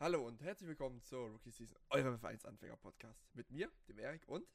Hallo 0.00 0.24
und 0.24 0.40
herzlich 0.42 0.68
willkommen 0.68 1.02
zur 1.02 1.26
Rookie 1.28 1.50
Season, 1.50 1.76
eurem 1.90 2.14
F1-Anfänger-Podcast. 2.14 3.20
Mit 3.34 3.50
mir, 3.50 3.68
dem 3.88 3.98
Erik 3.98 4.28
und. 4.28 4.46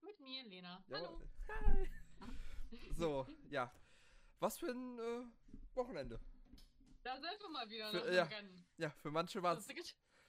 Mit 0.00 0.20
mir, 0.20 0.44
Lena. 0.44 0.80
Hallo. 0.92 1.20
Hi. 1.48 1.90
So, 2.96 3.26
ja. 3.50 3.74
Was 4.38 4.60
für 4.60 4.70
ein 4.70 4.98
äh, 5.00 5.24
Wochenende. 5.74 6.20
Da 7.02 7.14
sind 7.14 7.40
wir 7.40 7.48
mal 7.48 7.68
wieder 7.68 7.90
Für- 7.90 7.96
nach 7.96 8.04
dem 8.04 8.14
ja. 8.14 8.22
Rennen. 8.22 8.66
Ja, 8.76 8.90
für 8.90 9.10
manche 9.10 9.42
war 9.42 9.56
es 9.56 9.66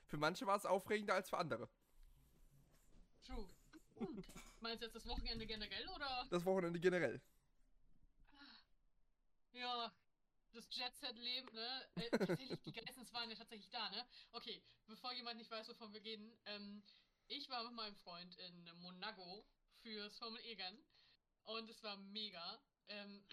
für 0.08 0.18
manche 0.18 0.48
war 0.48 0.58
es 0.58 0.66
aufregender 0.66 1.14
als 1.14 1.30
für 1.30 1.38
andere. 1.38 1.70
True. 3.22 3.48
Hm. 3.98 4.24
Meinst 4.60 4.82
du 4.82 4.86
jetzt 4.88 4.96
das 4.96 5.06
Wochenende 5.06 5.46
generell 5.46 5.88
oder? 5.90 6.26
Das 6.32 6.44
Wochenende 6.46 6.80
generell. 6.80 7.22
Ja, 9.52 9.94
das 10.54 10.68
Jet-Set-Leben, 10.72 11.54
ne? 11.54 11.90
Äh, 11.96 12.10
tatsächlich, 12.18 12.62
die 12.62 12.72
Geissens 12.72 13.14
waren 13.14 13.30
ja 13.30 13.36
tatsächlich 13.36 13.70
da, 13.70 13.90
ne? 13.90 14.06
Okay, 14.32 14.62
bevor 14.88 15.14
jemand 15.14 15.38
nicht 15.38 15.52
weiß, 15.52 15.68
wovon 15.70 15.94
wir 15.94 16.04
reden, 16.04 16.38
ähm, 16.46 16.84
ich 17.28 17.48
war 17.50 17.64
mit 17.64 17.74
meinem 17.74 17.96
Freund 17.96 18.36
in 18.36 18.70
Monaco 18.82 19.46
fürs 19.82 20.18
Formel 20.18 20.42
E-Rennen 20.46 20.84
und 21.44 21.70
es 21.70 21.82
war 21.84 21.98
mega. 21.98 22.62
Ähm, 22.88 23.24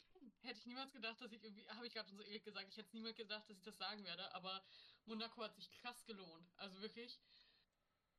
hätte 0.40 0.58
ich 0.58 0.66
niemals 0.66 0.92
gedacht, 0.92 1.20
dass 1.20 1.32
ich 1.32 1.42
irgendwie, 1.42 1.66
habe 1.68 1.86
ich 1.86 1.94
gerade 1.94 2.08
schon 2.08 2.18
so 2.18 2.24
ewig 2.24 2.44
gesagt, 2.44 2.68
ich 2.68 2.76
hätte 2.76 2.94
niemals 2.94 3.16
gedacht, 3.16 3.48
dass 3.48 3.56
ich 3.56 3.62
das 3.62 3.78
sagen 3.78 4.04
werde, 4.04 4.32
aber 4.34 4.62
Monaco 5.06 5.42
hat 5.42 5.54
sich 5.54 5.70
krass 5.70 6.04
gelohnt. 6.04 6.52
Also 6.56 6.80
wirklich 6.82 7.18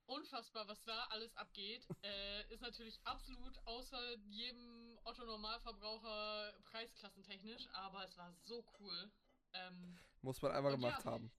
unfassbar, 0.08 0.68
was 0.68 0.84
da 0.84 1.04
alles 1.06 1.36
abgeht. 1.36 1.86
Äh, 2.02 2.54
ist 2.54 2.62
natürlich 2.62 3.00
absolut 3.04 3.58
außer 3.66 4.18
jedem 4.30 4.77
Otto-Normalverbraucher 5.08 6.54
preisklassentechnisch, 6.66 7.68
aber 7.74 8.04
es 8.04 8.18
war 8.18 8.34
so 8.44 8.64
cool. 8.80 9.12
Ähm, 9.54 9.98
Muss 10.22 10.42
man 10.42 10.52
einmal 10.52 10.74
gemacht 10.74 11.04
ja. 11.06 11.12
haben. 11.12 11.32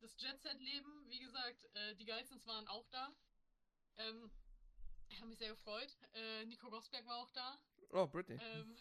das 0.00 0.16
Jet-Set-Leben, 0.20 1.08
wie 1.10 1.18
gesagt, 1.18 1.64
äh, 1.74 1.94
die 1.96 2.04
Geissens 2.04 2.46
waren 2.46 2.66
auch 2.68 2.86
da. 2.90 3.12
Ähm, 3.98 4.30
ich 5.08 5.16
habe 5.18 5.28
mich 5.28 5.38
sehr 5.38 5.50
gefreut. 5.50 5.96
Äh, 6.14 6.44
Nico 6.46 6.68
Rosberg 6.68 7.04
war 7.06 7.16
auch 7.16 7.30
da. 7.32 7.58
Oh, 7.90 8.06
Britney. 8.06 8.38
Ähm, 8.40 8.76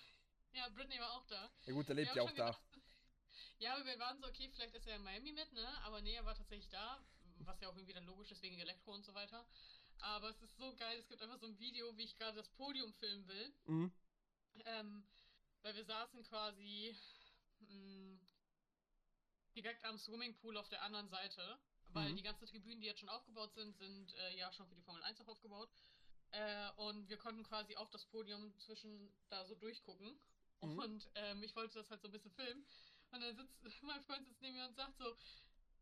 ja, 0.52 0.70
Britney 0.70 1.00
war 1.00 1.12
auch 1.14 1.26
da. 1.26 1.50
ja 1.66 1.74
gut, 1.74 1.88
der 1.88 1.96
lebt 1.96 2.10
haben 2.10 2.18
ja 2.18 2.24
auch 2.24 2.28
da. 2.32 2.52
gedacht- 2.52 2.62
ja, 3.60 3.74
aber 3.76 3.86
wir 3.86 3.98
waren 4.00 4.20
so, 4.20 4.28
okay, 4.28 4.50
vielleicht 4.54 4.76
ist 4.76 4.86
er 4.88 4.98
in 4.98 5.04
Miami 5.04 5.32
mit, 5.32 5.52
ne? 5.54 5.68
Aber 5.84 6.02
nee, 6.02 6.14
er 6.14 6.26
war 6.26 6.36
tatsächlich 6.36 6.70
da, 6.70 7.04
was 7.40 7.60
ja 7.62 7.70
auch 7.70 7.76
irgendwie 7.76 7.94
dann 7.94 8.06
logisch 8.06 8.32
ist 8.32 8.42
wegen 8.44 8.60
Elektro 8.60 8.94
und 8.94 9.04
so 9.04 9.14
weiter. 9.16 9.48
Aber 10.02 10.30
es 10.30 10.42
ist 10.42 10.56
so 10.58 10.76
geil, 10.76 10.98
es 11.00 11.08
gibt 11.08 11.22
einfach 11.22 11.40
so 11.40 11.48
ein 11.48 11.60
Video, 11.60 11.96
wie 11.98 12.04
ich 12.04 12.16
gerade 12.18 12.38
das 12.38 12.50
Podium 12.50 12.94
filmen 12.94 13.28
will. 13.28 13.54
Mhm. 13.66 13.92
Ähm, 14.66 15.04
weil 15.62 15.76
wir 15.76 15.86
saßen 15.86 16.24
quasi 16.24 16.96
mh, 17.60 18.20
direkt 19.56 19.84
am 19.86 19.98
Swimmingpool 19.98 20.58
auf 20.58 20.70
der 20.70 20.82
anderen 20.84 21.10
Seite, 21.10 21.60
weil 21.90 22.12
Mhm. 22.12 22.16
die 22.18 22.24
ganzen 22.24 22.46
Tribünen, 22.48 22.80
die 22.82 22.88
jetzt 22.88 23.00
schon 23.00 23.10
aufgebaut 23.10 23.54
sind, 23.54 23.76
sind 23.78 24.14
äh, 24.16 24.38
ja 24.38 24.52
schon 24.54 24.68
für 24.68 24.76
die 24.76 24.82
Formel 24.84 25.02
1 25.04 25.20
auch 25.22 25.28
aufgebaut. 25.28 25.70
Äh, 26.32 26.70
und 26.78 27.08
wir 27.10 27.18
konnten 27.18 27.44
quasi 27.44 27.76
auf 27.76 27.90
das 27.90 28.06
Podium 28.06 28.58
zwischen 28.60 29.12
da 29.30 29.46
so 29.46 29.56
durchgucken. 29.56 30.20
Mhm. 30.62 30.80
Und 30.80 31.10
ähm, 31.16 31.44
ich 31.44 31.56
wollte 31.56 31.76
das 31.76 31.90
halt 31.90 32.02
so 32.02 32.08
ein 32.08 32.12
bisschen 32.12 32.32
filmen. 32.32 32.66
Und 33.12 33.22
dann 33.22 33.36
sitzt 33.36 33.64
mein 33.84 34.02
Freund 34.04 34.26
sitzt 34.28 34.42
neben 34.42 34.56
mir 34.58 34.68
und 34.68 34.76
sagt 34.76 34.98
so, 34.98 35.16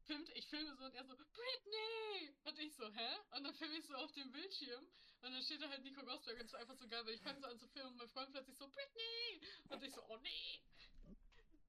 filmt, 0.05 0.29
ich 0.35 0.47
filme 0.47 0.75
so 0.75 0.85
und 0.85 0.93
er 0.93 1.03
so, 1.05 1.15
Britney! 1.15 2.35
Und 2.43 2.59
ich 2.59 2.73
so, 2.75 2.91
hä? 2.91 3.09
Und 3.31 3.43
dann 3.43 3.53
filme 3.53 3.75
ich 3.77 3.85
so 3.85 3.95
auf 3.95 4.11
dem 4.13 4.31
Bildschirm 4.31 4.85
und 5.21 5.31
dann 5.33 5.41
steht 5.41 5.61
da 5.61 5.69
halt 5.69 5.83
Nico 5.83 6.01
Rosberg 6.01 6.39
und 6.39 6.45
es 6.45 6.53
war 6.53 6.59
einfach 6.59 6.75
so 6.75 6.87
geil, 6.87 7.05
weil 7.05 7.15
ich 7.15 7.21
fange 7.21 7.39
so 7.39 7.47
an 7.47 7.57
zu 7.57 7.67
filmen 7.67 7.91
und 7.91 7.97
mein 7.97 8.09
Freund 8.09 8.31
plötzlich 8.31 8.57
so, 8.57 8.67
Britney! 8.67 9.41
Und 9.69 9.83
ich 9.83 9.93
so, 9.93 10.03
oh 10.07 10.17
nee! 10.17 10.61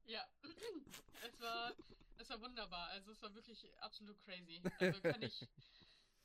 Ja, 0.04 0.24
es 1.22 1.40
war, 1.40 1.74
es 2.18 2.30
war 2.30 2.40
wunderbar. 2.40 2.88
Also 2.88 3.10
es 3.10 3.22
war 3.22 3.34
wirklich 3.34 3.66
absolut 3.80 4.20
crazy. 4.24 4.62
Also 4.78 5.00
kann 5.00 5.22
ich, 5.22 5.48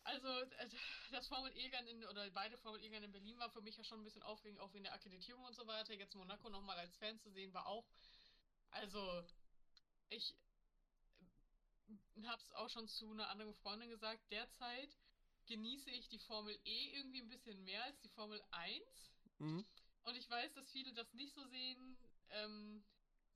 also 0.04 0.28
äh, 0.28 0.70
das 1.12 1.28
Formel 1.28 1.52
E-Rennen 1.56 1.88
in, 1.88 2.06
oder 2.06 2.30
beide 2.32 2.58
Formel 2.58 2.84
E-Rennen 2.84 3.06
in 3.06 3.12
Berlin 3.12 3.40
war 3.40 3.50
für 3.50 3.62
mich 3.62 3.78
ja 3.78 3.84
schon 3.84 4.02
ein 4.02 4.04
bisschen 4.04 4.24
aufregend, 4.24 4.60
auch 4.60 4.74
wegen 4.74 4.84
der 4.84 4.94
Akkreditierung 4.94 5.44
und 5.46 5.56
so 5.56 5.66
weiter. 5.66 5.94
Jetzt 5.94 6.16
Monaco 6.16 6.50
nochmal 6.50 6.78
als 6.78 6.96
Fan 6.98 7.20
zu 7.20 7.32
sehen, 7.32 7.54
war 7.54 7.66
auch, 7.66 7.88
also 8.72 9.26
ich 10.10 10.36
hab's 12.26 12.52
auch 12.54 12.70
schon 12.70 12.88
zu 12.88 13.12
einer 13.12 13.30
anderen 13.30 13.54
Freundin 13.56 13.90
gesagt, 13.90 14.22
derzeit 14.32 14.98
genieße 15.48 15.90
ich 15.90 16.08
die 16.10 16.20
Formel 16.20 16.58
E 16.64 16.98
irgendwie 16.98 17.22
ein 17.22 17.30
bisschen 17.30 17.64
mehr 17.64 17.84
als 17.84 18.00
die 18.02 18.10
Formel 18.10 18.42
1. 18.52 19.12
Mhm. 19.40 19.66
Und 20.04 20.16
ich 20.16 20.30
weiß, 20.30 20.54
dass 20.54 20.72
viele 20.72 20.94
das 20.94 21.14
nicht 21.14 21.34
so 21.34 21.46
sehen, 21.48 21.98
ähm, 22.30 22.84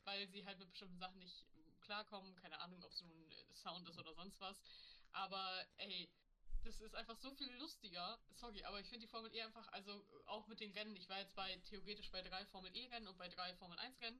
weil 0.03 0.27
sie 0.29 0.45
halt 0.45 0.59
mit 0.59 0.69
bestimmten 0.69 0.97
Sachen 0.97 1.19
nicht 1.19 1.45
klarkommen. 1.81 2.35
Keine 2.35 2.59
Ahnung, 2.59 2.83
ob 2.83 2.91
es 2.91 3.01
nun 3.01 3.31
äh, 3.31 3.53
Sound 3.55 3.87
ist 3.87 3.99
oder 3.99 4.13
sonst 4.13 4.39
was. 4.39 4.61
Aber 5.11 5.65
ey, 5.77 6.09
das 6.63 6.81
ist 6.81 6.95
einfach 6.95 7.17
so 7.17 7.31
viel 7.35 7.51
lustiger. 7.57 8.19
Sorry, 8.33 8.63
aber 8.63 8.79
ich 8.79 8.87
finde 8.87 9.05
die 9.05 9.11
Formel 9.11 9.33
E 9.33 9.41
einfach, 9.41 9.67
also 9.69 10.05
auch 10.25 10.47
mit 10.47 10.59
den 10.59 10.71
Rennen, 10.71 10.95
ich 10.95 11.07
war 11.09 11.19
jetzt 11.19 11.35
bei 11.35 11.55
theoretisch 11.69 12.09
bei 12.11 12.21
drei 12.21 12.45
Formel 12.47 12.75
E-Rennen 12.75 13.07
und 13.07 13.17
bei 13.17 13.29
drei 13.29 13.55
Formel 13.55 13.77
1-Rennen. 13.77 14.19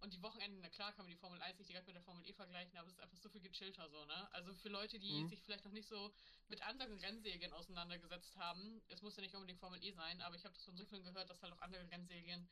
Und 0.00 0.12
die 0.12 0.22
Wochenenden, 0.22 0.60
na 0.60 0.68
klar, 0.68 0.92
kann 0.92 1.04
man 1.06 1.10
die 1.10 1.16
Formel 1.18 1.40
1 1.40 1.58
nicht 1.58 1.68
direkt 1.70 1.86
mit 1.86 1.96
der 1.96 2.02
Formel 2.02 2.24
E 2.28 2.32
vergleichen, 2.32 2.76
aber 2.78 2.86
es 2.86 2.94
ist 2.94 3.00
einfach 3.00 3.16
so 3.16 3.28
viel 3.30 3.40
gechillter 3.40 3.88
so, 3.88 4.04
ne? 4.04 4.32
Also 4.32 4.54
für 4.54 4.68
Leute, 4.68 4.98
die 4.98 5.22
Mhm. 5.22 5.28
sich 5.28 5.42
vielleicht 5.42 5.64
noch 5.64 5.72
nicht 5.72 5.88
so 5.88 6.12
mit 6.48 6.62
anderen 6.62 6.98
Rennserien 6.98 7.52
auseinandergesetzt 7.52 8.36
haben, 8.36 8.82
es 8.88 9.00
muss 9.02 9.16
ja 9.16 9.22
nicht 9.22 9.34
unbedingt 9.34 9.58
Formel 9.58 9.82
E 9.82 9.92
sein, 9.92 10.20
aber 10.22 10.36
ich 10.36 10.44
habe 10.44 10.54
das 10.54 10.64
von 10.64 10.76
so 10.76 10.84
vielen 10.84 11.02
gehört, 11.02 11.30
dass 11.30 11.42
halt 11.42 11.52
auch 11.54 11.60
andere 11.62 11.90
Rennserien 11.90 12.46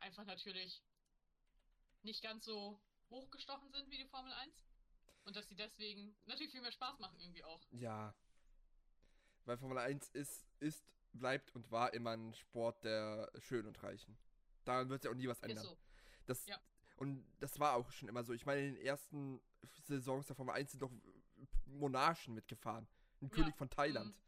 einfach 0.00 0.24
natürlich 0.24 0.82
nicht 2.02 2.22
ganz 2.22 2.44
so 2.44 2.80
hochgestochen 3.10 3.70
sind 3.70 3.90
wie 3.90 3.98
die 3.98 4.06
Formel 4.06 4.32
1. 4.32 4.64
Und 5.24 5.36
dass 5.36 5.48
sie 5.48 5.56
deswegen 5.56 6.16
natürlich 6.26 6.52
viel 6.52 6.62
mehr 6.62 6.72
Spaß 6.72 6.98
machen 7.00 7.18
irgendwie 7.20 7.44
auch. 7.44 7.60
Ja. 7.72 8.14
Weil 9.44 9.58
Formel 9.58 9.78
1 9.78 10.08
ist, 10.10 10.46
ist, 10.60 10.84
bleibt 11.12 11.54
und 11.54 11.70
war 11.70 11.92
immer 11.92 12.12
ein 12.12 12.34
Sport 12.34 12.82
der 12.84 13.30
Schönen 13.38 13.68
und 13.68 13.82
Reichen. 13.82 14.16
Daran 14.64 14.88
wird 14.88 15.02
sich 15.02 15.10
auch 15.10 15.14
nie 15.14 15.28
was 15.28 15.40
ändern. 15.40 15.64
so. 15.64 15.76
Das, 16.26 16.46
Ja. 16.46 16.58
Und 16.98 17.24
das 17.40 17.58
war 17.60 17.74
auch 17.74 17.90
schon 17.92 18.08
immer 18.08 18.24
so. 18.24 18.32
Ich 18.32 18.44
meine, 18.46 18.60
in 18.66 18.74
den 18.74 18.84
ersten 18.84 19.40
Saisons 19.84 20.26
der 20.26 20.36
Formel 20.36 20.54
1 20.54 20.72
sind 20.72 20.82
doch 20.82 20.90
Monarchen 21.66 22.34
mitgefahren. 22.34 22.86
Ein 23.20 23.28
Ja, 23.28 23.34
König 23.34 23.56
von 23.56 23.70
Thailand. 23.70 24.14
mhm. 24.14 24.22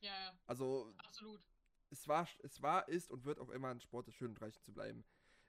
Ja, 0.00 0.12
ja, 0.12 0.38
Also 0.46 0.92
absolut. 0.98 1.40
es 1.90 2.06
war, 2.06 2.28
es 2.42 2.60
war, 2.62 2.86
ist 2.88 3.10
und 3.10 3.24
wird 3.24 3.38
auch 3.38 3.48
immer 3.48 3.68
ein 3.70 3.80
Sport 3.80 4.06
des 4.08 4.14
Schönen 4.14 4.34
und 4.34 4.42
Reichen 4.42 4.62
zu 4.62 4.72
bleiben. 4.72 5.04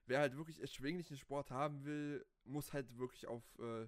Wer 0.05 0.19
halt 0.19 0.37
wirklich 0.37 0.59
erschwinglichen 0.61 1.17
Sport 1.17 1.51
haben 1.51 1.83
will, 1.83 2.25
muss 2.45 2.71
halt 2.71 2.97
wirklich 2.97 3.27
auf 3.27 3.43
äh, 3.59 3.87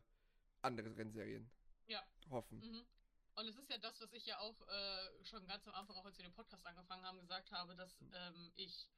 andere 0.61 0.95
Rennserien 0.97 1.49
Ja. 1.87 2.03
hoffen. 2.29 2.59
Mhm. 2.59 2.85
Und 3.35 3.47
es 3.47 3.55
ist 3.55 3.69
ja 3.69 3.77
das, 3.77 4.01
was 4.01 4.11
ich 4.11 4.25
ja 4.25 4.37
auch 4.39 4.61
äh, 4.67 5.23
schon 5.23 5.47
ganz 5.47 5.65
am 5.65 5.75
Anfang, 5.75 5.95
auch 5.95 6.03
als 6.05 6.17
wir 6.17 6.23
den 6.25 6.33
Podcast 6.33 6.65
angefangen 6.65 7.05
haben, 7.05 7.21
gesagt 7.21 7.51
habe, 7.53 7.73
dass 7.77 8.01
Mhm. 8.01 8.11
ähm, 8.13 8.51
ich 8.55 8.89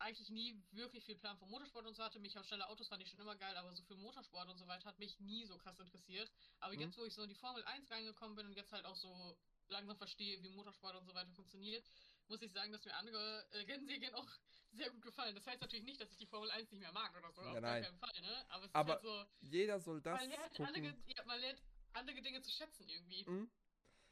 eigentlich 0.00 0.30
nie 0.30 0.62
wirklich 0.72 1.04
viel 1.04 1.16
Plan 1.16 1.36
vom 1.38 1.50
Motorsport 1.50 1.86
und 1.86 1.94
so 1.94 2.02
hatte. 2.02 2.18
Mich 2.20 2.38
auf 2.38 2.46
schnelle 2.46 2.68
Autos 2.68 2.88
fand 2.88 3.02
ich 3.02 3.08
schon 3.10 3.20
immer 3.20 3.36
geil, 3.36 3.56
aber 3.56 3.74
so 3.74 3.82
für 3.82 3.96
Motorsport 3.96 4.48
und 4.48 4.56
so 4.58 4.66
weiter 4.66 4.84
hat 4.86 4.98
mich 4.98 5.18
nie 5.20 5.44
so 5.46 5.58
krass 5.58 5.78
interessiert. 5.80 6.30
Aber 6.60 6.74
Mhm. 6.74 6.80
jetzt, 6.80 6.96
wo 6.98 7.04
ich 7.04 7.14
so 7.14 7.22
in 7.22 7.28
die 7.28 7.34
Formel 7.34 7.62
1 7.64 7.90
reingekommen 7.90 8.36
bin 8.36 8.46
und 8.46 8.52
jetzt 8.54 8.72
halt 8.72 8.84
auch 8.84 8.96
so 8.96 9.36
langsam 9.68 9.96
verstehe, 9.96 10.42
wie 10.42 10.50
Motorsport 10.50 10.96
und 10.96 11.06
so 11.06 11.14
weiter 11.14 11.32
funktioniert, 11.32 11.84
muss 12.28 12.42
ich 12.42 12.52
sagen, 12.52 12.72
dass 12.72 12.84
mir 12.84 12.94
andere 12.94 13.46
äh, 13.50 13.58
Rennserien 13.60 14.14
auch 14.14 14.26
sehr 14.72 14.90
gut 14.90 15.02
gefallen. 15.02 15.34
Das 15.34 15.46
heißt 15.46 15.60
natürlich 15.60 15.84
nicht, 15.84 16.00
dass 16.00 16.10
ich 16.12 16.18
die 16.18 16.26
Formel 16.26 16.50
1 16.50 16.70
nicht 16.70 16.80
mehr 16.80 16.92
mag 16.92 17.16
oder 17.16 17.32
so, 17.32 17.42
Ja, 17.42 17.52
auf 17.54 17.60
nein. 17.60 17.82
keinen 17.82 17.98
Fall, 17.98 18.20
ne? 18.20 18.46
Aber 18.50 18.64
es 18.64 18.74
Aber 18.74 18.98
ist 18.98 19.04
halt 19.04 19.28
so, 19.40 19.46
Jeder 19.48 19.80
soll 19.80 20.00
das 20.00 20.20
man 20.20 20.30
lernt, 20.30 20.50
gucken. 20.54 20.66
andere, 20.66 20.96
ja, 21.06 21.24
man 21.24 21.40
lernt 21.40 21.62
andere 21.92 22.22
Dinge 22.22 22.42
zu 22.42 22.50
schätzen 22.50 22.88
irgendwie. 22.88 23.24
Mhm. 23.28 23.50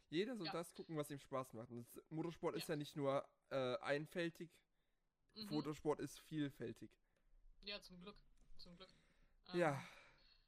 Jeder 0.09 0.37
soll 0.37 0.47
Ja. 0.47 0.53
das 0.53 0.73
gucken, 0.75 0.97
was 0.97 1.11
ihm 1.11 1.19
Spaß 1.19 1.53
macht. 1.55 1.71
Und 1.71 1.87
Motorsport 2.11 2.55
ist 2.57 2.69
Ja. 2.69 2.75
ja 2.75 2.77
nicht 2.77 2.97
nur 2.97 3.29
äh, 3.51 3.77
einfältig, 3.79 4.51
Mhm. 5.37 5.47
Motorsport 5.51 6.01
ist 6.01 6.19
vielfältig. 6.21 6.91
Ja, 7.63 7.81
zum 7.83 8.01
Glück. 8.01 8.17
Zum 8.57 8.77
Glück. 8.77 8.89
Ähm, 9.53 9.61
Ja. 9.61 9.83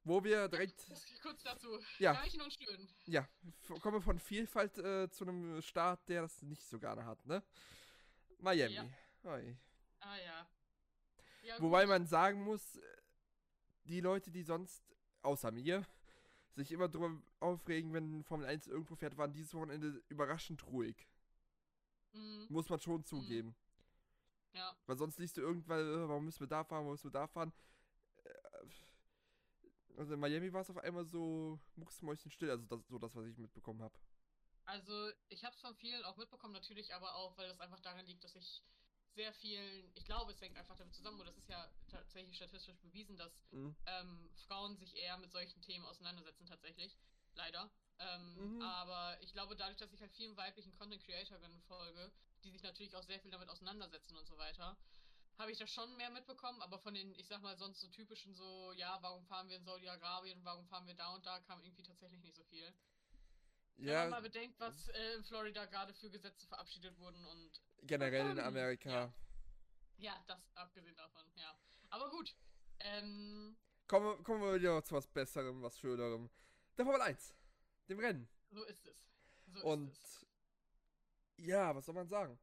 Wo 0.04 0.24
wir 0.24 0.48
direkt, 0.48 0.80
Kurz 1.20 1.42
dazu. 1.42 1.78
Ja. 1.98 2.12
Reichen 2.12 2.40
und 2.40 2.52
schön. 2.52 2.88
ja, 3.04 3.28
kommen 3.82 4.00
von 4.00 4.18
Vielfalt 4.18 4.78
äh, 4.78 5.10
zu 5.10 5.24
einem 5.24 5.60
Staat, 5.60 6.08
der 6.08 6.22
das 6.22 6.40
nicht 6.42 6.66
so 6.66 6.78
gerne 6.78 7.04
hat, 7.04 7.26
ne? 7.26 7.42
Miami. 8.38 8.74
Ja. 8.74 8.88
Oi. 9.24 9.56
Ah 10.00 10.16
ja. 10.16 10.48
ja 11.42 11.60
Wobei 11.60 11.82
gut. 11.82 11.90
man 11.90 12.06
sagen 12.06 12.42
muss, 12.42 12.78
die 13.84 14.00
Leute, 14.00 14.30
die 14.30 14.44
sonst, 14.44 14.82
außer 15.22 15.50
mir, 15.50 15.84
sich 16.54 16.72
immer 16.72 16.88
drüber 16.88 17.20
aufregen, 17.40 17.92
wenn 17.92 18.24
Formel 18.24 18.46
1 18.46 18.66
irgendwo 18.68 18.94
fährt, 18.94 19.16
waren 19.18 19.32
dieses 19.32 19.52
Wochenende 19.52 20.02
überraschend 20.08 20.64
ruhig. 20.68 21.06
Mhm. 22.12 22.46
Muss 22.48 22.68
man 22.70 22.80
schon 22.80 23.04
zugeben. 23.04 23.54
Ja. 24.58 24.76
Weil 24.86 24.98
sonst 24.98 25.18
liest 25.18 25.36
du 25.36 25.40
irgendwann, 25.40 25.80
äh, 25.80 26.08
warum 26.08 26.24
müssen 26.24 26.40
wir 26.40 26.46
da 26.48 26.64
fahren, 26.64 26.80
warum 26.84 26.92
müssen 26.92 27.12
wir 27.12 27.20
da 27.20 27.26
fahren. 27.26 27.52
Äh, 28.24 28.68
Also 29.96 30.14
in 30.14 30.20
Miami 30.20 30.52
war 30.52 30.60
es 30.60 30.70
auf 30.70 30.78
einmal 30.78 31.04
so 31.04 31.58
mucksmäuschenstill, 31.76 32.50
also 32.50 32.64
das, 32.66 32.86
so 32.88 32.98
das, 32.98 33.14
was 33.16 33.26
ich 33.26 33.36
mitbekommen 33.38 33.82
habe. 33.82 33.98
Also, 34.64 35.10
ich 35.28 35.44
habe 35.44 35.54
es 35.54 35.60
von 35.60 35.74
vielen 35.74 36.04
auch 36.04 36.16
mitbekommen, 36.16 36.52
natürlich, 36.52 36.94
aber 36.94 37.14
auch, 37.16 37.36
weil 37.38 37.48
das 37.48 37.58
einfach 37.60 37.80
daran 37.80 38.04
liegt, 38.06 38.22
dass 38.22 38.36
ich 38.36 38.62
sehr 39.14 39.32
vielen, 39.32 39.90
ich 39.94 40.04
glaube, 40.04 40.30
es 40.30 40.40
hängt 40.40 40.56
einfach 40.56 40.76
damit 40.76 40.94
zusammen, 40.94 41.18
und 41.20 41.26
das 41.26 41.36
ist 41.38 41.48
ja 41.48 41.68
tatsächlich 41.88 42.36
statistisch 42.36 42.76
bewiesen, 42.80 43.16
dass 43.16 43.32
Mhm. 43.50 43.74
ähm, 43.86 44.30
Frauen 44.46 44.76
sich 44.76 44.94
eher 44.94 45.16
mit 45.18 45.32
solchen 45.32 45.60
Themen 45.62 45.84
auseinandersetzen, 45.86 46.46
tatsächlich. 46.46 46.96
Leider. 47.34 47.70
Ähm, 48.00 48.34
Mhm. 48.56 48.62
Aber 48.62 49.16
ich 49.20 49.32
glaube, 49.32 49.56
dadurch, 49.56 49.78
dass 49.78 49.92
ich 49.92 50.00
halt 50.00 50.12
vielen 50.12 50.36
weiblichen 50.36 50.72
Content 50.78 51.02
Creatorinnen 51.04 51.60
folge, 51.62 52.12
die 52.44 52.50
sich 52.50 52.62
natürlich 52.62 52.94
auch 52.96 53.02
sehr 53.02 53.18
viel 53.20 53.30
damit 53.30 53.48
auseinandersetzen 53.48 54.16
und 54.16 54.26
so 54.26 54.36
weiter, 54.38 54.76
habe 55.38 55.50
ich 55.52 55.58
das 55.58 55.70
schon 55.70 55.96
mehr 55.96 56.10
mitbekommen. 56.10 56.60
Aber 56.62 56.78
von 56.78 56.94
den, 56.94 57.14
ich 57.16 57.26
sag 57.26 57.42
mal, 57.42 57.56
sonst 57.56 57.80
so 57.80 57.88
typischen 57.88 58.34
so, 58.34 58.72
ja, 58.72 58.98
warum 59.02 59.24
fahren 59.26 59.48
wir 59.48 59.56
in 59.56 59.64
Saudi-Arabien, 59.64 60.44
warum 60.44 60.66
fahren 60.68 60.86
wir 60.86 60.94
da 60.94 61.14
und 61.14 61.24
da, 61.26 61.40
kam 61.40 61.62
irgendwie 61.62 61.82
tatsächlich 61.82 62.20
nicht 62.22 62.36
so 62.36 62.44
viel. 62.44 62.72
Wenn 63.76 63.94
man 63.94 64.10
mal 64.10 64.16
Ja, 64.16 64.20
bedenkt, 64.22 64.58
was 64.58 64.88
äh, 64.88 65.14
in 65.14 65.24
Florida 65.24 65.64
gerade 65.66 65.94
für 65.94 66.10
Gesetze 66.10 66.46
verabschiedet 66.48 66.98
wurden 66.98 67.24
und 67.26 67.60
generell 67.82 68.30
in 68.30 68.38
Ähm, 68.38 68.44
Amerika. 68.44 68.90
ja. 68.90 69.12
ja, 69.98 70.24
das 70.26 70.40
abgesehen 70.56 70.96
davon, 70.96 71.24
ja. 71.36 71.56
Aber 71.90 72.10
gut. 72.10 72.34
Ähm, 72.80 73.56
Kommen, 73.86 74.06
wir- 74.06 74.22
kommen 74.24 74.42
wir 74.42 74.54
wieder 74.54 74.84
zu 74.84 74.94
was 74.96 75.06
Besserem, 75.08 75.62
was 75.62 75.78
Schönerem. 75.78 76.28
Der 76.76 76.84
Formel 76.84 77.00
1. 77.02 77.34
Dem 77.88 77.98
Rennen. 78.00 78.28
so 78.50 78.64
ist 78.64 78.86
es. 78.86 78.96
So 79.46 79.62
Und 79.64 79.88
ist 79.88 79.98
es. 80.02 80.26
ja, 81.38 81.74
was 81.74 81.86
soll 81.86 81.94
man 81.94 82.08
sagen? 82.08 82.38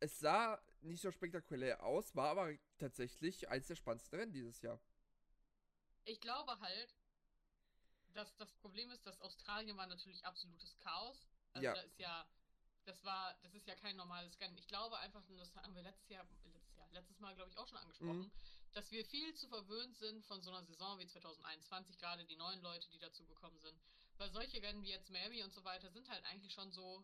Es 0.00 0.18
sah 0.18 0.60
nicht 0.80 1.00
so 1.02 1.10
spektakulär 1.10 1.82
aus, 1.82 2.14
war 2.16 2.30
aber 2.30 2.52
tatsächlich 2.78 3.48
eins 3.48 3.66
der 3.66 3.76
spannendsten 3.76 4.18
Rennen 4.18 4.32
dieses 4.32 4.60
Jahr. 4.62 4.80
Ich 6.04 6.20
glaube 6.20 6.58
halt, 6.60 6.96
dass 8.14 8.34
das 8.36 8.52
Problem 8.54 8.90
ist, 8.90 9.06
dass 9.06 9.20
Australien 9.20 9.76
war 9.76 9.86
natürlich 9.86 10.24
absolutes 10.24 10.76
Chaos. 10.78 11.28
Also 11.52 11.64
Ja. 11.66 11.74
da 11.74 11.80
ist 11.82 11.98
ja, 11.98 12.26
das 12.84 13.04
war, 13.04 13.34
das 13.42 13.54
ist 13.54 13.66
ja 13.66 13.76
kein 13.76 13.96
normales 13.96 14.40
Rennen. 14.40 14.56
Ich 14.56 14.66
glaube 14.66 14.98
einfach, 14.98 15.22
und 15.28 15.36
das 15.36 15.54
haben 15.56 15.74
wir 15.74 15.82
letztes 15.82 16.08
Jahr, 16.08 16.26
letztes 16.52 16.76
Jahr, 16.76 16.88
letztes 16.92 17.20
Mal 17.20 17.34
glaube 17.36 17.50
ich 17.50 17.58
auch 17.58 17.68
schon 17.68 17.78
angesprochen, 17.78 18.22
Mhm. 18.22 18.30
dass 18.72 18.90
wir 18.90 19.04
viel 19.04 19.34
zu 19.34 19.46
verwöhnt 19.48 19.96
sind 19.96 20.24
von 20.24 20.40
so 20.40 20.50
einer 20.50 20.64
Saison 20.64 20.98
wie 20.98 21.06
2021, 21.06 21.98
gerade 21.98 22.24
die 22.24 22.36
neuen 22.36 22.60
Leute, 22.62 22.88
die 22.88 22.98
dazu 22.98 23.24
gekommen 23.26 23.58
sind. 23.60 23.78
Weil 24.20 24.30
solche 24.32 24.62
Rennen 24.62 24.82
wie 24.82 24.90
jetzt 24.90 25.10
Miami 25.10 25.42
und 25.42 25.50
so 25.50 25.64
weiter 25.64 25.90
sind 25.90 26.06
halt 26.10 26.22
eigentlich 26.26 26.52
schon 26.52 26.70
so 26.70 27.02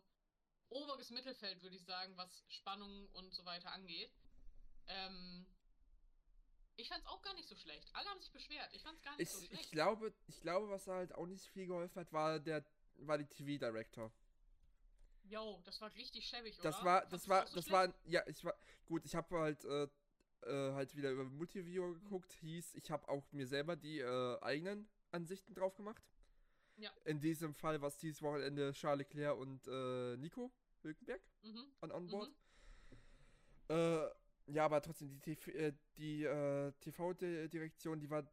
oberes 0.69 1.09
Mittelfeld, 1.09 1.63
würde 1.63 1.75
ich 1.75 1.83
sagen, 1.83 2.15
was 2.15 2.43
Spannung 2.47 3.07
und 3.13 3.33
so 3.33 3.43
weiter 3.43 3.71
angeht. 3.71 4.11
Ähm, 4.85 5.47
ich 6.75 6.87
fand's 6.87 7.07
auch 7.07 7.23
gar 7.23 7.33
nicht 7.33 7.49
so 7.49 7.55
schlecht. 7.55 7.89
Alle 7.95 8.07
haben 8.07 8.19
sich 8.21 8.31
beschwert. 8.31 8.71
Ich 8.71 8.83
fand's 8.83 9.01
gar 9.01 9.17
nicht 9.17 9.21
Ich, 9.23 9.29
so 9.33 9.41
schlecht. 9.41 9.63
ich 9.63 9.71
glaube, 9.71 10.13
ich 10.27 10.39
glaube, 10.41 10.69
was 10.69 10.85
halt 10.85 11.15
auch 11.15 11.25
nicht 11.25 11.43
viel 11.47 11.65
geholfen 11.65 11.99
hat, 11.99 12.13
war 12.13 12.39
der 12.39 12.63
war 12.97 13.17
die 13.17 13.25
TV 13.25 13.57
Director. 13.57 14.11
Jo, 15.23 15.59
das 15.65 15.81
war 15.81 15.91
richtig 15.95 16.23
schäbig, 16.29 16.55
Das 16.57 16.75
oder? 16.75 16.85
war 16.85 17.05
das 17.07 17.23
du 17.23 17.29
war 17.29 17.47
so 17.47 17.55
das 17.55 17.65
schlecht? 17.65 17.71
war 17.71 17.93
ja, 18.05 18.27
ich 18.27 18.43
war 18.43 18.55
gut, 18.85 19.03
ich 19.05 19.15
habe 19.15 19.39
halt 19.39 19.65
äh, 19.65 19.87
äh, 20.43 20.73
halt 20.73 20.95
wieder 20.95 21.09
über 21.09 21.23
Multiview 21.23 21.93
geguckt, 21.95 22.31
hieß, 22.33 22.75
ich 22.75 22.91
habe 22.91 23.09
auch 23.09 23.31
mir 23.31 23.47
selber 23.47 23.75
die 23.75 24.01
äh, 24.01 24.39
eigenen 24.41 24.87
Ansichten 25.09 25.55
drauf 25.55 25.75
gemacht. 25.75 26.03
Ja. 26.77 26.91
In 27.05 27.19
diesem 27.19 27.53
Fall 27.53 27.81
war 27.81 27.87
es 27.87 27.97
dieses 27.97 28.21
Wochenende 28.21 28.71
Charles 28.73 28.99
Leclerc 29.07 29.37
und 29.37 29.67
äh, 29.67 30.17
Nico 30.17 30.51
Hülkenberg 30.83 31.21
Mhm. 31.43 31.65
an 31.81 31.91
on 31.91 32.07
board. 32.07 32.29
Mhm. 32.29 33.75
Äh, 33.75 34.09
ja, 34.53 34.65
aber 34.65 34.81
trotzdem, 34.81 35.09
die, 35.09 35.19
TV, 35.19 35.51
äh, 35.51 35.73
die 35.97 36.23
äh, 36.23 36.71
TV-Direktion, 36.79 37.99
die 37.99 38.09
war 38.09 38.25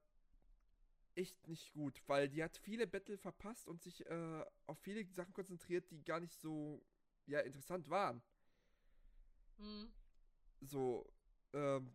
echt 1.17 1.47
nicht 1.49 1.73
gut, 1.73 2.03
weil 2.07 2.29
die 2.29 2.43
hat 2.43 2.57
viele 2.59 2.87
Battle 2.87 3.17
verpasst 3.17 3.67
und 3.69 3.83
sich 3.83 4.05
äh, 4.07 4.45
auf 4.67 4.79
viele 4.81 5.05
Sachen 5.13 5.33
konzentriert, 5.33 5.91
die 5.91 6.05
gar 6.05 6.21
nicht 6.21 6.35
so 6.41 6.85
ja, 7.27 7.41
interessant 7.41 7.89
waren. 7.89 8.23
Mhm. 9.59 9.93
So, 10.61 11.07
ähm, 11.53 11.93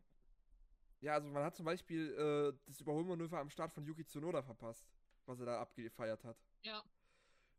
ja, 1.02 1.14
also 1.14 1.28
man 1.30 1.44
hat 1.44 1.56
zum 1.56 1.66
Beispiel 1.66 2.14
äh, 2.14 2.58
das 2.66 2.82
Überholmanöver 2.82 3.40
am 3.40 3.50
Start 3.50 3.74
von 3.74 3.86
Yuki 3.86 4.06
Tsunoda 4.06 4.42
verpasst, 4.42 4.86
was 5.30 5.40
er 5.40 5.46
da 5.46 5.62
abgefeiert 5.62 6.24
hat. 6.26 6.38
Ja. 6.64 6.84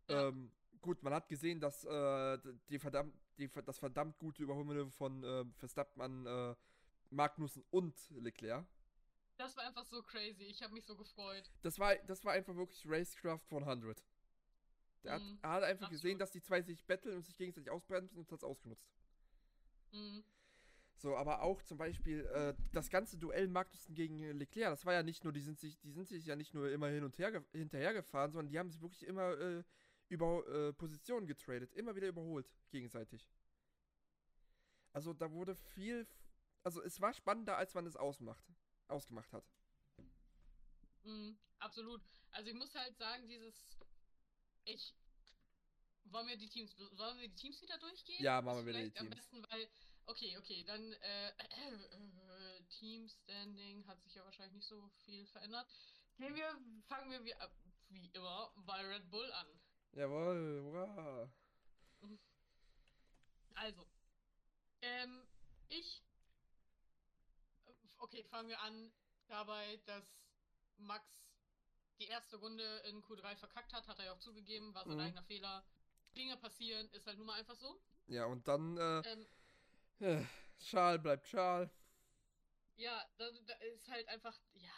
Ähm, 0.08 0.50
gut, 0.80 1.02
man 1.02 1.14
hat 1.14 1.28
gesehen, 1.28 1.60
dass 1.60 1.84
äh, 1.84 2.38
die 2.68 2.78
verdammt, 2.78 3.14
die, 3.38 3.48
das 3.64 3.78
verdammt 3.78 4.18
gute 4.18 4.42
Überholmanöver 4.42 4.90
von 4.90 5.22
äh, 5.24 5.44
Verstappen 5.56 6.02
an 6.02 6.26
äh, 6.26 6.54
Magnussen 7.10 7.64
und 7.70 7.94
Leclerc. 8.10 8.66
Das 9.38 9.56
war 9.56 9.64
einfach 9.64 9.86
so 9.86 10.02
crazy. 10.02 10.44
Ich 10.44 10.62
habe 10.62 10.74
mich 10.74 10.84
so 10.84 10.96
gefreut. 10.96 11.50
Das 11.62 11.78
war, 11.78 11.96
das 11.96 12.24
war 12.24 12.32
einfach 12.34 12.54
wirklich 12.56 12.84
Racecraft 12.86 13.40
100. 13.50 14.04
Der 15.02 15.12
hat, 15.14 15.22
Mhm, 15.22 15.38
er 15.40 15.50
hat 15.50 15.62
einfach 15.62 15.88
gesehen, 15.88 16.20
absolut. 16.20 16.20
dass 16.20 16.30
die 16.32 16.42
zwei 16.42 16.60
sich 16.60 16.84
betteln 16.84 17.16
und 17.16 17.24
sich 17.24 17.36
gegenseitig 17.36 17.70
ausbremsen 17.70 18.18
und 18.18 18.30
hat 18.30 18.38
es 18.38 18.44
ausgenutzt. 18.44 18.92
Mhm. 19.92 20.22
So, 21.00 21.16
aber 21.16 21.40
auch 21.40 21.62
zum 21.62 21.78
Beispiel 21.78 22.26
äh, 22.26 22.54
das 22.72 22.90
ganze 22.90 23.16
Duell 23.16 23.48
Magnussen 23.48 23.94
gegen 23.94 24.18
Leclerc, 24.38 24.70
das 24.70 24.84
war 24.84 24.92
ja 24.92 25.02
nicht 25.02 25.24
nur, 25.24 25.32
die 25.32 25.40
sind 25.40 25.58
sich, 25.58 25.80
die 25.80 25.92
sind 25.92 26.06
sich 26.06 26.26
ja 26.26 26.36
nicht 26.36 26.52
nur 26.52 26.70
immer 26.70 26.88
hin 26.88 27.04
und 27.04 27.16
her 27.18 27.32
ge 27.32 27.42
hinterher 27.52 27.94
gefahren, 27.94 28.32
sondern 28.32 28.50
die 28.50 28.58
haben 28.58 28.68
sich 28.68 28.82
wirklich 28.82 29.06
immer 29.06 29.32
äh, 29.38 29.64
über 30.10 30.46
äh, 30.46 30.72
Positionen 30.74 31.26
getradet, 31.26 31.72
immer 31.72 31.96
wieder 31.96 32.08
überholt, 32.08 32.52
gegenseitig. 32.70 33.30
Also 34.92 35.14
da 35.14 35.32
wurde 35.32 35.54
viel, 35.54 36.06
also 36.64 36.82
es 36.82 37.00
war 37.00 37.14
spannender, 37.14 37.56
als 37.56 37.72
man 37.72 37.86
es 37.86 37.96
ausmacht, 37.96 38.44
ausgemacht 38.88 39.32
hat. 39.32 39.44
Mhm. 41.04 41.38
Absolut. 41.60 42.02
Also 42.32 42.50
ich 42.50 42.56
muss 42.56 42.74
halt 42.74 42.96
sagen, 42.98 43.26
dieses. 43.26 43.54
Ich. 44.64 44.94
Wollen 46.04 46.26
wir 46.26 46.36
die 46.36 46.48
Teams, 46.48 46.76
wollen 46.78 47.18
wir 47.20 47.28
die 47.28 47.36
Teams 47.36 47.62
wieder 47.62 47.78
durchgehen? 47.78 48.22
Ja, 48.22 48.42
machen 48.42 48.58
wir 48.58 48.66
wieder 48.66 48.84
die 48.84 48.90
vielleicht 48.90 49.00
Am 49.00 49.10
Teams. 49.10 49.16
besten, 49.16 49.42
weil, 49.50 49.68
okay, 50.10 50.36
okay, 50.38 50.64
dann 50.64 50.92
äh, 50.92 51.28
äh, 51.38 52.62
Team 52.78 53.08
Standing 53.08 53.86
hat 53.86 54.00
sich 54.02 54.14
ja 54.14 54.24
wahrscheinlich 54.24 54.54
nicht 54.54 54.68
so 54.68 54.88
viel 55.04 55.26
verändert. 55.26 55.66
Gehen 56.16 56.34
wir, 56.34 56.58
fangen 56.88 57.10
wir 57.10 57.24
wie, 57.24 57.34
wie 57.88 58.08
immer 58.12 58.52
bei 58.66 58.80
Red 58.86 59.10
Bull 59.10 59.30
an. 59.32 59.46
Jawohl, 59.92 60.62
hurra. 60.62 61.32
Also, 63.54 63.86
ähm, 64.80 65.22
ich, 65.68 66.02
okay, 67.98 68.24
fangen 68.24 68.48
wir 68.48 68.58
an 68.60 68.90
dabei, 69.28 69.76
dass 69.84 70.04
Max 70.78 71.04
die 71.98 72.06
erste 72.06 72.36
Runde 72.36 72.64
in 72.86 73.02
Q3 73.02 73.36
verkackt 73.36 73.74
hat, 73.74 73.86
hat 73.86 73.98
er 73.98 74.06
ja 74.06 74.12
auch 74.14 74.18
zugegeben, 74.20 74.72
war 74.74 74.86
sein 74.86 74.94
Mhm. 74.94 75.00
eigener 75.00 75.22
Fehler. 75.24 75.62
Dinge 76.16 76.36
passieren, 76.38 76.88
ist 76.92 77.06
halt 77.06 77.18
nun 77.18 77.26
mal 77.26 77.38
einfach 77.38 77.56
so. 77.56 77.78
Ja, 78.06 78.24
und 78.26 78.48
dann, 78.48 78.78
äh, 78.78 79.02
Ähm, 79.12 79.26
äh, 80.00 80.24
Charles 80.58 81.02
bleibt 81.02 81.26
Charles. 81.26 81.70
ja, 82.76 83.04
da, 83.18 83.30
da 83.46 83.54
ist 83.54 83.88
halt 83.88 84.06
einfach, 84.08 84.38
ja. 84.54 84.70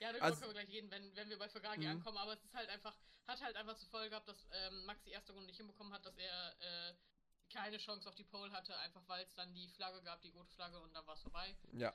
Ja, 0.00 0.10
darüber 0.12 0.24
Also- 0.26 0.40
können 0.40 0.54
wir 0.54 0.62
gleich 0.64 0.74
reden, 0.74 0.90
wenn, 0.90 1.16
wenn 1.16 1.28
wir 1.28 1.38
bei 1.38 1.48
Ferrari 1.48 1.78
Mhm. 1.80 1.86
ankommen, 1.88 2.18
aber 2.18 2.32
es 2.34 2.44
ist 2.44 2.54
halt 2.54 2.68
einfach, 2.70 2.96
hat 3.26 3.40
halt 3.42 3.56
einfach 3.56 3.76
zur 3.76 3.88
Folge 3.88 4.10
gehabt, 4.10 4.28
dass 4.28 4.46
ähm, 4.52 4.84
Max 4.86 5.02
die 5.02 5.10
erste 5.10 5.32
Runde 5.32 5.48
nicht 5.48 5.56
hinbekommen 5.58 5.92
hat, 5.92 6.04
dass 6.06 6.16
er 6.16 6.56
äh, 6.60 6.94
keine 7.52 7.78
Chance 7.78 8.08
auf 8.08 8.14
die 8.14 8.24
Pole 8.24 8.52
hatte, 8.52 8.76
einfach 8.78 9.02
weil 9.08 9.24
es 9.24 9.34
dann 9.34 9.52
die 9.54 9.68
Flagge 9.68 10.02
gab, 10.02 10.20
die 10.22 10.28
rote 10.28 10.50
Flagge 10.54 10.78
und 10.80 10.92
dann 10.94 11.06
war 11.06 11.14
es 11.14 11.22
vorbei. 11.22 11.56
Ja. 11.72 11.94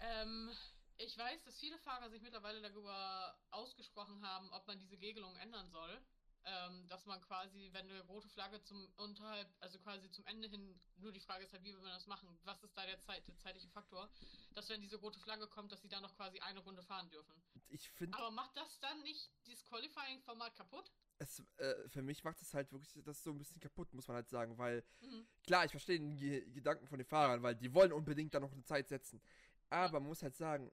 Ähm, 0.00 0.50
ich 0.98 1.16
weiß, 1.16 1.42
dass 1.44 1.58
viele 1.58 1.78
Fahrer 1.78 2.10
sich 2.10 2.20
mittlerweile 2.22 2.60
darüber 2.60 3.38
ausgesprochen 3.50 4.20
haben, 4.26 4.50
ob 4.52 4.66
man 4.66 4.78
diese 4.78 5.00
Regelung 5.00 5.34
ändern 5.36 5.70
soll. 5.70 6.02
Ähm, 6.44 6.86
dass 6.88 7.04
man 7.04 7.20
quasi, 7.20 7.68
wenn 7.72 7.86
eine 7.86 8.00
rote 8.02 8.28
Flagge 8.28 8.62
zum 8.62 8.88
unterhalb, 8.96 9.46
also 9.60 9.78
quasi 9.78 10.10
zum 10.10 10.24
Ende 10.26 10.48
hin, 10.48 10.80
nur 10.96 11.12
die 11.12 11.20
Frage 11.20 11.44
ist 11.44 11.52
halt, 11.52 11.62
wie 11.64 11.74
will 11.74 11.82
man 11.82 11.92
das 11.92 12.06
machen? 12.06 12.28
Was 12.44 12.62
ist 12.62 12.74
da 12.76 12.86
der, 12.86 12.98
Zeit, 12.98 13.26
der 13.28 13.36
zeitliche 13.36 13.68
Faktor? 13.68 14.10
Dass 14.54 14.68
wenn 14.70 14.80
diese 14.80 14.96
rote 14.96 15.18
Flagge 15.18 15.46
kommt, 15.48 15.70
dass 15.70 15.82
sie 15.82 15.88
dann 15.88 16.02
noch 16.02 16.16
quasi 16.16 16.38
eine 16.40 16.60
Runde 16.60 16.82
fahren 16.82 17.10
dürfen. 17.10 17.34
Ich 17.68 17.90
finde, 17.90 18.16
Aber 18.16 18.30
macht 18.30 18.56
das 18.56 18.80
dann 18.80 19.02
nicht 19.02 19.30
dieses 19.46 19.64
Qualifying-Format 19.66 20.54
kaputt? 20.56 20.90
es, 21.20 21.42
äh, 21.58 21.88
für 21.88 22.02
mich 22.02 22.24
macht 22.24 22.40
es 22.40 22.54
halt 22.54 22.72
wirklich 22.72 22.98
das 23.04 23.22
so 23.22 23.30
ein 23.30 23.38
bisschen 23.38 23.60
kaputt, 23.60 23.92
muss 23.92 24.08
man 24.08 24.16
halt 24.16 24.28
sagen, 24.28 24.56
weil 24.56 24.82
Mhm. 25.00 25.26
Klar, 25.46 25.64
ich 25.64 25.70
verstehe 25.70 25.98
den 25.98 26.16
Ge 26.16 26.48
Gedanken 26.50 26.86
von 26.86 26.98
den 26.98 27.06
Fahrern, 27.06 27.42
weil 27.42 27.54
die 27.54 27.72
wollen 27.74 27.92
unbedingt 27.92 28.32
da 28.34 28.40
noch 28.40 28.52
eine 28.52 28.62
Zeit 28.64 28.88
setzen. 28.88 29.20
Aber 29.68 30.00
man 30.00 30.08
muss 30.08 30.22
halt 30.22 30.36
sagen, 30.36 30.72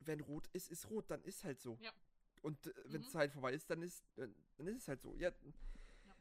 wenn 0.00 0.20
rot 0.20 0.48
ist, 0.48 0.68
ist 0.68 0.88
rot, 0.90 1.10
dann 1.10 1.22
ist 1.22 1.44
halt 1.44 1.60
so. 1.60 1.78
Ja. 1.80 1.92
Und 2.44 2.66
äh, 2.66 2.72
wenn 2.84 3.00
Mhm. 3.00 3.08
Zeit 3.08 3.32
vorbei 3.32 3.54
ist, 3.54 3.70
dann 3.70 3.80
ist, 3.82 4.04
äh, 4.18 4.28
dann 4.58 4.66
ist 4.66 4.82
es 4.82 4.88
halt 4.88 5.00
so. 5.00 5.14
Ja, 5.16 5.30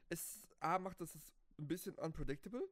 Es 0.07 0.47
A 0.61 0.79
macht 0.79 1.01
das 1.01 1.13
es 1.15 1.33
ein 1.59 1.67
bisschen 1.67 1.95
unpredictable, 1.95 2.63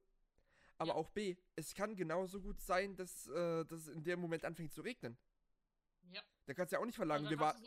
aber 0.78 0.92
Ja. 0.92 0.96
auch 0.96 1.10
B, 1.10 1.36
es 1.58 1.74
kann 1.74 1.94
genauso 1.96 2.40
gut 2.40 2.62
sein, 2.62 2.96
dass, 2.96 3.28
äh, 3.28 3.66
dass 3.66 3.82
es 3.82 3.88
in 3.90 4.04
dem 4.06 4.22
Moment 4.22 4.46
anfängt 4.46 4.72
zu 4.72 4.82
regnen. 4.82 5.18
Ja. 6.14 6.22
Da 6.46 6.54
kannst 6.54 6.72
du 6.72 6.76
ja 6.78 6.82
auch 6.82 6.86
nicht 6.86 6.96
verlangen, 6.96 7.26
dann 7.26 7.32
wir 7.32 7.40
warten. 7.40 7.62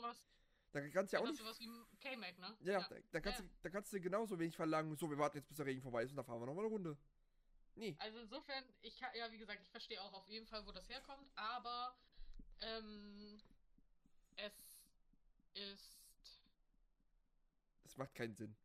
Da 0.72 0.88
kannst 0.88 1.12
du 1.12 1.18
ja 1.18 1.22
auch 1.22 1.28
nicht. 1.28 1.38
sowas 1.38 1.60
wie 1.60 1.68
K-Mac, 2.00 2.38
ne? 2.38 2.56
Ja, 2.62 2.80
Da, 2.88 2.96
dann, 3.12 3.22
kannst 3.22 3.40
Ja. 3.40 3.44
Du, 3.44 3.50
dann 3.62 3.72
kannst 3.72 3.92
du 3.92 4.00
genauso 4.00 4.38
wenig 4.38 4.56
verlangen, 4.56 4.96
so, 4.96 5.10
wir 5.10 5.18
warten 5.18 5.36
jetzt 5.36 5.48
bis 5.48 5.58
der 5.58 5.66
Regen 5.66 5.82
vorbei 5.82 6.04
ist 6.04 6.10
und 6.12 6.16
dann 6.16 6.24
fahren 6.24 6.40
wir 6.40 6.46
nochmal 6.46 6.64
eine 6.64 6.72
Runde. 6.72 6.96
Nee. 7.74 7.94
Also 7.98 8.18
insofern, 8.20 8.64
ich 8.80 8.96
kann, 8.98 9.10
ja, 9.14 9.30
wie 9.30 9.38
gesagt, 9.38 9.60
ich 9.62 9.70
verstehe 9.70 10.00
auch 10.00 10.12
auf 10.14 10.26
jeden 10.28 10.46
Fall, 10.46 10.64
wo 10.66 10.72
das 10.72 10.88
herkommt, 10.88 11.30
aber 11.36 11.94
ähm, 12.60 13.38
es 14.36 14.52
ist, 15.54 15.98
Das 17.82 17.96
macht 17.96 18.14
keinen 18.14 18.34
Sinn. 18.34 18.56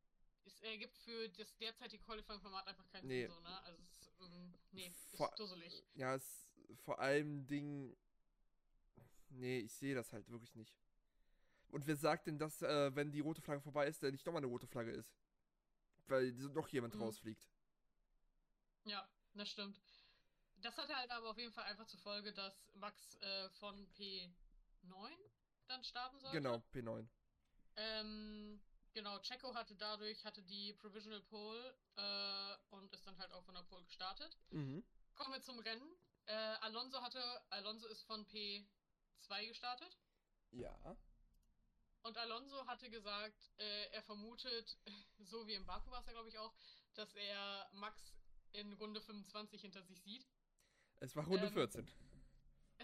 es 0.45 0.59
ergibt 0.61 0.97
für 0.97 1.29
das 1.29 1.55
derzeitige 1.57 2.03
Qualifying-Format 2.03 2.67
einfach 2.67 2.87
keinen 2.89 3.07
Nee. 3.07 3.25
Sinn, 3.27 3.35
so, 3.35 3.39
ne? 3.41 3.61
Also 3.63 3.81
es 3.83 4.11
ähm, 4.21 4.53
nee, 4.71 4.91
Vor- 5.15 5.29
ist 5.29 5.39
dusselig. 5.39 5.83
Ja, 5.93 6.15
es 6.15 6.47
vor 6.83 6.99
allem 6.99 7.45
Ding. 7.47 7.95
Nee, 9.29 9.59
ich 9.59 9.73
sehe 9.73 9.93
das 9.95 10.11
halt 10.11 10.27
wirklich 10.29 10.55
nicht. 10.55 10.75
Und 11.69 11.85
wer 11.85 11.95
sagt 11.95 12.25
denn, 12.27 12.39
dass, 12.39 12.61
äh, 12.63 12.95
wenn 12.95 13.11
die 13.11 13.19
rote 13.19 13.41
Flagge 13.41 13.61
vorbei 13.61 13.87
ist, 13.87 14.01
der 14.01 14.11
nicht 14.11 14.25
nochmal 14.25 14.39
eine 14.39 14.47
rote 14.47 14.65
Flagge 14.67 14.91
ist? 14.91 15.15
Weil 16.07 16.31
noch 16.31 16.67
jemand 16.69 16.95
Mhm. 16.95 17.03
rausfliegt. 17.03 17.47
Ja, 18.85 19.07
das 19.35 19.49
stimmt. 19.49 19.79
Das 20.57 20.75
hatte 20.77 20.95
halt 20.95 21.11
aber 21.11 21.29
auf 21.29 21.37
jeden 21.37 21.53
Fall 21.53 21.65
einfach 21.65 21.85
zur 21.85 21.99
Folge, 21.99 22.33
dass 22.33 22.71
Max 22.73 23.15
äh, 23.21 23.49
von 23.51 23.87
P9 23.93 24.31
dann 25.69 25.83
starten 25.83 26.19
sollte. 26.19 26.37
Genau, 26.37 26.61
P9. 26.73 27.07
Ähm, 27.75 28.59
genau, 28.93 29.19
Checo 29.19 29.53
hatte 29.53 29.75
dadurch, 29.75 30.25
hatte 30.25 30.41
die 30.43 30.73
Provisional 30.73 31.21
Pole 31.21 31.75
äh, 31.95 32.75
und 32.75 32.91
ist 32.93 33.05
dann 33.05 33.17
halt 33.17 33.31
auch 33.33 33.43
von 33.43 33.55
der 33.55 33.63
Pole 33.63 33.83
gestartet. 33.85 34.37
Mhm. 34.49 34.83
Kommen 35.15 35.33
wir 35.33 35.41
zum 35.41 35.59
Rennen. 35.59 35.89
Äh, 36.25 36.33
Alonso 36.33 37.01
hatte, 37.01 37.21
Alonso 37.49 37.87
ist 37.87 38.03
von 38.03 38.25
P2 38.27 39.47
gestartet. 39.47 39.97
Ja. 40.51 40.97
Und 42.01 42.17
Alonso 42.17 42.65
hatte 42.65 42.89
gesagt, 42.89 43.51
äh, 43.57 43.85
er 43.91 44.01
vermutet, 44.03 44.77
so 45.19 45.45
wie 45.47 45.53
im 45.53 45.65
Baku 45.65 45.91
war 45.91 45.99
es 45.99 46.05
ja, 46.07 46.13
glaube 46.13 46.29
ich, 46.29 46.37
auch, 46.37 46.53
dass 46.93 47.13
er 47.15 47.69
Max 47.73 48.13
in 48.51 48.73
Runde 48.73 49.01
25 49.01 49.61
hinter 49.61 49.83
sich 49.83 50.01
sieht. 50.01 50.25
Es 50.99 51.15
war 51.15 51.25
Runde 51.25 51.47
Ähm, 51.47 51.53
14. 51.53 51.87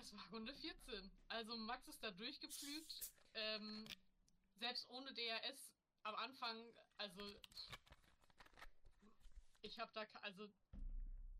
Es 0.06 0.16
war 0.16 0.28
Runde 0.32 0.54
14. 0.54 1.12
Also 1.30 1.58
Max 1.58 1.88
ist 1.88 2.04
da 2.04 2.12
durchgepflügt. 2.12 3.12
Ähm, 3.34 3.88
selbst 4.60 4.88
ohne 4.92 5.12
DRS 5.16 5.74
am 6.04 6.14
Anfang, 6.16 6.64
also 7.00 7.42
ich 9.64 9.80
habe 9.80 9.92
da, 9.96 10.06
also 10.22 10.48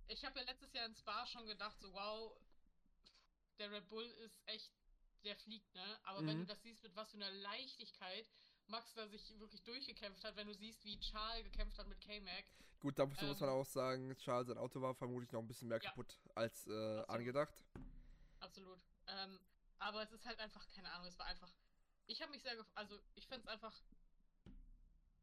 ich 0.08 0.26
habe 0.26 0.40
ja 0.40 0.46
letztes 0.46 0.74
Jahr 0.74 0.88
in 0.88 0.96
Spa 0.96 1.28
schon 1.28 1.46
gedacht, 1.46 1.80
so 1.80 1.94
wow, 1.94 2.36
der 3.60 3.70
Red 3.72 3.88
Bull 3.88 4.06
ist 4.26 4.42
echt, 4.48 4.72
der 5.24 5.36
fliegt, 5.36 5.72
ne? 5.76 6.00
Aber 6.04 6.26
wenn 6.26 6.38
Mhm. 6.38 6.42
du 6.42 6.46
das 6.48 6.62
siehst, 6.64 6.82
mit 6.82 6.96
was 6.96 7.12
für 7.12 7.18
einer 7.18 7.32
Leichtigkeit 7.32 8.28
Max 8.66 8.96
da 8.96 9.08
sich 9.08 9.40
wirklich 9.40 9.62
durchgekämpft 9.62 10.24
hat, 10.24 10.36
wenn 10.38 10.48
du 10.48 10.56
siehst, 10.56 10.84
wie 10.84 11.00
Charles 11.00 11.44
gekämpft 11.44 11.78
hat 11.78 11.88
mit 11.88 12.02
K-Mac, 12.02 12.46
Gut, 12.80 13.00
da 13.00 13.06
muss 13.06 13.20
muss 13.22 13.40
man 13.40 13.50
ähm, 13.50 13.56
auch 13.56 13.66
sagen, 13.66 14.16
Charles, 14.18 14.48
sein 14.48 14.58
Auto 14.58 14.82
war 14.82 14.94
vermutlich 14.94 15.32
noch 15.32 15.40
ein 15.40 15.48
bisschen 15.48 15.68
mehr 15.70 15.82
Ja. 15.82 15.90
kaputt 15.90 16.20
als 16.36 16.68
äh, 16.68 16.72
Absolut. 16.72 17.10
angedacht. 17.10 17.66
Absolut. 18.56 18.80
Ähm, 19.08 19.40
aber 19.80 20.02
es 20.04 20.12
ist 20.14 20.26
halt 20.26 20.40
einfach, 20.40 20.66
keine 20.74 20.90
Ahnung, 20.94 21.08
es 21.08 21.20
war 21.20 21.26
einfach. 21.26 21.52
Ich 22.08 22.22
habe 22.22 22.32
mich 22.32 22.42
sehr 22.42 22.56
gef 22.56 22.66
also 22.76 22.98
ich 23.16 23.28
finde 23.28 23.42
es 23.42 23.48
einfach. 23.48 23.74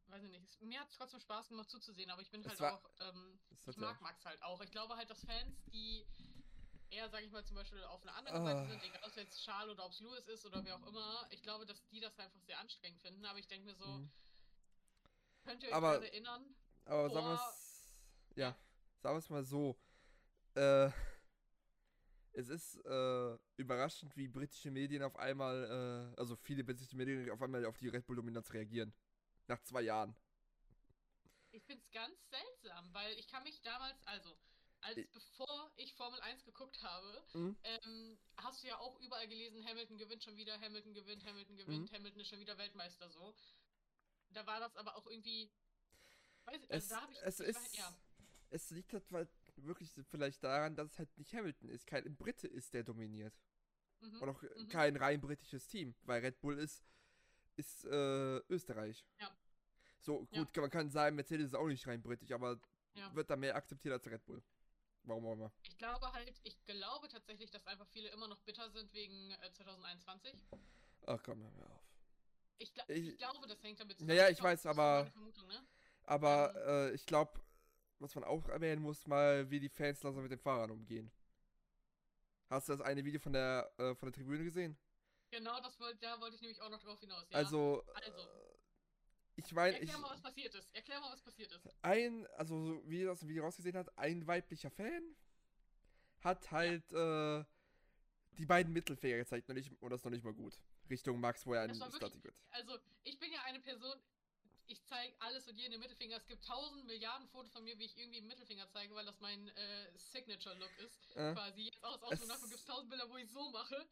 Weiß 0.09 0.23
ich 0.25 0.31
nicht. 0.31 0.43
Es, 0.45 0.61
mir 0.61 0.79
hat 0.81 0.91
es 0.91 0.97
trotzdem 0.99 1.21
Spaß 1.21 1.49
gemacht 1.49 1.71
zuzusehen, 1.71 2.11
aber 2.11 2.21
ich 2.21 2.31
bin 2.31 2.43
Es 2.43 2.49
halt 2.49 2.61
war- 2.61 2.75
auch. 2.75 2.91
Ähm, 3.01 3.39
ich 3.67 3.77
mag 3.79 3.99
Max 4.03 4.23
halt 4.27 4.43
auch. 4.43 4.61
Ich 4.61 4.71
glaube 4.71 4.97
halt, 4.97 5.09
dass 5.09 5.25
Fans, 5.25 5.65
die 5.73 6.05
eher, 6.91 7.09
sag 7.09 7.23
ich 7.23 7.31
mal, 7.31 7.43
zum 7.47 7.57
Beispiel 7.57 7.83
auf 7.85 8.03
einer 8.03 8.15
anderen 8.15 8.43
Ah. 8.43 8.45
Seite 8.45 8.69
sind, 8.69 8.83
egal 8.85 9.01
ob 9.05 9.09
es 9.09 9.17
jetzt 9.17 9.43
Charles 9.43 9.73
oder 9.73 9.87
ob 9.87 9.93
es 9.93 10.01
Lewis 10.01 10.29
ist 10.29 10.45
oder 10.45 10.63
wer 10.63 10.77
auch 10.77 10.87
immer, 10.87 11.27
ich 11.31 11.43
glaube, 11.43 11.65
dass 11.65 11.83
die 11.89 12.01
das 12.01 12.19
einfach 12.19 12.41
sehr 12.43 12.59
anstrengend 12.59 13.01
finden. 13.01 13.25
Aber 13.25 13.39
ich 13.39 13.47
denke 13.49 13.65
mir 13.65 13.75
so, 13.75 13.87
Mhm. 13.87 14.11
könnt 15.45 15.63
ihr 15.63 15.71
euch 15.71 15.75
Aber- 15.75 16.05
erinnern? 16.05 16.55
Aber 16.85 17.09
sagen 17.09 17.27
wir 17.27 17.35
es. 17.35 17.95
Ja, 18.37 18.55
sagen 19.01 19.15
wir 19.15 19.19
es 19.21 19.31
mal 19.31 19.45
so. 19.45 19.79
Äh, 20.55 20.91
es 22.35 22.49
ist 22.49 22.77
äh, 22.85 23.39
überraschend, 23.57 24.17
wie 24.17 24.29
britische 24.29 24.71
Medien 24.71 25.03
auf 25.03 25.17
einmal, 25.17 26.13
äh, 26.17 26.21
also 26.21 26.37
viele 26.37 26.65
britische 26.65 26.97
Medien 26.97 27.31
auf 27.31 27.43
einmal 27.43 27.65
auf 27.67 27.77
die 27.79 27.89
Red 27.89 28.07
Bull-Dominanz 28.07 28.53
reagieren. 28.53 28.93
Nach 29.49 29.61
zwei 29.63 29.83
Jahren. 29.83 30.15
Ich 31.51 31.63
finde 31.65 31.83
es 31.85 31.91
ganz 31.91 32.17
seltsam, 32.31 32.93
weil 32.95 33.13
ich 33.19 33.29
kann 33.29 33.43
mich 33.43 33.61
damals, 33.63 34.01
also, 34.07 34.35
als 34.81 34.97
Ich- 34.97 35.11
bevor 35.11 35.71
ich 35.77 35.95
Formel 35.95 36.19
1 36.21 36.45
geguckt 36.45 36.83
habe, 36.83 37.23
Mhm. 37.35 37.57
ähm, 37.65 38.19
hast 38.39 38.63
du 38.63 38.69
ja 38.69 38.79
auch 38.79 38.99
überall 39.01 39.29
gelesen, 39.29 39.65
Hamilton 39.67 39.99
gewinnt 39.99 40.25
schon 40.25 40.37
wieder, 40.37 40.59
Hamilton 40.61 40.95
gewinnt, 40.95 41.25
Hamilton 41.27 41.57
gewinnt, 41.57 41.93
Hamilton 41.93 42.21
ist 42.21 42.29
schon 42.29 42.41
wieder 42.41 42.57
Weltmeister 42.57 43.09
so. 43.11 43.35
Da 44.31 44.47
war 44.47 44.61
das 44.61 44.75
aber 44.77 44.97
auch 44.97 45.07
irgendwie. 45.07 45.51
Weiß 46.47 46.63
ich, 46.63 46.71
also 46.73 46.85
Es, 46.85 46.89
da 46.89 47.01
habe 47.03 47.13
ich. 47.13 47.19
es 47.23 47.41
ich 47.41 47.47
ist. 47.49 47.57
weiß- 47.59 47.77
ja, 47.77 47.97
Es 48.51 48.71
liegt 48.71 48.93
halt 48.95 49.05
weil- 49.13 49.29
wirklich 49.57 49.91
vielleicht 50.09 50.43
daran, 50.43 50.75
dass 50.77 50.93
es 50.93 50.99
halt 50.99 51.17
nicht 51.19 51.33
Hamilton 51.35 51.69
ist, 51.69 51.87
kein 51.87 52.17
Brite 52.17 52.49
ist, 52.49 52.73
der 52.75 52.83
dominiert. 52.85 53.35
mhm, 54.01 54.21
Und 54.21 54.29
auch 54.29 54.43
mhm. 54.43 54.69
kein 54.69 54.97
rein 54.97 55.21
britisches 55.21 55.67
Team, 55.69 55.95
weil 56.03 56.21
Red 56.23 56.41
Bull 56.41 56.59
ist, 56.59 56.83
ist 57.57 57.85
äh, 57.85 58.37
Österreich. 58.49 59.05
Ja. 59.21 59.31
So, 60.01 60.27
Ja. 60.31 60.41
gut, 60.43 60.53
kann 60.53 60.63
man 60.63 60.71
kann 60.71 60.91
sagen, 60.91 61.17
Mercedes 61.17 61.49
ist 61.49 61.55
auch 61.55 61.67
nicht 61.69 61.87
rein 61.87 62.03
britisch, 62.03 62.33
aber 62.33 62.61
Ja. 62.95 63.15
wird 63.15 63.31
da 63.31 63.37
mehr 63.37 63.55
akzeptiert 63.57 63.93
als 63.95 64.07
Red 64.07 64.25
Bull. 64.25 64.43
Warum 65.05 65.27
auch 65.27 65.33
immer. 65.33 65.53
Ich 65.63 65.77
glaube 65.79 66.13
halt, 66.13 66.41
ich 66.45 66.65
glaube 66.65 67.09
tatsächlich, 67.09 67.51
dass 67.51 67.67
einfach 67.67 67.87
viele 67.89 68.09
immer 68.11 68.29
noch 68.29 68.41
bitter 68.43 68.71
sind 68.71 68.93
wegen 68.93 69.33
äh, 69.33 69.51
2021. 69.53 70.33
Ach 71.07 71.21
komm, 71.25 71.43
hör 71.43 71.51
mir 71.51 71.67
auf. 71.71 71.83
Ich, 72.59 72.73
gla 72.73 72.85
Ich- 72.89 73.09
ich 73.09 73.17
glaube, 73.19 73.47
das 73.49 73.61
hängt 73.65 73.81
damit 73.81 74.01
Ja, 74.01 74.15
ja, 74.15 74.29
ich 74.29 74.37
glaub, 74.39 74.45
weiß, 74.51 74.67
aber- 74.67 75.13
ne? 75.49 75.67
Aber 76.05 76.55
Ähm. 76.57 76.93
äh, 76.93 76.95
ich 76.95 77.05
glaube, 77.07 77.41
was 78.03 78.15
man 78.15 78.25
auch 78.25 78.49
erwähnen 78.49 78.83
muss, 78.83 79.07
mal, 79.07 79.49
wie 79.51 79.61
die 79.61 79.69
Fans 79.69 80.03
langsam 80.03 80.23
mit 80.25 80.33
den 80.33 80.39
Fahrern 80.39 80.71
umgehen. 80.71 81.11
Hast 82.49 82.69
du 82.69 82.73
das 82.73 82.81
eine 82.83 83.05
Video 83.05 83.21
von 83.21 83.33
der, 83.33 83.73
äh, 83.79 83.95
von 83.95 84.09
der 84.09 84.13
Tribüne 84.13 84.45
gesehen? 84.45 84.77
Genau, 85.31 85.59
das 85.61 85.79
wollte, 85.81 85.99
da 86.01 86.21
wollte 86.21 86.35
ich 86.35 86.43
nämlich 86.43 86.61
auch 86.61 86.69
noch 86.69 86.83
drauf 86.83 87.01
hinaus. 87.01 87.25
Ja. 87.31 87.39
Also, 87.39 87.83
also. 87.95 88.21
äh, 88.21 88.59
ich 89.37 89.51
meine, 89.53 89.77
ich, 89.79 89.89
Erklär 89.89 89.99
mal, 89.99 90.11
was 90.11 90.21
passiert 90.21 90.55
ist. 90.55 90.75
Erklär 90.75 91.01
mal, 91.01 91.11
was 91.13 91.23
passiert 91.23 91.51
ist. 91.53 91.67
ein, 91.81 92.27
also 92.37 92.63
so 92.63 92.83
wie 92.91 93.05
das 93.05 93.23
im 93.23 93.29
Video 93.29 93.45
rausgesehen 93.45 93.77
hat, 93.77 93.97
ein 93.97 94.27
weiblicher 94.27 94.71
Fan 94.71 95.17
hat 96.21 96.51
halt 96.51 96.93
äh, 96.93 97.45
die 98.37 98.45
beiden 98.47 98.73
Mittelfinger 98.73 99.17
gezeigt 99.17 99.49
und, 99.49 99.55
nicht, 99.57 99.73
und 99.81 99.91
das 99.91 100.01
ist 100.01 100.05
noch 100.05 100.11
nicht 100.13 100.25
mal 100.25 100.35
gut. 100.35 100.61
Richtung 100.91 101.19
Max, 101.19 101.47
wo 101.47 101.55
er 101.55 101.67
Das 101.67 101.77
ein 101.77 101.81
war 101.81 101.87
wirklich- 101.93 102.09
Statik 102.09 102.25
wird. 102.25 102.37
Also, 102.51 102.79
ich 103.05 103.19
bin 103.19 103.33
ja 103.33 103.41
eine 103.45 103.61
Person, 103.61 103.97
ich 104.73 104.83
zeige 104.85 105.15
alles 105.21 105.47
und 105.47 105.57
jeden 105.59 105.79
Mittelfinger. 105.79 106.17
Es 106.17 106.27
gibt 106.27 106.45
tausend 106.45 106.87
Milliarden 106.87 107.29
Fotos 107.29 107.53
von 107.53 107.63
mir, 107.63 107.79
wie 107.79 107.85
ich 107.85 107.97
irgendwie 107.97 108.19
einen 108.19 108.29
Mittelfinger 108.29 108.69
zeige, 108.71 108.95
weil 108.95 109.05
das 109.05 109.21
mein 109.21 109.49
äh, 109.49 109.87
Signature-Look 109.97 110.79
ist. 110.79 111.17
Äh, 111.17 111.35
Quasi. 111.35 111.65
Jetzt 111.65 111.85
aus 111.85 112.01
davon 112.01 112.49
gibt 112.49 112.61
es 112.61 112.65
tausend 112.65 112.91
Bilder, 112.91 113.09
wo 113.09 113.17
ich 113.17 113.31
so 113.31 113.51
mache. 113.51 113.87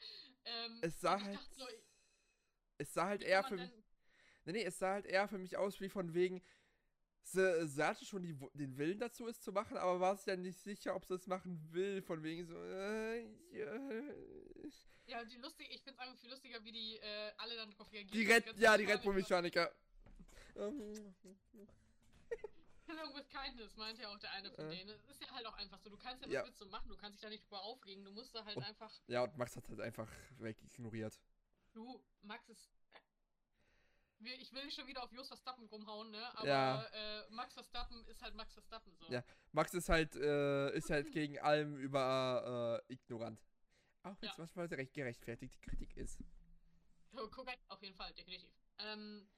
Ähm, 0.45 0.79
es 0.81 1.01
sah 1.01 1.17
ich 1.19 1.25
halt. 1.25 1.39
so, 1.55 1.67
es 2.79 2.95
sah 2.95 3.07
halt 3.07 3.23
eher 3.23 3.45
für 3.45 3.57
mich. 3.57 3.71
Nee, 4.47 4.53
nee, 4.53 4.65
es 4.65 4.79
sah 4.79 4.93
halt 4.93 5.07
eher 5.07 5.29
für 5.29 5.39
mich 5.39 5.57
aus 5.57 5.81
wie 5.81 5.91
von 5.91 6.15
wegen. 6.15 6.43
Sie, 7.23 7.69
sie 7.69 7.85
hatte 7.85 8.07
schon 8.07 8.23
die, 8.23 8.37
den 8.55 8.77
Willen 8.79 8.99
dazu, 8.99 9.29
es 9.29 9.41
zu 9.41 9.53
machen, 9.53 9.77
aber 9.77 10.01
war 10.01 10.17
sich 10.17 10.25
dann 10.25 10.41
nicht 10.41 10.59
sicher, 10.59 10.97
ob 10.97 11.05
sie 11.05 11.15
es 11.15 11.27
machen 11.27 11.61
will. 11.73 12.01
Von 12.01 12.23
wegen 12.23 12.47
so. 12.47 12.57
Äh, 12.57 13.21
ja. 13.53 13.79
Ja, 15.05 15.25
die 15.25 15.37
lustig, 15.37 15.69
ich 15.71 15.83
finde 15.83 15.95
es 15.95 15.99
einfach 15.99 16.17
viel 16.19 16.31
lustiger, 16.31 16.65
wie 16.65 16.73
die 16.73 16.97
äh, 16.97 17.33
alle 17.37 17.57
dann 17.57 17.71
drauf 17.73 17.93
reagieren. 17.93 18.13
Die 18.13 18.33
Red, 18.33 18.59
ja, 18.59 18.79
die 18.79 18.85
Red 18.85 19.03
Bull-Mechaniker. 19.03 19.71
Killing 22.87 23.15
with 23.15 23.29
Kindness, 23.29 23.77
meinte 23.77 24.03
ja 24.03 24.09
auch 24.09 24.19
der 24.19 24.33
eine 24.33 24.51
von 24.51 24.67
Äh. 24.67 24.77
denen. 24.77 24.91
Es 24.91 25.05
ist 25.09 25.23
ja 25.23 25.31
halt 25.31 25.47
auch 25.47 25.55
einfach 25.55 25.79
so, 25.79 25.91
du 25.91 25.97
kannst 25.97 26.25
ja 26.25 26.29
Ja. 26.31 26.41
was 26.41 26.47
willst 26.49 26.61
du 26.61 26.67
machen, 26.67 26.89
du 26.89 26.97
kannst 26.97 27.15
dich 27.17 27.23
da 27.23 27.29
nicht 27.29 27.45
drüber 27.45 27.63
aufregen, 27.63 28.05
du 28.05 28.11
musst 28.11 28.35
da 28.35 28.45
halt 28.45 28.57
Und- 28.57 28.65
einfach, 28.65 28.91
Ja, 29.07 29.23
und 29.23 29.37
Max 29.37 29.57
hat 29.57 29.69
halt 29.69 29.81
einfach 29.81 30.11
wegignoriert. 30.39 31.21
du, 31.73 32.03
Max 32.23 32.49
ist, 32.49 32.69
äh, 34.23 34.35
ich 34.35 34.53
will 34.53 34.65
nicht 34.65 34.75
schon 34.77 34.87
wieder 34.89 35.03
auf 35.05 35.13
Jos 35.13 35.29
Verstappen 35.29 35.67
rumhauen, 35.69 36.11
ne, 36.11 36.37
aber 36.37 36.47
Ja. 36.49 36.83
äh, 36.87 37.31
Max 37.31 37.55
Verstappen 37.55 38.05
ist 38.07 38.21
halt 38.23 38.35
Max 38.35 38.53
Verstappen 38.55 38.93
so. 38.97 39.07
Ja. 39.13 39.23
Max 39.53 39.73
ist 39.75 39.89
halt, 39.89 40.17
äh, 40.17 40.71
ist 40.77 40.91
halt 40.91 41.13
gegen 41.13 41.39
allem 41.39 41.77
über 41.79 42.83
äh, 42.89 42.93
ignorant. 42.93 43.41
Auch 44.03 44.17
wenn 44.21 44.29
es 44.31 44.37
Ja. 44.37 44.39
manchmal 44.39 44.67
recht 44.67 44.95
gerechtfertigte 44.95 45.61
Kritik 45.61 45.97
ist. 45.97 46.19
So, 47.13 47.29
Korrekt, 47.29 47.71
auf 47.71 47.81
jeden 47.83 47.95
Fall, 47.95 48.13
definitiv. 48.15 48.51
Ähm, 48.79 49.29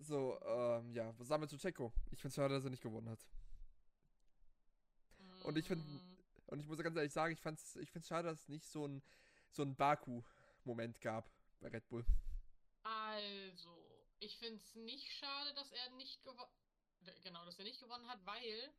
So, 0.00 0.40
ähm, 0.44 0.94
ja, 0.94 1.12
was 1.18 1.28
sagen 1.28 1.42
wir 1.42 1.48
zu 1.48 1.58
Checo? 1.58 1.92
Ich 2.10 2.20
finde 2.20 2.28
es 2.28 2.34
schade, 2.34 2.54
dass 2.54 2.64
er 2.64 2.70
nicht 2.70 2.82
gewonnen 2.82 3.08
hat. 3.10 3.20
Und 5.44 5.56
ich 5.58 5.66
find- 5.66 5.86
mm, 5.86 6.16
Und 6.46 6.58
ich 6.60 6.66
muss 6.66 6.78
ganz 6.78 6.96
ehrlich 6.96 7.12
sagen, 7.12 7.32
ich 7.32 7.40
fand's, 7.40 7.76
ich 7.76 7.90
find's 7.90 8.08
schade, 8.08 8.28
dass 8.28 8.40
es 8.42 8.48
nicht 8.48 8.64
so 8.66 8.86
ein, 8.86 9.02
so 9.52 9.62
ein 9.62 9.76
Baku-Moment 9.76 11.00
gab 11.00 11.30
bei 11.60 11.68
Red 11.68 11.88
Bull. 11.88 12.04
Also, 12.82 13.70
ich 14.18 14.36
finde 14.38 14.56
es 14.56 14.74
nicht 14.74 15.12
schade, 15.12 15.54
dass 15.54 15.70
er 15.70 15.90
nicht 15.96 16.22
gewonnen 16.24 16.50
Genau, 17.22 17.44
dass 17.46 17.58
er 17.58 17.64
nicht 17.64 17.80
gewonnen 17.80 18.06
hat, 18.08 18.24
weil 18.26 18.72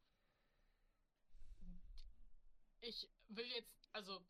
ich 2.81 3.09
will 3.29 3.47
jetzt, 3.47 3.89
also 3.93 4.21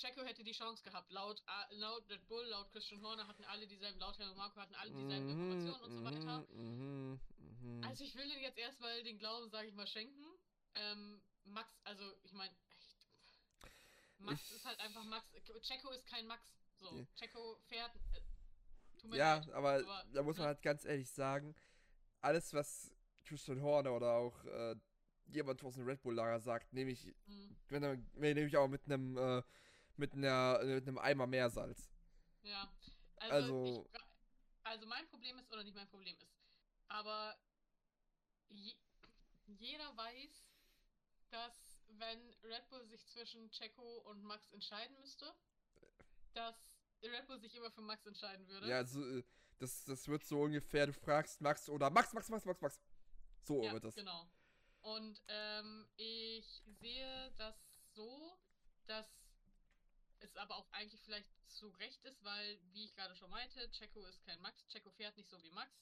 Checo 0.00 0.22
hätte 0.22 0.44
die 0.44 0.52
Chance 0.52 0.82
gehabt. 0.82 1.10
Laut, 1.10 1.42
laut 1.70 2.08
Red 2.08 2.26
Bull, 2.28 2.44
laut 2.46 2.70
Christian 2.70 3.02
Horner 3.02 3.26
hatten 3.26 3.44
alle 3.44 3.66
dieselben, 3.66 3.98
laut 3.98 4.18
Helmut 4.18 4.36
Marko 4.36 4.60
hatten 4.60 4.74
alle 4.76 4.92
dieselben 4.92 5.28
Informationen 5.30 5.82
und 5.82 5.92
so 5.96 6.04
weiter. 6.04 6.46
Mhm, 6.52 7.20
mhm. 7.62 7.84
Also 7.84 8.04
ich 8.04 8.14
will 8.14 8.28
den 8.28 8.40
jetzt 8.40 8.58
erstmal 8.58 9.02
den 9.02 9.18
Glauben, 9.18 9.48
sage 9.50 9.68
ich 9.68 9.74
mal, 9.74 9.86
schenken. 9.86 10.24
Ähm, 10.74 11.20
Max, 11.44 11.68
also 11.84 12.04
ich 12.22 12.32
meine, 12.32 12.54
Max 14.18 14.40
Ich- 14.42 14.56
ist 14.56 14.64
halt 14.64 14.78
einfach 14.80 15.04
Max. 15.04 15.26
Checo 15.62 15.90
ist 15.90 16.06
kein 16.06 16.26
Max. 16.26 16.42
So, 16.80 16.96
Ja. 16.96 17.04
Checo 17.16 17.56
fährt. 17.66 17.92
Äh, 18.12 19.16
ja, 19.16 19.36
leid. 19.36 19.50
aber, 19.52 19.72
aber, 19.74 20.04
da 20.12 20.22
muss 20.22 20.36
man 20.36 20.44
ne? 20.44 20.48
halt 20.48 20.62
ganz 20.62 20.84
ehrlich 20.84 21.10
sagen, 21.10 21.54
alles, 22.20 22.52
was 22.52 22.92
Christian 23.24 23.60
Horner 23.62 23.92
oder 23.94 24.12
auch 24.12 24.44
äh, 24.44 24.76
jemand 25.26 25.62
aus 25.62 25.74
dem 25.74 25.84
Red 25.86 26.02
Bull-Lager 26.02 26.40
sagt, 26.40 26.72
nehme 26.72 26.90
ich, 26.90 27.04
Mhm. 27.26 27.56
wenn 27.68 27.82
er- 27.82 27.96
nehme 28.14 28.40
ich 28.46 28.56
auch 28.56 28.68
mit 28.68 28.84
einem, 28.86 29.16
äh, 29.16 29.42
mit 29.98 30.14
einer, 30.14 30.60
mit 30.64 30.86
einem 30.86 30.98
Eimer 30.98 31.26
Meersalz. 31.26 31.90
Ja. 32.42 32.72
Also, 33.16 33.34
Also- 33.34 33.90
ich, 33.92 34.00
also 34.64 34.86
mein 34.86 35.06
Problem 35.08 35.38
ist, 35.38 35.50
oder 35.52 35.64
nicht 35.64 35.74
mein 35.74 35.88
Problem 35.88 36.16
ist, 36.20 36.32
aber 36.88 37.36
je, 38.48 38.74
jeder 39.46 39.96
weiß, 39.96 40.44
dass 41.30 41.80
wenn 41.98 42.34
Red 42.44 42.68
Bull 42.68 42.84
sich 42.86 43.06
zwischen 43.08 43.50
Checo 43.50 43.98
und 44.10 44.22
Max 44.22 44.50
entscheiden 44.52 44.96
müsste, 45.00 45.34
dass 46.34 46.78
Red 47.02 47.26
Bull 47.26 47.40
sich 47.40 47.54
immer 47.54 47.70
für 47.70 47.80
Max 47.82 48.06
entscheiden 48.06 48.46
würde. 48.48 48.68
Ja, 48.68 48.76
also, 48.78 49.02
äh, 49.18 49.24
das, 49.58 49.84
das 49.84 50.06
wird 50.06 50.24
so 50.24 50.42
ungefähr, 50.42 50.86
du 50.86 50.92
fragst 50.92 51.40
Max 51.40 51.68
oder 51.68 51.90
Max, 51.90 52.12
Max, 52.12 52.28
Max, 52.28 52.44
Max, 52.44 52.60
Max. 52.60 52.80
So 53.42 53.62
Ja, 53.62 53.72
wird 53.72 53.84
das. 53.84 53.94
genau. 53.94 54.30
Und 54.82 55.20
ähm, 55.28 55.88
ich 55.96 56.62
sehe 56.66 57.32
das 57.38 57.56
so, 57.94 58.38
dass 58.86 59.06
es 60.20 60.36
aber 60.36 60.56
auch 60.56 60.70
eigentlich 60.72 61.00
vielleicht 61.02 61.30
zu 61.48 61.68
Recht 61.70 62.04
ist, 62.04 62.22
weil, 62.24 62.58
wie 62.72 62.84
ich 62.84 62.94
gerade 62.94 63.14
schon 63.16 63.30
meinte, 63.30 63.70
Checo 63.70 64.04
ist 64.06 64.22
kein 64.24 64.40
Max. 64.40 64.66
Checo 64.68 64.90
fährt 64.90 65.16
nicht 65.16 65.28
so 65.30 65.40
wie 65.42 65.50
Max. 65.50 65.72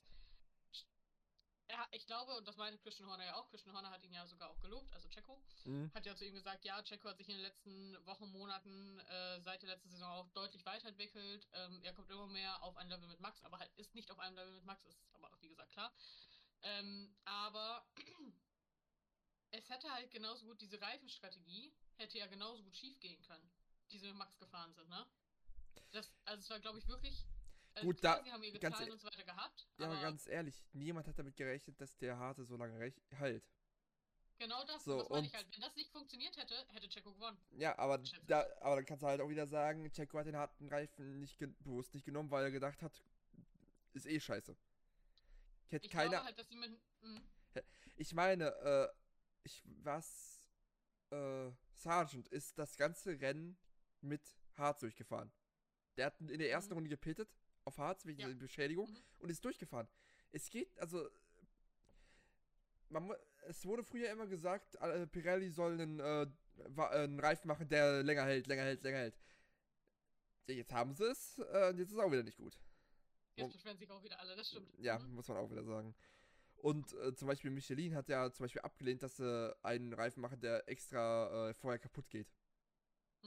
Ja, 1.68 1.84
ich 1.90 2.06
glaube, 2.06 2.36
und 2.36 2.46
das 2.46 2.56
meinte 2.56 2.78
Christian 2.78 3.08
Horner 3.08 3.24
ja 3.24 3.34
auch, 3.34 3.48
Christian 3.50 3.74
Horner 3.74 3.90
hat 3.90 4.02
ihn 4.04 4.12
ja 4.12 4.24
sogar 4.26 4.50
auch 4.50 4.60
gelobt, 4.60 4.92
also 4.92 5.08
Checo, 5.08 5.42
Mhm. 5.64 5.90
hat 5.94 6.06
ja 6.06 6.14
zu 6.14 6.24
ihm 6.24 6.34
gesagt, 6.34 6.64
ja, 6.64 6.80
Checo 6.84 7.08
hat 7.08 7.18
sich 7.18 7.28
in 7.28 7.34
den 7.34 7.42
letzten 7.42 8.06
Wochen, 8.06 8.30
Monaten, 8.30 9.00
äh, 9.00 9.40
seit 9.40 9.62
der 9.62 9.70
letzten 9.70 9.90
Saison 9.90 10.08
auch 10.12 10.28
deutlich 10.30 10.64
weiterentwickelt. 10.64 11.48
Ähm, 11.54 11.82
er 11.82 11.92
kommt 11.92 12.08
immer 12.10 12.28
mehr 12.28 12.62
auf 12.62 12.76
ein 12.76 12.88
Level 12.88 13.08
mit 13.08 13.18
Max, 13.18 13.42
aber 13.42 13.58
halt 13.58 13.72
ist 13.74 13.96
nicht 13.96 14.10
auf 14.12 14.18
einem 14.20 14.36
Level 14.36 14.52
mit 14.52 14.64
Max, 14.64 14.84
ist 14.84 15.00
aber 15.12 15.26
auch, 15.32 15.42
wie 15.42 15.48
gesagt, 15.48 15.72
klar. 15.72 15.92
Ähm, 16.62 17.12
aber 17.24 17.84
es 19.50 19.68
hätte 19.68 19.92
halt 19.92 20.10
genauso 20.12 20.46
gut, 20.46 20.60
diese 20.60 20.80
Reifenstrategie 20.80 21.74
hätte 21.96 22.18
ja 22.18 22.26
genauso 22.28 22.62
gut 22.62 22.76
schief 22.76 23.00
gehen 23.00 23.20
können, 23.22 23.50
die 23.90 23.98
sie 23.98 24.08
mit 24.08 24.16
Max 24.16 24.38
gefahren 24.38 24.72
sind, 24.74 24.88
ne? 24.88 25.06
Das, 25.92 26.10
also 26.24 26.40
es 26.40 26.50
war, 26.50 26.60
glaube 26.60 26.78
ich, 26.78 26.88
wirklich. 26.88 27.26
Also 27.74 27.86
Gut, 27.88 27.98
klar, 27.98 28.18
da- 28.18 28.24
sie 28.24 28.32
haben 28.32 28.42
ihre 28.42 28.58
ganz 28.58 28.76
Zahlen 28.76 28.88
e- 28.88 28.92
und 28.92 29.00
so 29.00 29.06
weiter 29.06 29.24
gehabt, 29.24 29.66
Ja, 29.78 29.86
aber 29.86 29.94
aber 29.94 30.02
ganz 30.02 30.26
ehrlich, 30.26 30.64
niemand 30.72 31.06
hat 31.06 31.18
damit 31.18 31.36
gerechnet, 31.36 31.80
dass 31.80 31.96
der 31.98 32.16
Harte 32.18 32.44
so 32.44 32.56
lange 32.56 32.78
rech- 32.78 33.18
halt. 33.18 33.44
genau 34.38 34.64
das, 34.64 34.84
so, 34.84 34.98
das 35.00 35.08
meine 35.10 35.26
ich 35.26 35.34
halt. 35.34 35.46
Wenn 35.52 35.60
das 35.60 35.76
nicht 35.76 35.90
funktioniert 35.92 36.36
hätte, 36.36 36.54
hätte 36.68 36.88
Checo 36.88 37.12
gewonnen. 37.12 37.38
Ja, 37.50 37.78
aber, 37.78 38.00
ich. 38.02 38.14
da, 38.26 38.46
aber 38.60 38.76
dann 38.76 38.86
kannst 38.86 39.02
du 39.02 39.06
halt 39.06 39.20
auch 39.20 39.28
wieder 39.28 39.46
sagen, 39.46 39.90
Checo 39.92 40.18
hat 40.18 40.26
den 40.26 40.36
harten 40.36 40.68
Reifen 40.68 41.20
nicht 41.20 41.38
bewusst 41.38 41.92
nicht 41.94 42.04
genommen, 42.04 42.30
weil 42.30 42.44
er 42.44 42.50
gedacht 42.50 42.80
hat, 42.82 43.02
ist 43.92 44.06
eh 44.06 44.20
scheiße. 44.20 44.56
Hätte 45.68 45.84
Ich 45.86 45.90
glaube 45.92 46.24
halt, 46.24 46.38
dass 46.38 46.48
sie 46.48 46.56
mit. 46.56 46.70
Mhm. 47.02 47.22
Ich 47.96 48.12
meine, 48.14 48.54
äh, 48.56 48.88
ich 49.42 49.62
was 49.82 50.48
äh, 51.10 51.50
Sargent 51.74 52.28
ist 52.28 52.58
das 52.58 52.76
ganze 52.76 53.18
Rennen 53.20 53.58
mit 54.00 54.22
Harz 54.56 54.80
durchgefahren. 54.80 55.30
Der 55.96 56.06
hat 56.06 56.20
in 56.20 56.38
der 56.38 56.50
ersten 56.50 56.72
Mhm. 56.72 56.78
Runde 56.78 56.90
gepittet 56.90 57.28
auf 57.64 57.78
Harz 57.78 58.04
wegen 58.06 58.20
Ja. 58.20 58.28
der 58.28 58.34
Beschädigung 58.34 58.90
Mhm. 58.90 59.02
und 59.18 59.30
ist 59.30 59.44
durchgefahren. 59.44 59.88
Es 60.32 60.50
geht, 60.50 60.78
also 60.78 61.08
man, 62.88 63.12
es 63.48 63.64
wurde 63.64 63.82
früher 63.82 64.10
immer 64.10 64.26
gesagt, 64.26 64.76
äh, 64.76 65.06
Pirelli 65.06 65.50
soll 65.50 65.80
einen, 65.80 66.00
äh, 66.00 66.22
äh, 66.22 66.82
einen 66.90 67.18
Reifen 67.20 67.48
machen, 67.48 67.68
der 67.68 68.02
länger 68.02 68.24
hält, 68.24 68.46
länger 68.46 68.62
hält, 68.64 68.82
länger 68.82 68.98
hält. 68.98 69.18
Ja, 70.48 70.54
jetzt 70.54 70.72
haben 70.72 70.94
sie 70.94 71.04
es, 71.10 71.38
äh, 71.38 71.70
und 71.70 71.78
jetzt 71.78 71.88
ist 71.90 71.94
es 71.96 71.98
auch 71.98 72.10
wieder 72.12 72.22
nicht 72.22 72.36
gut. 72.38 72.60
Jetzt 73.34 73.52
beschweren 73.52 73.76
sich 73.76 73.90
auch 73.90 74.02
wieder 74.02 74.18
alle, 74.20 74.36
das 74.36 74.48
stimmt. 74.48 74.72
Ja, 74.78 74.98
Mhm. 74.98 75.14
muss 75.14 75.28
man 75.28 75.36
auch 75.38 75.50
wieder 75.50 75.64
sagen. 75.64 75.94
Und 76.56 76.92
äh, 76.94 77.14
zum 77.14 77.28
Beispiel 77.28 77.50
Michelin 77.50 77.94
hat 77.94 78.08
ja 78.08 78.32
zum 78.32 78.44
Beispiel 78.44 78.62
abgelehnt, 78.62 79.02
dass 79.02 79.16
sie 79.16 79.56
einen 79.62 79.92
Reifen 79.92 80.20
machen, 80.22 80.40
der 80.40 80.66
extra 80.68 81.50
äh, 81.50 81.54
vorher 81.54 81.78
kaputt 81.78 82.08
geht. 82.08 82.32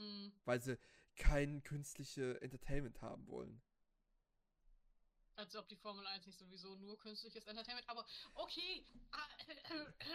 Mhm. 0.00 0.32
Weil 0.44 0.60
sie 0.60 0.78
kein 1.16 1.62
künstliche 1.62 2.40
Entertainment 2.40 3.00
haben 3.02 3.26
wollen. 3.28 3.62
Als 5.36 5.56
ob 5.56 5.68
die 5.68 5.76
Formel 5.76 6.06
1 6.06 6.26
nicht 6.26 6.38
sowieso 6.38 6.74
nur 6.76 6.98
künstliches 6.98 7.46
Entertainment, 7.46 7.88
aber 7.88 8.04
okay. 8.34 8.84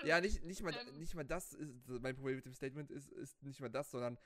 Ja, 0.04 0.20
nicht, 0.22 0.44
nicht, 0.44 0.62
mal, 0.62 0.76
Ähm. 0.76 1.00
nicht 1.00 1.16
mal 1.16 1.26
das 1.26 1.54
ist 1.54 1.88
mein 1.88 2.16
Problem 2.16 2.36
mit 2.36 2.46
dem 2.46 2.54
Statement 2.54 2.92
ist, 2.92 3.12
ist 3.12 3.42
nicht 3.42 3.60
mal 3.60 3.70
das, 3.72 3.90
sondern 3.90 4.20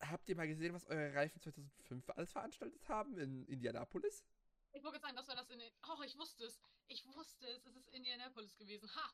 habt 0.00 0.28
ihr 0.28 0.36
mal 0.36 0.46
gesehen, 0.46 0.74
was 0.74 0.86
eure 0.86 1.14
Reifen 1.14 1.40
2005 1.40 2.08
alles 2.10 2.32
veranstaltet 2.32 2.88
haben 2.88 3.18
in 3.18 3.44
Indianapolis? 3.46 4.24
Ich 4.72 4.82
wollte 4.82 5.00
sagen, 5.00 5.16
das 5.16 5.28
war 5.28 5.36
das 5.36 5.50
in 5.50 5.58
den. 5.58 5.72
Oh, 5.88 6.02
ich 6.02 6.16
wusste 6.18 6.44
es. 6.44 6.60
Ich 6.88 7.06
wusste 7.14 7.46
es. 7.46 7.64
Es 7.66 7.76
ist 7.76 7.88
Indianapolis 7.90 8.56
gewesen. 8.56 8.88
Ha! 8.94 9.12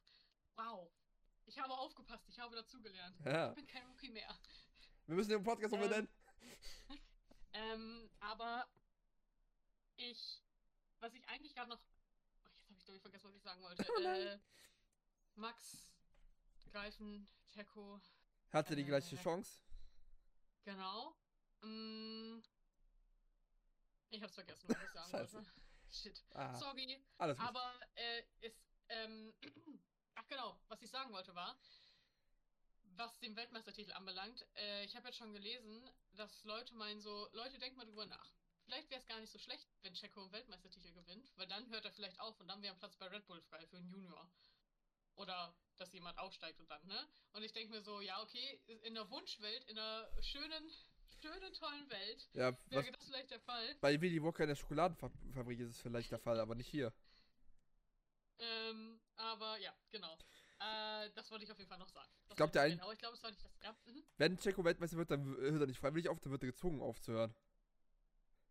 Wow. 0.56 0.90
Ich 1.46 1.58
habe 1.58 1.72
aufgepasst. 1.76 2.28
Ich 2.28 2.38
habe 2.38 2.54
dazugelernt. 2.56 3.16
Ja. 3.24 3.48
Ich 3.50 3.54
bin 3.56 3.66
kein 3.66 3.86
Rookie 3.86 4.10
mehr. 4.10 4.38
Wir 5.06 5.16
müssen 5.16 5.30
den 5.30 5.42
Podcast 5.42 5.72
Ähm. 5.74 5.82
umbenennen. 5.82 6.08
Ähm, 7.52 8.08
aber 8.20 8.68
ich. 9.96 10.40
Was 11.00 11.12
ich 11.14 11.28
eigentlich 11.28 11.52
gerade 11.52 11.68
noch. 11.68 11.80
Oh, 12.44 12.48
jetzt 12.48 12.68
habe 12.68 12.78
ich, 12.78 12.84
glaube 12.84 12.96
ich, 12.96 13.02
vergessen, 13.02 13.28
was 13.28 13.34
ich 13.36 13.42
sagen 13.42 13.60
wollte. 13.60 13.84
Oh 13.98 14.00
äh, 14.02 14.38
Max, 15.34 15.90
Greifen, 16.70 17.28
Checo, 17.52 18.00
Hatte 18.52 18.76
die 18.76 18.84
gleiche 18.84 19.16
äh, 19.16 19.22
Chance. 19.22 19.62
genau. 20.62 21.16
Mm, 21.62 22.38
ich 24.10 24.22
hab's 24.22 24.34
vergessen, 24.34 24.68
was 24.68 24.78
ich 24.84 24.90
sagen 24.92 25.12
wollte. 25.12 25.46
Shit. 25.90 26.24
Ah, 26.34 26.54
Sorry. 26.54 27.04
alles 27.18 27.36
gut. 27.36 27.48
Aber 27.48 27.74
äh, 27.96 28.22
ist, 28.46 28.62
ähm, 28.90 29.34
ach 30.14 30.26
genau, 30.28 30.58
was 30.68 30.82
ich 30.82 30.90
sagen 30.90 31.12
wollte 31.12 31.34
war, 31.34 31.56
was 32.96 33.18
den 33.20 33.36
Weltmeistertitel 33.36 33.92
anbelangt, 33.92 34.46
äh, 34.56 34.84
ich 34.84 34.94
habe 34.96 35.08
jetzt 35.08 35.18
schon 35.18 35.32
gelesen, 35.32 35.88
dass 36.12 36.44
Leute 36.44 36.74
meinen 36.74 37.00
so, 37.00 37.28
Leute, 37.32 37.58
denkt 37.58 37.76
mal 37.76 37.86
drüber 37.86 38.06
nach. 38.06 38.30
Vielleicht 38.64 38.90
wäre 38.90 39.00
es 39.00 39.06
gar 39.06 39.18
nicht 39.18 39.32
so 39.32 39.38
schlecht, 39.38 39.68
wenn 39.82 39.94
Checo 39.94 40.20
einen 40.20 40.32
Weltmeistertitel 40.32 40.92
gewinnt, 40.92 41.32
weil 41.36 41.46
dann 41.46 41.68
hört 41.70 41.84
er 41.84 41.92
vielleicht 41.92 42.20
auf 42.20 42.38
und 42.40 42.48
dann 42.48 42.62
wäre 42.62 42.74
ein 42.74 42.78
Platz 42.78 42.96
bei 42.96 43.06
Red 43.06 43.26
Bull 43.26 43.40
frei 43.42 43.66
für 43.66 43.78
einen 43.78 43.88
Junior. 43.88 44.30
Oder 45.16 45.54
dass 45.76 45.92
jemand 45.92 46.18
aufsteigt 46.18 46.60
und 46.60 46.70
dann, 46.70 46.86
ne? 46.86 47.08
Und 47.32 47.42
ich 47.42 47.52
denke 47.52 47.72
mir 47.72 47.82
so, 47.82 48.00
ja, 48.00 48.22
okay, 48.22 48.60
in 48.82 48.94
der 48.94 49.10
Wunschwelt, 49.10 49.64
in 49.64 49.78
einer 49.78 50.08
schönen, 50.22 50.70
schönen, 51.20 51.52
tollen 51.54 51.90
Welt, 51.90 52.28
Ja, 52.34 52.56
wäre 52.66 52.92
das 52.92 53.04
vielleicht 53.04 53.30
der 53.30 53.40
Fall. 53.40 53.74
bei 53.80 54.00
Willy 54.00 54.22
Walker 54.22 54.44
in 54.44 54.50
der 54.50 54.56
Schokoladenfabrik 54.56 55.58
ist 55.58 55.70
es 55.70 55.80
vielleicht 55.80 56.12
der 56.12 56.18
Fall, 56.18 56.38
aber 56.38 56.54
nicht 56.54 56.68
hier. 56.68 56.92
Ähm, 58.40 59.00
aber 59.16 59.58
ja, 59.58 59.72
genau. 59.90 60.16
Äh, 60.60 61.10
das 61.14 61.30
wollte 61.30 61.44
ich 61.44 61.52
auf 61.52 61.58
jeden 61.58 61.68
Fall 61.68 61.78
noch 61.78 61.88
sagen. 61.88 62.08
Das 62.28 62.36
Glaubt 62.36 62.54
wollte 62.54 62.66
ihr 62.68 62.74
ich 62.74 62.78
ein- 62.78 62.80
Aber 62.82 62.92
ich 62.92 62.98
glaube, 62.98 63.16
es 63.16 63.22
war 63.22 63.30
nicht 63.30 63.44
das. 63.44 63.52
Ja, 63.62 63.76
mhm. 63.86 64.02
Wenn 64.18 64.36
Checo 64.38 64.64
Weltmeister 64.64 64.96
wird, 64.96 65.10
dann 65.10 65.24
hört 65.24 65.60
er 65.62 65.66
nicht 65.66 65.78
freiwillig 65.78 66.08
auf, 66.08 66.20
dann 66.20 66.32
wird 66.32 66.42
er 66.42 66.48
gezwungen 66.50 66.80
aufzuhören. 66.80 67.34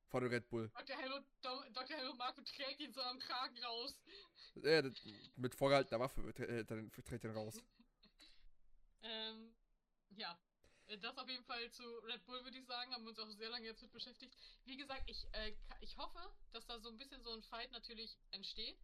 Von 0.07 0.23
der 0.23 0.31
Red 0.31 0.49
Bull. 0.49 0.69
Dr. 0.69 0.97
Hello, 0.97 1.19
Do- 1.41 1.63
Dr. 1.71 1.95
Hello 1.97 2.13
Marco 2.15 2.41
trägt 2.41 2.79
ihn 2.79 2.91
so 2.93 3.01
am 3.01 3.19
Kragen 3.19 3.57
raus. 3.63 3.95
Ja, 4.55 4.81
das- 4.81 4.95
mit 5.35 5.53
vorgehaltener 5.53 5.99
Waffe 5.99 6.21
äh, 6.47 6.65
dann 6.65 6.91
trägt 6.91 7.23
er 7.25 7.29
ihn 7.31 7.35
raus. 7.37 7.55
Ähm, 9.01 9.55
ja. 10.09 10.37
Äh, 10.87 10.97
Das 10.97 11.17
auf 11.17 11.29
jeden 11.29 11.43
Fall 11.45 11.69
zu 11.71 11.83
Red 11.99 12.25
Bull, 12.25 12.43
würde 12.43 12.57
ich 12.57 12.65
sagen. 12.65 12.91
Haben 12.93 13.03
wir 13.03 13.09
uns 13.11 13.19
auch 13.19 13.29
sehr 13.31 13.49
lange 13.49 13.65
jetzt 13.65 13.81
mit 13.81 13.91
beschäftigt. 13.91 14.35
Wie 14.65 14.77
gesagt, 14.77 15.03
ich, 15.09 15.25
äh, 15.33 15.53
ich 15.81 15.95
hoffe, 15.97 16.19
dass 16.51 16.65
da 16.65 16.79
so 16.79 16.89
ein 16.89 16.97
bisschen 16.97 17.21
so 17.23 17.31
ein 17.31 17.41
Fight 17.43 17.71
natürlich 17.71 18.17
entsteht. 18.31 18.77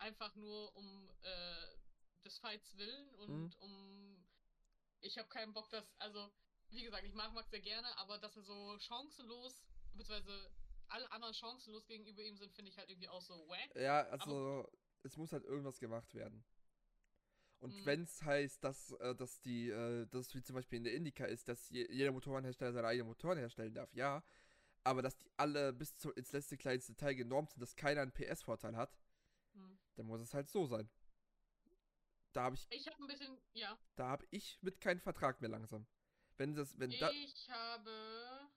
Einfach 0.00 0.34
nur 0.34 0.74
um 0.76 1.08
äh, 1.22 1.66
des 2.24 2.38
Fights 2.38 2.76
willen 2.76 3.14
und 3.16 3.28
Mhm. 3.28 3.52
um. 3.60 4.26
Ich 5.02 5.16
habe 5.18 5.28
keinen 5.28 5.52
Bock, 5.52 5.68
dass. 5.70 5.84
Also, 5.98 6.30
wie 6.70 6.82
gesagt, 6.82 7.04
ich 7.04 7.14
mag 7.14 7.32
Max 7.32 7.50
sehr 7.50 7.60
gerne, 7.60 7.88
aber 7.98 8.18
dass 8.18 8.36
er 8.36 8.42
so 8.42 8.78
chancenlos, 8.78 9.64
beziehungsweise 9.94 10.50
alle 10.88 11.10
anderen 11.12 11.34
chancenlos 11.34 11.86
gegenüber 11.86 12.22
ihm 12.22 12.36
sind, 12.36 12.52
finde 12.52 12.70
ich 12.70 12.78
halt 12.78 12.90
irgendwie 12.90 13.08
auch 13.08 13.22
so 13.22 13.34
wack. 13.48 13.74
Ja, 13.76 14.02
also 14.08 14.66
es 15.02 15.16
muss 15.16 15.32
halt 15.32 15.44
irgendwas 15.44 15.78
gemacht 15.78 16.12
werden. 16.14 16.44
Und 17.60 17.74
Mhm. 17.76 17.86
wenn 17.86 18.02
es 18.04 18.22
heißt, 18.22 18.64
dass, 18.64 18.92
äh, 18.92 19.14
dass 19.14 19.40
die, 19.42 19.68
äh, 19.68 20.06
dass 20.06 20.34
wie 20.34 20.42
zum 20.42 20.56
Beispiel 20.56 20.78
in 20.78 20.84
der 20.84 20.94
Indica 20.94 21.26
ist, 21.26 21.46
dass 21.48 21.68
je, 21.68 21.86
jeder 21.92 22.10
Motorenhersteller 22.12 22.72
seine 22.72 22.88
eigenen 22.88 23.08
Motoren 23.08 23.38
herstellen 23.38 23.74
darf, 23.74 23.92
ja. 23.94 24.22
Aber 24.82 25.02
dass 25.02 25.16
die 25.18 25.30
alle 25.36 25.72
bis 25.74 25.94
zu, 25.96 26.10
ins 26.12 26.32
letzte 26.32 26.56
kleinste 26.56 26.94
Detail 26.94 27.14
genormt 27.14 27.50
sind, 27.50 27.60
dass 27.60 27.76
keiner 27.76 28.00
einen 28.00 28.12
PS-Vorteil 28.12 28.76
hat. 28.76 28.98
Dann 30.00 30.06
muss 30.06 30.20
es 30.20 30.32
halt 30.34 30.48
so 30.48 30.66
sein. 30.66 30.88
Da 32.32 32.44
habe 32.44 32.54
ich, 32.54 32.66
Ich 32.70 32.86
habe 32.86 33.02
ein 33.02 33.06
bisschen. 33.06 33.38
Ja. 33.52 33.78
da 33.96 34.08
habe 34.08 34.26
ich 34.30 34.58
mit 34.62 34.80
keinen 34.80 35.00
Vertrag 35.00 35.40
mehr 35.40 35.50
langsam. 35.50 35.86
Wenn 36.36 36.54
das, 36.54 36.78
wenn 36.78 36.90
da, 36.98 37.10
Ich 37.10 37.50
habe. 37.50 38.48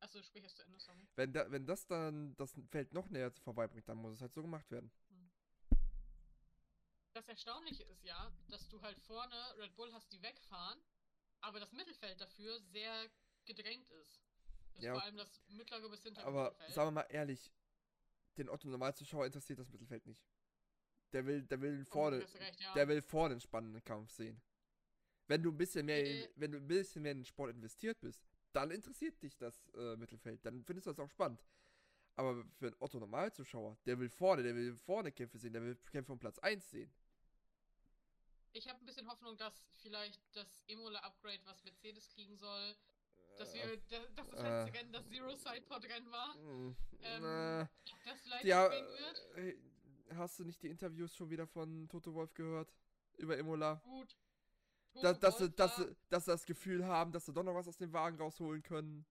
Achso, 0.00 0.20
sprich 0.22 0.42
erst 0.42 0.56
zu 0.56 0.64
Ende, 0.64 0.78
sorry. 0.80 1.06
wenn 1.14 1.32
da, 1.32 1.50
wenn 1.50 1.64
das 1.64 1.86
dann 1.86 2.34
das 2.36 2.54
Feld 2.70 2.92
noch 2.92 3.08
näher 3.08 3.30
vorbeibringt, 3.42 3.88
dann 3.88 3.98
muss 3.98 4.14
es 4.14 4.20
halt 4.20 4.34
so 4.34 4.42
gemacht 4.42 4.70
werden. 4.70 4.90
Das 7.14 7.28
Erstaunliche 7.28 7.84
ist 7.84 8.02
ja, 8.04 8.32
dass 8.48 8.68
du 8.68 8.82
halt 8.82 8.98
vorne 8.98 9.36
Red 9.58 9.74
Bull 9.76 9.92
hast, 9.92 10.12
die 10.12 10.20
wegfahren, 10.20 10.80
aber 11.40 11.60
das 11.60 11.72
Mittelfeld 11.72 12.20
dafür 12.20 12.60
sehr 12.60 13.08
gedrängt 13.44 13.88
ist. 14.02 14.20
Das 14.74 14.82
Ja, 14.84 14.94
vor 14.94 15.02
allem 15.04 15.16
das 15.16 15.40
mittlere 15.48 15.88
bis 15.88 16.02
hintere 16.02 16.26
Aber 16.26 16.44
Mittelfeld. 16.50 16.74
sagen 16.74 16.86
wir 16.88 17.02
mal 17.02 17.06
ehrlich, 17.10 17.52
den 18.36 18.48
Otto 18.48 18.68
Normalzuschauer 18.68 19.26
interessiert 19.26 19.60
das 19.60 19.70
Mittelfeld 19.70 20.04
nicht. 20.06 20.20
Der 21.14 21.24
will, 21.24 21.42
der 21.42 21.60
will 21.60 21.80
Oh, 21.88 21.92
vorne, 21.92 22.20
hast 22.22 22.34
du 22.34 22.38
recht, 22.38 22.60
ja. 22.60 22.74
der 22.74 22.88
will 22.88 23.00
vorne 23.00 23.32
einen 23.34 23.40
spannenden 23.40 23.82
Kampf 23.84 24.10
sehen. 24.10 24.42
Wenn 25.28 25.42
du 25.42 25.50
ein 25.52 25.56
bisschen 25.56 25.86
mehr, 25.86 26.04
Äh. 26.04 26.28
wenn 26.36 26.50
du 26.52 26.58
ein 26.58 26.66
bisschen 26.66 27.02
mehr 27.02 27.12
in 27.12 27.18
den 27.20 27.24
Sport 27.24 27.50
investiert 27.50 27.98
bist, 28.00 28.20
dann 28.52 28.70
interessiert 28.70 29.22
dich 29.22 29.36
das 29.38 29.68
äh, 29.74 29.96
Mittelfeld. 29.96 30.44
Dann 30.44 30.62
findest 30.64 30.86
du 30.86 30.90
das 30.90 30.98
auch 31.00 31.08
spannend. 31.08 31.42
Aber 32.16 32.44
für 32.58 32.66
einen 32.66 32.76
Otto 32.80 32.98
Normalzuschauer, 32.98 33.76
der 33.86 33.98
will 33.98 34.08
vorne, 34.10 34.42
der 34.42 34.54
will 34.54 34.74
vorne 34.76 35.10
Kämpfe 35.12 35.38
sehen, 35.38 35.52
der 35.52 35.62
will 35.62 35.76
Kämpfe 35.90 36.12
um 36.12 36.18
Platz 36.18 36.38
1 36.40 36.68
sehen. 36.70 36.92
Ich 38.52 38.68
habe 38.68 38.78
ein 38.80 38.86
bisschen 38.86 39.08
Hoffnung, 39.08 39.36
dass 39.36 39.64
vielleicht 39.82 40.20
das 40.36 40.62
Emola-Upgrade, 40.68 41.40
was 41.44 41.62
Mercedes 41.64 42.08
kriegen 42.08 42.36
soll, 42.36 42.76
dass 43.36 43.52
wir, 43.54 43.76
dass 43.88 44.14
das 44.14 44.28
letzte 44.28 44.38
äh, 44.46 44.78
Rennen 44.78 44.92
das 44.92 45.08
Zero-Side-Pod-Rennen 45.08 46.10
war, 46.12 46.36
Mm, 46.36 46.76
ähm, 47.02 47.24
äh, 47.24 47.66
das 48.04 48.20
vielleicht 48.22 48.44
ja, 48.44 48.70
wird. 48.70 49.56
Äh, 50.08 50.14
hast 50.16 50.38
du 50.38 50.44
nicht 50.44 50.62
die 50.62 50.68
Interviews 50.68 51.14
schon 51.14 51.30
wieder 51.30 51.46
von 51.46 51.88
Toto 51.88 52.14
Wolf 52.14 52.34
gehört? 52.34 52.72
Über 53.16 53.38
Imola? 53.38 53.80
Gut. 53.84 54.16
Da, 55.02 55.12
dass, 55.12 55.38
sie, 55.38 55.50
dass, 55.50 55.76
sie, 55.76 55.96
dass 56.08 56.24
sie 56.24 56.30
das 56.30 56.46
Gefühl 56.46 56.86
haben, 56.86 57.10
dass 57.10 57.26
sie 57.26 57.32
doch 57.32 57.42
noch 57.42 57.54
was 57.54 57.66
aus 57.66 57.76
dem 57.76 57.92
Wagen 57.92 58.16
rausholen 58.16 58.62
können. 58.62 59.04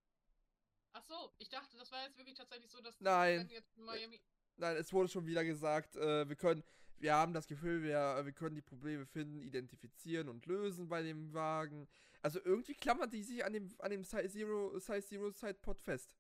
Ach 0.93 1.03
so, 1.03 1.33
ich 1.39 1.49
dachte, 1.49 1.75
das 1.77 1.91
war 1.91 2.03
jetzt 2.03 2.17
wirklich 2.17 2.37
tatsächlich 2.37 2.71
so, 2.71 2.77
dass 2.79 2.97
das 2.97 3.01
Nein. 3.01 3.49
Jetzt 3.49 3.75
in 3.77 3.83
Miami. 3.83 4.21
Nein, 4.55 4.77
es 4.77 4.93
wurde 4.93 5.09
schon 5.09 5.25
wieder 5.25 5.43
gesagt, 5.43 5.95
äh, 5.95 6.29
wir 6.29 6.35
können, 6.35 6.63
wir 6.99 7.13
haben 7.15 7.33
das 7.33 7.47
Gefühl, 7.47 7.83
wir, 7.83 8.21
wir 8.23 8.31
können 8.31 8.55
die 8.55 8.61
Probleme 8.61 9.05
finden, 9.05 9.41
identifizieren 9.41 10.29
und 10.29 10.45
lösen 10.45 10.87
bei 10.87 11.01
dem 11.01 11.33
Wagen. 11.33 11.87
Also 12.21 12.39
irgendwie 12.43 12.75
klammern 12.75 13.09
die 13.09 13.23
sich 13.23 13.43
an 13.43 13.53
dem, 13.53 13.75
an 13.79 13.91
dem 13.91 14.03
Size 14.03 14.29
Zero, 14.29 14.79
Size 14.79 15.01
Zero 15.01 15.31
Side 15.31 15.55
Pod 15.55 15.81
fest. 15.81 16.13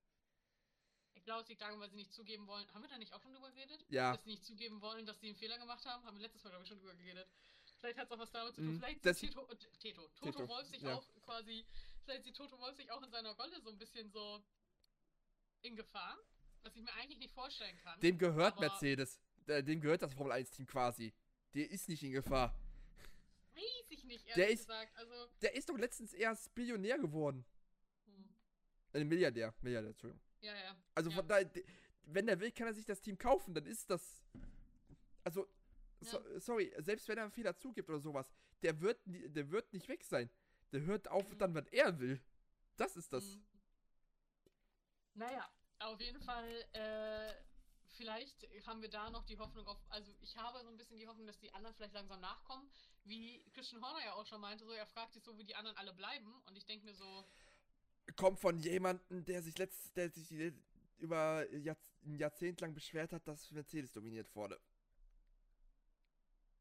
Ich 1.23 1.25
glaube, 1.25 1.41
es 1.43 1.47
liegt 1.47 1.61
daran, 1.61 1.79
weil 1.79 1.89
sie 1.89 1.95
nicht 1.95 2.11
zugeben 2.13 2.45
wollen. 2.47 2.67
Haben 2.73 2.81
wir 2.81 2.89
da 2.89 2.97
nicht 2.97 3.13
auch 3.13 3.21
schon 3.21 3.31
drüber 3.33 3.49
geredet? 3.51 3.85
Ja. 3.87 4.11
Dass 4.11 4.25
sie 4.25 4.31
nicht 4.31 4.43
zugeben 4.43 4.81
wollen, 4.81 5.05
dass 5.05 5.21
sie 5.21 5.27
einen 5.27 5.37
Fehler 5.37 5.57
gemacht 5.57 5.85
haben? 5.85 6.03
Haben 6.03 6.17
wir 6.17 6.21
letztes 6.23 6.43
Mal, 6.43 6.49
glaube 6.49 6.63
ich, 6.65 6.67
schon 6.69 6.79
drüber 6.79 6.95
geredet. 6.95 7.25
Vielleicht 7.79 7.97
hat 7.97 8.07
es 8.07 8.11
auch 8.11 8.19
was 8.19 8.31
damit 8.31 8.55
zu 8.55 8.61
tun. 8.61 8.73
Mhm, 8.73 8.79
Vielleicht 8.81 9.05
das- 9.05 9.19
sieht 9.19 9.29
Tito, 9.29 9.47
äh, 9.49 9.55
Teto, 9.79 10.01
Toto 10.19 10.31
Teto, 10.31 10.47
Wolf 10.49 10.67
sich 10.67 10.81
ja. 10.81 10.95
auch 10.95 11.05
quasi, 11.21 11.65
vielleicht 12.03 12.25
sieht 12.25 12.35
Toto 12.35 12.59
Wolf 12.59 12.75
sich 12.75 12.91
auch 12.91 13.01
in 13.01 13.09
seiner 13.09 13.31
Rolle 13.37 13.61
so 13.61 13.69
ein 13.69 13.77
bisschen 13.77 14.09
so 14.11 14.43
in 15.61 15.77
Gefahr, 15.77 16.17
was 16.61 16.75
ich 16.75 16.81
mir 16.81 16.91
eigentlich 16.95 17.19
nicht 17.19 17.33
vorstellen 17.33 17.77
kann. 17.77 17.97
Dem 18.01 18.17
gehört 18.17 18.59
Mercedes. 18.59 19.17
Dem 19.47 19.79
gehört 19.79 20.01
das 20.01 20.13
Formel 20.13 20.33
1 20.33 20.51
Team 20.51 20.65
quasi. 20.67 21.13
Der 21.53 21.69
ist 21.71 21.87
nicht 21.87 22.03
in 22.03 22.11
Gefahr. 22.11 22.53
Weiß 23.53 23.63
ich 23.91 24.03
nicht, 24.03 24.25
ehrlich 24.27 24.35
Der 24.35 24.49
ist- 24.49 24.67
gesagt. 24.67 24.97
Also, 24.97 25.27
Der 25.41 25.55
ist 25.55 25.69
doch 25.69 25.77
letztens 25.77 26.11
erst 26.13 26.53
Billionär 26.53 26.97
geworden. 26.99 27.45
hm. 28.07 28.29
Äh, 28.91 29.03
Milliardär. 29.05 29.53
Milliardär, 29.61 29.91
Entschuldigung. 29.91 30.21
Ja, 30.43 30.55
ja. 30.55 30.75
Also 30.95 31.09
ja. 31.09 31.15
von 31.15 31.27
daher, 31.27 31.49
wenn 32.05 32.27
er 32.27 32.39
will, 32.39 32.51
kann 32.51 32.67
er 32.67 32.73
sich 32.73 32.85
das 32.85 33.01
Team 33.01 33.17
kaufen, 33.17 33.53
dann 33.53 33.65
ist 33.65 33.89
das. 33.89 34.23
Also, 35.23 35.47
so, 36.01 36.19
sorry, 36.39 36.73
selbst 36.79 37.07
wenn 37.07 37.17
er 37.17 37.23
einen 37.23 37.31
Fehler 37.31 37.55
zugibt 37.55 37.89
oder 37.89 37.99
sowas, 37.99 38.29
der 38.61 38.79
wird, 38.81 38.99
der 39.05 39.49
wird 39.49 39.71
nicht 39.73 39.87
weg 39.87 40.03
sein. 40.03 40.29
Der 40.71 40.81
hört 40.81 41.07
auf 41.07 41.29
Mhm. 41.31 41.37
dann, 41.37 41.53
was 41.55 41.67
er 41.67 41.97
will. 41.99 42.21
Das 42.75 42.97
ist 42.97 43.13
das. 43.13 43.23
Mhm. 43.23 43.45
Naja, 45.15 45.49
auf 45.79 46.01
jeden 46.01 46.21
Fall, 46.21 46.65
äh, 46.73 47.33
vielleicht 47.97 48.47
haben 48.65 48.81
wir 48.81 48.89
da 48.89 49.09
noch 49.11 49.23
die 49.25 49.37
Hoffnung 49.37 49.67
auf, 49.67 49.77
also 49.89 50.11
ich 50.21 50.35
habe 50.37 50.61
so 50.63 50.69
ein 50.69 50.77
bisschen 50.77 50.97
die 50.97 51.07
Hoffnung, 51.07 51.27
dass 51.27 51.39
die 51.39 51.53
anderen 51.53 51.75
vielleicht 51.75 51.93
langsam 51.93 52.19
nachkommen. 52.19 52.69
Wie 53.03 53.43
Christian 53.53 53.81
Horner 53.81 54.03
ja 54.03 54.13
auch 54.13 54.25
schon 54.25 54.41
meinte, 54.41 54.65
so 54.65 54.71
er 54.71 54.87
fragt 54.87 55.13
sich 55.13 55.23
so, 55.23 55.37
wie 55.37 55.43
die 55.43 55.55
anderen 55.55 55.77
alle 55.77 55.93
bleiben. 55.93 56.33
Und 56.47 56.57
ich 56.57 56.65
denke 56.65 56.85
mir 56.85 56.95
so, 56.95 57.25
Kommt 58.15 58.39
von 58.39 58.59
jemandem, 58.59 59.25
der 59.25 59.41
sich 59.41 59.57
letzt, 59.57 59.95
der 59.97 60.09
sich 60.09 60.31
über 60.97 61.49
Jahrz 61.53 61.93
ein 62.05 62.15
Jahrzehnt 62.17 62.61
lang 62.61 62.73
beschwert 62.73 63.13
hat, 63.13 63.27
dass 63.27 63.49
Mercedes 63.51 63.91
dominiert 63.91 64.33
wurde. 64.35 64.59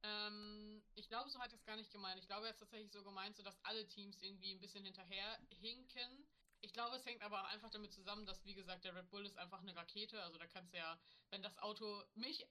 ähm, 0.03 0.83
ich 0.95 1.09
glaube, 1.09 1.31
so 1.31 1.39
hat 1.41 1.53
er 1.53 1.57
es 1.59 1.65
gar 1.65 1.77
nicht 1.77 1.91
gemeint. 1.93 2.19
Ich 2.21 2.27
glaube, 2.27 2.47
er 2.47 2.49
hat 2.51 2.57
es 2.57 2.61
tatsächlich 2.61 2.91
so 2.93 3.03
gemeint, 3.03 3.37
so 3.37 3.43
dass 3.43 3.59
alle 3.65 3.87
Teams 3.87 4.21
irgendwie 4.21 4.53
ein 4.53 4.61
bisschen 4.61 4.85
hinterher 4.85 5.39
hinken. 5.51 6.27
Ich 6.61 6.73
glaube, 6.73 6.97
es 6.97 7.05
hängt 7.07 7.23
aber 7.23 7.41
auch 7.43 7.49
einfach 7.49 7.71
damit 7.71 7.93
zusammen, 7.93 8.25
dass, 8.27 8.45
wie 8.45 8.55
gesagt, 8.55 8.85
der 8.85 8.95
Red 8.95 9.11
Bull 9.11 9.27
ist 9.27 9.37
einfach 9.39 9.61
eine 9.61 9.75
Rakete. 9.77 10.23
Also 10.23 10.39
da 10.39 10.47
kannst 10.47 10.73
du 10.73 10.79
ja, 10.79 10.99
wenn 11.31 11.43
das 11.43 11.59
Auto 11.59 12.03
mich, 12.15 12.47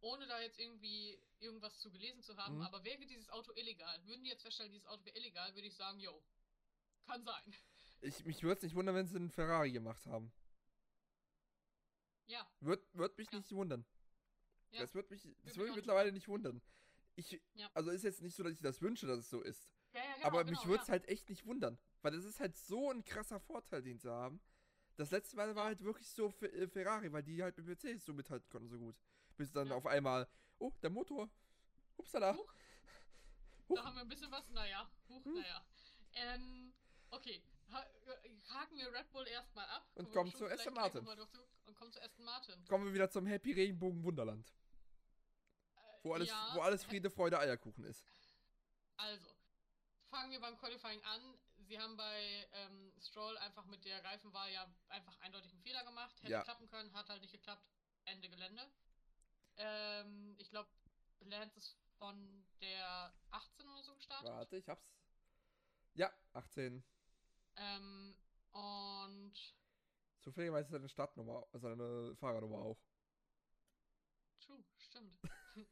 ohne 0.00 0.26
da 0.26 0.40
jetzt 0.40 0.58
irgendwie 0.58 1.18
irgendwas 1.38 1.78
zu 1.80 1.90
gelesen 1.90 2.22
zu 2.22 2.36
haben, 2.36 2.56
Mhm. 2.56 2.62
aber 2.62 2.84
wäre 2.84 3.06
dieses 3.06 3.28
Auto 3.30 3.52
illegal, 3.54 4.04
würden 4.06 4.24
die 4.24 4.30
jetzt 4.30 4.42
feststellen, 4.42 4.72
dieses 4.72 4.86
Auto 4.88 5.04
wäre 5.04 5.16
illegal, 5.18 5.54
würde 5.54 5.68
ich 5.68 5.74
sagen, 5.76 6.00
yo, 6.00 6.22
kann 7.06 7.24
sein. 7.24 7.54
Ich, 8.02 8.24
mich 8.24 8.42
würde 8.42 8.56
es 8.56 8.62
nicht 8.62 8.74
wundern, 8.74 8.94
wenn 8.94 9.06
sie 9.06 9.16
einen 9.16 9.30
Ferrari 9.30 9.72
gemacht 9.72 10.06
haben. 10.06 10.32
Ja, 12.26 12.46
Wird, 12.60 12.82
wird 12.96 13.18
mich 13.18 13.30
Ja. 13.30 13.38
nicht 13.38 13.52
wundern. 13.52 13.84
Ja. 14.70 14.80
Das 14.80 14.94
wird 14.94 15.10
mich, 15.10 15.22
das 15.22 15.28
mich 15.44 15.44
würde 15.44 15.58
mich 15.58 15.66
nicht 15.70 15.76
mittlerweile 15.76 16.12
nicht 16.12 16.28
wundern. 16.28 16.62
Ich, 17.16 17.40
Ja. 17.54 17.68
also 17.74 17.90
ist 17.90 18.04
jetzt 18.04 18.22
nicht 18.22 18.36
so, 18.36 18.42
dass 18.44 18.52
ich 18.52 18.60
das 18.60 18.80
wünsche, 18.80 19.06
dass 19.06 19.18
es 19.18 19.30
so 19.30 19.42
ist. 19.42 19.68
ja, 19.92 20.00
ja 20.00 20.14
genau, 20.14 20.26
aber 20.28 20.44
genau, 20.44 20.58
mich 20.58 20.68
würde 20.68 20.82
es 20.82 20.88
halt 20.88 21.08
echt 21.08 21.28
nicht 21.28 21.44
wundern. 21.44 21.78
Weil 22.02 22.12
das 22.12 22.24
ist 22.24 22.38
halt 22.40 22.56
so 22.56 22.90
ein 22.90 23.04
krasser 23.04 23.40
Vorteil, 23.40 23.82
den 23.82 23.98
sie 23.98 24.10
haben. 24.10 24.40
Das 24.96 25.10
letzte 25.10 25.36
Mal 25.36 25.54
war 25.56 25.64
halt 25.64 25.82
wirklich 25.82 26.08
so 26.08 26.30
für 26.30 26.50
äh, 26.52 26.68
Ferrari, 26.68 27.12
weil 27.12 27.22
die 27.22 27.42
halt 27.42 27.56
mit 27.56 27.66
Mercedes 27.66 28.04
so 28.04 28.14
mithalten 28.14 28.48
konnten, 28.48 28.68
so 28.68 28.78
gut. 28.78 28.96
Bis 29.36 29.50
dann 29.50 29.72
auf 29.72 29.86
einmal, 29.86 30.28
oh, 30.58 30.72
der 30.82 30.90
Motor. 30.90 31.28
Upsala. 31.96 32.36
Huch. 32.36 32.54
Huch. 33.68 33.76
Da 33.76 33.84
haben 33.84 33.94
wir 33.96 34.02
ein 34.02 34.08
bisschen 34.08 34.30
was, 34.30 34.48
naja, 34.50 34.90
huch, 35.08 35.24
Hm. 35.24 35.34
naja. 35.34 35.66
Ähm, 36.12 36.72
okay, 37.10 37.42
haken 37.72 38.76
wir 38.76 38.92
Red 38.92 39.10
Bull 39.12 39.26
erstmal 39.26 39.66
ab. 39.68 39.90
Und 39.94 40.10
kommen 40.12 40.34
zu 40.34 40.46
Aston 40.46 40.74
Martin. 40.74 41.06
Und 41.66 41.76
kommen 41.76 41.92
zu 41.92 42.02
Aston 42.02 42.24
Martin. 42.24 42.64
Kommen 42.66 42.86
wir 42.86 42.94
wieder 42.94 43.10
zum 43.10 43.26
Happy 43.26 43.52
Regenbogen 43.52 44.02
Wunderland. 44.02 44.48
Äh, 44.48 45.78
Wo 46.02 46.14
alles, 46.14 46.28
ja, 46.28 46.52
wo 46.54 46.60
alles 46.60 46.84
Friede, 46.84 47.10
Freude, 47.10 47.38
Eierkuchen 47.38 47.84
ist. 47.84 48.04
Also, 48.96 49.28
fangen 50.10 50.30
wir 50.30 50.40
beim 50.40 50.58
Qualifying 50.58 51.02
an. 51.04 51.38
Sie 51.58 51.78
haben 51.78 51.96
bei 51.96 52.48
ähm, 52.52 52.92
Stroll 53.00 53.36
einfach 53.38 53.64
mit 53.66 53.84
der 53.84 54.02
Reifenwahl 54.04 54.50
ja 54.50 54.66
einfach 54.88 55.18
eindeutig 55.20 55.52
einen 55.52 55.62
Fehler 55.62 55.84
gemacht. 55.84 56.16
Hätte 56.22 56.32
Ja. 56.32 56.42
klappen 56.42 56.68
können, 56.68 56.92
hat 56.94 57.08
halt 57.08 57.22
nicht 57.22 57.32
geklappt. 57.32 57.64
Ende 58.04 58.28
Gelände. 58.28 58.62
Ähm, 59.56 60.34
ich 60.38 60.50
glaube, 60.50 60.68
Lance 61.20 61.58
ist 61.58 61.76
von 61.98 62.44
der 62.60 63.12
18 63.30 63.68
oder 63.68 63.82
so 63.82 63.94
gestartet. 63.94 64.30
Warte, 64.30 64.56
ich 64.56 64.68
hab's. 64.68 64.90
Ja, 65.94 66.10
18. 66.32 66.82
Ähm, 67.56 68.16
und 68.52 69.34
Zufälligerweise 70.20 70.66
ist 70.66 70.72
seine 70.72 70.88
Startnummer, 70.88 71.46
seine 71.54 72.14
Fahrernummer 72.16 72.58
auch. 72.58 72.78
True, 74.40 74.62
stimmt. 74.76 75.18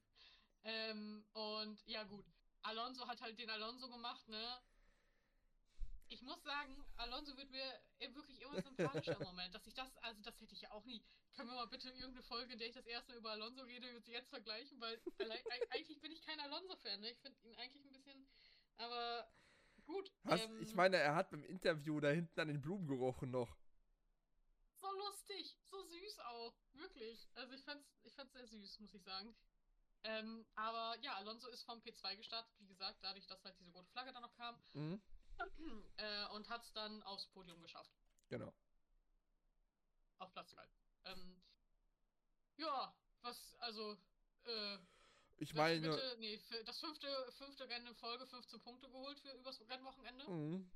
ähm, 0.65 1.25
und 1.33 1.87
ja, 1.87 2.05
gut. 2.05 2.25
Alonso 2.63 3.07
hat 3.07 3.21
halt 3.21 3.39
den 3.39 3.51
Alonso 3.51 3.89
gemacht, 3.89 4.27
ne? 4.29 4.59
Ich 6.11 6.23
muss 6.23 6.43
sagen, 6.43 6.83
Alonso 6.97 7.37
wird 7.37 7.51
mir 7.51 8.15
wirklich 8.15 8.41
immer 8.41 8.61
sympathischer 8.63 9.21
im 9.21 9.27
Moment. 9.27 9.55
Dass 9.55 9.67
ich 9.67 9.75
das, 9.75 9.95
also 9.99 10.23
das 10.23 10.41
hätte 10.41 10.55
ich 10.55 10.63
ja 10.63 10.71
auch 10.71 10.85
nie. 10.85 11.05
Können 11.35 11.51
wir 11.51 11.57
mal 11.57 11.67
bitte 11.67 11.91
irgendeine 11.91 12.23
Folge, 12.23 12.55
in 12.55 12.59
der 12.59 12.69
ich 12.69 12.75
das 12.75 12.87
erste 12.87 13.13
Mal 13.13 13.19
über 13.19 13.31
Alonso 13.33 13.63
rede, 13.63 13.87
jetzt 14.07 14.31
vergleichen? 14.31 14.81
Weil 14.81 15.01
eigentlich 15.71 16.01
bin 16.01 16.13
ich 16.13 16.23
kein 16.23 16.41
Alonso-Fan, 16.41 17.01
ne? 17.01 17.11
Ich 17.11 17.21
finde 17.21 17.39
ihn 17.47 17.55
eigentlich 17.57 17.85
ein 17.85 17.93
bisschen. 17.93 18.27
Aber 18.79 19.31
gut. 19.89 20.13
Hast, 20.25 20.45
ähm, 20.45 20.61
ich 20.63 20.75
meine, 20.75 20.97
er 20.99 21.15
hat 21.17 21.31
beim 21.31 21.43
Interview 21.45 21.99
da 22.01 22.11
hinten 22.11 22.39
an 22.41 22.49
den 22.49 22.61
Blumen 22.61 22.87
gerochen 22.87 23.31
noch. 23.31 23.57
so 24.77 24.87
lustig, 24.93 25.59
so 25.65 25.83
süß 25.83 26.19
auch, 26.21 26.55
wirklich. 26.75 27.29
Also 27.35 27.55
ich 27.55 27.65
fand's, 27.65 27.89
ich 28.05 28.15
fand's 28.15 28.33
sehr 28.33 28.47
süß, 28.47 28.79
muss 28.81 28.95
ich 28.95 29.03
sagen. 29.03 29.35
Ähm, 30.05 30.47
aber 30.55 30.97
ja, 31.01 31.15
Alonso 31.17 31.49
ist 31.49 31.65
vom 31.65 31.81
P2 31.81 32.17
gestartet, 32.17 32.53
wie 32.61 32.67
gesagt, 32.69 32.99
dadurch, 33.03 33.27
dass 33.27 33.45
halt 33.45 33.59
diese 33.59 33.73
rote 33.73 33.91
Flagge 33.91 34.13
dann 34.13 34.23
noch 34.23 34.35
kam 34.35 34.57
Mhm. 34.75 35.03
äh, 35.97 36.27
und 36.35 36.49
hat's 36.49 36.73
dann 36.73 37.03
aufs 37.03 37.27
Podium 37.29 37.61
geschafft, 37.61 37.93
Genau. 38.29 38.53
auf 40.19 40.33
Platz 40.33 40.53
3. 40.53 40.69
Ähm, 41.05 41.43
ja, 42.57 42.95
was, 43.23 43.55
also, 43.59 43.97
äh, 44.45 44.79
Ich 45.39 45.51
das 45.51 45.57
meine. 45.57 45.89
dritte- 45.89 46.17
nee, 46.19 46.39
das 46.67 46.79
fünfte, 46.81 47.07
fünfte 47.39 47.69
Rennen 47.69 47.87
in 47.87 47.95
Folge 47.95 48.27
15 48.27 48.61
Punkte 48.61 48.89
geholt 48.89 49.19
für 49.19 49.31
übers 49.39 49.61
Rennwochenende. 49.69 50.29
Mhm. 50.31 50.71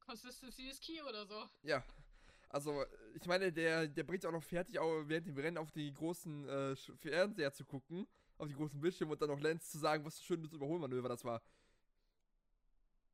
Consistency 0.00 0.68
is 0.68 0.80
key 0.80 1.02
oder 1.02 1.26
so. 1.26 1.48
Ja. 1.62 1.84
Also, 2.50 2.82
ich 3.14 3.26
meine, 3.26 3.52
der, 3.52 3.86
der 3.88 4.04
bringt 4.04 4.24
auch 4.24 4.32
noch 4.32 4.42
fertig, 4.42 4.78
auch 4.78 5.02
während 5.06 5.26
dem 5.26 5.36
Rennen 5.36 5.58
auf 5.58 5.70
die 5.70 5.92
großen 5.92 6.48
äh, 6.48 6.76
Fernseher 6.96 7.52
zu 7.52 7.66
gucken, 7.66 8.06
auf 8.38 8.48
die 8.48 8.54
großen 8.54 8.80
Bildschirme 8.80 9.12
und 9.12 9.20
dann 9.20 9.28
noch 9.28 9.40
Lenz 9.40 9.70
zu 9.70 9.78
sagen, 9.78 10.02
was 10.04 10.18
für 10.18 10.22
ein 10.22 10.26
schönes 10.38 10.52
Überholmanöver 10.52 11.10
das 11.10 11.24
war. 11.24 11.42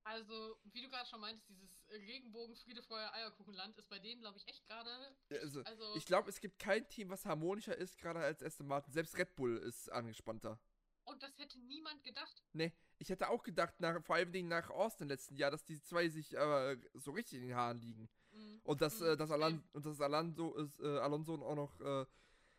Also, 0.05 0.57
wie 0.65 0.83
du 0.83 0.89
gerade 0.91 1.09
schon 1.09 1.21
meintest, 1.21 1.49
dieses 1.49 1.71
Regenbogen, 1.91 2.55
Friede, 2.57 2.83
Feuer, 2.83 3.11
Eierkuchenland 3.15 3.77
ist 3.79 3.89
bei 3.89 3.99
denen, 3.99 4.21
glaube 4.21 4.39
ich, 4.39 4.47
echt 4.47 4.67
gerade. 4.67 4.91
Also, 5.31 5.63
Also, 5.65 5.97
ich 5.97 6.05
glaube, 6.05 6.29
es 6.29 6.41
gibt 6.41 6.59
kein 6.59 6.87
Team, 6.89 7.09
was 7.11 7.25
harmonischer 7.25 7.77
ist, 7.77 7.99
gerade 7.99 8.21
als 8.21 8.43
Aston 8.43 8.67
Martin. 8.67 8.93
Selbst 8.93 9.17
Red 9.17 9.35
Bull 9.35 9.57
ist 9.59 9.91
angespannter. 9.91 10.59
und 11.07 11.23
das 11.23 11.37
hätte 11.39 11.59
niemand 11.61 12.03
gedacht. 12.03 12.43
Nee, 12.55 12.73
ich 12.99 13.09
hätte 13.11 13.29
auch 13.29 13.43
gedacht, 13.43 13.79
nach, 13.79 14.03
vor 14.03 14.17
allem 14.17 14.33
Dingen 14.33 14.49
nach 14.49 14.71
Austin 14.71 15.09
letzten 15.09 15.37
Jahr, 15.37 15.51
dass 15.51 15.65
die 15.65 15.81
zwei 15.83 16.09
sich 16.09 16.35
äh, 16.35 16.79
so 16.95 17.11
richtig 17.11 17.41
in 17.41 17.49
den 17.49 17.57
Haaren 17.57 17.79
liegen. 17.79 18.09
Mhm. 18.33 18.61
Und 18.65 18.81
dass, 18.81 19.01
Mhm, 19.01 19.07
äh, 19.09 19.17
dass, 19.17 19.29
same. 19.29 19.45
Alan, 19.45 19.65
und 19.73 19.85
dass 19.87 20.01
Alonso, 20.01 20.55
ist, 20.55 20.81
äh, 20.81 20.99
Alonso 20.99 21.35
auch 21.45 21.55
noch 21.55 21.79
äh, 21.81 22.07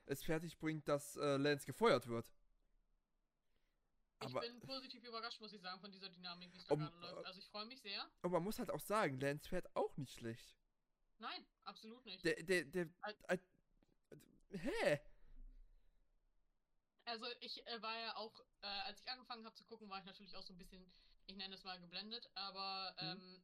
es 0.06 0.24
fertig 0.24 0.58
bringt, 0.60 0.88
dass 0.88 1.16
äh, 1.16 1.38
Lance 1.38 1.66
gefeuert 1.66 2.08
wird. 2.08 2.32
Aber, 4.26 4.44
ich 4.46 4.52
bin 4.52 4.60
positiv 4.62 5.04
überrascht, 5.04 5.40
muss 5.42 5.54
ich 5.54 5.62
sagen, 5.62 5.80
von 5.80 5.92
dieser 5.92 6.10
Dynamik, 6.10 6.52
wie 6.54 6.58
es 6.58 6.66
da 6.66 6.74
Um, 6.74 6.82
gerade 6.82 6.98
läuft. 7.00 7.24
äh, 7.24 7.28
Also 7.28 7.40
ich 7.40 7.48
freue 7.50 7.66
mich 7.66 7.82
sehr. 7.82 8.10
und 8.24 8.32
man 8.32 8.44
muss 8.44 8.60
halt 8.60 8.72
auch 8.72 8.80
sagen, 8.80 9.20
Lance 9.20 9.48
fährt 9.50 9.76
auch 9.76 9.96
nicht 9.98 10.14
schlecht. 10.14 10.56
Nein, 11.20 11.46
absolut 11.64 12.06
nicht. 12.06 12.24
Der, 12.26 12.42
der, 12.44 12.66
der, 12.66 12.90
Al- 13.02 13.16
äh, 13.28 13.38
hä? 14.58 15.00
Also 17.06 17.26
ich 17.40 17.66
äh, 17.68 17.82
war 17.82 17.98
ja 18.00 18.16
auch, 18.18 18.40
äh, 18.62 18.68
als 18.68 19.00
ich 19.00 19.10
angefangen 19.10 19.46
habe 19.46 19.56
zu 19.56 19.64
gucken, 19.66 19.90
war 19.90 20.00
ich 20.00 20.06
natürlich 20.06 20.36
auch 20.36 20.42
so 20.44 20.54
ein 20.54 20.58
bisschen, 20.58 20.92
ich 21.28 21.36
nenne 21.36 21.54
es 21.56 21.64
mal 21.64 21.80
geblendet, 21.80 22.28
aber 22.34 22.96
Mhm. 23.00 23.22
ähm, 23.22 23.44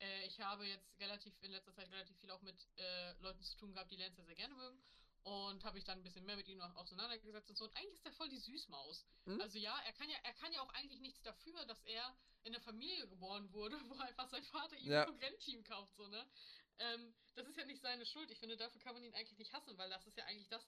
äh, 0.00 0.26
ich 0.26 0.40
habe 0.40 0.66
jetzt 0.66 0.98
relativ 0.98 1.40
in 1.42 1.52
letzter 1.52 1.72
Zeit 1.72 1.90
relativ 1.90 2.18
viel 2.18 2.30
auch 2.30 2.42
mit 2.42 2.68
äh, 2.76 3.12
Leuten 3.20 3.42
zu 3.42 3.56
tun 3.56 3.72
gehabt, 3.72 3.90
die 3.92 3.96
Lance 3.96 4.16
sehr, 4.16 4.24
sehr 4.26 4.34
gerne 4.34 4.54
mögen. 4.54 4.82
Und 5.26 5.64
habe 5.64 5.76
ich 5.76 5.82
dann 5.82 5.98
ein 5.98 6.04
bisschen 6.04 6.24
mehr 6.24 6.36
mit 6.36 6.46
ihm 6.46 6.60
auch 6.60 6.76
auseinandergesetzt 6.76 7.50
und 7.50 7.56
so. 7.56 7.64
Und 7.64 7.76
eigentlich 7.76 7.94
ist 7.96 8.06
er 8.06 8.12
voll 8.12 8.28
die 8.28 8.38
Süßmaus. 8.38 9.04
Mhm. 9.24 9.40
Also 9.40 9.58
ja, 9.58 9.76
er 9.84 9.92
kann 9.92 10.08
ja, 10.08 10.16
er 10.22 10.32
kann 10.34 10.52
ja 10.52 10.60
auch 10.62 10.72
eigentlich 10.74 11.00
nichts 11.00 11.20
dafür, 11.22 11.66
dass 11.66 11.82
er 11.82 12.16
in 12.44 12.54
einer 12.54 12.62
Familie 12.62 13.08
geboren 13.08 13.52
wurde, 13.52 13.76
wo 13.90 13.94
einfach 13.98 14.28
sein 14.28 14.44
Vater 14.44 14.76
ihm 14.76 14.92
Ja. 14.92 15.04
ein 15.04 15.16
Rennteam 15.16 15.64
kauft, 15.64 15.96
so, 15.96 16.06
ne? 16.06 16.30
Ähm, 16.78 17.12
das 17.34 17.48
ist 17.48 17.56
ja 17.56 17.64
nicht 17.64 17.82
seine 17.82 18.06
Schuld. 18.06 18.30
Ich 18.30 18.38
finde, 18.38 18.56
dafür 18.56 18.80
kann 18.80 18.94
man 18.94 19.02
ihn 19.02 19.14
eigentlich 19.14 19.36
nicht 19.38 19.52
hassen, 19.52 19.76
weil 19.76 19.90
das 19.90 20.06
ist 20.06 20.16
ja 20.16 20.24
eigentlich 20.26 20.48
das. 20.48 20.64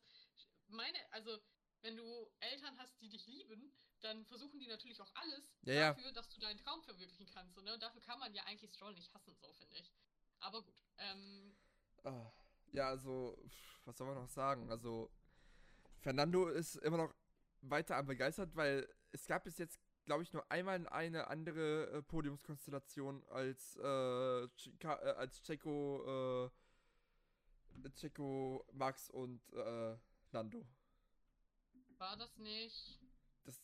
Meine, 0.67 0.99
also, 1.13 1.39
wenn 1.83 1.97
du 1.97 2.29
Eltern 2.41 2.77
hast, 2.79 3.01
die 3.01 3.11
dich 3.11 3.29
lieben, 3.29 3.73
dann 4.01 4.25
versuchen 4.27 4.59
die 4.59 4.67
natürlich 4.67 5.01
auch 5.01 5.15
alles 5.15 5.45
Ja, 5.63 5.75
ja. 5.75 5.89
dafür, 5.95 6.11
dass 6.11 6.29
du 6.31 6.41
deinen 6.41 6.59
Traum 6.59 6.83
verwirklichen 6.83 7.27
kannst. 7.27 7.55
So, 7.55 7.61
ne? 7.61 7.75
Und 7.75 7.83
dafür 7.85 8.01
kann 8.01 8.19
man 8.19 8.35
ja 8.35 8.43
eigentlich 8.43 8.73
Stroll 8.75 8.95
nicht 8.95 9.15
hassen, 9.15 9.37
so 9.37 9.53
finde 9.53 9.77
ich. 9.77 9.93
Aber 10.41 10.63
gut. 10.65 10.83
Ähm, 10.97 11.57
Ah, 12.03 12.33
Ja, 12.73 12.89
also, 12.89 13.37
was 13.85 13.97
soll 13.97 14.07
man 14.07 14.17
noch 14.17 14.29
sagen? 14.29 14.71
Also, 14.71 15.11
Fernando 16.01 16.49
ist 16.49 16.77
immer 16.77 16.97
noch 16.99 17.15
weiter 17.63 17.97
am 17.97 18.07
begeistert, 18.07 18.55
weil 18.55 18.89
es 19.13 19.27
gab 19.27 19.45
bis 19.45 19.59
jetzt, 19.59 19.79
glaube 20.05 20.23
ich, 20.23 20.33
nur 20.33 20.51
einmal 20.51 20.87
eine 20.89 21.29
andere 21.29 21.91
äh, 21.91 22.03
Podiumskonstellation 22.03 23.25
als 23.29 23.77
äh, 23.77 24.49
Chica, 24.57 24.95
äh, 25.03 25.13
als 25.17 25.43
Checo, 25.43 26.51
äh, 27.85 27.91
Checo, 27.97 28.65
Max 28.73 29.09
und 29.11 29.41
äh, 29.53 29.97
Lando. 30.33 30.67
war 31.99 32.17
das 32.17 32.37
nicht. 32.39 33.01
Das, 33.45 33.61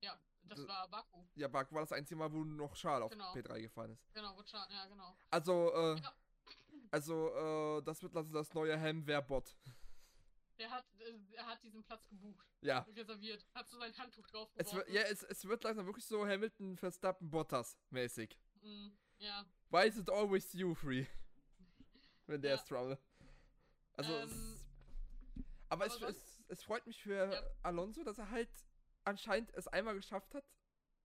Ja, 0.00 0.18
das 0.44 0.58
Das- 0.60 0.68
war 0.68 0.88
Baku. 0.88 1.24
ja, 1.34 1.48
Marc 1.48 1.72
war 1.72 1.80
das 1.82 1.92
einzige 1.92 2.16
Mal, 2.18 2.32
wo 2.32 2.44
noch 2.44 2.74
Schal 2.76 3.02
auf 3.02 3.10
Genau. 3.12 3.32
P3 3.34 3.60
gefahren 3.62 3.90
ist. 3.92 4.14
Genau, 4.14 4.36
Wutschan, 4.36 4.68
ja, 4.70 4.86
genau. 4.86 5.16
Also, 5.30 5.72
äh, 5.74 6.00
Ja. 6.00 6.14
Also, 6.90 7.78
äh, 7.78 7.82
das 7.82 8.02
wird 8.02 8.16
also 8.16 8.32
das 8.32 8.52
neue 8.54 8.76
Helmwehr-Bot. 8.76 9.56
Der 10.58 10.70
hat, 10.70 10.84
äh, 11.00 11.14
er 11.36 11.46
hat 11.46 11.62
diesen 11.62 11.82
Platz 11.84 12.08
gebucht, 12.08 12.46
Ja. 12.62 12.80
reserviert, 12.96 13.46
hat 13.54 13.68
so 13.68 13.78
sein 13.78 13.96
Handtuch 13.96 14.26
drauf 14.26 14.50
Es 14.56 14.74
wird, 14.74 14.88
ja, 14.88 15.02
es, 15.02 15.22
es 15.22 15.44
wird 15.46 15.62
langsam 15.64 15.86
wirklich 15.86 16.04
so 16.06 16.26
Hamilton, 16.26 16.76
Verstappen, 16.76 17.30
Bottas 17.30 17.78
mäßig. 17.90 18.36
Mm, 18.62 18.88
ja. 19.18 19.44
Why 19.70 19.86
is 19.86 19.96
it 19.98 20.10
always 20.10 20.52
you 20.52 20.74
three? 20.74 21.06
Wenn 22.26 22.42
der 22.42 22.52
Ja. 22.52 22.56
ist 22.56 22.66
Trouble. 22.68 22.98
Also, 23.94 24.12
Ähm, 24.12 24.28
es, 24.28 24.64
aber, 25.68 25.86
es, 25.86 25.96
aber 25.96 26.08
es, 26.08 26.40
es 26.48 26.62
freut 26.64 26.86
mich 26.86 27.00
für 27.02 27.32
Ja. 27.32 27.42
Alonso, 27.62 28.02
dass 28.02 28.18
er 28.18 28.30
halt 28.30 28.50
anscheinend 29.04 29.52
es 29.54 29.68
einmal 29.68 29.94
geschafft 29.94 30.34
hat, 30.34 30.44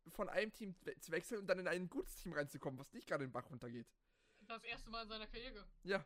von 0.09 0.29
einem 0.29 0.51
Team 0.51 0.75
zu 0.99 1.11
wechseln 1.11 1.39
und 1.41 1.47
dann 1.47 1.59
in 1.59 1.67
ein 1.67 1.89
gutes 1.89 2.15
Team 2.17 2.33
reinzukommen, 2.33 2.79
was 2.79 2.91
nicht 2.91 3.07
gerade 3.07 3.23
den 3.25 3.31
Bach 3.31 3.49
runtergeht. 3.49 3.87
Das 4.47 4.63
erste 4.63 4.89
Mal 4.89 5.03
in 5.03 5.09
seiner 5.09 5.27
Karriere. 5.27 5.65
Ja. 5.83 6.05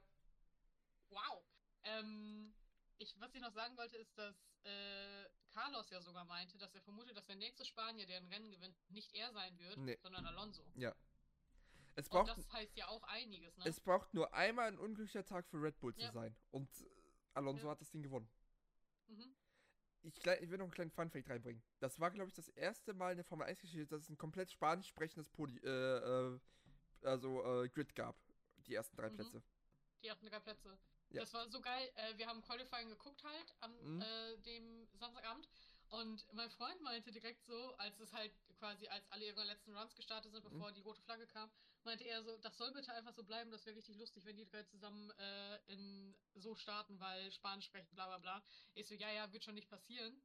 Wow. 1.10 1.44
Ähm, 1.84 2.54
ich, 2.98 3.20
was 3.20 3.34
ich 3.34 3.42
noch 3.42 3.52
sagen 3.52 3.78
wollte, 3.78 3.98
ist, 3.98 4.18
dass 4.18 4.36
äh, 4.64 5.26
Carlos 5.50 5.90
ja 5.90 6.02
sogar 6.02 6.26
meinte, 6.26 6.58
dass 6.58 6.74
er 6.76 6.82
vermutet, 6.82 7.16
dass 7.16 7.26
der 7.26 7.36
nächste 7.36 7.66
Spanier, 7.66 8.06
der 8.06 8.18
ein 8.18 8.28
Rennen 8.28 8.52
gewinnt, 8.52 8.76
nicht 8.90 9.14
er 9.14 9.32
sein 9.32 9.58
wird, 9.60 9.78
Nee. 9.78 9.98
sondern 10.02 10.26
Alonso. 10.26 10.64
Es 11.96 12.08
Und 12.10 12.12
braucht, 12.12 12.38
das 12.38 12.52
heißt 12.52 12.78
ja 12.78 12.88
auch 12.90 13.02
einiges, 13.04 13.58
ne? 13.58 13.66
es 13.68 13.80
braucht 13.80 14.14
nur 14.14 14.32
einmal 14.34 14.68
ein 14.68 14.78
unglücklicher 14.78 15.26
Tag 15.26 15.48
für 15.48 15.60
Red 15.60 15.80
Bull 15.80 15.96
zu 15.96 16.02
Ja. 16.04 16.12
sein. 16.12 16.36
Und 16.52 16.70
äh, 16.82 16.86
Alonso 17.34 17.66
Ja. 17.66 17.72
hat 17.72 17.82
das 17.82 17.90
Ding 17.90 18.04
gewonnen. 18.04 18.30
mhm. 19.08 19.36
Ich, 20.04 20.16
ich 20.26 20.50
will 20.50 20.58
noch 20.60 20.66
einen 20.66 20.72
kleinen 20.72 20.92
Funfact 20.92 21.28
reinbringen. 21.28 21.62
Das 21.80 22.00
war, 22.00 22.12
glaube 22.12 22.30
ich, 22.30 22.36
das 22.36 22.48
erste 22.50 22.94
Mal 22.94 23.12
in 23.12 23.18
der 23.18 23.26
Formel 23.26 23.48
1-Geschichte, 23.48 23.88
dass 23.88 24.04
es 24.04 24.10
ein 24.10 24.18
komplett 24.18 24.52
spanisch 24.52 24.88
sprechendes 24.88 25.28
Podi 25.28 25.58
äh, 25.58 25.68
äh, 26.36 26.40
also, 27.02 27.64
äh, 27.64 27.70
Grid 27.70 27.94
gab. 27.96 28.16
Die 28.68 28.76
ersten 28.76 28.98
drei 28.98 29.10
Mhm. 29.10 29.16
Plätze. 29.16 29.44
Die 30.04 30.08
ersten 30.08 30.28
drei 30.28 30.40
Plätze. 30.40 30.78
Ja. 31.10 31.22
Das 31.22 31.34
war 31.34 31.48
so 31.50 31.62
geil. 31.62 31.90
Äh, 31.96 32.18
wir 32.18 32.28
haben 32.28 32.42
Qualifying 32.42 32.90
geguckt 32.90 33.24
halt 33.24 33.56
am 33.62 33.74
Mhm. 33.74 34.02
äh, 34.02 34.38
dem 34.40 34.88
Samstagabend. 34.94 35.48
Und 35.90 36.26
mein 36.34 36.50
Freund 36.52 36.82
meinte 36.82 37.12
direkt 37.12 37.46
so, 37.46 37.74
als 37.78 37.98
es 38.00 38.12
halt 38.12 38.34
quasi, 38.60 38.88
als 38.90 39.10
alle 39.10 39.26
ihre 39.26 39.44
letzten 39.46 39.76
Runs 39.76 39.96
gestartet 39.96 40.34
sind, 40.34 40.44
Mhm. 40.44 40.50
bevor 40.50 40.72
die 40.74 40.82
rote 40.82 41.02
Flagge 41.02 41.26
kam, 41.28 41.50
meinte 41.86 42.04
er 42.04 42.22
so, 42.24 42.38
das 42.40 42.58
soll 42.58 42.74
bitte 42.74 42.92
einfach 42.92 43.14
so 43.14 43.24
bleiben, 43.24 43.52
das 43.52 43.66
wäre 43.66 43.78
richtig 43.78 43.96
lustig, 43.98 44.26
wenn 44.26 44.36
die 44.36 44.46
drei 44.46 44.64
zusammen 44.64 45.10
äh, 45.12 45.58
in 45.68 46.14
so 46.36 46.56
starten, 46.56 47.00
weil 47.00 47.32
Spanisch 47.32 47.66
sprechen, 47.66 47.96
bla 47.96 48.06
bla 48.08 48.18
bla. 48.18 48.44
Ich 48.74 48.86
so, 48.88 48.96
ja, 48.96 49.10
ja, 49.12 49.32
wird 49.32 49.46
schon 49.46 49.56
nicht 49.56 49.70
passieren. 49.70 50.22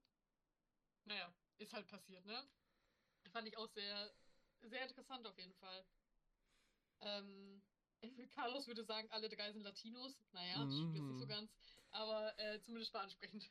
Naja, 1.04 1.32
ist 1.58 1.72
halt 1.72 1.86
passiert, 1.86 2.24
ne? 2.26 2.44
Fand 3.30 3.46
ich 3.46 3.56
auch 3.56 3.68
sehr, 3.68 4.12
sehr 4.62 4.82
interessant 4.82 5.26
auf 5.28 5.38
jeden 5.38 5.54
Fall. 5.54 5.86
Ähm, 7.00 7.62
Carlos 8.34 8.66
würde 8.66 8.84
sagen, 8.84 9.08
alle 9.10 9.28
drei 9.28 9.52
sind 9.52 9.62
Latinos. 9.62 10.22
Naja, 10.32 10.64
das 10.64 10.74
stimmt 10.74 10.94
jetzt 10.94 11.06
nicht 11.06 11.20
so 11.20 11.26
ganz. 11.26 11.52
Aber 11.90 12.38
äh, 12.38 12.60
zumindest 12.60 12.90
spanisch 12.90 13.12
sprechend. 13.12 13.50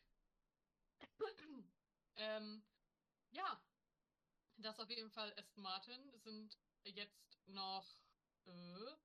ähm, 2.16 2.64
ja. 3.32 3.62
Das 4.58 4.80
auf 4.80 4.90
jeden 4.90 5.10
Fall 5.10 5.34
Aston 5.38 5.64
Martin 5.64 6.20
sind 6.20 6.56
jetzt 6.84 7.40
noch 7.48 7.98
äh, 8.46 8.96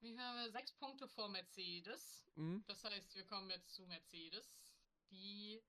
wie 0.00 0.12
viel 0.12 0.20
haben 0.20 0.38
wir? 0.38 0.50
sechs 0.50 0.72
Punkte 0.74 1.08
vor 1.08 1.28
Mercedes. 1.28 2.24
Mhm. 2.36 2.64
Das 2.66 2.84
heißt, 2.84 3.14
wir 3.14 3.26
kommen 3.26 3.50
jetzt 3.50 3.74
zu 3.74 3.84
Mercedes, 3.86 4.64
die 5.10 5.60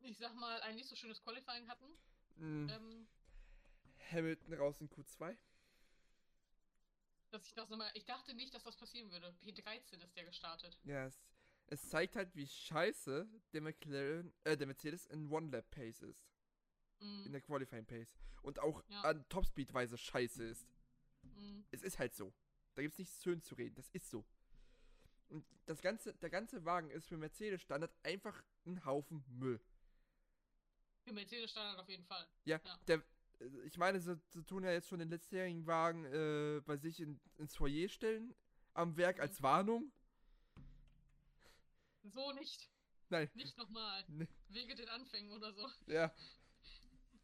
ich 0.00 0.18
sag 0.18 0.34
mal 0.34 0.60
ein 0.62 0.76
nicht 0.76 0.88
so 0.88 0.96
schönes 0.96 1.22
Qualifying 1.22 1.68
hatten. 1.68 1.86
Mhm. 2.36 2.68
Ähm, 2.68 3.08
Hamilton 4.10 4.54
raus 4.54 4.80
in 4.80 4.88
Q2. 4.88 5.36
Dass 7.36 7.46
ich 7.46 7.54
das 7.54 7.68
nochmal. 7.68 7.90
Ich 7.94 8.04
dachte 8.06 8.34
nicht, 8.34 8.54
dass 8.54 8.64
das 8.64 8.76
passieren 8.76 9.10
würde. 9.10 9.28
P13 9.42 10.02
ist 10.02 10.16
der 10.16 10.24
gestartet. 10.24 10.78
Ja, 10.84 11.04
es, 11.06 11.20
es 11.66 11.88
zeigt 11.88 12.16
halt, 12.16 12.34
wie 12.34 12.46
scheiße 12.46 13.28
der 13.52 13.60
McLaren, 13.60 14.32
äh, 14.44 14.56
der 14.56 14.66
Mercedes 14.66 15.06
in 15.06 15.30
One-Lap-Pace 15.30 16.02
ist. 16.02 16.24
In 17.00 17.24
Mhm. 17.24 17.32
der 17.32 17.40
Qualifying-Pace. 17.42 18.14
Und 18.42 18.58
auch 18.58 18.82
Ja. 18.88 19.02
an 19.02 19.28
Topspeed-Weise 19.28 19.98
scheiße 19.98 20.44
ist. 20.44 20.66
Mhm. 21.22 21.66
Es 21.70 21.82
ist 21.82 21.98
halt 21.98 22.14
so. 22.14 22.32
Da 22.74 22.82
gibt's 22.82 22.98
nichts 22.98 23.22
schön 23.22 23.42
zu 23.42 23.54
reden. 23.54 23.74
Das 23.74 23.88
ist 23.90 24.08
so. 24.10 24.24
Und 25.28 25.44
das 25.66 25.82
ganze, 25.82 26.14
der 26.14 26.30
ganze 26.30 26.64
Wagen 26.64 26.90
ist 26.90 27.06
für 27.08 27.16
Mercedes 27.18 27.60
Standard 27.60 27.92
einfach 28.02 28.42
ein 28.64 28.82
Haufen 28.86 29.24
Müll. 29.28 29.60
Für 31.04 31.12
Mercedes 31.12 31.50
Standard 31.50 31.78
auf 31.80 31.88
jeden 31.88 32.04
Fall. 32.04 32.26
Ja, 32.44 32.60
Ja. 32.64 32.76
der, 32.86 33.02
ich 33.64 33.76
meine, 33.76 34.00
sie, 34.00 34.18
sie 34.28 34.42
tun 34.44 34.64
ja 34.64 34.72
jetzt 34.72 34.88
schon 34.88 34.98
den 34.98 35.08
letztjährigen 35.10 35.66
Wagen 35.66 36.04
äh, 36.04 36.60
bei 36.64 36.76
sich 36.76 37.00
in, 37.00 37.20
ins 37.36 37.54
Foyer 37.54 37.88
stellen, 37.88 38.34
am 38.74 38.96
Werk 38.96 39.16
Mhm. 39.16 39.22
als 39.22 39.42
Warnung. 39.42 39.92
So 42.04 42.32
nicht. 42.32 42.70
Nein, 43.08 43.30
Nicht 43.34 43.56
nochmal. 43.56 44.04
ne, 44.08 44.26
Wege 44.48 44.74
den 44.74 44.88
Anfängen 44.88 45.32
oder 45.32 45.52
so. 45.52 45.68
ja, 45.86 46.12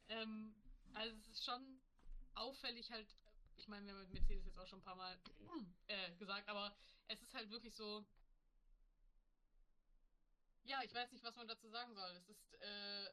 Ähm, 0.08 0.54
also 0.94 1.16
es 1.16 1.28
ist 1.28 1.44
schon 1.44 1.80
auffällig 2.34 2.90
halt, 2.90 3.06
ich 3.56 3.66
meine, 3.68 3.86
wir 3.86 3.92
haben 3.94 4.00
mit 4.02 4.12
Mercedes 4.12 4.44
jetzt 4.44 4.58
auch 4.58 4.66
schon 4.66 4.80
ein 4.80 4.84
paar 4.84 4.96
Mal 4.96 5.18
äh, 5.86 6.14
gesagt, 6.16 6.48
aber 6.48 6.76
es 7.08 7.20
ist 7.22 7.34
halt 7.34 7.50
wirklich 7.50 7.74
so. 7.74 8.04
Ja, 10.64 10.80
ich 10.84 10.94
weiß 10.94 11.10
nicht, 11.12 11.24
was 11.24 11.34
man 11.36 11.48
dazu 11.48 11.68
sagen 11.68 11.94
soll. 11.94 12.10
Es 12.12 12.28
ist, 12.28 12.54
äh, 12.60 13.10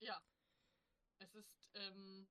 ja, 0.00 0.20
es 1.18 1.34
ist 1.34 1.70
ähm, 1.74 2.26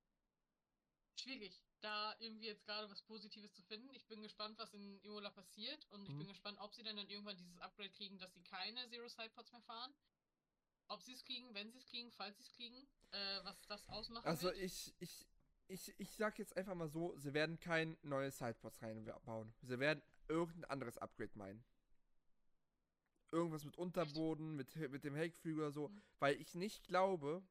schwierig, 1.16 1.62
da 1.80 2.14
irgendwie 2.18 2.46
jetzt 2.46 2.64
gerade 2.64 2.90
was 2.90 3.02
Positives 3.02 3.52
zu 3.52 3.62
finden. 3.62 3.92
Ich 3.94 4.06
bin 4.06 4.22
gespannt, 4.22 4.58
was 4.58 4.72
in 4.74 5.00
Imola 5.02 5.30
passiert 5.30 5.86
und 5.90 6.04
ich 6.06 6.12
Mhm. 6.14 6.18
bin 6.18 6.28
gespannt, 6.28 6.58
ob 6.60 6.74
sie 6.74 6.82
dann, 6.82 6.96
dann 6.96 7.08
irgendwann 7.08 7.36
dieses 7.36 7.58
Upgrade 7.58 7.90
kriegen, 7.90 8.18
dass 8.18 8.32
sie 8.34 8.42
keine 8.42 8.88
Zero 8.88 9.08
Sidepods 9.08 9.52
mehr 9.52 9.62
fahren. 9.62 9.94
Ob 10.88 11.02
sie 11.02 11.12
es 11.12 11.24
kriegen, 11.24 11.52
wenn 11.54 11.70
sie 11.72 11.78
es 11.78 11.86
kriegen, 11.86 12.12
falls 12.12 12.36
sie 12.36 12.42
es 12.42 12.52
kriegen, 12.52 12.86
äh, 13.12 13.44
was 13.44 13.66
das 13.66 13.88
ausmacht. 13.88 14.26
also 14.26 14.52
ich, 14.52 14.94
ich, 15.00 15.26
ich, 15.68 15.98
ich 15.98 16.10
sag 16.10 16.38
jetzt 16.38 16.56
einfach 16.56 16.74
mal 16.74 16.88
so, 16.88 17.16
sie 17.16 17.32
werden 17.32 17.58
kein 17.58 17.96
neues 18.02 18.38
Sidepods 18.38 18.82
reinbauen. 18.82 19.54
Sie 19.62 19.78
werden 19.78 20.02
irgendein 20.28 20.64
anderes 20.66 20.98
Upgrade 20.98 21.30
meinen. 21.36 21.64
Irgendwas 23.32 23.64
mit 23.64 23.76
Unterboden, 23.78 24.54
mit, 24.56 24.76
mit 24.76 25.04
dem 25.04 25.16
Heckflügel 25.16 25.62
oder 25.64 25.72
so, 25.72 25.88
Mhm. 25.88 26.02
weil 26.18 26.40
ich 26.40 26.54
nicht 26.54 26.86
glaube, 26.86 27.42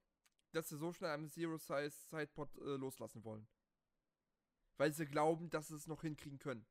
dass 0.54 0.70
sie 0.70 0.78
so 0.78 0.92
schnell 0.94 1.12
am 1.12 1.30
Zero-Size 1.30 1.90
Sidepod 2.10 2.56
äh, 2.58 2.76
loslassen 2.78 3.24
wollen. 3.24 3.48
Weil 4.78 4.94
sie 4.94 5.06
glauben, 5.06 5.50
dass 5.50 5.68
sie 5.68 5.76
es 5.76 5.88
noch 5.88 6.02
hinkriegen 6.02 6.40
können. 6.40 6.66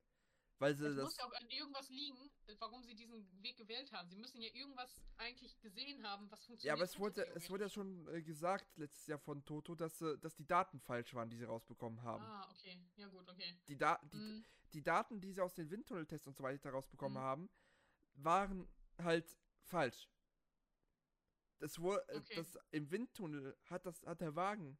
Weil 0.58 0.76
sie 0.76 0.86
Es 0.86 0.94
das. 0.96 1.04
muss 1.04 1.16
ja 1.16 1.24
auch 1.24 1.32
an 1.32 1.48
irgendwas 1.50 1.88
liegen, 1.88 2.30
warum 2.58 2.82
sie 2.84 2.94
diesen 2.94 3.42
Weg 3.42 3.56
gewählt 3.56 3.90
haben. 3.92 4.08
Sie 4.08 4.16
müssen 4.16 4.40
ja 4.40 4.48
irgendwas 4.54 5.00
eigentlich 5.16 5.58
gesehen 5.60 6.06
haben, 6.06 6.30
was 6.30 6.44
funktioniert. 6.44 6.64
Ja, 6.64 6.74
aber 6.74 6.84
es 6.84 6.98
wurde, 6.98 7.26
es 7.34 7.50
wurde 7.50 7.64
ja 7.64 7.68
schon 7.68 8.06
äh, 8.08 8.22
gesagt 8.22 8.76
letztes 8.76 9.06
Jahr 9.08 9.18
von 9.18 9.44
Toto, 9.44 9.74
dass, 9.74 9.98
dass 9.98 10.34
die 10.36 10.46
Daten 10.46 10.78
falsch 10.80 11.14
waren, 11.14 11.30
die 11.30 11.36
sie 11.36 11.44
rausbekommen 11.44 12.02
haben. 12.02 12.22
Ah, 12.24 12.48
okay. 12.50 12.78
Ja, 12.96 13.08
gut, 13.08 13.28
okay. 13.28 13.56
Die, 13.66 13.76
da 13.76 13.98
die, 14.12 14.16
Mm, 14.16 14.44
die 14.72 14.82
Daten, 14.82 15.20
die 15.20 15.32
sie 15.32 15.40
aus 15.40 15.54
den 15.54 15.68
Windtunneltests 15.70 16.26
und 16.28 16.36
so 16.36 16.44
weiter 16.44 16.70
rausbekommen 16.70 17.18
Mhm. 17.20 17.26
haben, 17.26 17.50
waren 18.14 18.68
halt 18.98 19.36
falsch. 19.64 20.08
Das 21.62 21.78
wurde, 21.78 22.02
äh, 22.08 22.16
Okay. 22.16 22.34
das 22.34 22.58
im 22.72 22.90
Windtunnel 22.90 23.56
hat 23.66 23.86
das 23.86 24.04
hat 24.04 24.20
der 24.20 24.34
Wagen 24.34 24.76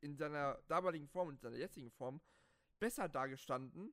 in 0.00 0.16
seiner 0.16 0.62
damaligen 0.66 1.06
Form 1.06 1.28
und 1.28 1.38
seiner 1.42 1.58
jetzigen 1.58 1.90
Form 1.90 2.22
besser 2.78 3.06
dargestanden, 3.06 3.92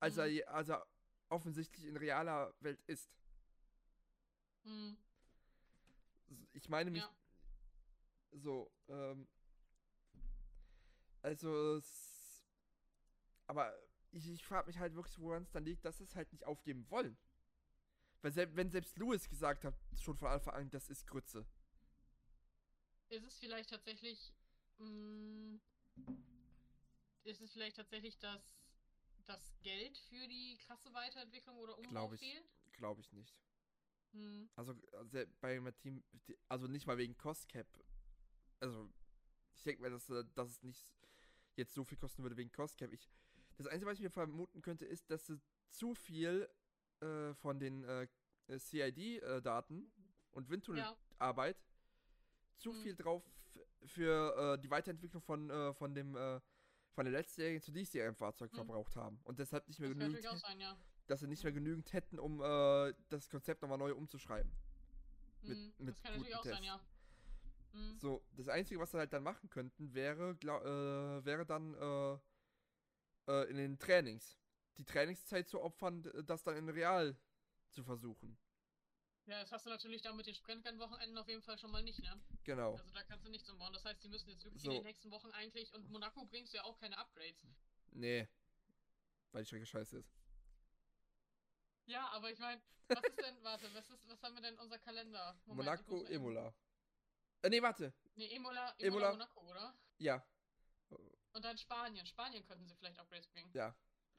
als, 0.00 0.16
er, 0.16 0.26
Mhm. 0.26 0.32
je- 0.32 0.44
als 0.46 0.68
er 0.68 0.84
offensichtlich 1.28 1.84
in 1.86 1.96
realer 1.96 2.52
Welt 2.58 2.82
ist. 2.88 3.08
S- 4.64 6.48
Ich 6.54 6.68
meine 6.68 6.90
mich 6.90 7.02
ja. 7.02 7.16
so, 8.32 8.72
ähm, 8.88 9.28
also 11.22 11.76
es, 11.76 12.44
aber 13.46 13.72
ich, 14.10 14.28
ich 14.28 14.44
frage 14.44 14.66
mich 14.66 14.78
halt 14.78 14.94
wirklich, 14.96 15.18
woran 15.20 15.44
es 15.44 15.52
dann 15.52 15.64
liegt, 15.64 15.84
dass 15.84 16.00
es 16.00 16.16
halt 16.16 16.32
nicht 16.32 16.44
aufgeben 16.44 16.90
wollen. 16.90 17.16
Weil 18.24 18.56
wenn 18.56 18.70
selbst 18.70 18.96
Lewis 18.96 19.28
gesagt 19.28 19.64
hat, 19.64 19.74
schon 20.00 20.16
von 20.16 20.28
Anfang 20.28 20.54
an, 20.54 20.70
das 20.70 20.88
ist 20.88 21.06
Grütze. 21.06 21.46
Ist 23.10 23.26
es 23.26 23.38
vielleicht 23.38 23.68
tatsächlich. 23.68 24.32
mm, 24.78 25.56
ist 27.24 27.42
es 27.42 27.52
vielleicht 27.52 27.76
tatsächlich 27.76 28.18
das, 28.18 28.40
das 29.26 29.52
Geld 29.60 29.98
für 29.98 30.26
die 30.26 30.56
krasse 30.56 30.92
Weiterentwicklung 30.94 31.58
oder 31.58 31.76
Umbau 31.76 31.90
Glaub 31.90 32.12
ich. 32.14 32.20
fehlt? 32.20 32.50
Glaube 32.72 33.02
ich 33.02 33.12
nicht. 33.12 33.36
Hm. 34.12 34.48
Also 34.56 34.74
se- 35.02 35.28
bei 35.42 35.60
meinem 35.60 35.76
Team, 35.76 36.02
also 36.48 36.66
nicht 36.66 36.86
mal 36.86 36.96
wegen 36.96 37.18
Cost 37.18 37.46
Cap. 37.50 37.66
Also 38.60 38.90
ich 39.54 39.62
denke 39.64 39.82
mir, 39.82 39.90
dass, 39.90 40.08
äh, 40.08 40.24
dass 40.34 40.48
es 40.48 40.62
nicht 40.62 40.90
jetzt 41.56 41.74
so 41.74 41.84
viel 41.84 41.98
kosten 41.98 42.22
würde 42.22 42.38
wegen 42.38 42.50
Cost 42.52 42.78
Cap. 42.78 42.90
Ich, 42.90 43.06
das 43.58 43.66
Einzige, 43.66 43.86
was 43.90 43.98
ich 43.98 44.02
mir 44.02 44.10
vermuten 44.10 44.62
könnte, 44.62 44.86
ist, 44.86 45.10
dass 45.10 45.26
sie 45.26 45.38
zu 45.70 45.94
viel 45.94 46.48
äh, 47.00 47.34
von 47.34 47.58
den 47.58 47.84
äh, 47.84 48.06
CID-Daten 48.58 49.90
und 50.32 50.44
Ja, 50.44 50.50
Windtunnelarbeit 50.50 51.56
zu 52.56 52.72
Mhm. 52.72 52.82
viel 52.82 52.96
drauf 52.96 53.22
für 53.84 54.54
äh, 54.56 54.60
die 54.60 54.70
Weiterentwicklung 54.70 55.22
von, 55.22 55.50
äh, 55.50 55.72
von 55.74 55.94
dem 55.94 56.16
äh, 56.16 56.40
von 56.92 57.04
der 57.04 57.12
letztjährigen 57.12 57.60
zu 57.60 57.72
diesjährigen 57.72 58.14
Fahrzeug 58.14 58.52
Mhm. 58.52 58.56
verbraucht 58.56 58.94
haben 58.96 59.20
und 59.24 59.38
deshalb 59.40 59.66
nicht 59.66 59.80
mehr 59.80 59.88
das 59.88 59.98
genügend, 59.98 60.40
sein, 60.40 60.60
ja. 60.60 60.76
dass 61.08 61.20
sie 61.20 61.26
nicht 61.26 61.42
mehr 61.42 61.52
genügend 61.52 61.92
hätten, 61.92 62.18
um 62.20 62.38
das 63.08 63.28
Konzept 63.28 63.62
nochmal 63.62 63.78
neu 63.78 63.94
umzuschreiben. 63.94 64.52
mit- 65.42 65.58
Hm, 65.58 65.74
mit 65.78 65.88
das 65.88 66.02
kann 66.02 66.12
natürlich 66.12 66.34
auch 66.36 66.42
guten 66.42 66.54
sein, 66.54 66.64
ja. 66.64 66.80
Hm. 67.72 67.98
So, 67.98 68.24
das 68.36 68.48
Einzige, 68.48 68.78
was 68.80 68.92
sie 68.92 68.98
halt 68.98 69.12
dann 69.12 69.24
machen 69.24 69.50
könnten, 69.50 69.92
wäre, 69.92 70.36
glaub, 70.36 70.62
äh, 70.64 71.24
wäre 71.24 71.44
dann 71.44 71.74
äh, 71.74 72.18
äh, 73.32 73.50
in 73.50 73.56
den 73.56 73.78
Trainings. 73.78 74.38
Die 74.78 74.84
Trainingszeit 74.84 75.48
zu 75.48 75.60
opfern, 75.60 76.02
das 76.26 76.42
dann 76.42 76.56
in 76.56 76.68
Real 76.68 77.16
zu 77.70 77.84
versuchen. 77.84 78.38
Ja, 79.26 79.40
das 79.40 79.52
hast 79.52 79.64
du 79.64 79.70
natürlich 79.70 80.02
dann 80.02 80.16
mit 80.16 80.26
den 80.26 80.34
Sprintrennwochenenden 80.34 81.16
auf 81.16 81.28
jeden 81.28 81.42
Fall 81.42 81.56
schon 81.58 81.70
mal 81.70 81.82
nicht, 81.82 81.98
ne? 82.00 82.20
Genau. 82.42 82.72
Also 82.76 82.92
da 82.92 83.02
kannst 83.04 83.24
du 83.24 83.30
nichts 83.30 83.48
umbauen. 83.48 83.72
Das 83.72 83.84
heißt, 83.84 84.02
die 84.04 84.08
müssen 84.08 84.28
jetzt 84.28 84.44
wirklich 84.44 84.62
So. 84.62 84.70
in 84.70 84.76
den 84.76 84.84
nächsten 84.84 85.10
Wochen 85.10 85.30
eigentlich. 85.30 85.72
Und 85.72 85.88
Monaco 85.90 86.26
bringst 86.26 86.52
du 86.52 86.58
ja 86.58 86.64
auch 86.64 86.78
keine 86.78 86.98
Upgrades. 86.98 87.46
Nee. 87.92 88.28
Weil 89.32 89.42
die 89.42 89.46
Strecke 89.46 89.64
scheiße 89.66 89.98
ist. 89.98 90.14
Ja, 91.86 92.06
aber 92.08 92.30
ich 92.30 92.38
meine, 92.38 92.60
was 92.88 93.02
ist 93.02 93.18
denn, 93.18 93.36
warte, 93.42 93.74
was 93.74 93.88
ist, 93.88 94.08
was 94.08 94.22
haben 94.22 94.34
wir 94.34 94.42
denn 94.42 94.54
in 94.54 94.60
unser 94.60 94.78
Kalender? 94.78 95.40
Moment, 95.46 95.66
Monaco, 95.86 96.04
Imola. 96.04 96.54
Äh, 97.42 97.48
nee, 97.48 97.62
warte. 97.62 97.94
Nee, 98.16 98.26
Imola, 98.34 98.70
Imola, 98.78 98.86
Imola. 98.86 99.10
Monaco, 99.12 99.40
oder? 99.50 99.74
Ja. 99.98 100.26
Und 101.32 101.44
dann 101.44 101.58
Spanien. 101.58 102.06
Spanien 102.06 102.44
könnten 102.44 102.66
sie 102.66 102.74
vielleicht 102.76 102.98
Upgrades 102.98 103.26
bringen. 103.28 103.50
Ja. 103.54 103.74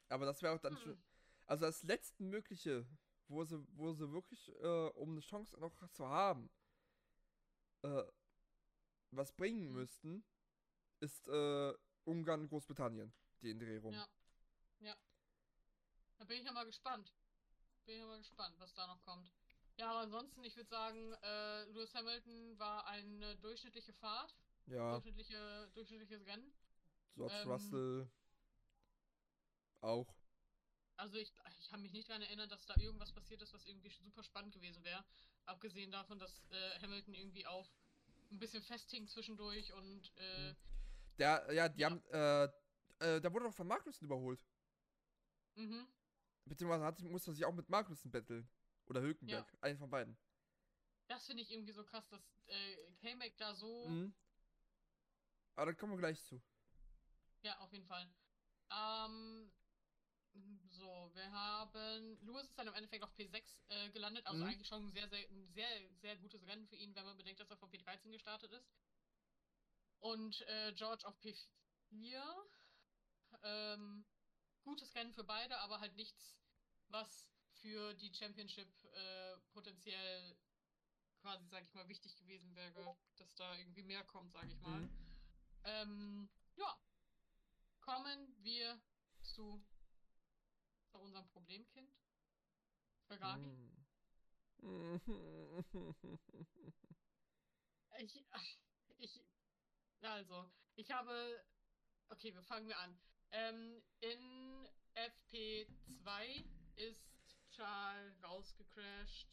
Aber 0.10 0.26
das 0.26 0.42
wäre 0.42 0.54
auch 0.56 0.60
dann 0.60 0.76
Hm. 0.76 0.82
schon. 0.82 1.04
Also 1.48 1.66
das 1.66 1.84
letzte 1.84 2.24
Mögliche, 2.24 2.88
wo 3.28 3.44
sie, 3.44 3.64
wo 3.76 3.94
sie 3.94 4.12
wirklich, 4.12 4.50
äh, 4.62 4.88
um 4.96 5.12
eine 5.12 5.22
Chance 5.22 5.60
noch 5.60 5.90
zu 5.92 6.08
haben, 6.08 6.50
äh, 7.84 8.04
was 9.12 9.32
bringen 9.34 9.68
Hm. 9.68 9.74
müssten, 9.74 10.26
ist 11.00 11.28
äh, 11.28 11.74
Ungarn 12.04 12.42
und 12.42 12.48
Großbritannien, 12.50 13.14
die 13.42 13.52
Indrehung. 13.52 13.94
Ja. 13.94 14.08
Da 16.18 16.24
bin 16.26 16.40
ich 16.40 16.46
ja 16.46 16.54
mal 16.54 16.66
gespannt. 16.66 17.14
Bin 17.86 17.96
ich 17.96 18.02
ja 18.02 18.08
mal 18.08 18.18
gespannt, 18.18 18.56
was 18.58 18.74
da 18.74 18.88
noch 18.88 19.02
kommt. 19.02 19.32
Ja, 19.78 19.92
aber 19.92 20.00
ansonsten, 20.00 20.44
ich 20.44 20.56
würde 20.56 20.70
sagen, 20.70 21.14
äh, 21.22 21.66
Lewis 21.66 21.94
Hamilton 21.94 22.58
war 22.58 22.88
eine 22.88 23.36
durchschnittliche 23.38 23.94
Fahrt, 23.94 24.34
Ja, 24.68 24.92
durchschnittliche, 24.92 25.70
durchschnittliches 25.74 26.26
Rennen. 26.26 26.54
George 27.16 27.36
ähm, 27.42 27.52
Russell 27.52 28.10
auch. 29.86 30.14
Also 30.98 31.18
ich, 31.18 31.34
ich 31.60 31.70
kann 31.70 31.82
mich 31.82 31.92
nicht 31.92 32.10
daran 32.10 32.22
erinnern, 32.22 32.50
dass 32.50 32.66
da 32.66 32.76
irgendwas 32.78 33.12
passiert 33.12 33.42
ist, 33.42 33.54
was 33.54 33.66
irgendwie 33.66 33.90
super 33.90 34.24
spannend 34.24 34.54
gewesen 34.54 34.84
wäre. 34.84 35.04
Abgesehen 35.46 35.92
davon, 35.92 36.20
dass 36.20 36.44
äh, 36.50 36.80
Hamilton 36.82 37.14
irgendwie 37.14 37.46
auch 37.46 37.70
ein 38.32 38.40
bisschen 38.40 38.64
festhing 38.64 39.08
zwischendurch 39.08 39.74
und 39.74 40.12
äh. 40.18 40.56
Der, 41.20 41.52
ja, 41.54 41.70
die 41.70 41.82
Ja. 41.82 41.90
haben, 41.90 42.04
äh, 42.12 42.46
äh, 43.00 43.22
da 43.22 43.32
wurde 43.34 43.46
doch 43.46 43.54
von 43.54 43.68
Magnussen 43.68 44.06
überholt. 44.06 44.46
mhm. 45.56 45.88
Beziehungsweise 46.46 46.86
hat, 46.86 47.00
musste 47.02 47.34
sich 47.34 47.44
auch 47.46 47.54
mit 47.54 47.70
Magnussen 47.70 48.12
betteln. 48.12 48.50
Oder 48.88 49.02
Hülkenberg, 49.02 49.52
einen 49.62 49.80
von 49.80 49.90
beiden. 49.90 50.18
das 51.08 51.26
finde 51.26 51.42
ich 51.44 51.52
irgendwie 51.52 51.72
so 51.74 51.84
krass, 51.84 52.08
dass 52.10 52.22
äh, 52.48 52.92
K-Mac 53.02 53.36
da 53.38 53.54
so. 53.56 53.88
Mhm. 53.88 54.14
Aber 55.56 55.68
da 55.68 55.74
kommen 55.74 55.94
wir 55.94 55.98
gleich 56.00 56.22
zu. 56.24 56.42
Ja, 57.42 57.58
auf 57.60 57.72
jeden 57.74 57.86
Fall. 57.86 58.08
Ähm, 58.72 59.52
so, 60.70 61.12
wir 61.14 61.32
haben. 61.32 62.18
Lewis 62.26 62.48
ist 62.48 62.58
dann 62.58 62.68
im 62.68 62.74
Endeffekt 62.74 63.04
auf 63.04 63.14
P6 63.18 63.44
äh, 63.70 63.90
gelandet, 63.92 64.26
also 64.26 64.44
Mhm. 64.44 64.50
eigentlich 64.50 64.68
schon 64.68 64.86
ein 64.88 64.92
sehr, 64.92 65.08
sehr, 65.10 65.28
sehr, 65.54 65.90
sehr 66.02 66.16
gutes 66.18 66.46
Rennen 66.46 66.68
für 66.68 66.76
ihn, 66.76 66.94
wenn 66.96 67.06
man 67.06 67.18
bedenkt, 67.18 67.40
dass 67.40 67.50
er 67.50 67.58
von 67.58 67.72
P13 67.72 68.12
gestartet 68.12 68.52
ist. 68.52 68.70
Und 70.00 70.42
äh, 70.48 70.74
George 70.74 71.06
auf 71.08 71.16
P4. 71.22 72.22
Ähm, 73.44 74.06
gutes 74.64 74.94
Rennen 74.96 75.14
für 75.14 75.24
beide, 75.24 75.58
aber 75.60 75.80
halt 75.80 75.96
nichts, 75.96 76.36
was 76.90 77.28
für 77.62 77.94
die 77.96 78.14
Championship 78.14 78.70
äh, 78.94 79.38
potenziell 79.54 80.38
quasi, 81.22 81.48
sag 81.48 81.64
ich 81.64 81.74
mal, 81.74 81.88
wichtig 81.88 82.16
gewesen 82.18 82.56
wäre, 82.56 82.96
dass 83.16 83.34
da 83.36 83.56
irgendwie 83.56 83.84
mehr 83.84 84.04
kommt, 84.04 84.32
sag 84.34 84.46
ich 84.48 84.60
mal. 84.60 84.82
Mhm. 84.82 84.90
Ähm, 85.64 86.30
ja. 86.56 86.78
Kommen 87.80 88.36
wir 88.44 88.80
zu, 89.24 89.64
zu 90.96 91.02
unserem 91.02 91.28
Problemkind. 91.28 91.90
Ferrari. 93.08 93.42
Mhm. 94.62 95.02
Ich, 97.98 98.26
ach, 98.32 98.44
ich, 98.98 99.22
also, 100.02 100.52
ich 100.76 100.92
habe, 100.92 101.42
okay, 102.10 102.34
wir 102.34 102.42
fangen 102.44 102.68
wir 102.68 102.78
an. 102.78 103.00
Ähm, 103.32 103.82
in 104.02 104.68
FP2 104.96 106.44
ist 106.76 107.08
Charles 107.52 108.22
rausgecrashed. 108.22 109.30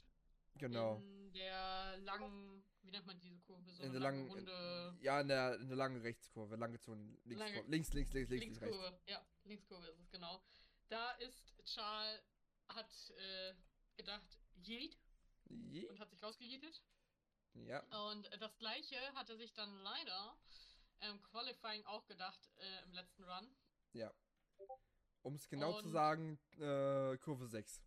Genau. 0.58 0.96
In 0.98 1.32
der 1.32 1.96
langen, 2.02 2.62
wie 2.82 2.92
nennt 2.92 3.06
man 3.06 3.18
diese 3.18 3.40
Kurve? 3.40 3.72
So 3.72 3.82
in 3.82 3.88
eine 3.90 3.92
der 3.94 4.00
lange, 4.00 4.18
langen, 4.18 4.30
runde 4.30 4.96
ja, 5.00 5.20
in 5.22 5.26
der, 5.28 5.56
in 5.58 5.66
der 5.66 5.76
langen 5.76 6.00
Rechtskurve, 6.00 6.54
langgezogen, 6.54 7.18
links, 7.24 7.40
Lange- 7.42 7.62
links, 7.68 7.92
links, 7.92 8.12
links, 8.12 8.30
links, 8.30 8.44
links, 8.44 8.60
rechts. 8.60 8.76
Linkskurve. 8.76 9.00
Ja, 9.06 9.26
Linkskurve 9.42 9.86
ist 9.88 9.98
es, 9.98 10.08
genau. 10.12 10.40
Da 10.92 11.12
ist 11.12 11.54
Charles, 11.64 12.20
hat 12.68 13.10
äh, 13.16 13.54
gedacht, 13.96 14.38
Yeet 14.62 14.94
Je- 15.48 15.88
und 15.88 15.98
hat 15.98 16.10
sich 16.10 16.22
rausgejietet. 16.22 16.82
Ja, 17.54 17.80
Und 18.08 18.28
das 18.42 18.58
gleiche 18.58 18.98
hat 19.14 19.30
er 19.30 19.38
sich 19.38 19.54
dann 19.54 19.74
leider 19.82 20.36
im 21.00 21.22
Qualifying 21.22 21.82
auch 21.86 22.04
gedacht 22.04 22.50
äh, 22.58 22.82
im 22.82 22.92
letzten 22.92 23.24
Run. 23.24 23.56
ja. 23.94 24.12
Um 25.22 25.34
es 25.36 25.48
genau 25.48 25.72
zu 25.80 25.86
Und- 25.86 25.92
sagen, 25.92 26.38
äh, 26.58 27.16
Kurve 27.18 27.46
6. 27.46 27.80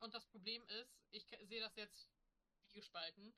Und 0.00 0.12
das 0.14 0.26
Problem 0.26 0.64
ist, 0.66 0.98
ich 1.12 1.24
sehe 1.42 1.60
das 1.60 1.76
jetzt 1.76 2.08
wie 2.66 2.72
gespalten. 2.72 3.32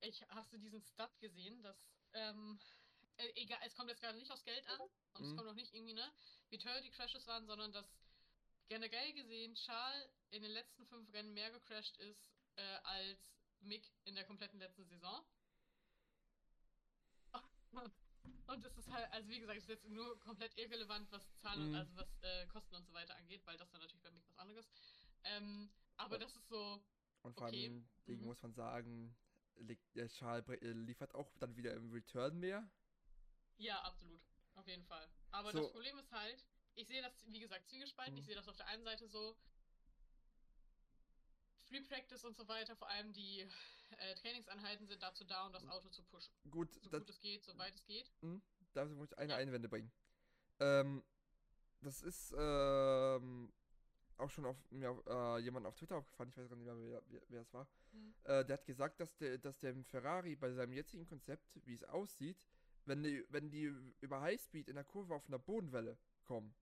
Ich 0.00 0.22
hast 0.28 0.52
du 0.52 0.58
diesen 0.58 0.82
Stud 0.82 1.18
gesehen, 1.18 1.62
dass 1.62 1.78
ähm, 2.12 2.60
äh, 3.18 3.32
egal, 3.36 3.58
es 3.64 3.74
kommt 3.76 3.90
jetzt 3.90 4.00
gerade 4.00 4.18
nicht 4.18 4.30
aufs 4.30 4.44
Geld 4.44 4.66
an 4.68 4.80
und 5.14 5.24
es 5.26 5.30
Mhm. 5.30 5.36
kommt 5.36 5.48
auch 5.48 5.54
nicht 5.54 5.74
irgendwie, 5.74 5.94
ne, 5.94 6.12
wie 6.50 6.58
teuer 6.58 6.80
die 6.80 6.90
Crashes 6.90 7.26
waren, 7.26 7.46
sondern 7.46 7.72
dass 7.72 7.86
generell 8.68 9.12
gesehen 9.14 9.54
Charles 9.54 10.10
in 10.30 10.42
den 10.42 10.52
letzten 10.52 10.86
fünf 10.86 11.12
Rennen 11.12 11.34
mehr 11.34 11.50
gecrashed 11.50 11.96
ist 11.98 12.22
äh, 12.56 12.62
als 12.84 13.18
Mick 13.60 13.92
in 14.04 14.14
der 14.14 14.24
kompletten 14.24 14.58
letzten 14.60 14.86
Saison. 14.86 15.24
Und 18.46 18.64
es 18.64 18.76
ist 18.76 18.90
halt, 18.90 19.10
also 19.12 19.28
wie 19.28 19.40
gesagt, 19.40 19.58
es 19.58 19.64
ist 19.64 19.70
jetzt 19.70 19.88
nur 19.88 20.18
komplett 20.20 20.56
irrelevant, 20.58 21.10
was 21.12 21.22
Zahlen 21.38 21.60
und 21.62 21.74
Mhm. 21.74 21.74
also 21.74 21.94
was 21.96 22.08
äh, 22.22 22.46
Kosten 22.46 22.74
und 22.76 22.86
so 22.86 22.92
weiter 22.92 23.14
angeht, 23.16 23.44
weil 23.46 23.56
das 23.58 23.70
dann 23.70 23.80
natürlich 23.80 24.02
bei 24.02 24.10
mir 24.10 24.22
was 24.26 24.38
anderes. 24.38 24.66
Ähm, 25.24 25.70
aber 25.96 26.16
Ja. 26.16 26.18
das 26.18 26.34
ist 26.36 26.48
so, 26.48 26.80
Und 27.22 27.36
vor 27.36 27.46
Okay, 27.46 27.46
allem 27.48 27.88
mhm. 28.06 28.24
muss 28.24 28.42
man 28.42 28.54
sagen, 28.54 29.16
der 29.94 30.08
Schal 30.08 30.40
bre- 30.40 30.62
äh, 30.62 30.72
liefert 30.72 31.14
auch 31.14 31.30
dann 31.38 31.56
wieder 31.56 31.74
im 31.74 31.90
Return 31.92 32.38
mehr. 32.38 32.68
Ja, 33.58 33.80
absolut. 33.82 34.20
Auf 34.54 34.66
jeden 34.66 34.84
Fall. 34.84 35.08
Aber 35.30 35.52
So. 35.52 35.58
das 35.60 35.70
Problem 35.72 35.98
ist 35.98 36.10
halt, 36.10 36.44
ich 36.74 36.86
sehe 36.88 37.02
das, 37.02 37.12
wie 37.30 37.38
gesagt, 37.40 37.68
zwiegespalten. 37.68 38.14
Mhm. 38.14 38.18
Ich 38.20 38.26
sehe 38.26 38.34
das 38.34 38.48
auf 38.48 38.56
der 38.56 38.66
einen 38.66 38.82
Seite 38.82 39.06
so, 39.08 39.36
Free 41.68 41.82
Practice 41.82 42.24
und 42.24 42.34
so 42.36 42.48
weiter, 42.48 42.74
vor 42.76 42.88
allem 42.88 43.12
die 43.12 43.40
äh, 43.98 44.14
Trainingseinheiten 44.14 44.86
sind 44.86 45.02
dazu 45.02 45.24
da, 45.24 45.46
um 45.46 45.52
das 45.52 45.66
Auto 45.68 45.88
zu 45.90 46.02
pushen. 46.02 46.32
Gut, 46.50 46.72
So 46.74 46.88
das, 46.88 47.00
gut 47.00 47.10
es 47.10 47.20
geht, 47.20 47.44
so 47.44 47.56
weit 47.58 47.74
es 47.74 47.84
geht. 47.84 48.10
dazu 48.72 48.94
muss 48.94 49.12
ich 49.12 49.18
eine 49.18 49.32
Ja. 49.34 49.38
Einwände 49.38 49.68
bringen. 49.68 49.92
Ähm, 50.60 51.04
das 51.82 52.02
ist 52.02 52.34
ähm, 52.36 53.52
auch 54.16 54.30
schon 54.30 54.46
auf 54.46 54.56
mir 54.70 54.90
auf, 54.90 55.06
äh, 55.06 55.38
jemand 55.40 55.66
auf 55.66 55.76
Twitter 55.76 55.96
aufgefallen, 55.96 56.30
ich 56.30 56.36
weiß 56.38 56.48
gar 56.48 56.56
nicht 56.56 56.64
mehr, 56.64 56.76
wer, 56.76 57.02
wer, 57.06 57.22
wer 57.28 57.40
es 57.42 57.52
war. 57.52 57.68
Mhm. 57.92 58.14
Äh, 58.24 58.44
der 58.44 58.54
hat 58.54 58.64
gesagt, 58.64 58.98
dass 59.00 59.14
der, 59.16 59.38
dass 59.38 59.58
der 59.58 59.76
Ferrari 59.84 60.36
bei 60.36 60.50
seinem 60.52 60.72
jetzigen 60.72 61.04
Konzept, 61.04 61.60
wie 61.66 61.74
es 61.74 61.84
aussieht, 61.84 62.46
wenn 62.88 63.02
die, 63.02 63.24
wenn 63.28 63.50
die 63.50 63.72
über 64.00 64.20
Highspeed 64.20 64.68
in 64.68 64.74
der 64.74 64.84
Kurve 64.84 65.14
auf 65.14 65.26
einer 65.28 65.38
Bodenwelle 65.38 65.98
kommen, 66.24 66.54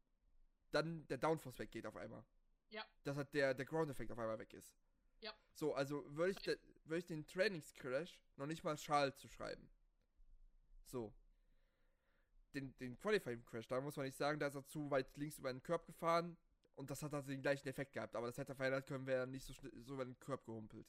dann 0.72 1.06
der 1.06 1.18
Downforce 1.18 1.58
weggeht 1.58 1.86
auf 1.86 1.96
einmal. 1.96 2.24
Ja. 2.70 2.84
Dass 3.04 3.16
halt 3.16 3.32
der, 3.32 3.54
der 3.54 3.64
Ground-Effekt 3.64 4.10
auf 4.10 4.18
einmal 4.18 4.38
weg 4.38 4.52
ist. 4.52 4.76
Ja. 5.20 5.32
So, 5.54 5.74
also 5.74 6.04
würde 6.14 6.32
ich, 6.32 6.38
de, 6.38 6.58
würd 6.84 6.98
ich 6.98 7.06
den 7.06 7.26
Trainingscrash 7.26 8.20
noch 8.36 8.46
nicht 8.46 8.64
mal 8.64 8.76
Schal 8.76 9.14
zu 9.14 9.28
schreiben. 9.28 9.70
So. 10.84 11.14
Den, 12.54 12.76
den 12.78 12.98
Qualifying-Crash, 12.98 13.68
da 13.68 13.80
muss 13.80 13.96
man 13.96 14.06
nicht 14.06 14.16
sagen, 14.16 14.38
da 14.38 14.48
ist 14.48 14.54
er 14.54 14.66
zu 14.66 14.90
weit 14.90 15.16
links 15.16 15.38
über 15.38 15.52
den 15.52 15.62
Curb 15.62 15.86
gefahren 15.86 16.36
und 16.74 16.90
das 16.90 17.02
hat 17.02 17.14
also 17.14 17.28
den 17.28 17.42
gleichen 17.42 17.68
Effekt 17.68 17.92
gehabt. 17.92 18.16
Aber 18.16 18.26
das 18.26 18.38
hätte 18.38 18.52
er 18.52 18.56
verhindert 18.56 18.86
können, 18.86 19.06
wäre 19.06 19.20
er 19.20 19.26
nicht 19.26 19.44
so, 19.44 19.52
so 19.52 19.94
über 19.94 20.04
den 20.04 20.18
Curb 20.18 20.44
gehumpelt. 20.44 20.86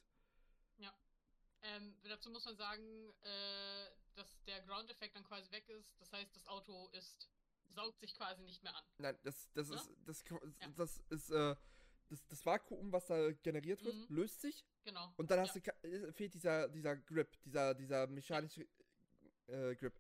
Ähm, 1.64 1.96
dazu 2.04 2.30
muss 2.30 2.46
man 2.46 2.56
sagen, 2.56 3.14
äh, 3.24 3.90
dass 4.18 4.44
der 4.46 4.62
Ground-Effekt 4.62 5.16
dann 5.16 5.24
quasi 5.24 5.50
weg 5.52 5.68
ist. 5.70 5.94
Das 6.00 6.12
heißt, 6.12 6.36
das 6.36 6.48
Auto 6.48 6.90
ist, 6.90 7.30
saugt 7.70 8.00
sich 8.00 8.16
quasi 8.16 8.44
nicht 8.44 8.64
mehr 8.64 8.76
an. 8.76 8.84
Nein, 8.98 9.18
das, 9.24 9.50
das 9.54 9.70
Ne? 9.70 9.76
ist, 9.76 9.90
das, 10.06 10.26
ko- 10.26 10.42
Ja. 10.62 10.68
das 10.76 10.98
ist, 11.10 11.30
äh, 11.32 11.56
das, 12.10 12.26
das 12.28 12.46
Vakuum, 12.46 12.92
was 12.92 13.06
da 13.08 13.32
generiert 13.34 13.84
wird, 13.84 13.96
Mhm. 13.96 14.16
löst 14.16 14.42
sich 14.42 14.66
Genau. 14.84 15.14
und 15.18 15.30
dann 15.30 15.40
hast 15.42 15.56
ja. 15.56 15.62
du, 15.82 15.88
äh, 15.88 16.12
fehlt 16.14 16.34
dieser, 16.34 16.70
dieser 16.70 16.96
Grip, 16.96 17.38
dieser, 17.44 17.74
dieser 17.76 18.08
mechanische 18.08 18.68
äh, 19.48 19.76
Grip. 19.76 19.94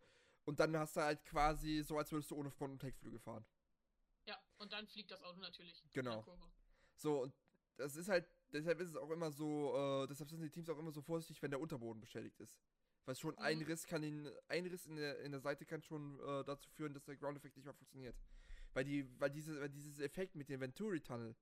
Und 0.45 0.59
dann 0.59 0.75
hast 0.77 0.95
du 0.95 1.01
halt 1.01 1.23
quasi 1.25 1.83
so, 1.83 1.97
als 1.97 2.11
würdest 2.11 2.31
du 2.31 2.35
ohne 2.37 2.49
Front- 2.51 2.71
und 2.73 2.83
Heckflügel 2.83 3.19
fahren. 3.19 3.45
Ja, 4.25 4.41
und 4.57 4.71
dann 4.71 4.87
fliegt 4.87 5.11
das 5.11 5.21
Auto 5.23 5.39
natürlich. 5.39 5.83
Genau. 5.91 6.25
So, 6.95 7.23
und 7.23 7.33
das 7.75 7.95
ist 7.95 8.07
halt, 8.09 8.25
deshalb 8.53 8.79
ist 8.79 8.89
es 8.89 8.95
auch 8.95 9.09
immer 9.11 9.29
so, 9.31 10.03
äh, 10.03 10.07
deshalb 10.07 10.29
sind 10.29 10.41
die 10.41 10.49
Teams 10.49 10.69
auch 10.69 10.77
immer 10.79 10.91
so 10.91 11.01
vorsichtig, 11.01 11.41
wenn 11.41 11.51
der 11.51 11.59
Unterboden 11.59 11.99
beschädigt 11.99 12.39
ist. 12.39 12.57
Weil 13.07 13.15
schon 13.15 13.37
ein 13.37 13.59
Mhm. 13.59 13.63
Riss 13.65 13.85
kann 13.87 14.03
ihn, 14.03 14.29
ein 14.49 14.65
Riss 14.67 14.85
in 14.85 14.97
der, 14.97 15.19
in 15.21 15.31
der 15.31 15.39
Seite 15.39 15.65
kann 15.65 15.81
schon 15.81 16.19
äh, 16.19 16.43
dazu 16.43 16.69
führen, 16.71 16.93
dass 16.93 17.05
der 17.05 17.15
Ground-Effekt 17.15 17.55
nicht 17.55 17.63
mehr 17.63 17.73
funktioniert. 17.73 18.17
Weil 18.73 18.83
die, 18.83 19.07
weil 19.19 19.29
diese, 19.31 19.59
weil 19.61 19.69
dieses 19.69 19.99
Effekt 19.99 20.35
mit 20.35 20.49
dem 20.49 20.59
Venturi-Tunnel 20.59 21.33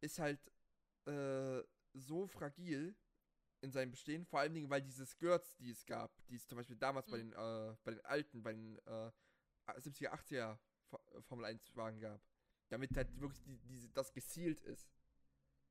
ist 0.00 0.18
halt 0.18 0.40
äh, 1.04 1.62
so 1.92 2.26
fragil 2.26 2.96
in 3.60 3.70
seinem 3.70 3.90
Bestehen, 3.90 4.24
vor 4.24 4.40
allen 4.40 4.54
Dingen, 4.54 4.70
weil 4.70 4.80
diese 4.80 5.04
Skirts, 5.04 5.54
die 5.58 5.70
es 5.70 5.84
gab, 5.84 6.10
die 6.28 6.36
es 6.36 6.46
zum 6.48 6.56
Beispiel 6.56 6.76
damals 6.76 7.06
bei 7.06 7.18
Mhm. 7.18 7.30
den, 7.30 7.32
äh, 7.34 7.76
bei 7.84 7.90
den 7.92 8.04
alten, 8.06 8.42
bei 8.42 8.52
den 8.54 8.78
äh, 8.86 9.12
70er, 9.76 10.10
80er 10.10 10.58
Fo- 10.90 11.20
Formel 11.20 11.44
1 11.44 11.76
Wagen 11.76 12.00
gab. 12.00 12.20
Damit 12.70 12.96
halt 12.96 13.14
wirklich 13.20 13.42
die, 13.42 13.58
diese, 13.68 13.90
das 13.90 14.10
gezielt 14.14 14.62
ist. 14.62 14.90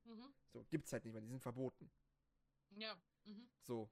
Mhm. 0.04 0.32
So, 0.54 0.64
gibt's 0.70 0.94
halt 0.94 1.04
nicht 1.06 1.14
mehr, 1.14 1.22
die 1.22 1.28
sind 1.30 1.42
verboten. 1.42 1.90
Ja. 2.78 2.96
Mhm. 3.26 3.50
So. 3.62 3.90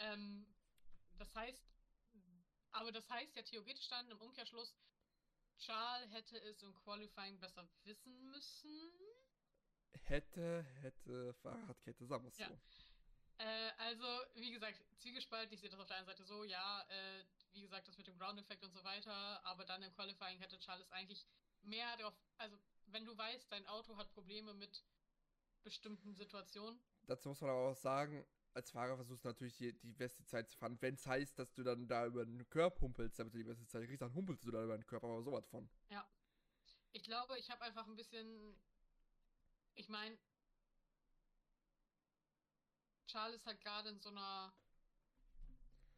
Ähm, 0.00 0.46
das 1.18 1.34
heißt, 1.34 1.62
aber 2.72 2.92
das 2.92 3.08
heißt 3.08 3.36
ja 3.36 3.42
theoretisch 3.42 3.88
dann 3.88 4.10
im 4.10 4.20
Umkehrschluss, 4.20 4.74
Charles 5.58 6.10
hätte 6.12 6.38
es 6.40 6.62
im 6.62 6.74
Qualifying 6.74 7.38
besser 7.38 7.68
wissen 7.84 8.30
müssen. 8.30 8.92
Hätte, 10.04 10.62
hätte, 10.80 11.34
Fahrradkette, 11.34 12.06
sagen 12.06 12.24
wir's 12.24 12.38
Ja. 12.38 12.48
so. 12.48 12.58
Äh, 13.38 13.70
also, 13.78 14.06
wie 14.34 14.50
gesagt, 14.52 14.82
zwiegespalten. 14.98 15.54
Ich 15.54 15.60
sehe 15.60 15.70
das 15.70 15.80
auf 15.80 15.86
der 15.86 15.96
einen 15.96 16.06
Seite 16.06 16.24
so, 16.24 16.44
ja, 16.44 16.82
äh, 16.88 17.24
wie 17.52 17.62
gesagt, 17.62 17.88
das 17.88 17.96
mit 17.96 18.06
dem 18.06 18.18
Ground-Effekt 18.18 18.62
und 18.64 18.72
so 18.72 18.82
weiter, 18.84 19.44
aber 19.44 19.64
dann 19.64 19.82
im 19.82 19.92
Qualifying 19.94 20.38
hätte 20.38 20.58
Charles 20.58 20.90
eigentlich 20.92 21.26
mehr 21.62 21.96
darauf, 21.96 22.14
also, 22.38 22.56
wenn 22.86 23.04
du 23.04 23.16
weißt, 23.16 23.50
dein 23.50 23.66
Auto 23.66 23.96
hat 23.96 24.12
Probleme 24.12 24.54
mit 24.54 24.84
bestimmten 25.62 26.14
Situationen, 26.14 26.80
Dazu 27.06 27.28
muss 27.30 27.40
man 27.40 27.50
aber 27.50 27.70
auch 27.70 27.76
sagen, 27.76 28.26
als 28.54 28.70
Fahrer 28.70 28.96
versuchst 28.96 29.24
du 29.24 29.28
natürlich 29.28 29.56
die, 29.56 29.72
die 29.72 29.92
beste 29.92 30.24
Zeit 30.24 30.48
zu 30.48 30.56
fahren. 30.56 30.76
Wenn 30.80 30.94
es 30.94 31.06
heißt, 31.06 31.38
dass 31.38 31.52
du 31.52 31.62
dann 31.62 31.86
da 31.86 32.06
über 32.06 32.24
den 32.24 32.48
Körper 32.48 32.80
humpelst, 32.80 33.18
damit 33.18 33.34
du 33.34 33.38
die 33.38 33.44
beste 33.44 33.66
Zeit 33.66 33.86
kriegst, 33.86 34.02
dann 34.02 34.14
humpelst 34.14 34.44
du 34.44 34.50
da 34.50 34.64
über 34.64 34.76
den 34.76 34.86
Körper, 34.86 35.06
aber 35.08 35.22
sowas 35.22 35.46
von. 35.48 35.68
Ich 36.92 37.04
glaube, 37.04 37.38
ich 37.38 37.50
habe 37.50 37.62
einfach 37.62 37.86
ein 37.86 37.96
bisschen. 37.96 38.58
Ich 39.74 39.88
meine, 39.88 40.18
Charles 43.06 43.44
halt 43.46 43.60
gerade 43.60 43.90
in 43.90 44.00
so 44.00 44.08
einer. 44.08 44.52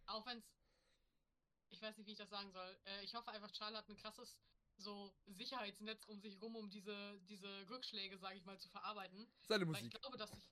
Auch 0.07 0.27
wenn 0.27 0.39
es. 0.39 0.45
Ich 1.71 1.81
weiß 1.81 1.97
nicht, 1.97 2.07
wie 2.07 2.13
ich 2.13 2.19
das 2.19 2.29
sagen 2.29 2.51
soll. 2.53 2.79
Äh, 2.85 3.03
ich 3.03 3.15
hoffe 3.15 3.31
einfach, 3.31 3.51
Charles 3.51 3.79
hat 3.79 3.89
ein 3.89 3.97
krasses 3.97 4.37
so 4.77 5.15
Sicherheitsnetz 5.27 6.05
um 6.07 6.21
sich 6.21 6.41
rum, 6.41 6.57
um 6.57 6.71
diese, 6.71 7.21
diese 7.29 7.69
Rückschläge, 7.71 8.19
sage 8.19 8.37
ich 8.37 8.45
mal, 8.45 8.59
zu 8.59 8.69
verarbeiten. 8.69 9.27
Seine 9.47 9.67
Weil 9.67 9.77
ich 9.77 9.83
Musik. 9.85 10.01
glaube, 10.01 10.19
dass 10.19 10.33
ich. 10.33 10.51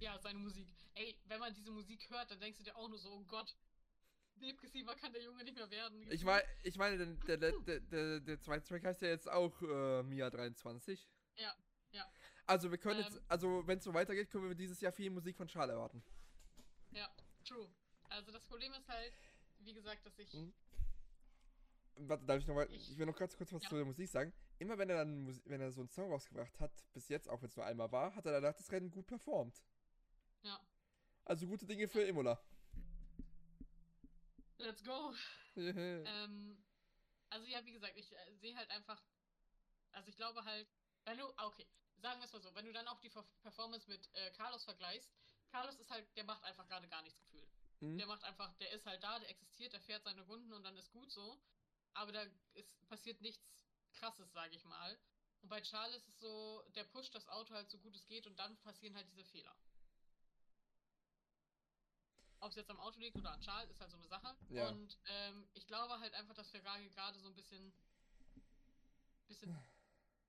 Ja, 0.00 0.18
seine 0.18 0.38
Musik. 0.38 0.68
Ey, 0.94 1.16
wenn 1.26 1.40
man 1.40 1.54
diese 1.54 1.70
Musik 1.70 2.08
hört, 2.10 2.30
dann 2.30 2.40
denkst 2.40 2.58
du 2.58 2.64
dir 2.64 2.76
auch 2.76 2.88
nur 2.88 2.98
so, 2.98 3.10
oh 3.12 3.24
Gott, 3.24 3.56
depressiver 4.36 4.94
kann 4.94 5.12
der 5.12 5.22
Junge 5.22 5.42
nicht 5.44 5.54
mehr 5.56 5.70
werden. 5.70 6.06
Ich, 6.10 6.24
mein, 6.24 6.42
ich 6.62 6.76
meine, 6.76 6.98
der, 6.98 7.36
der, 7.36 7.52
der, 7.52 7.80
der, 7.80 8.20
der 8.20 8.40
zweite 8.40 8.66
Track 8.66 8.84
heißt 8.84 9.02
ja 9.02 9.08
jetzt 9.08 9.28
auch 9.30 9.60
äh, 9.62 10.02
Mia 10.02 10.28
23. 10.30 11.08
Ja, 11.36 11.54
ja. 11.92 12.06
Also 12.46 12.70
wir 12.70 12.78
können 12.78 13.00
jetzt, 13.00 13.16
Ähm. 13.16 13.22
also 13.28 13.66
wenn 13.66 13.78
es 13.78 13.84
so 13.84 13.92
weitergeht, 13.94 14.30
können 14.30 14.48
wir 14.48 14.54
dieses 14.54 14.80
Jahr 14.80 14.92
viel 14.92 15.10
Musik 15.10 15.36
von 15.36 15.48
Charles 15.48 15.72
erwarten. 15.74 16.02
Ja, 16.92 17.08
true. 17.44 17.68
Also 18.08 18.30
das 18.32 18.44
Problem 18.46 18.72
ist 18.74 18.88
halt, 18.88 19.12
wie 19.60 19.72
gesagt, 19.74 20.04
dass 20.06 20.18
ich. 20.18 20.32
Mhm. 20.34 20.52
Warte, 21.98 22.24
darf 22.26 22.38
ich 22.38 22.46
noch 22.46 22.54
mal, 22.54 22.70
Ich- 22.70 22.90
ich 22.92 22.98
will 22.98 23.06
noch 23.06 23.16
ganz 23.16 23.34
kurz 23.36 23.52
was 23.52 23.62
Ja. 23.62 23.68
zu 23.70 23.76
der 23.76 23.84
Musik 23.86 24.08
sagen. 24.08 24.32
Immer 24.58 24.76
wenn 24.78 24.90
er 24.90 24.96
dann, 24.96 25.40
wenn 25.46 25.60
er 25.60 25.72
so 25.72 25.80
einen 25.80 25.88
Song 25.88 26.10
rausgebracht 26.10 26.60
hat, 26.60 26.72
bis 26.92 27.08
jetzt, 27.08 27.28
auch 27.28 27.40
wenn 27.40 27.48
es 27.48 27.56
nur 27.56 27.64
einmal 27.64 27.90
war, 27.90 28.14
hat 28.14 28.26
er 28.26 28.32
danach 28.40 28.54
das 28.54 28.70
Rennen 28.70 28.90
gut 28.90 29.06
performt. 29.06 29.62
Ja. 30.46 30.60
Also 31.24 31.46
gute 31.48 31.66
Dinge 31.66 31.88
für 31.88 32.02
Imola. 32.02 32.40
Let's 34.58 34.82
go. 34.84 35.12
äh, 35.56 36.04
Ähm, 36.06 36.64
also 37.30 37.46
ja, 37.46 37.64
wie 37.64 37.72
gesagt, 37.72 37.96
ich 37.96 38.12
äh, 38.12 38.34
sehe 38.36 38.54
halt 38.56 38.70
einfach, 38.70 39.02
also 39.92 40.08
ich 40.08 40.16
glaube 40.16 40.44
halt, 40.44 40.68
wenn 41.04 41.18
du, 41.18 41.26
ah, 41.36 41.46
okay, 41.46 41.66
sagen 41.96 42.20
wir 42.20 42.26
es 42.26 42.32
mal 42.32 42.40
so, 42.40 42.54
wenn 42.54 42.64
du 42.66 42.72
dann 42.72 42.86
auch 42.86 43.00
die 43.00 43.10
Perf- 43.10 43.40
Performance 43.42 43.88
mit 43.88 44.08
äh, 44.14 44.30
Carlos 44.32 44.62
vergleichst, 44.64 45.10
Carlos 45.50 45.78
ist 45.80 45.90
halt, 45.90 46.06
der 46.16 46.24
macht 46.24 46.44
einfach 46.44 46.66
gerade 46.68 46.86
gar 46.88 47.02
nichts 47.02 47.18
gefühlt. 47.18 47.50
Mhm. 47.80 47.98
Der 47.98 48.06
macht 48.06 48.22
einfach, 48.22 48.54
der 48.58 48.70
ist 48.70 48.86
halt 48.86 49.02
da, 49.02 49.18
der 49.18 49.28
existiert, 49.30 49.72
der 49.72 49.80
fährt 49.80 50.04
seine 50.04 50.22
Runden 50.22 50.52
und 50.52 50.62
dann 50.62 50.76
ist 50.76 50.92
gut 50.92 51.10
so. 51.10 51.42
Aber 51.94 52.12
da 52.12 52.24
ist, 52.54 52.86
passiert 52.88 53.20
nichts 53.20 53.64
krasses, 53.94 54.32
sage 54.32 54.54
ich 54.54 54.64
mal. 54.64 54.96
Und 55.42 55.48
bei 55.48 55.60
Charles 55.62 55.96
ist 56.02 56.08
es 56.08 56.20
so, 56.20 56.62
der 56.76 56.84
pusht 56.84 57.14
das 57.14 57.26
Auto 57.28 57.54
halt 57.54 57.68
so 57.70 57.78
gut 57.78 57.96
es 57.96 58.06
geht 58.06 58.26
und 58.26 58.38
dann 58.38 58.56
passieren 58.58 58.94
halt 58.94 59.08
diese 59.08 59.24
Fehler. 59.24 59.56
Ob 62.46 62.50
es 62.50 62.56
jetzt 62.56 62.70
am 62.70 62.78
Auto 62.78 63.00
liegt 63.00 63.16
oder 63.16 63.32
an 63.32 63.40
Charles, 63.40 63.68
ist 63.72 63.80
halt 63.80 63.90
so 63.90 63.96
eine 63.96 64.06
Sache. 64.06 64.36
Ja. 64.50 64.68
Und 64.68 64.96
ähm, 65.06 65.48
ich 65.54 65.66
glaube 65.66 65.98
halt 65.98 66.14
einfach, 66.14 66.32
dass 66.34 66.48
Ferrari 66.48 66.88
gerade 66.90 67.18
so 67.18 67.26
ein 67.26 67.34
bisschen, 67.34 67.72
bisschen 69.26 69.58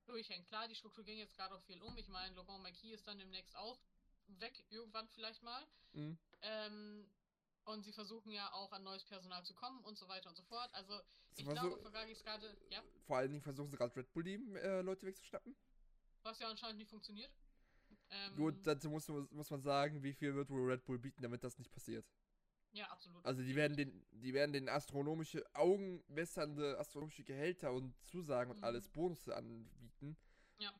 durchhängt. 0.08 0.48
Klar, 0.48 0.68
die 0.68 0.74
Struktur 0.74 1.04
ging 1.04 1.20
jetzt 1.20 1.36
gerade 1.36 1.54
auch 1.54 1.62
viel 1.62 1.80
um. 1.80 1.96
Ich 1.96 2.08
meine, 2.08 2.34
Laurent 2.36 2.64
Marquis 2.64 2.96
ist 2.96 3.08
dann 3.08 3.20
demnächst 3.20 3.56
auch 3.56 3.80
weg, 4.40 4.66
irgendwann 4.70 5.08
vielleicht 5.10 5.44
mal. 5.44 5.64
Mhm. 5.94 6.18
Ähm, 6.42 7.08
und 7.66 7.84
sie 7.84 7.94
versuchen 7.94 8.32
ja 8.32 8.52
auch 8.54 8.72
an 8.72 8.84
neues 8.84 9.04
Personal 9.04 9.46
zu 9.46 9.54
kommen 9.54 9.84
und 9.84 9.96
so 9.96 10.08
weiter 10.08 10.30
und 10.30 10.36
so 10.36 10.44
fort. 10.44 10.74
Also 10.74 11.00
ich 11.36 11.48
glaube, 11.48 11.78
Ferrari 11.78 12.14
ist 12.14 12.24
gerade, 12.24 12.58
ja, 12.72 12.82
Vor 13.06 13.18
allen 13.18 13.30
Dingen 13.30 13.44
versuchen 13.44 13.70
sie 13.70 13.78
gerade 13.78 13.96
Red 13.96 14.12
Bull 14.12 14.24
die 14.24 14.34
äh, 14.56 14.82
Leute 14.82 15.06
wegzuschnappen. 15.06 15.56
was 16.24 16.40
ja 16.40 16.50
anscheinend 16.50 16.80
nicht 16.80 16.90
funktioniert. 16.90 17.32
Ähm, 18.10 18.36
Gut, 18.36 18.56
dazu 18.66 18.90
muss, 18.90 19.08
muss 19.08 19.50
man 19.50 19.62
sagen, 19.62 20.02
wie 20.04 20.14
viel 20.14 20.34
wird 20.36 20.50
wohl 20.50 20.70
Red 20.72 20.86
Bull 20.86 20.98
bieten, 20.98 21.22
damit 21.22 21.44
das 21.44 21.58
nicht 21.58 21.72
passiert. 21.72 22.06
ja, 22.72 22.86
absolut. 22.90 23.26
Also 23.26 23.42
die 23.42 23.56
werden 23.56 23.76
den, 23.76 24.06
die 24.12 24.34
werden 24.34 24.54
den 24.54 24.70
astronomische, 24.70 25.44
augenwässernde 25.54 26.78
astronomische 26.80 27.24
Gehälter 27.24 27.74
und 27.74 27.94
Zusagen 28.06 28.52
und 28.52 28.58
Mhm. 28.58 28.64
alles 28.64 28.88
Bonusse 28.88 29.36
anbieten. 29.36 30.16
Ja. 30.60 30.72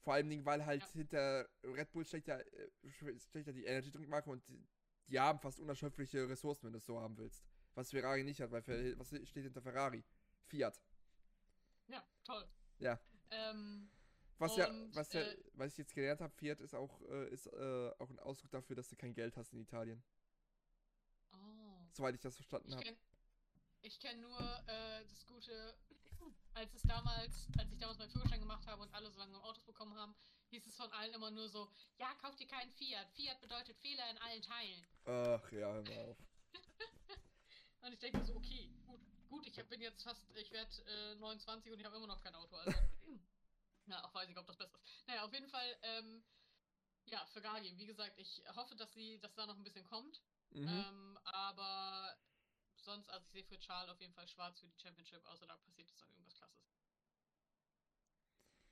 Vor 0.00 0.14
allen 0.14 0.30
Dingen, 0.30 0.44
weil 0.44 0.64
halt 0.64 0.82
Ja. 0.82 0.88
hinter 0.92 1.48
Red 1.64 1.92
Bull 1.92 2.04
steckt 2.04 2.28
ja, 2.28 2.38
äh, 2.38 3.18
steckt 3.18 3.46
ja 3.46 3.52
die 3.52 3.64
Energy 3.64 3.90
Drink 3.90 4.08
Marke 4.08 4.30
und 4.30 4.46
die, 4.48 4.66
die 5.08 5.18
haben 5.20 5.38
fast 5.40 5.60
unerschöpfliche 5.60 6.28
Ressourcen, 6.28 6.64
wenn 6.66 6.72
du 6.72 6.78
es 6.78 6.86
so 6.86 6.98
haben 7.00 7.16
willst. 7.18 7.44
Was 7.74 7.90
Ferrari 7.90 8.22
nicht 8.24 8.40
hat, 8.40 8.50
weil 8.50 8.62
Fer 8.62 8.98
was 8.98 9.08
steht 9.08 9.44
hinter 9.44 9.62
Ferrari? 9.62 10.04
Fiat. 10.46 10.80
Ja, 11.88 12.02
toll. 12.24 12.46
Ja. 12.78 13.00
Ähm, 13.30 13.90
Was 14.42 14.56
ja, 14.56 14.68
Und, 14.68 14.94
was 14.96 15.12
ja, 15.12 15.20
äh, 15.20 15.36
was 15.54 15.70
ich 15.72 15.78
jetzt 15.78 15.94
gelernt 15.94 16.20
habe, 16.20 16.34
Fiat 16.34 16.60
ist 16.60 16.74
auch, 16.74 17.00
äh, 17.02 17.28
ist 17.28 17.46
äh, 17.46 17.92
auch 17.98 18.10
ein 18.10 18.18
Ausdruck 18.18 18.50
dafür, 18.50 18.74
dass 18.74 18.88
du 18.88 18.96
kein 18.96 19.14
Geld 19.14 19.36
hast 19.36 19.52
in 19.52 19.60
Italien. 19.60 20.02
oh. 21.32 21.86
Soweit 21.92 22.14
ich 22.16 22.20
das 22.20 22.34
verstanden 22.34 22.68
Ich 22.68 22.74
habe. 22.74 22.84
kenne 22.84 22.96
ich 23.82 23.98
kenn 24.00 24.20
nur 24.20 24.38
äh, 24.66 25.04
das 25.08 25.26
Gute, 25.26 25.74
als 26.54 26.72
es 26.74 26.82
damals, 26.82 27.48
als 27.58 27.72
ich 27.72 27.78
damals 27.78 27.98
meinen 27.98 28.10
Führerschein 28.10 28.40
gemacht 28.40 28.66
habe 28.66 28.82
und 28.82 28.92
alle 28.94 29.10
so 29.10 29.18
langsam 29.18 29.40
Autos 29.42 29.64
bekommen 29.64 29.94
haben, 29.96 30.14
hieß 30.50 30.66
es 30.66 30.76
von 30.76 30.90
allen 30.92 31.12
immer 31.14 31.30
nur 31.30 31.48
so, 31.48 31.68
ja, 31.98 32.12
kauf 32.20 32.34
dir 32.36 32.46
keinen 32.46 32.70
Fiat. 32.72 33.10
Fiat 33.12 33.40
bedeutet 33.40 33.76
Fehler 33.78 34.08
in 34.10 34.18
allen 34.18 34.42
Teilen. 34.42 34.86
Ach 35.04 35.52
ja, 35.52 35.72
hör 35.72 35.82
mal 35.82 35.98
auf. 36.10 36.16
Und 37.82 37.92
ich 37.92 37.98
denke 37.98 38.24
so, 38.24 38.36
okay, 38.36 38.70
gut, 38.86 39.00
gut, 39.28 39.46
ich 39.46 39.58
hab- 39.58 39.68
bin 39.68 39.80
jetzt 39.80 40.02
fast, 40.04 40.24
ich 40.36 40.50
werde 40.52 40.70
äh, 40.86 41.14
29 41.16 41.72
und 41.72 41.78
ich 41.80 41.84
habe 41.84 41.96
immer 41.96 42.06
noch 42.06 42.20
kein 42.20 42.34
Auto. 42.36 42.54
Also, 42.56 42.78
ja, 43.86 44.04
auch 44.04 44.14
weiß 44.14 44.28
ich, 44.28 44.36
ob 44.36 44.46
das 44.46 44.56
besser 44.56 44.74
ist. 44.74 45.06
Naja, 45.06 45.24
auf 45.24 45.32
jeden 45.32 45.48
Fall, 45.48 45.78
ähm, 45.82 46.24
ja, 47.06 47.24
Ferrari, 47.26 47.76
wie 47.76 47.86
gesagt, 47.86 48.18
ich 48.18 48.42
hoffe, 48.54 48.74
dass 48.76 48.92
sie, 48.92 49.18
dass 49.20 49.34
da 49.34 49.46
noch 49.46 49.56
ein 49.56 49.64
bisschen 49.64 49.84
kommt. 49.84 50.20
Mhm. 50.50 50.68
Ähm, 50.68 51.18
aber 51.24 52.16
sonst, 52.76 53.08
also 53.10 53.24
ich 53.26 53.32
sehe 53.32 53.44
für 53.44 53.58
Charles 53.58 53.90
auf 53.90 54.00
jeden 54.00 54.14
Fall 54.14 54.28
schwarz 54.28 54.60
für 54.60 54.66
die 54.66 54.78
Championship, 54.80 55.24
außer 55.26 55.46
da 55.46 55.56
passiert 55.56 55.88
jetzt 55.88 56.00
noch 56.00 56.08
irgendwas 56.10 56.34
krasses. 56.34 56.62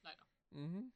Leider. 0.02 0.26
Mhm. 0.50 0.92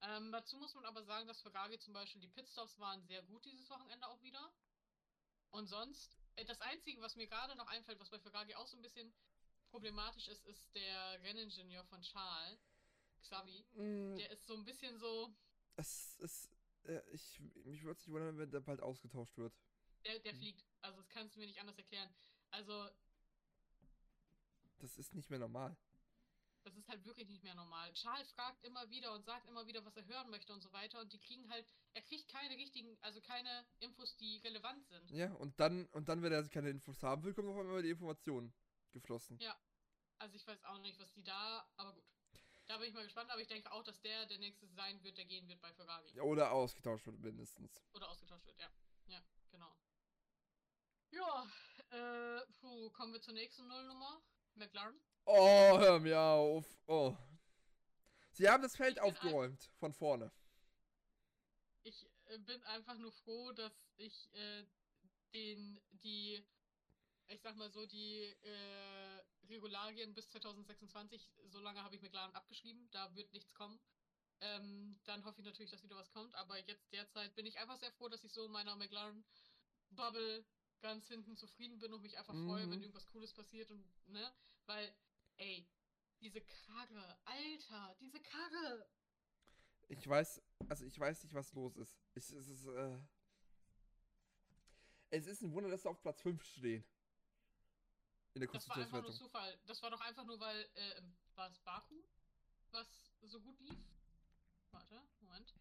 Ähm, 0.00 0.32
dazu 0.32 0.56
muss 0.58 0.74
man 0.74 0.84
aber 0.84 1.02
sagen, 1.02 1.26
dass 1.26 1.40
Ferrari 1.42 1.78
zum 1.78 1.92
Beispiel 1.92 2.20
die 2.20 2.28
Pitstops 2.28 2.78
waren 2.78 3.02
sehr 3.06 3.22
gut 3.22 3.44
dieses 3.44 3.68
Wochenende 3.68 4.06
auch 4.08 4.22
wieder. 4.22 4.52
Und 5.50 5.66
sonst, 5.66 6.16
äh, 6.36 6.44
das 6.44 6.60
Einzige, 6.60 7.00
was 7.00 7.16
mir 7.16 7.26
gerade 7.26 7.56
noch 7.56 7.66
einfällt, 7.68 7.98
was 7.98 8.10
bei 8.10 8.20
Ferrari 8.20 8.54
auch 8.54 8.66
so 8.66 8.76
ein 8.76 8.82
bisschen 8.82 9.12
problematisch 9.70 10.28
ist, 10.28 10.44
ist 10.46 10.74
der 10.74 11.22
Renningenieur 11.22 11.84
von 11.84 12.00
Charles, 12.02 12.67
Xavi. 13.22 13.64
Mm, 13.74 14.16
Der 14.16 14.30
ist 14.30 14.46
so 14.46 14.54
ein 14.54 14.64
bisschen 14.64 14.98
so, 14.98 15.32
Es 15.76 16.14
ist, 16.16 16.50
äh, 16.84 17.00
ich, 17.12 17.40
mich 17.64 17.82
würde 17.82 17.98
es 17.98 18.06
nicht 18.06 18.12
wundern, 18.14 18.38
wenn 18.38 18.50
der 18.50 18.60
bald 18.60 18.80
ausgetauscht 18.80 19.36
wird. 19.36 19.54
der, 20.04 20.18
der 20.20 20.32
Mhm. 20.34 20.38
fliegt. 20.38 20.64
Also 20.82 20.98
das 21.00 21.08
kannst 21.08 21.34
du 21.36 21.40
mir 21.40 21.46
nicht 21.46 21.60
anders 21.60 21.76
erklären. 21.78 22.08
Also 22.50 22.88
Das 24.78 24.96
ist 24.96 25.12
nicht 25.14 25.28
mehr 25.28 25.40
normal. 25.40 25.76
Das 26.62 26.76
ist 26.76 26.88
halt 26.88 27.04
wirklich 27.04 27.28
nicht 27.28 27.42
mehr 27.42 27.54
normal. 27.54 27.92
Charles 27.94 28.30
fragt 28.32 28.62
immer 28.64 28.88
wieder 28.90 29.12
und 29.14 29.24
sagt 29.24 29.46
immer 29.48 29.66
wieder, 29.66 29.84
was 29.84 29.96
er 29.96 30.06
hören 30.06 30.30
möchte 30.30 30.52
und 30.52 30.60
so 30.60 30.72
weiter. 30.72 31.00
Und 31.00 31.12
die 31.12 31.18
kriegen 31.18 31.48
halt, 31.50 31.66
er 31.94 32.02
kriegt 32.02 32.28
keine 32.28 32.56
richtigen, 32.56 32.96
also 33.00 33.20
keine 33.20 33.66
Infos, 33.80 34.16
die 34.16 34.36
relevant 34.38 34.86
sind. 34.86 35.10
Ja, 35.10 35.32
und 35.34 35.58
dann, 35.58 35.86
und 35.86 36.08
dann, 36.08 36.22
wenn 36.22 36.32
er 36.32 36.46
keine 36.48 36.70
Infos 36.70 37.02
haben 37.02 37.22
will, 37.24 37.32
kommt 37.34 37.48
auf 37.48 37.56
einmal 37.56 37.82
die 37.82 37.90
Information 37.90 38.52
geflossen. 38.92 39.38
Also 40.18 40.34
ich 40.36 40.46
weiß 40.46 40.62
auch 40.64 40.78
nicht, 40.78 40.98
was 40.98 41.12
die 41.12 41.22
da, 41.22 41.68
aber 41.76 41.92
gut. 41.94 42.04
Da 42.68 42.76
bin 42.76 42.88
ich 42.88 42.94
mal 42.94 43.04
gespannt, 43.04 43.30
aber 43.30 43.40
ich 43.40 43.48
denke 43.48 43.72
auch, 43.72 43.82
dass 43.82 43.98
der 44.02 44.26
der 44.26 44.38
nächste 44.38 44.66
sein 44.68 45.02
wird, 45.02 45.16
der 45.16 45.24
gehen 45.24 45.48
wird 45.48 45.60
bei 45.62 45.72
Ferrari. 45.72 46.20
Oder 46.20 46.52
ausgetauscht 46.52 47.06
wird 47.06 47.18
mindestens. 47.18 47.82
Oder 47.94 48.10
ausgetauscht 48.10 48.46
wird, 48.46 48.58
ja. 48.58 48.70
Ja, 49.06 49.22
genau. 49.50 49.74
Ja, 51.10 51.50
äh, 51.90 52.46
puh, 52.60 52.90
kommen 52.90 53.14
wir 53.14 53.22
zur 53.22 53.32
nächsten 53.32 53.66
Nullnummer. 53.66 54.20
McLaren. 54.54 55.00
Oh, 55.24 55.78
hör 55.78 55.98
mir 55.98 56.20
auf. 56.20 56.66
Oh. 56.86 57.16
Sie 58.32 58.48
haben 58.48 58.62
das 58.62 58.76
Feld 58.76 59.00
aufgeräumt. 59.00 59.70
Von 59.78 59.94
vorne. 59.94 60.30
Ich 61.84 62.06
äh, 62.26 62.38
bin 62.38 62.62
einfach 62.64 62.98
nur 62.98 63.12
froh, 63.12 63.50
dass 63.52 63.72
ich 63.96 64.28
äh, 64.34 64.64
den, 65.32 65.80
die, 65.90 66.44
ich 67.28 67.40
sag 67.40 67.56
mal 67.56 67.70
so, 67.70 67.86
die 67.86 68.24
äh, 68.24 69.22
Regularien 69.48 70.14
bis 70.14 70.28
2026, 70.30 71.30
so 71.46 71.60
lange 71.60 71.82
habe 71.82 71.94
ich 71.96 72.02
McLaren 72.02 72.34
abgeschrieben, 72.34 72.88
da 72.90 73.14
wird 73.14 73.32
nichts 73.32 73.54
kommen. 73.54 73.78
Ähm, 74.40 75.00
dann 75.04 75.24
hoffe 75.24 75.40
ich 75.40 75.46
natürlich, 75.46 75.70
dass 75.70 75.82
wieder 75.82 75.96
was 75.96 76.10
kommt, 76.12 76.34
aber 76.36 76.58
jetzt 76.66 76.92
derzeit 76.92 77.34
bin 77.34 77.46
ich 77.46 77.58
einfach 77.58 77.76
sehr 77.78 77.90
froh, 77.92 78.08
dass 78.08 78.22
ich 78.24 78.32
so 78.32 78.44
in 78.44 78.52
meiner 78.52 78.76
McLaren-Bubble 78.76 80.44
ganz 80.80 81.08
hinten 81.08 81.36
zufrieden 81.36 81.78
bin 81.80 81.92
und 81.92 82.02
mich 82.02 82.16
einfach 82.16 82.34
freue, 82.44 82.66
Mhm. 82.66 82.70
wenn 82.70 82.82
irgendwas 82.82 83.08
Cooles 83.08 83.32
passiert 83.34 83.70
und, 83.72 83.84
ne, 84.06 84.32
weil, 84.66 84.94
ey, 85.38 85.66
diese 86.20 86.40
Karre, 86.40 87.18
Alter, 87.24 87.96
diese 88.00 88.20
Karre, 88.20 88.88
Ich 89.88 90.06
weiß, 90.06 90.42
also 90.68 90.84
ich 90.84 90.98
weiß 91.00 91.24
nicht, 91.24 91.34
was 91.34 91.52
los 91.54 91.76
ist. 91.76 91.98
Ich, 92.14 92.30
es 92.30 92.48
ist, 92.48 92.66
äh, 92.66 92.98
es 95.10 95.26
ist 95.26 95.42
ein 95.42 95.52
Wunder, 95.52 95.70
dass 95.70 95.82
sie 95.82 95.88
auf 95.88 96.00
Platz 96.02 96.20
5 96.20 96.44
stehen. 96.44 96.84
In 98.38 98.46
der 98.46 98.52
Das 98.52 98.68
war 98.68 98.76
einfach 98.76 99.02
nur. 99.02 99.12
Zufall. 99.12 99.58
Das 99.66 99.82
war 99.82 99.90
doch 99.90 100.00
einfach 100.00 100.24
nur, 100.24 100.38
weil, 100.38 100.70
äh, 100.74 101.02
war 101.34 101.50
es 101.50 101.58
Baku, 101.58 102.04
was 102.70 102.86
so 103.22 103.40
gut 103.40 103.58
lief? 103.58 103.78
Warte, 104.70 105.02
Moment. 105.20 105.52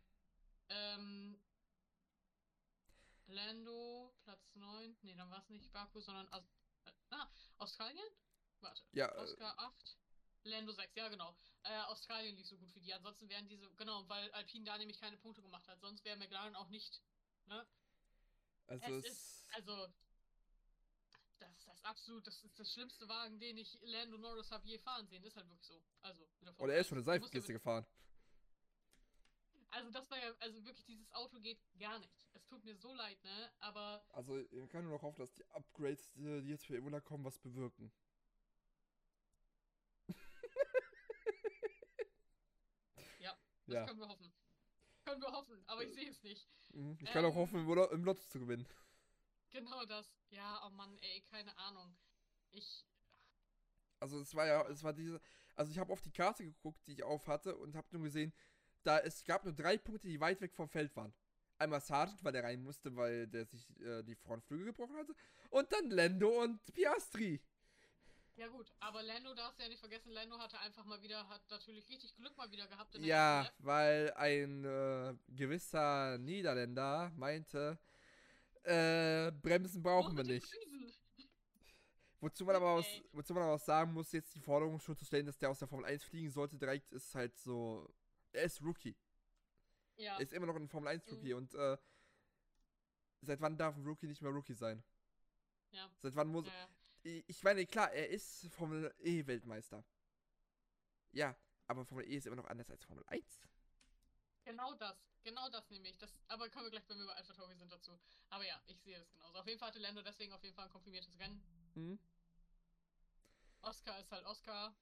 Ähm, 0.70 1.42
Lando, 3.26 4.14
Platz 4.24 4.56
9. 4.56 4.96
Nee, 5.02 5.16
dann 5.16 5.32
war 5.32 5.40
es 5.40 5.50
nicht 5.50 5.72
Baku, 5.74 6.02
sondern 6.02 6.28
Aus 6.30 6.44
äh, 6.86 6.92
ah, 7.10 7.28
Australien? 7.58 8.06
Warte. 8.60 8.84
Ja, 8.92 9.08
äh, 9.08 9.22
Oscar 9.22 9.58
8. 9.58 9.98
Lando 10.44 10.72
6, 10.72 10.96
ja 10.96 11.10
genau. 11.10 11.36
Äh, 11.64 11.82
Australien 11.88 12.36
lief 12.36 12.48
so 12.48 12.58
gut 12.58 12.72
für 12.72 12.80
die. 12.80 12.94
Ansonsten 12.94 13.28
wären 13.28 13.48
diese, 13.48 13.68
genau, 13.72 14.08
weil 14.08 14.32
Alpine 14.34 14.66
da 14.66 14.78
nämlich 14.78 15.00
keine 15.00 15.18
Punkte 15.18 15.42
gemacht 15.42 15.68
hat. 15.68 15.82
Sonst 15.82 16.06
wäre 16.06 16.16
McLaren 16.18 16.56
auch 16.56 16.70
nicht, 16.70 17.02
ne? 17.48 17.68
also 18.68 18.86
es 18.86 19.06
es, 19.06 19.12
ist, 19.12 19.48
also, 19.56 19.88
das 21.40 21.52
ist 21.58 21.68
das 21.68 21.84
absolut, 21.84 22.26
das 22.28 22.44
ist 22.44 22.60
das 22.60 22.72
schlimmste 22.72 23.08
Wagen, 23.08 23.40
den 23.40 23.58
ich 23.58 23.78
Lando 23.82 24.18
Norris 24.18 24.52
habe 24.52 24.68
je 24.68 24.78
fahren 24.80 25.08
sehen. 25.08 25.24
Ist 25.24 25.36
halt 25.38 25.48
wirklich 25.50 25.68
so. 25.68 25.82
Also, 26.02 26.28
oder 26.58 26.74
er 26.74 26.82
ist 26.82 26.88
schon 26.88 26.98
1. 26.98 27.08
eine 27.08 27.20
Seifenkiste 27.20 27.54
gefahren. 27.54 27.86
mit- 29.54 29.68
Also, 29.70 29.92
das 29.92 30.10
war 30.10 30.18
ja, 30.20 30.34
also 30.40 30.64
wirklich, 30.66 30.86
dieses 30.86 31.12
Auto 31.14 31.40
geht 31.40 31.60
gar 31.78 32.00
nicht. 32.00 32.28
Es 32.34 32.46
tut 32.46 32.64
mir 32.64 32.76
so 32.76 32.94
leid, 32.94 33.22
ne? 33.24 33.52
Aber 33.60 34.04
Also, 34.10 34.44
man 34.52 34.70
kann 34.70 34.84
nur 34.84 34.94
noch 34.94 35.02
hoffen, 35.02 35.20
dass 35.20 35.34
die 35.34 35.46
Upgrades, 35.52 36.14
die 36.14 36.24
jetzt 36.50 36.66
für 36.66 36.76
Ebola 36.78 37.00
kommen, 37.02 37.24
was 37.26 37.38
bewirken. 37.40 37.92
Ja, 43.20 43.38
das 43.66 43.76
Ja. 43.76 43.86
können 43.86 44.00
wir 44.00 44.08
hoffen. 44.08 44.34
Können 45.06 45.22
wir 45.22 45.32
hoffen, 45.32 45.64
aber 45.68 45.84
ich 45.84 45.94
sehe 45.94 46.10
es 46.10 46.22
nicht. 46.24 46.48
Mhm. 46.74 46.98
Ich 47.02 47.12
kann 47.12 47.24
auch 47.26 47.30
Ähm. 47.30 47.36
hoffen, 47.36 47.60
im 47.60 47.68
Lo- 47.68 47.90
im 47.92 48.04
Lotto 48.04 48.22
zu 48.24 48.40
gewinnen. 48.40 48.68
Genau 49.58 49.86
das. 49.86 50.14
Ja, 50.30 50.62
oh 50.66 50.70
Mann, 50.70 50.96
ey, 51.00 51.22
keine 51.32 51.58
Ahnung. 51.58 51.98
Ich, 52.52 52.86
Also 54.00 54.20
es 54.20 54.36
war 54.36 54.46
ja, 54.46 54.68
es 54.68 54.84
war 54.84 54.94
diese, 54.94 55.20
also 55.56 55.72
ich 55.72 55.80
habe 55.80 55.92
auf 55.92 56.02
die 56.02 56.12
Karte 56.12 56.44
geguckt, 56.44 56.86
die 56.86 56.94
ich 56.94 57.04
auf 57.04 57.28
hatte 57.28 57.56
und 57.56 57.76
habe 57.76 57.88
nur 57.92 58.04
gesehen, 58.04 58.34
da 58.84 59.00
es 59.00 59.24
gab 59.24 59.44
nur 59.44 59.54
drei 59.54 59.78
Punkte, 59.78 60.08
die 60.08 60.20
weit 60.20 60.42
weg 60.42 60.54
vom 60.54 60.70
Feld 60.70 60.96
waren. 60.96 61.14
Einmal 61.58 61.82
Sargent, 61.82 62.24
weil 62.24 62.34
der 62.34 62.44
rein 62.44 62.62
musste, 62.62 62.96
weil 62.96 63.28
der 63.28 63.46
sich 63.46 63.68
äh, 63.82 64.04
die 64.04 64.16
Frontflügel 64.16 64.68
gebrochen 64.68 64.96
hatte. 64.98 65.16
Und 65.50 65.72
dann 65.74 65.90
Lando 65.90 66.44
und 66.44 66.64
Piastri. 66.74 67.42
ja 68.36 68.48
gut, 68.48 68.72
aber 68.80 69.02
Lando 69.02 69.34
darfst 69.34 69.58
du 69.60 69.64
ja 69.64 69.70
nicht 69.70 69.80
vergessen, 69.80 70.12
Lando 70.12 70.38
hatte 70.38 70.60
einfach 70.60 70.86
mal 70.86 71.02
wieder, 71.02 71.28
hat 71.28 71.42
natürlich 71.50 71.90
richtig 71.90 72.16
Glück 72.16 72.38
mal 72.38 72.52
wieder 72.52 72.68
gehabt 72.68 72.94
in 72.96 73.02
der 73.02 73.10
Ja, 73.10 73.50
weil 73.60 74.14
ein 74.14 74.64
äh, 74.64 75.16
gewisser 75.30 76.20
Niederländer 76.20 77.12
meinte, 77.16 77.80
äh, 78.68 79.32
Bremsen 79.32 79.82
brauchen 79.82 80.16
wir 80.18 80.24
nicht. 80.24 80.50
Bremsen. 80.50 80.94
Wozu 82.20 82.46
man 82.46 82.56
aber 82.56 82.72
aus, 82.72 82.86
Ey. 82.86 83.04
wozu 83.14 83.34
man 83.34 83.44
aber 83.44 83.54
auch 83.54 83.60
sagen 83.60 83.94
muss, 83.94 84.12
jetzt 84.12 84.34
die 84.34 84.40
Forderung 84.40 84.80
schon 84.80 84.98
zu 84.98 85.06
stellen, 85.06 85.26
dass 85.28 85.38
der 85.38 85.50
aus 85.52 85.60
der 85.60 85.68
Formel 85.68 85.86
1 85.86 86.04
fliegen 86.04 86.32
sollte, 86.32 86.58
direkt 86.58 86.92
ist 86.92 87.14
halt 87.14 87.38
so. 87.38 87.88
Er 88.32 88.44
ist 88.44 88.62
Rookie. 88.62 88.96
Ja, 89.98 90.16
Er 90.16 90.22
ist 90.22 90.34
immer 90.34 90.48
noch 90.48 90.56
ein 90.56 90.68
Formel 90.68 90.90
1 90.90 91.06
Mhm. 91.06 91.12
Rookie 91.14 91.34
und 91.34 91.54
äh, 91.54 91.78
seit 93.22 93.40
wann 93.42 93.58
darf 93.58 93.76
ein 93.76 93.86
Rookie 93.86 94.08
nicht 94.08 94.22
mehr 94.22 94.32
Rookie 94.32 94.54
sein? 94.56 94.84
ja, 95.72 95.90
Seit 96.00 96.16
wann 96.16 96.28
muss. 96.30 96.48
ja, 96.48 96.70
ich 97.28 97.44
meine, 97.44 97.66
klar, 97.66 97.92
er 97.94 98.10
ist 98.10 98.48
Formel 98.50 98.94
E 99.00 99.26
Weltmeister. 99.28 99.84
Ja, 101.12 101.36
aber 101.68 101.86
Formel 101.86 102.06
E 102.10 102.16
ist 102.18 102.26
immer 102.28 102.36
noch 102.36 102.46
anders 102.46 102.70
als 102.70 102.84
Formel 102.84 103.04
1. 103.08 103.42
Genau 104.48 104.74
das, 104.76 104.96
genau 105.24 105.50
das 105.50 105.70
nämlich. 105.70 105.98
Das, 105.98 106.10
aber 106.30 106.50
kommen 106.50 106.64
wir 106.66 106.72
gleich, 106.72 106.88
wenn 106.88 106.98
wir 107.00 107.06
bei 107.06 107.16
Alpha 107.16 107.34
Tauri 107.34 107.54
sind, 107.56 107.70
dazu. 107.70 108.00
Aber 108.30 108.46
ja, 108.46 108.58
ich 108.68 108.80
sehe 108.80 108.98
das 108.98 109.12
genauso. 109.12 109.38
Auf 109.40 109.46
jeden 109.46 109.60
Fall 109.60 109.68
hatte 109.68 109.80
Lando 109.80 110.02
deswegen 110.02 110.32
auf 110.32 110.42
jeden 110.42 110.56
Fall 110.56 110.66
ein 110.66 110.72
komprimiertes 110.72 111.20
Rennen. 111.20 111.44
Mhm. 111.76 112.00
Oscar 113.62 114.00
ist 114.00 114.10
halt 114.10 114.26
Oscar. 114.26 114.74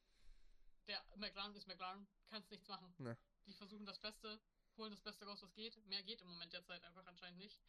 Der 0.87 1.03
McLaren 1.15 1.55
ist 1.55 1.67
McLaren. 1.67 2.05
Kannst 2.29 2.51
nichts 2.51 2.67
machen. 2.67 2.93
Ja. 2.99 3.17
Die 3.47 3.53
versuchen 3.53 3.87
das 3.87 3.97
Beste, 3.97 4.39
holen 4.77 4.91
das 4.91 5.01
Beste 5.01 5.25
raus, 5.25 5.41
was 5.41 5.51
geht. 5.55 5.83
Mehr 5.87 6.03
geht 6.03 6.21
im 6.21 6.27
Moment 6.27 6.53
derzeit 6.53 6.83
einfach 6.83 7.07
anscheinend 7.07 7.39
nicht. 7.39 7.59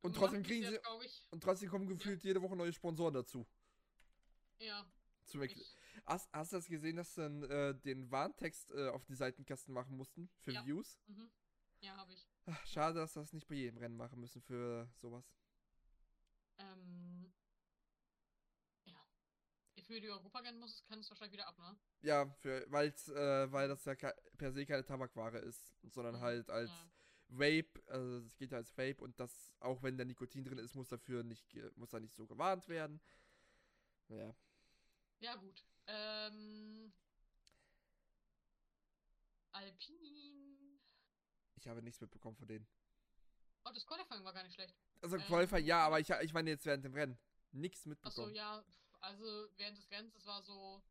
Und 0.00 0.16
trotzdem 0.16 0.42
kriegen 0.42 0.66
sie. 0.66 0.80
Und 1.30 1.42
trotzdem 1.42 1.68
kommen 1.68 1.88
gefühlt 1.88 2.24
jede 2.24 2.40
Woche 2.40 2.56
neue 2.56 2.72
Sponsoren 2.72 3.12
dazu. 3.12 3.46
Ja, 4.58 4.86
Zu 5.26 5.42
ich, 5.42 5.76
hast, 6.06 6.28
hast 6.32 6.52
du 6.52 6.56
das 6.56 6.66
gesehen, 6.68 6.96
dass 6.96 7.14
sie 7.14 7.22
dann 7.22 7.42
äh, 7.44 7.74
den 7.74 8.10
Warntext 8.10 8.70
äh, 8.72 8.88
auf 8.88 9.04
die 9.04 9.14
Seitenkasten 9.14 9.72
machen 9.74 9.96
mussten? 9.96 10.30
Für 10.40 10.52
Ja. 10.52 10.64
Views? 10.66 10.98
mhm. 11.06 11.30
Ja, 11.80 11.96
habe 11.96 12.12
ich. 12.12 12.26
Ach, 12.46 12.66
schade, 12.66 12.98
dass 13.00 13.14
wir 13.16 13.22
das 13.22 13.32
nicht 13.32 13.48
bei 13.48 13.54
jedem 13.54 13.78
Rennen 13.78 13.96
machen 13.96 14.20
müssen 14.20 14.42
für 14.42 14.88
sowas. 14.96 15.24
Ähm, 16.58 17.32
ja. 18.84 19.00
Für 19.86 20.00
die 20.00 20.10
Europarennen 20.10 20.60
muss 20.60 20.74
es, 20.74 20.84
kann 20.84 21.00
es 21.00 21.10
wahrscheinlich 21.10 21.34
wieder 21.34 21.48
ab, 21.48 21.58
ne? 21.58 21.76
Ja, 22.02 22.26
für, 22.40 22.64
weil's, 22.70 23.08
äh, 23.08 23.52
weil 23.52 23.68
das 23.68 23.84
ja 23.84 23.94
per 24.38 24.52
se 24.52 24.64
keine 24.64 24.84
Tabakware 24.84 25.38
ist, 25.38 25.74
sondern 25.90 26.14
Mhm, 26.16 26.20
halt 26.20 26.50
als 26.50 26.70
ja. 26.70 26.90
Vape, 27.28 27.82
also 27.86 28.18
es 28.26 28.36
geht 28.36 28.52
ja 28.52 28.58
als 28.58 28.70
Vape 28.76 29.02
und 29.02 29.18
das, 29.20 29.52
auch 29.60 29.82
wenn 29.82 29.96
da 29.98 30.04
Nikotin 30.04 30.44
drin 30.44 30.58
ist, 30.58 30.74
muss 30.74 30.88
dafür 30.88 31.22
nicht, 31.22 31.54
muss 31.76 31.90
da 31.90 32.00
nicht 32.00 32.14
so 32.16 32.26
gewarnt 32.26 32.68
werden. 32.68 33.00
Ja. 34.08 34.34
Ja, 35.20 35.36
gut. 35.36 35.62
Ähm, 35.92 36.92
Alpin. 39.52 40.80
Ich 41.56 41.66
habe 41.66 41.82
nichts 41.82 42.00
mitbekommen 42.00 42.36
von 42.36 42.46
denen. 42.46 42.66
Oh, 43.64 43.70
das 43.74 43.84
Qualifying 43.86 44.24
war 44.24 44.32
gar 44.32 44.44
nicht 44.44 44.54
schlecht. 44.54 44.74
Also 45.02 45.16
Ähm, 45.16 45.22
Qualifier 45.22 45.58
ja, 45.58 45.84
aber 45.86 46.00
ich, 46.00 46.08
ich 46.08 46.32
meine 46.32 46.50
jetzt 46.50 46.64
während 46.64 46.84
dem 46.84 46.94
Rennen. 46.94 47.18
Nichts 47.52 47.80
Achso, 47.80 47.88
mitbekommen. 47.90 48.34
ja, 48.34 48.64
also 49.00 49.48
während 49.56 49.76
des 49.76 49.90
Rennens, 49.90 50.14
es 50.14 50.24
war 50.26 50.40
so, 50.42 50.82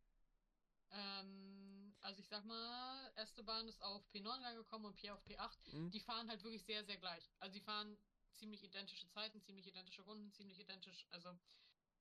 ähm, 0.92 1.96
also 2.02 2.20
ich 2.20 2.28
sag 2.28 2.44
mal, 2.46 3.12
Esteban 3.16 3.68
ist 3.68 3.82
auf 3.82 4.06
P9 4.10 4.44
reingekommen 4.44 4.88
und 4.88 4.96
Pierre 4.96 5.16
auf 5.16 5.24
P8. 5.26 5.72
Hm? 5.72 5.92
Die 5.92 6.00
fahren 6.02 6.30
halt 6.30 6.44
wirklich 6.44 6.64
sehr, 6.66 6.84
sehr 6.84 6.98
gleich. 6.98 7.32
Also 7.40 7.54
die 7.54 7.62
fahren 7.62 7.98
ziemlich 8.34 8.64
identische 8.64 9.08
Zeiten, 9.08 9.42
ziemlich 9.42 9.68
identische 9.68 10.02
Runden, 10.02 10.32
ziemlich 10.34 10.60
identisch. 10.60 11.08
Also 11.12 11.30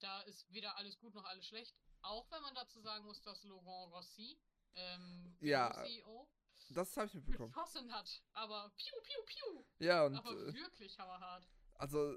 da 0.00 0.20
ist 0.22 0.50
weder 0.52 0.76
alles 0.76 0.98
gut 0.98 1.14
noch 1.14 1.24
alles 1.24 1.46
schlecht. 1.46 1.74
Auch 2.02 2.30
wenn 2.30 2.42
man 2.42 2.54
dazu 2.54 2.80
sagen 2.80 3.04
muss, 3.04 3.20
dass 3.22 3.42
Laurent 3.44 3.92
Rossi, 3.92 4.38
ähm, 4.74 5.36
Ja. 5.40 5.72
CEO, 5.84 6.28
Das 6.70 6.96
habe 6.96 7.06
ich 7.06 7.14
mitbekommen. 7.14 7.52
geschossen 7.52 7.92
hat. 7.92 8.22
Aber 8.32 8.70
piu, 8.76 8.94
piu, 9.02 9.22
piu. 9.26 9.64
Ja, 9.78 10.04
und 10.06 10.14
aber 10.16 10.30
äh, 10.32 10.54
wirklich 10.54 10.98
hammerhart. 10.98 11.46
also 11.74 12.16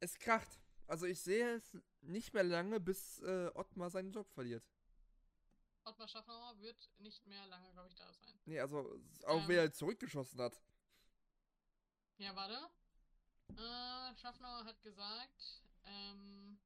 es 0.00 0.18
kracht. 0.18 0.58
Also 0.86 1.04
ich 1.06 1.20
sehe 1.20 1.56
es 1.56 1.76
nicht 2.00 2.32
mehr 2.32 2.44
lange, 2.44 2.80
bis 2.80 3.20
äh, 3.20 3.50
Ottmar 3.54 3.90
seinen 3.90 4.10
Job 4.12 4.30
verliert. 4.30 4.64
Ottmar 5.84 6.08
Schaffner 6.08 6.54
wird 6.58 6.88
nicht 6.98 7.26
mehr 7.26 7.46
lange, 7.46 7.70
glaube 7.72 7.88
ich, 7.88 7.94
da 7.94 8.10
sein. 8.12 8.40
Nee, 8.46 8.60
also 8.60 8.78
auch 9.26 9.42
Ähm. 9.42 9.48
wer 9.48 9.62
er 9.62 9.72
zurückgeschossen 9.72 10.40
hat. 10.40 10.58
Ja, 12.18 12.34
warte. 12.34 12.70
Äh, 13.56 14.16
Schaffner 14.16 14.64
hat 14.64 14.80
gesagt, 14.82 15.62
ähm, 15.84 16.58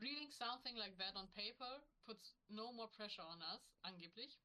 reading 0.00 0.28
something 0.30 0.76
like 0.76 0.96
that 0.98 1.16
on 1.16 1.26
paper 1.34 1.80
puts 2.04 2.34
no 2.48 2.72
more 2.72 2.88
pressure 2.88 3.24
on 3.24 3.40
us, 3.42 3.62
angeblich. 3.84 4.36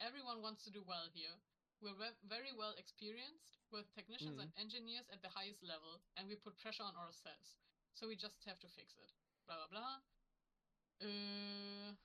Everyone 0.00 0.42
wants 0.42 0.64
to 0.64 0.70
do 0.70 0.82
well 0.82 1.08
here. 1.14 1.34
We're 1.80 1.98
very 2.28 2.52
well 2.54 2.74
experienced 2.78 3.58
with 3.70 3.90
technicians 3.94 4.38
Mhm. 4.38 4.42
and 4.42 4.52
engineers 4.56 5.08
at 5.10 5.20
the 5.22 5.28
highest 5.28 5.62
level, 5.62 6.00
and 6.16 6.28
we 6.28 6.36
put 6.36 6.56
pressure 6.58 6.84
on 6.84 6.96
ourselves. 6.96 7.56
So 7.94 8.06
we 8.08 8.16
just 8.16 8.42
have 8.44 8.58
to 8.60 8.68
fix 8.68 8.96
it. 8.98 9.10
Bla 9.46 9.56
bla 9.56 9.68
bla. 9.68 10.02
Äh, 11.00 11.96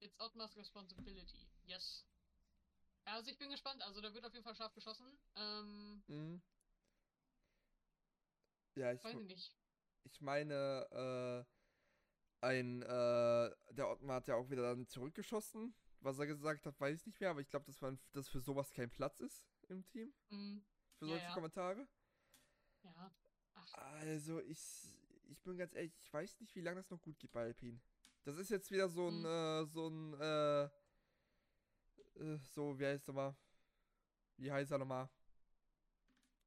it's 0.00 0.16
Otmar's 0.18 0.56
responsibility. 0.56 1.46
Yes. 1.66 2.04
Also 3.04 3.30
ich 3.30 3.38
bin 3.38 3.50
gespannt. 3.50 3.82
Also 3.82 4.00
da 4.00 4.12
wird 4.14 4.24
auf 4.24 4.32
jeden 4.32 4.44
Fall 4.44 4.54
scharf 4.54 4.72
geschossen. 4.74 5.06
Ähm, 5.36 6.02
Mhm. 6.08 6.42
Ja, 8.76 8.92
ich, 8.92 9.04
weiß 9.04 9.18
ich 9.20 9.28
nicht. 9.28 9.52
Ich 10.04 10.20
meine, 10.20 11.44
äh, 12.42 12.46
ein, 12.46 12.82
äh, 12.82 13.50
der 13.70 13.88
Ottmar 13.90 14.16
hat 14.16 14.28
ja 14.28 14.36
auch 14.36 14.50
wieder 14.50 14.62
dann 14.62 14.86
zurückgeschossen. 14.86 15.74
Was 16.00 16.18
er 16.18 16.26
gesagt 16.26 16.66
hat, 16.66 16.78
weiß 16.78 17.00
ich 17.00 17.06
nicht 17.06 17.20
mehr, 17.20 17.30
aber 17.30 17.40
ich 17.40 17.48
glaube, 17.48 17.66
dass, 17.66 17.80
man- 17.80 17.98
dass 18.12 18.28
für 18.28 18.40
sowas 18.40 18.70
kein 18.72 18.90
Platz 18.90 19.20
ist 19.20 19.46
im 19.68 19.84
Team. 19.86 20.12
Mm, 20.30 20.58
Für 20.98 21.06
Ja, 21.06 21.10
solche 21.12 21.26
ja. 21.26 21.34
Kommentare. 21.34 21.88
ja. 22.84 23.10
Ach, 23.54 23.74
Also, 24.00 24.40
ich, 24.40 24.92
ich 25.28 25.42
bin 25.42 25.56
ganz 25.56 25.74
ehrlich, 25.74 25.94
ich 25.98 26.12
weiß 26.12 26.40
nicht, 26.40 26.54
wie 26.54 26.60
lange 26.60 26.76
das 26.80 26.90
noch 26.90 27.00
gut 27.00 27.18
geht 27.18 27.32
bei 27.32 27.42
Alpine. 27.44 27.80
Das 28.24 28.36
ist 28.36 28.50
jetzt 28.50 28.70
wieder 28.70 28.88
so 28.88 29.08
ein, 29.08 29.20
Mhm. 29.20 29.24
äh, 29.24 29.64
so 29.66 29.88
ein, 29.88 30.14
äh, 30.20 30.64
äh, 32.16 32.38
so, 32.52 32.78
wie 32.78 32.86
heißt 32.86 33.08
er 33.08 33.14
mal? 33.14 33.36
Wie 34.36 34.50
heißt 34.52 34.70
er 34.72 34.78
nochmal? 34.78 35.08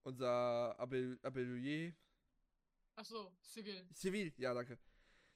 Unser 0.03 0.75
Abel, 0.79 1.19
Abelier. 1.23 1.93
Ach 2.97 3.05
so, 3.05 3.31
Sigil. 3.41 3.87
Civil, 3.93 4.33
ja, 4.37 4.53
danke. 4.53 4.77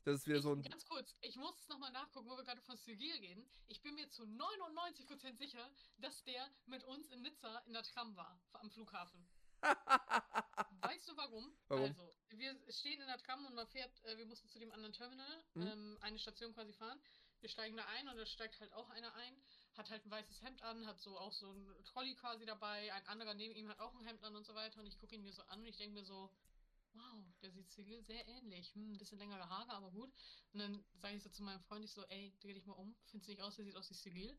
Das 0.04 0.16
ist 0.20 0.28
wieder 0.28 0.38
Ich, 0.38 0.44
so 0.44 0.54
ein. 0.54 0.64
ganz 0.64 0.84
kurz, 0.86 1.16
ich 1.22 1.36
muss 1.36 1.58
es 1.60 1.68
nochmal 1.70 1.92
nachgucken, 1.92 2.28
wo 2.30 2.36
wir 2.36 2.44
gerade 2.44 2.62
von 2.62 2.76
Sigil 2.76 3.16
reden. 3.20 3.48
Ich 3.68 3.82
bin 3.82 3.94
mir 3.96 4.10
zu 4.10 4.24
99% 4.24 5.38
sicher, 5.38 5.70
dass 6.00 6.24
der 6.24 6.50
mit 6.66 6.84
uns 6.86 7.10
in 7.12 7.22
Nizza 7.22 7.60
in 7.68 7.74
der 7.74 7.84
Tram 7.84 8.16
war, 8.16 8.42
am 8.54 8.70
Flughafen. 8.72 9.28
Weißt 10.82 11.08
du 11.08 11.16
warum? 11.18 11.54
Warum? 11.68 11.84
Also, 11.86 12.16
wir 12.32 12.56
stehen 12.72 13.00
in 13.00 13.06
der 13.08 13.20
Tram 13.20 13.46
und 13.46 13.54
man 13.54 13.68
fährt, 13.68 14.04
äh, 14.06 14.18
wir 14.18 14.26
mussten 14.26 14.50
zu 14.50 14.58
dem 14.60 14.72
anderen 14.72 14.94
Terminal, 14.94 15.44
Mhm. 15.54 15.68
ähm, 15.68 15.98
eine 16.02 16.18
Station 16.18 16.54
quasi 16.54 16.74
fahren. 16.74 17.00
Wir 17.42 17.50
steigen 17.50 17.78
da 17.78 17.86
ein 17.86 18.08
und 18.08 18.18
da 18.18 18.26
steigt 18.26 18.60
halt 18.60 18.74
auch 18.74 18.90
einer 18.90 19.14
ein, 19.16 19.36
hat 19.76 19.90
halt 19.90 20.04
ein 20.06 20.12
weißes 20.12 20.42
Hemd 20.42 20.62
an, 20.64 20.86
hat 20.88 21.00
so 21.00 21.18
auch 21.18 21.32
so 21.34 21.52
ein 21.52 21.84
Trolley 21.86 22.16
quasi 22.16 22.46
dabei, 22.46 22.92
ein 22.94 23.06
anderer 23.08 23.34
neben 23.36 23.56
ihm 23.56 23.68
hat 23.70 23.80
auch 23.80 23.94
ein 23.94 24.04
Hemd 24.04 24.24
an 24.24 24.36
und 24.36 24.46
so 24.46 24.54
weiter. 24.56 24.80
Und 24.80 24.88
ich 24.88 24.98
gucke 24.98 25.14
ihn 25.16 25.24
mir 25.24 25.34
so 25.34 25.44
an 25.44 25.60
und 25.60 25.68
ich 25.68 25.78
denke 25.78 25.94
mir 25.94 26.06
so, 26.06 26.32
wow, 26.94 27.24
der 27.42 27.52
sieht 27.52 27.70
Sigil 27.72 28.04
sehr 28.04 28.28
ähnlich. 28.28 28.74
Hm, 28.76 28.94
ein 28.94 28.98
bisschen 28.98 29.20
längere 29.20 29.48
Haare, 29.50 29.72
aber 29.72 29.92
gut. 29.92 30.12
Und 30.54 30.60
dann 30.60 30.84
sage 30.96 31.16
ich 31.16 31.24
so 31.24 31.30
zu 31.30 31.44
meinem 31.44 31.62
Freund, 31.62 31.86
ich 31.86 31.92
so, 31.92 32.04
ey, 32.06 32.34
dreh 32.40 32.54
dich 32.54 32.66
mal 32.66 32.74
um, 32.74 32.96
findest 33.06 33.28
du 33.28 33.32
nicht 33.32 33.42
aus, 33.42 33.56
der 33.56 33.66
sieht 33.66 33.76
aus 33.76 33.90
wie 33.90 33.96
Sigil. 33.96 34.38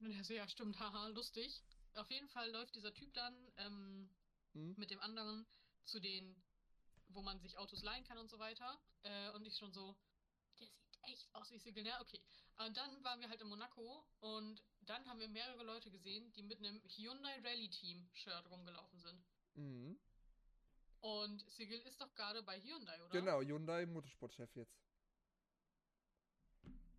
Und 0.00 0.10
er 0.10 0.24
so, 0.24 0.34
ja, 0.34 0.48
stimmt, 0.48 0.78
haha, 0.80 1.08
lustig. 1.08 1.62
Auf 1.94 2.10
jeden 2.10 2.28
Fall 2.28 2.50
läuft 2.50 2.74
dieser 2.74 2.92
Typ 2.94 3.12
dann 3.14 3.34
ähm, 3.58 4.10
Hm? 4.54 4.74
mit 4.76 4.90
dem 4.90 5.00
anderen 5.00 5.46
zu 5.84 6.00
den, 6.00 6.42
wo 7.08 7.22
man 7.22 7.40
sich 7.40 7.58
Autos 7.58 7.82
leihen 7.82 8.04
kann 8.04 8.18
und 8.18 8.28
so 8.30 8.38
weiter. 8.38 8.80
Äh, 9.02 9.30
und 9.30 9.46
ich 9.46 9.56
schon 9.56 9.72
so, 9.72 9.96
der 10.58 10.66
sieht 10.66 10.98
echt 11.02 11.34
aus 11.34 11.50
wie 11.50 11.58
Sigil. 11.58 11.86
Ja, 11.86 12.00
okay. 12.00 12.20
Und 12.58 12.76
dann 12.76 13.02
waren 13.04 13.20
wir 13.20 13.28
halt 13.28 13.40
in 13.40 13.48
Monaco 13.48 14.06
und 14.20 14.62
dann 14.82 15.06
haben 15.06 15.20
wir 15.20 15.28
mehrere 15.28 15.64
Leute 15.64 15.90
gesehen, 15.90 16.32
die 16.32 16.42
mit 16.42 16.58
einem 16.58 16.80
Hyundai 16.88 17.40
Rally 17.40 17.70
Team 17.70 18.08
Shirt 18.12 18.50
rumgelaufen 18.50 19.00
sind. 19.00 19.24
Mhm. 19.54 19.98
Und 21.02 21.44
Sigil 21.50 21.80
ist 21.80 22.00
doch 22.00 22.14
gerade 22.14 22.42
bei 22.44 22.60
Hyundai, 22.60 22.96
oder? 23.02 23.10
Genau, 23.10 23.40
Hyundai 23.42 23.86
Motorsportchef 23.86 24.54
jetzt. 24.54 24.80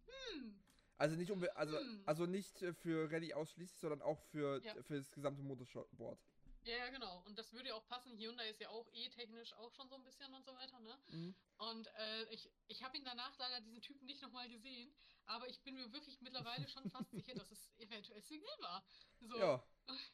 Hm. 0.05 0.61
Also 0.97 1.15
nicht 1.15 1.31
unbe 1.31 1.55
also, 1.55 1.77
Hm. 1.79 2.03
also 2.05 2.25
nicht 2.25 2.61
äh, 2.61 2.73
für 2.73 3.09
Rallye 3.11 3.33
ausschließlich, 3.33 3.79
sondern 3.79 4.01
auch 4.01 4.19
für, 4.25 4.61
Ja. 4.63 4.75
für 4.83 4.97
das 4.97 5.09
gesamte 5.11 5.41
Motorsport. 5.41 6.19
Ja, 6.63 6.77
ja, 6.77 6.89
genau. 6.89 7.23
Und 7.25 7.37
das 7.37 7.51
würde 7.53 7.69
ja 7.69 7.75
auch 7.75 7.87
passen. 7.87 8.17
Hyundai 8.17 8.49
ist 8.49 8.59
ja 8.59 8.69
auch 8.69 8.87
eh 8.93 9.09
technisch 9.09 9.53
auch 9.53 9.71
schon 9.71 9.89
so 9.89 9.95
ein 9.95 10.03
bisschen 10.03 10.33
und 10.33 10.45
so 10.45 10.53
weiter, 10.53 10.79
ne? 10.79 10.97
Mhm. 11.07 11.35
Und 11.57 11.87
äh, 11.95 12.23
ich, 12.33 12.49
ich 12.67 12.83
habe 12.83 12.97
ihn 12.97 13.03
danach 13.05 13.37
leider 13.37 13.61
diesen 13.61 13.81
Typen 13.81 14.05
nicht 14.05 14.21
nochmal 14.21 14.49
gesehen, 14.49 14.93
aber 15.25 15.47
ich 15.47 15.61
bin 15.61 15.75
mir 15.75 15.91
wirklich 15.93 16.19
mittlerweile 16.21 16.67
schon 16.67 16.89
fast 16.89 17.11
sicher, 17.11 17.35
dass 17.35 17.51
es 17.51 17.69
eventuell 17.77 18.21
Sigil 18.21 18.47
war. 18.59 18.85
So, 19.21 19.37
Ja, 19.37 19.63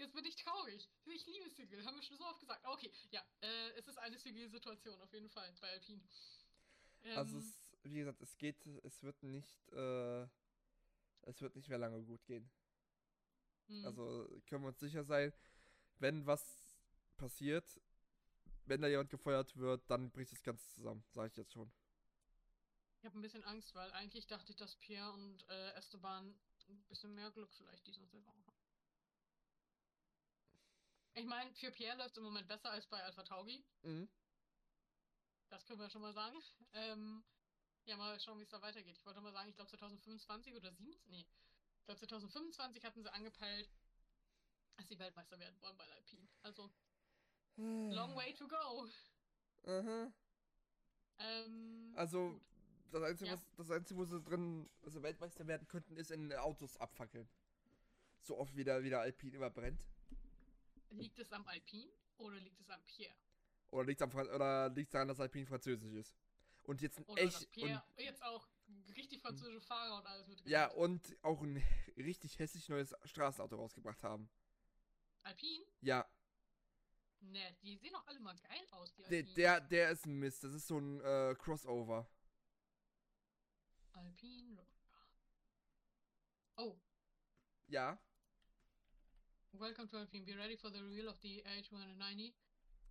jetzt 0.00 0.14
bin 0.14 0.24
ich 0.24 0.36
traurig. 0.36 0.88
Ich 1.04 1.26
liebe 1.26 1.48
Sigil, 1.50 1.84
haben 1.84 1.96
wir 1.96 2.02
schon 2.02 2.16
so 2.16 2.24
oft 2.24 2.40
gesagt. 2.40 2.66
Okay, 2.66 2.90
ja, 3.10 3.22
äh, 3.40 3.70
es 3.76 3.86
ist 3.86 3.98
eine 3.98 4.18
Sigil-Situation 4.18 5.00
auf 5.00 5.12
jeden 5.12 5.28
Fall 5.28 5.52
bei 5.60 5.70
Alpine. 5.70 6.02
Ähm, 7.02 7.18
also 7.18 7.38
es, 7.38 7.70
wie 7.84 7.98
gesagt, 7.98 8.20
es 8.20 8.36
geht, 8.36 8.66
es 8.82 9.02
wird 9.02 9.22
nicht, 9.22 9.68
äh, 9.72 10.26
es 11.22 11.40
wird 11.40 11.54
nicht 11.54 11.68
mehr 11.68 11.78
lange 11.78 12.02
gut 12.02 12.24
gehen. 12.26 12.50
hm. 13.66 13.84
Also 13.84 14.42
können 14.46 14.64
wir 14.64 14.68
uns 14.68 14.80
sicher 14.80 15.04
sein, 15.04 15.32
wenn 15.98 16.26
was 16.26 16.42
passiert, 17.16 17.80
wenn 18.64 18.80
da 18.80 18.88
jemand 18.88 19.10
gefeuert 19.10 19.56
wird, 19.56 19.88
dann 19.90 20.10
bricht 20.10 20.32
das 20.32 20.42
Ganze 20.42 20.66
zusammen, 20.70 21.04
sage 21.10 21.28
ich 21.28 21.36
jetzt 21.36 21.52
schon. 21.52 21.70
Ich 22.98 23.06
habe 23.06 23.18
ein 23.18 23.22
bisschen 23.22 23.44
Angst, 23.44 23.74
weil 23.74 23.90
eigentlich 23.92 24.26
dachte 24.26 24.50
ich, 24.50 24.56
dass 24.56 24.76
Pierre 24.76 25.12
und 25.12 25.48
äh, 25.48 25.72
Esteban 25.72 26.34
ein 26.68 26.82
bisschen 26.88 27.14
mehr 27.14 27.30
Glück 27.30 27.52
vielleicht 27.54 27.86
diese 27.86 28.04
Saison 28.06 28.26
haben. 28.26 28.59
Ich 31.14 31.26
meine, 31.26 31.52
für 31.54 31.70
Pierre 31.70 31.96
läuft 31.98 32.12
es 32.12 32.16
im 32.18 32.24
Moment 32.24 32.46
besser 32.48 32.70
als 32.70 32.86
bei 32.86 33.02
Alpha 33.02 33.22
Taugi. 33.22 33.64
Mhm. 33.82 34.08
Das 35.48 35.64
können 35.66 35.80
wir 35.80 35.90
schon 35.90 36.02
mal 36.02 36.12
sagen. 36.14 36.38
Ähm, 36.74 37.24
ja, 37.84 37.96
mal 37.96 38.18
schauen, 38.20 38.38
wie 38.38 38.44
es 38.44 38.48
da 38.50 38.62
weitergeht. 38.62 38.96
Ich 38.96 39.04
wollte 39.04 39.20
mal 39.20 39.32
sagen, 39.32 39.48
ich 39.48 39.56
glaube 39.56 39.70
2025 39.70 40.54
oder 40.54 40.72
17, 40.72 41.10
nee. 41.10 41.26
Ich 41.80 41.84
glaube 41.86 41.98
2025 41.98 42.84
hatten 42.84 43.02
sie 43.02 43.12
angepeilt, 43.12 43.68
dass 44.76 44.88
sie 44.88 44.98
Weltmeister 44.98 45.38
werden 45.40 45.60
wollen 45.60 45.76
bei 45.76 45.90
Alpine. 45.90 46.28
Also, 46.42 46.70
long 47.56 48.14
way 48.14 48.32
to 48.34 48.46
go. 48.46 48.88
Aha. 49.64 50.12
Ähm, 51.18 51.92
Also, 51.96 52.30
gut. 52.34 52.42
das 52.92 53.02
Einzige, 53.02 53.30
Ja. 53.30 53.36
was, 53.36 53.50
das 53.56 53.70
Einzige, 53.72 53.98
wo 53.98 54.04
sie 54.04 54.22
drin, 54.22 54.70
also 54.82 55.02
Weltmeister 55.02 55.46
werden 55.46 55.66
könnten, 55.66 55.96
ist 55.96 56.10
in 56.12 56.32
Autos 56.34 56.76
abfackeln. 56.76 57.28
So 58.22 58.38
oft 58.38 58.54
wie 58.54 58.64
der, 58.64 58.82
wie 58.84 58.90
der 58.90 59.00
Alpine 59.00 59.36
immer 59.36 59.50
brennt. 59.50 59.82
Liegt 60.90 61.18
es 61.18 61.32
am 61.32 61.46
Alpine 61.46 61.90
oder 62.18 62.38
liegt 62.40 62.60
es 62.60 62.68
am 62.70 62.82
Pierre? 62.84 63.14
Oder 63.70 63.86
liegt 63.86 64.00
es 64.02 64.90
daran, 64.90 65.08
dass 65.08 65.20
Alpine 65.20 65.46
französisch 65.46 65.92
ist. 65.92 66.16
Und 66.64 66.82
jetzt 66.82 66.98
ein 66.98 67.04
Oder 67.04 67.22
echt. 67.22 67.50
Pierre 67.50 67.82
jetzt 67.96 68.22
auch 68.22 68.46
richtig 68.96 69.20
französische 69.20 69.60
Fahrer 69.60 69.98
und 69.98 70.06
alles 70.06 70.26
mit. 70.28 70.44
Ja, 70.46 70.66
und 70.72 71.16
auch 71.22 71.40
ein 71.42 71.62
richtig 71.96 72.38
hässlich 72.38 72.68
neues 72.68 72.94
Straßenauto 73.04 73.56
rausgebracht 73.56 74.02
haben. 74.02 74.28
Alpine? 75.22 75.64
Ja, 75.80 76.06
Ne, 77.22 77.54
die 77.62 77.76
sehen 77.76 77.92
doch 77.92 78.06
alle 78.06 78.18
mal 78.18 78.34
geil 78.38 78.66
aus, 78.70 78.94
die 78.94 79.02
der, 79.02 79.18
Alpine. 79.18 79.34
der, 79.34 79.60
der 79.60 79.90
ist 79.90 80.06
ein 80.06 80.18
Mist. 80.18 80.42
Das 80.42 80.54
ist 80.54 80.66
so 80.66 80.78
ein 80.78 81.00
äh, 81.00 81.34
Crossover. 81.38 82.08
Alpine 83.92 84.56
Roadster. 84.56 84.96
Oh, 86.56 86.78
Ja, 87.68 87.98
welcome 89.58 89.88
to 89.88 89.98
Alpine. 89.98 90.24
Be 90.24 90.34
ready 90.36 90.56
for 90.56 90.70
the 90.70 90.82
reveal 90.82 91.08
of 91.08 91.18
the 91.22 91.42
A290. 91.46 92.32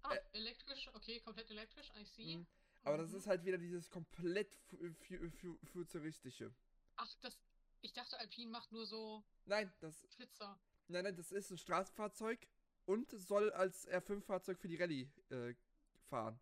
Ah, 0.04 0.14
Äh. 0.14 0.20
elektrisch. 0.34 0.90
Okay, 0.94 1.20
komplett 1.20 1.50
elektrisch. 1.52 1.90
I 2.00 2.04
see. 2.06 2.38
Mhm. 2.38 2.48
aber 2.84 2.98
das 2.98 3.12
Mhm. 3.12 3.18
ist 3.18 3.28
halt 3.28 3.44
wieder 3.44 3.58
dieses 3.58 3.90
komplett 3.90 4.56
fu 4.68 4.78
fu 4.94 5.30
fu 5.30 5.58
futuristische. 5.74 6.54
Ach, 6.96 7.14
das. 7.22 7.38
Ich 7.82 7.92
dachte, 7.94 8.18
Alpine 8.20 8.52
macht 8.52 8.72
nur 8.72 8.86
so 8.86 9.24
Nein, 9.46 9.72
das, 9.80 10.06
Flitzer. 10.16 10.60
nein, 10.88 11.04
nein, 11.04 11.16
das 11.16 11.32
ist 11.32 11.50
ein 11.52 11.58
Straßenfahrzeug 11.58 12.46
und 12.86 13.10
soll 13.12 13.52
als 13.52 13.88
R5-Fahrzeug 13.90 14.60
für 14.60 14.68
die 14.68 14.76
Rallye 14.78 15.10
äh, 15.30 15.54
fahren. 16.10 16.40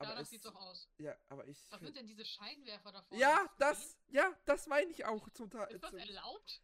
Ja, 0.00 0.10
das 0.12 0.20
es- 0.22 0.30
sieht 0.30 0.44
doch 0.44 0.54
aus. 0.54 0.88
Ja, 0.98 1.16
aber 1.28 1.46
ich. 1.48 1.58
Was 1.70 1.80
sind 1.80 1.96
denn 1.96 2.06
diese 2.06 2.24
Scheinwerfer 2.24 2.92
davor? 2.92 3.16
ja, 3.18 3.48
das, 3.58 3.96
ja, 4.08 4.32
das 4.44 4.66
meine 4.66 4.90
ich 4.90 5.04
auch 5.06 5.28
zum 5.30 5.48
Teil. 5.50 5.72
Ist 5.72 5.82
das 5.84 5.94
erlaubt? 5.94 6.60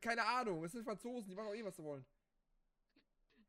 Keine 0.00 0.24
Ahnung, 0.24 0.64
es 0.64 0.72
sind 0.72 0.84
Franzosen, 0.84 1.30
die 1.30 1.34
machen 1.36 1.48
auch 1.48 1.54
eh, 1.54 1.64
was 1.64 1.76
sie 1.76 1.82
wollen. 1.84 2.04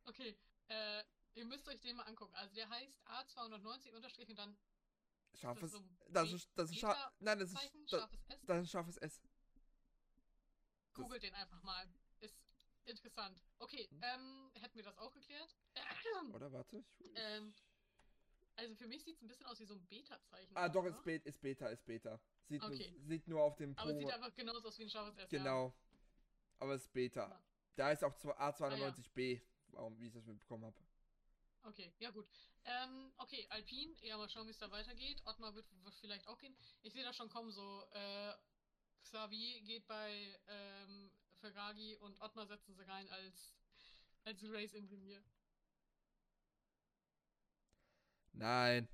Okay, 0.05 0.37
äh, 0.69 1.03
ihr 1.35 1.45
müsst 1.45 1.67
euch 1.67 1.79
den 1.81 1.95
mal 1.97 2.03
angucken. 2.03 2.33
Also 2.35 2.53
der 2.55 2.69
heißt 2.69 3.01
A290 3.07 3.93
unterstrich 3.93 4.29
und 4.29 4.37
dann 4.37 4.57
Scharfes. 5.33 5.71
so 5.71 5.83
Das 6.09 6.29
B- 6.29 6.35
ist, 6.35 6.49
das 6.55 6.71
ist 6.71 6.79
scharf. 6.79 7.13
Nein, 7.19 7.39
das 7.39 7.51
ist, 7.51 7.59
das, 7.89 7.99
scharfes 8.01 8.19
S. 8.29 8.39
das 8.45 8.57
ist 8.57 8.63
ein 8.63 8.67
scharfes 8.67 8.97
S. 8.97 9.21
Googelt 10.93 11.23
den 11.23 11.33
einfach 11.33 11.61
mal. 11.63 11.85
Ist 12.21 12.35
interessant. 12.85 13.43
Okay, 13.59 13.87
Hm. 13.89 14.01
ähm, 14.03 14.51
hätten 14.55 14.75
wir 14.77 14.83
das 14.83 14.97
auch 14.97 15.13
geklärt? 15.13 15.55
Oder 16.33 16.51
warte. 16.53 16.83
Ich, 16.99 17.11
Ähm, 17.15 17.53
Also 18.55 18.73
für 18.75 18.87
mich 18.87 19.03
sieht 19.03 19.17
es 19.17 19.21
ein 19.21 19.27
bisschen 19.27 19.45
aus 19.45 19.59
wie 19.59 19.65
so 19.65 19.75
ein 19.75 19.85
Beta-Zeichen. 19.87 20.55
ah, 20.57 20.69
doch, 20.69 20.85
ist, 20.85 21.03
Bet 21.03 21.25
ist 21.25 21.41
Beta, 21.41 21.67
ist 21.67 21.85
Beta. 21.85 22.19
Sieht, 22.47 22.63
Okay. 22.63 22.89
nur, 22.91 23.01
sieht 23.07 23.27
nur 23.27 23.43
auf 23.43 23.55
dem 23.57 23.77
Aber 23.77 23.91
es 23.91 23.97
sieht 23.97 24.07
Pro. 24.07 24.15
einfach 24.15 24.33
genauso 24.33 24.67
aus 24.69 24.79
wie 24.79 24.83
ein 24.83 24.89
scharfes 24.89 25.17
S. 25.17 25.31
Ja. 25.31 25.73
Aber 26.59 26.73
es 26.73 26.83
ist 26.83 26.93
Beta. 26.93 27.41
Da 27.75 27.91
ist 27.91 28.03
auch 28.03 28.15
zwei- 28.15 28.35
Ah, 28.37 28.49
A290B, 28.49 29.41
warum, 29.67 29.99
wie 29.99 30.07
ich 30.07 30.13
das 30.13 30.25
mitbekommen 30.25 30.65
habe. 30.65 30.77
Okay, 31.63 31.93
ja 31.99 32.09
gut. 32.11 32.27
Ähm, 32.63 33.11
okay, 33.17 33.45
Alpine, 33.49 33.93
ja, 34.01 34.17
mal 34.17 34.29
schauen, 34.29 34.47
wie 34.47 34.51
es 34.51 34.57
da 34.57 34.71
weitergeht. 34.71 35.21
Ottmar 35.25 35.53
wird 35.53 35.69
w- 35.85 35.91
vielleicht 35.99 36.27
auch 36.27 36.37
gehen. 36.37 36.55
Ich 36.81 36.93
sehe 36.93 37.03
da 37.03 37.13
schon 37.13 37.29
kommen, 37.29 37.51
so, 37.51 37.83
äh, 37.91 38.33
Xavi 39.03 39.61
geht 39.65 39.85
bei 39.87 40.39
ähm, 40.47 41.11
Ferrari 41.39 41.95
und 41.97 42.19
Ottmar 42.21 42.47
setzen 42.47 42.73
sie 42.73 42.83
rein 42.87 43.07
als, 43.09 43.55
als 44.23 44.41
Race-Ingenieur. 44.43 45.21
Nein. 48.33 48.87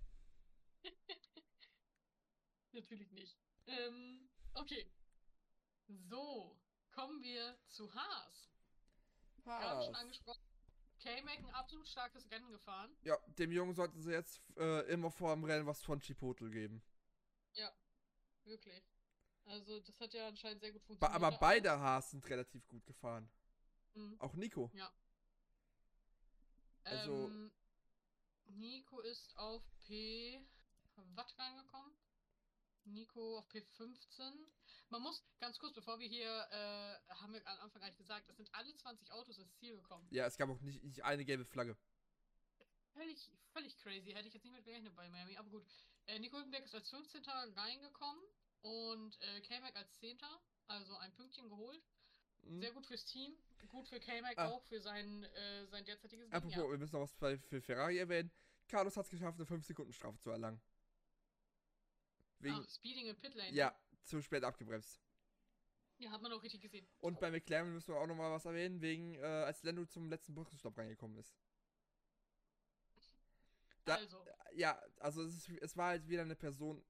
Natürlich 2.71 3.11
nicht. 3.11 3.37
Ähm, 3.67 4.29
okay. 4.55 4.91
So, 5.87 6.59
kommen 6.93 7.21
wir 7.21 7.57
zu 7.67 7.93
Haas. 7.93 8.49
Gerade 9.43 9.85
schon 9.85 9.95
Haas. 9.95 10.01
angesprochen. 10.01 10.41
K-Mac 10.99 11.37
ein 11.37 11.49
absolut 11.51 11.87
starkes 11.87 12.29
Rennen 12.31 12.49
gefahren. 12.51 12.95
Ja, 13.03 13.17
dem 13.37 13.51
Jungen 13.51 13.73
sollten 13.75 14.01
sie 14.01 14.11
jetzt 14.11 14.41
äh, 14.57 14.81
immer 14.91 15.11
vor 15.11 15.33
dem 15.35 15.43
Rennen 15.43 15.65
was 15.65 15.81
von 15.81 15.99
Chipotle 15.99 16.49
geben. 16.49 16.81
Wirklich. 18.45 18.83
Also, 19.45 19.79
das 19.79 19.97
hat 20.01 20.13
ja 20.13 20.27
anscheinend 20.27 20.59
sehr 20.59 20.73
gut 20.73 20.83
funktioniert. 20.83 21.15
aber 21.15 21.37
beide 21.37 21.71
Haas 21.79 22.11
sind 22.11 22.27
relativ 22.29 22.67
gut 22.67 22.85
gefahren. 22.85 23.29
auch. 23.93 23.97
Mhm. 23.97 24.19
Auch 24.19 24.33
Nico. 24.35 24.69
Also- 26.83 27.27
Ähm, 27.29 27.51
Nico 28.47 28.99
ist 28.99 29.37
auf 29.37 29.63
P. 29.77 30.45
Watt 31.15 31.33
reingekommen. 31.39 31.93
Nico 32.85 33.37
auf 33.39 33.47
P15. 33.49 34.33
Man 34.89 35.01
muss, 35.01 35.23
ganz 35.39 35.57
kurz, 35.59 35.73
bevor 35.73 35.99
wir 35.99 36.07
hier, 36.07 36.27
äh, 36.51 37.13
haben 37.15 37.33
wir 37.33 37.45
am 37.47 37.59
Anfang 37.61 37.81
eigentlich 37.81 37.97
gesagt, 37.97 38.29
es 38.29 38.37
sind 38.37 38.53
alle 38.53 38.75
20 38.75 39.11
Autos 39.11 39.37
ins 39.37 39.55
Ziel 39.57 39.75
gekommen. 39.75 40.07
Ja, 40.11 40.25
es 40.27 40.37
gab 40.37 40.49
auch 40.49 40.61
nicht, 40.61 40.83
nicht 40.83 41.03
eine 41.03 41.25
gelbe 41.25 41.45
Flagge. 41.45 41.75
Völlig, 42.93 43.31
völlig 43.51 43.75
crazy. 43.77 44.11
Hätte 44.11 44.27
ich 44.27 44.33
jetzt 44.33 44.43
nicht 44.43 44.53
mit 44.55 44.65
gerechnet 44.65 44.95
bei 44.95 45.09
Miami. 45.09 45.35
Aber 45.37 45.49
gut. 45.49 45.65
Äh, 46.05 46.19
Nico 46.19 46.37
Hülkenberg 46.37 46.65
ist 46.65 46.75
als 46.75 46.89
15. 46.89 47.23
reingekommen 47.55 48.23
und 48.61 49.19
äh, 49.21 49.41
K-Mac 49.41 49.75
als 49.75 49.99
10. 49.99 50.19
Also 50.67 50.95
ein 50.97 51.11
Pünktchen 51.13 51.49
geholt. 51.49 51.81
Hm. 52.43 52.59
Sehr 52.59 52.71
gut 52.71 52.85
fürs 52.85 53.05
Team. 53.05 53.35
Gut 53.69 53.87
für 53.87 53.99
K-Mac 53.99 54.37
Ah. 54.37 54.49
auch, 54.49 54.63
für 54.65 54.79
sein, 54.79 55.23
äh, 55.23 55.65
sein 55.67 55.85
derzeitiges 55.85 56.25
Ding. 56.25 56.33
Apropos, 56.35 56.55
Ja. 56.55 56.69
wir 56.69 56.77
müssen 56.77 56.93
noch 56.93 57.01
was 57.01 57.13
für, 57.13 57.39
für 57.39 57.61
Ferrari 57.61 57.97
erwähnen. 57.97 58.31
Carlos 58.67 58.95
hat 58.95 59.05
es 59.05 59.11
geschafft, 59.11 59.39
eine 59.39 59.47
5-Sekunden-Strafe 59.47 60.19
zu 60.19 60.29
erlangen. 60.29 60.61
Wegen, 62.43 62.55
Ach, 62.61 62.69
Speeding 62.69 63.07
in 63.07 63.15
Pitlane. 63.15 63.51
ja, 63.53 63.73
zu 64.03 64.21
spät 64.21 64.43
abgebremst. 64.43 64.99
Ja, 65.97 66.11
hat 66.11 66.21
man 66.21 66.31
auch 66.33 66.43
richtig 66.43 66.61
gesehen. 66.61 66.85
Und 66.99 67.19
bei 67.19 67.31
McLaren 67.31 67.71
müssen 67.71 67.93
wir 67.93 67.99
auch 67.99 68.07
noch 68.07 68.15
mal 68.15 68.31
was 68.31 68.45
erwähnen, 68.45 68.81
wegen, 68.81 69.15
äh, 69.15 69.21
als 69.23 69.63
Lando 69.63 69.85
zum 69.85 70.09
letzten 70.09 70.33
Boxenstopp 70.33 70.77
reingekommen 70.77 71.17
ist. 71.17 71.33
Da- 73.85 73.95
also, 73.95 74.25
Ja, 74.53 74.79
also 74.99 75.23
es, 75.23 75.35
ist, 75.35 75.49
es 75.61 75.77
war 75.77 75.89
halt 75.89 76.07
wieder 76.07 76.21
eine 76.21 76.35
Person 76.35 76.83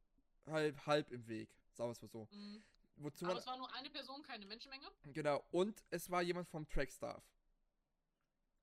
halb, 0.46 0.86
halb 0.86 1.12
im 1.12 1.28
Weg, 1.28 1.50
sagen 1.72 1.90
wir 1.90 1.92
es 1.94 2.02
mal 2.02 2.08
so. 2.10 2.28
mh. 2.32 2.62
Wozu 2.98 3.26
aber 3.26 3.34
man, 3.34 3.40
es 3.42 3.48
war 3.48 3.58
nur 3.58 3.74
eine 3.74 3.90
Person, 3.90 4.22
keine 4.22 4.46
Menschenmenge. 4.46 4.86
genau, 5.06 5.44
und 5.52 5.84
es 5.90 6.10
war 6.12 6.22
jemand 6.22 6.48
vom 6.48 6.68
Trackstaff. 6.68 7.24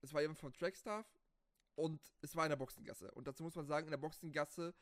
Es 0.03 0.15
war 0.15 0.21
jemand 0.21 0.39
vom 0.39 0.53
Trackstaff 0.53 1.07
und 1.75 2.01
es 2.23 2.35
war 2.37 2.45
in 2.47 2.51
der 2.51 2.57
Boxengasse. 2.57 3.11
Und 3.13 3.27
dazu 3.27 3.43
muss 3.43 3.57
man 3.57 3.67
sagen, 3.67 3.87
in 3.87 3.91
der 3.91 3.99
Boxengasse, 3.99 4.73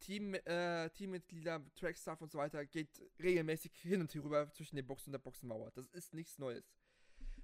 Team, 0.00 0.34
äh, 0.34 0.90
Teammitglieder, 0.90 1.62
Trackstaff 1.76 2.20
und 2.20 2.32
so 2.32 2.38
weiter 2.38 2.64
geht 2.66 3.00
regelmäßig 3.18 3.72
hin 3.82 4.00
und 4.00 4.10
her 4.10 4.18
rüber 4.18 4.50
zwischen 4.52 4.76
den 4.76 4.86
Boxen 4.86 5.10
und 5.10 5.12
der 5.12 5.18
Boxenmauer. 5.18 5.70
Das 5.72 5.86
ist 5.90 6.14
nichts 6.14 6.38
Neues. 6.38 6.72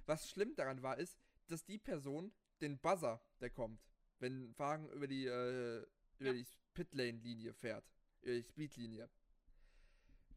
Was 0.05 0.29
schlimm 0.29 0.55
daran 0.55 0.81
war, 0.81 0.97
ist, 0.97 1.17
dass 1.47 1.63
die 1.63 1.77
Person 1.77 2.33
den 2.61 2.79
Buzzer, 2.79 3.21
der 3.39 3.49
kommt, 3.51 3.79
wenn 4.19 4.57
Wagen 4.57 4.89
über 4.89 5.07
die, 5.07 5.25
äh, 5.25 5.85
über 6.19 6.31
Ja. 6.31 6.33
die 6.33 6.45
Pitlane-Linie 6.73 7.53
fährt, 7.53 7.85
über 8.21 8.33
die 8.33 8.43
Speedlinie, 8.43 9.09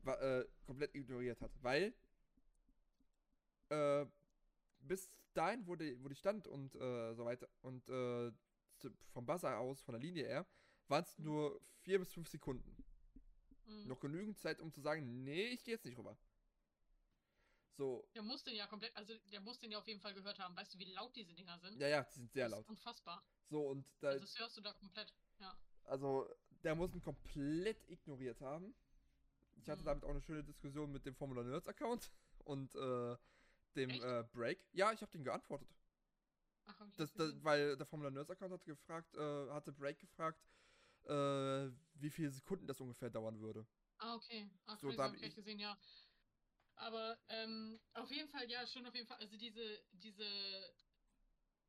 äh, 0.04 0.44
komplett 0.64 0.94
ignoriert 0.94 1.40
hat. 1.40 1.52
Weil 1.62 1.94
äh, 3.70 4.06
bis 4.80 5.10
dahin, 5.32 5.66
wo 5.66 5.76
die, 5.76 6.02
wo 6.02 6.08
die 6.08 6.14
stand 6.14 6.46
und 6.46 6.74
äh, 6.74 7.14
so 7.14 7.24
weiter, 7.24 7.48
und 7.62 7.88
äh, 7.88 8.30
vom 9.12 9.26
Buzzer 9.26 9.58
aus, 9.58 9.80
von 9.82 9.92
der 9.92 10.00
Linie 10.00 10.26
her, 10.26 10.46
waren 10.90 11.04
es 11.04 11.18
nur 11.18 11.60
vier 11.82 11.98
bis 11.98 12.12
fünf 12.12 12.28
Sekunden. 12.28 12.76
Mhm. 13.66 13.86
Noch 13.88 14.00
genügend 14.00 14.38
Zeit, 14.38 14.60
um 14.60 14.72
zu 14.72 14.80
sagen, 14.80 15.22
nee, 15.24 15.48
ich 15.48 15.62
gehe 15.64 15.74
jetzt 15.74 15.84
nicht 15.84 15.96
rüber. 15.96 16.16
So, 17.76 18.06
Der 18.14 18.22
muss 18.22 18.42
den 18.44 18.56
ja 18.56 18.66
komplett, 18.66 18.94
also 18.94 19.14
der 19.32 19.40
muss 19.40 19.58
den 19.58 19.70
ja 19.70 19.78
auf 19.78 19.86
jeden 19.86 20.00
Fall 20.00 20.12
gehört 20.12 20.38
haben. 20.38 20.54
Weißt 20.56 20.74
du, 20.74 20.78
wie 20.78 20.92
laut 20.92 21.14
diese 21.16 21.32
Dinger 21.32 21.58
sind? 21.58 21.80
ja, 21.80 21.88
ja, 21.88 22.02
die 22.02 22.12
sind 22.12 22.30
sehr 22.32 22.44
Das 22.48 22.52
laut. 22.58 22.64
ist 22.64 22.68
unfassbar. 22.70 23.24
So, 23.48 23.68
und 23.68 23.86
da, 24.00 24.08
Also 24.10 24.20
das 24.26 24.38
hörst 24.38 24.56
du 24.56 24.60
da 24.60 24.72
komplett. 24.74 25.14
Ja. 25.38 25.56
also, 25.84 26.28
der 26.62 26.74
muss 26.74 26.94
ihn 26.94 27.00
komplett 27.00 27.88
ignoriert 27.88 28.40
haben. 28.42 28.74
Ich 29.56 29.68
hatte 29.68 29.80
Mhm. 29.82 29.86
damit 29.86 30.04
auch 30.04 30.10
eine 30.10 30.20
schöne 30.20 30.44
Diskussion 30.44 30.92
mit 30.92 31.06
dem 31.06 31.14
Formula 31.14 31.42
Nerds 31.42 31.68
Account 31.68 32.10
und 32.44 32.74
äh, 32.74 33.16
dem 33.76 33.90
äh, 33.90 34.24
Break. 34.32 34.68
Ja, 34.72 34.92
ich 34.92 35.00
habe 35.00 35.10
den 35.12 35.24
geantwortet. 35.24 35.68
Ach, 36.66 36.86
ich 36.86 36.96
Das, 36.96 37.12
das, 37.14 37.42
weil 37.42 37.76
der 37.78 37.86
Formula 37.86 38.10
Nerds 38.10 38.30
Account 38.30 38.52
hat 38.52 38.64
gefragt, 38.64 39.14
äh, 39.14 39.50
hatte 39.50 39.72
Break 39.72 39.98
gefragt, 40.00 40.38
äh, 41.04 41.70
wie 41.94 42.10
viele 42.10 42.30
Sekunden 42.30 42.66
das 42.66 42.80
ungefähr 42.80 43.10
dauern 43.10 43.40
würde. 43.40 43.66
Ah, 43.98 44.14
okay. 44.14 44.48
Ach, 44.66 44.78
So, 44.80 44.90
da 44.92 45.04
hab 45.04 45.12
hab 45.12 45.22
ich 45.22 45.34
gesehen, 45.34 45.58
ja. 45.58 45.78
Aber 46.76 47.18
ähm, 47.28 47.78
auf 47.92 48.10
jeden 48.10 48.28
Fall, 48.30 48.50
ja, 48.50 48.66
schon 48.66 48.86
auf 48.86 48.94
jeden 48.94 49.06
Fall. 49.06 49.18
Also 49.18 49.36
diese, 49.36 49.82
diese, 49.92 50.74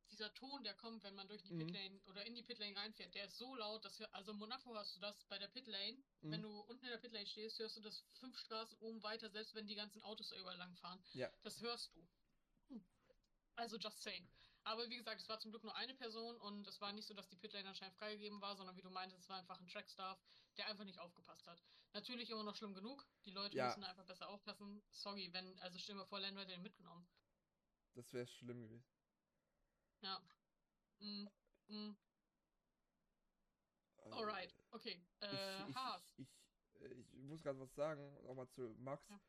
dieser 0.09 0.33
Ton, 0.33 0.63
der 0.63 0.73
kommt, 0.75 1.03
wenn 1.03 1.15
man 1.15 1.27
durch 1.27 1.43
die 1.43 1.51
Mhm. 1.51 1.67
Pitlane 1.67 1.99
oder 2.05 2.25
in 2.25 2.35
die 2.35 2.43
Pitlane 2.43 2.75
reinfährt, 2.77 3.13
der 3.15 3.25
ist 3.25 3.37
so 3.37 3.53
laut, 3.55 3.83
dass 3.83 3.99
wir, 3.99 4.13
also 4.15 4.31
in 4.31 4.37
Monaco 4.37 4.73
hast 4.75 4.95
du 4.95 4.99
das 5.01 5.25
bei 5.25 5.37
der 5.37 5.49
Pitlane, 5.49 5.97
Mhm. 6.21 6.31
wenn 6.31 6.41
du 6.41 6.61
unten 6.61 6.85
in 6.85 6.91
der 6.91 6.97
Pitlane 6.99 7.25
stehst, 7.27 7.59
hörst 7.59 7.75
du 7.77 7.81
das 7.81 8.05
fünf 8.13 8.37
Straßen 8.39 8.77
oben 8.79 9.03
weiter, 9.03 9.29
selbst 9.29 9.53
wenn 9.53 9.67
die 9.67 9.75
ganzen 9.75 10.01
Autos 10.03 10.29
da 10.29 10.37
überall 10.37 10.57
lang 10.57 10.75
fahren. 10.77 11.03
Ja. 11.13 11.29
Das 11.43 11.59
hörst 11.61 11.93
du. 11.95 12.07
Also 13.55 13.77
just 13.77 14.01
saying. 14.01 14.25
Aber 14.63 14.87
wie 14.89 14.97
gesagt, 14.97 15.21
es 15.21 15.27
war 15.29 15.39
zum 15.39 15.51
Glück 15.51 15.63
nur 15.63 15.75
eine 15.75 15.93
Person 15.95 16.37
und 16.37 16.67
es 16.67 16.79
war 16.81 16.93
nicht 16.93 17.07
so, 17.07 17.13
dass 17.13 17.27
die 17.27 17.35
Pitlane 17.35 17.67
anscheinend 17.67 17.95
freigegeben 17.97 18.41
war, 18.41 18.55
sondern 18.55 18.75
wie 18.77 18.81
du 18.81 18.89
meintest, 18.91 19.23
es 19.23 19.29
war 19.29 19.37
einfach 19.37 19.59
ein 19.59 19.67
Trackstaff, 19.67 20.19
der 20.57 20.67
einfach 20.67 20.83
nicht 20.83 20.99
aufgepasst 20.99 21.47
hat. 21.47 21.61
Natürlich 21.93 22.29
immer 22.29 22.43
noch 22.43 22.55
schlimm 22.55 22.73
genug. 22.73 23.05
Die 23.25 23.31
Leute 23.31 23.57
Ja. 23.57 23.67
müssen 23.67 23.83
einfach 23.83 24.05
besser 24.05 24.29
aufpassen. 24.29 24.83
Sorry, 24.91 25.33
wenn, 25.33 25.57
also 25.59 25.79
stell 25.79 25.95
dir 25.95 26.05
vor, 26.05 26.19
Lando 26.19 26.41
hätte 26.41 26.51
den 26.51 26.61
mitgenommen. 26.61 27.07
Das 27.93 28.13
wäre 28.13 28.27
schlimm 28.27 28.61
gewesen. 28.61 28.85
Ja. 30.01 30.21
Mm, 30.99 31.27
mm. 31.67 31.95
Äh, 33.97 34.11
Alright, 34.11 34.55
okay. 34.71 35.01
Äh, 35.21 35.69
ich, 35.69 35.75
Haas. 35.75 36.13
ich, 36.17 36.27
ich 36.79 37.13
ich 37.13 37.23
muss 37.23 37.41
gerade 37.41 37.59
was 37.59 37.73
sagen, 37.73 38.13
nochmal 38.23 38.49
zu 38.49 38.75
Max. 38.79 39.07
Ja. 39.09 39.19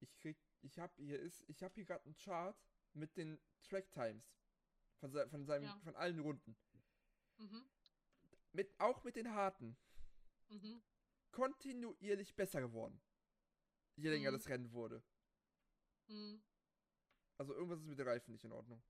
Ich 0.00 0.14
krieg, 0.18 0.38
ich 0.62 0.78
hab 0.78 0.94
hier 0.96 1.18
ist, 1.20 1.42
ich 1.48 1.62
hab 1.62 1.74
hier 1.74 1.84
gerade 1.84 2.04
einen 2.04 2.16
Chart 2.16 2.56
mit 2.92 3.16
den 3.16 3.40
Track 3.62 3.90
Times 3.92 4.24
von, 5.00 5.10
se- 5.12 5.28
von 5.28 5.44
seinem, 5.44 5.64
Ja. 5.64 5.80
von 5.80 5.94
allen 5.96 6.18
Runden. 6.20 6.56
Mhm. 7.36 7.64
Mit, 8.52 8.78
auch 8.80 9.02
mit 9.04 9.16
den 9.16 9.30
harten. 9.34 9.76
Mhm. 10.48 10.82
Kontinuierlich 11.32 12.34
besser 12.36 12.60
geworden. 12.60 13.00
Je 13.96 14.08
länger 14.10 14.30
Mhm. 14.30 14.34
das 14.36 14.48
Rennen 14.48 14.72
wurde. 14.72 15.02
Mhm. 16.06 16.42
Also 17.38 17.54
irgendwas 17.54 17.80
ist 17.80 17.86
mit 17.88 17.98
den 17.98 18.06
Reifen 18.08 18.32
nicht 18.32 18.44
in 18.44 18.52
Ordnung. 18.52 18.82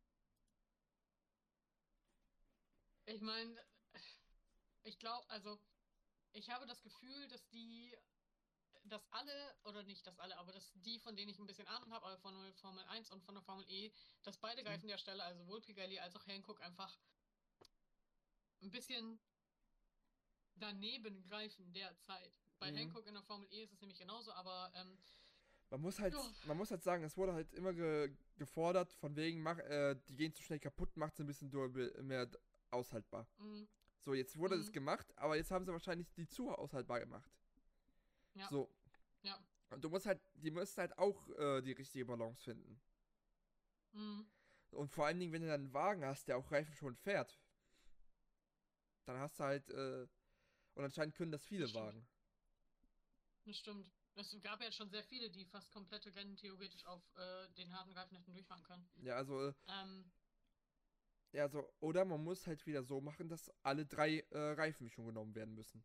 Ich 3.06 3.20
meine, 3.20 3.54
ich 4.82 4.98
glaube, 4.98 5.28
also, 5.30 5.58
ich 6.32 6.50
habe 6.50 6.66
das 6.66 6.82
Gefühl, 6.82 7.28
dass 7.28 7.46
die, 7.48 7.94
dass 8.84 9.06
alle, 9.12 9.54
oder 9.64 9.82
nicht 9.82 10.06
dass 10.06 10.18
alle, 10.18 10.36
aber 10.38 10.52
dass 10.52 10.72
die, 10.74 10.98
von 10.98 11.16
denen 11.16 11.30
ich 11.30 11.38
ein 11.38 11.46
bisschen 11.46 11.66
Ahnung 11.68 11.92
habe, 11.92 12.04
aber 12.06 12.18
von 12.18 12.34
der 12.34 12.52
Formel 12.54 12.84
1 12.84 13.10
und 13.10 13.22
von 13.24 13.34
der 13.34 13.42
Formel 13.42 13.64
E, 13.68 13.90
dass 14.22 14.38
beide 14.38 14.64
Mhm. 14.64 14.68
Reifen 14.70 14.88
der 14.88 14.98
Stelle, 14.98 15.22
also 15.24 15.40
sowohl 15.40 15.60
Pigalli 15.60 15.98
als 15.98 16.14
auch 16.16 16.26
Hankook, 16.26 16.60
einfach 16.60 16.98
ein 18.62 18.70
bisschen 18.70 19.18
daneben 20.56 21.22
greifen 21.22 21.72
derzeit. 21.72 22.32
Bei 22.58 22.70
Mhm. 22.70 22.78
Hankook 22.78 23.06
in 23.06 23.14
der 23.14 23.22
Formel 23.22 23.48
E 23.52 23.62
ist 23.62 23.72
es 23.72 23.80
nämlich 23.80 23.98
genauso, 23.98 24.32
aber 24.32 24.70
ähm, 24.74 24.98
Man 25.70 25.80
muss 25.80 25.98
halt, 25.98 26.14
man 26.46 26.56
muss 26.56 26.70
halt 26.70 26.82
sagen, 26.82 27.04
es 27.04 27.16
wurde 27.16 27.32
halt 27.34 27.52
immer 27.52 27.72
ge 27.72 28.10
gefordert, 28.36 28.92
von 28.94 29.14
wegen, 29.16 29.42
mach, 29.42 29.58
äh, 29.58 29.96
die 30.08 30.16
gehen 30.16 30.34
zu 30.34 30.42
schnell 30.42 30.58
kaputt, 30.58 30.96
macht 30.96 31.14
es 31.14 31.20
ein 31.20 31.26
bisschen 31.26 31.50
mehr 32.06 32.28
aushaltbar. 32.70 33.28
mh, 33.38 33.66
So, 34.00 34.14
jetzt 34.14 34.36
wurde 34.38 34.58
das 34.58 34.66
Mhm. 34.68 34.72
gemacht, 34.72 35.06
aber 35.16 35.36
jetzt 35.36 35.50
haben 35.50 35.64
sie 35.66 35.72
wahrscheinlich 35.72 36.12
die 36.14 36.28
zu 36.28 36.50
aushaltbar 36.52 37.00
gemacht. 37.00 37.30
Ja. 38.34 38.48
So. 38.48 38.70
Ja. 39.22 39.38
Und 39.70 39.82
du 39.82 39.88
musst 39.90 40.06
halt, 40.06 40.20
die 40.34 40.50
müssen 40.50 40.78
halt 40.80 40.96
auch 40.98 41.28
äh, 41.30 41.60
die 41.62 41.72
richtige 41.72 42.04
Balance 42.04 42.42
finden. 42.44 42.80
mh, 43.92 44.24
Und 44.70 44.88
vor 44.90 45.06
allen 45.06 45.18
Dingen, 45.18 45.32
wenn 45.32 45.42
du 45.42 45.48
dann 45.48 45.62
einen 45.62 45.72
Wagen 45.72 46.04
hast, 46.04 46.28
der 46.28 46.36
auch 46.36 46.50
Reifen 46.50 46.74
schon 46.74 46.96
fährt, 46.96 47.40
dann 49.06 49.18
hast 49.18 49.38
du 49.38 49.44
halt, 49.44 49.68
äh, 49.70 50.06
und 50.74 50.84
anscheinend 50.84 51.14
können 51.14 51.32
das 51.32 51.44
viele 51.44 51.64
Das. 51.64 51.74
Wagen. 51.74 52.06
das 53.44 53.56
stimmt. 53.56 53.90
Es 54.16 54.30
gab 54.42 54.60
ja 54.60 54.66
jetzt 54.66 54.76
schon 54.76 54.90
sehr 54.90 55.02
viele, 55.02 55.28
die 55.30 55.44
fast 55.44 55.72
komplette 55.72 56.14
Rennen 56.14 56.36
theoretisch 56.36 56.86
auf 56.86 57.02
äh, 57.16 57.48
den 57.54 57.72
harten 57.72 57.92
Reifen 57.92 58.16
hätten 58.16 58.32
durchfahren 58.32 58.62
können. 58.62 58.88
Ja, 59.02 59.16
also, 59.16 59.48
äh, 59.48 59.52
Ähm, 59.68 60.10
ja, 61.32 61.48
so, 61.48 61.68
oder 61.80 62.04
man 62.04 62.22
muss 62.22 62.46
halt 62.46 62.64
wieder 62.64 62.84
so 62.84 63.00
machen, 63.00 63.28
dass 63.28 63.50
alle 63.62 63.84
drei 63.86 64.20
äh, 64.30 64.52
Reifen 64.52 64.88
schon 64.88 65.06
genommen 65.06 65.34
werden 65.34 65.54
müssen. 65.54 65.84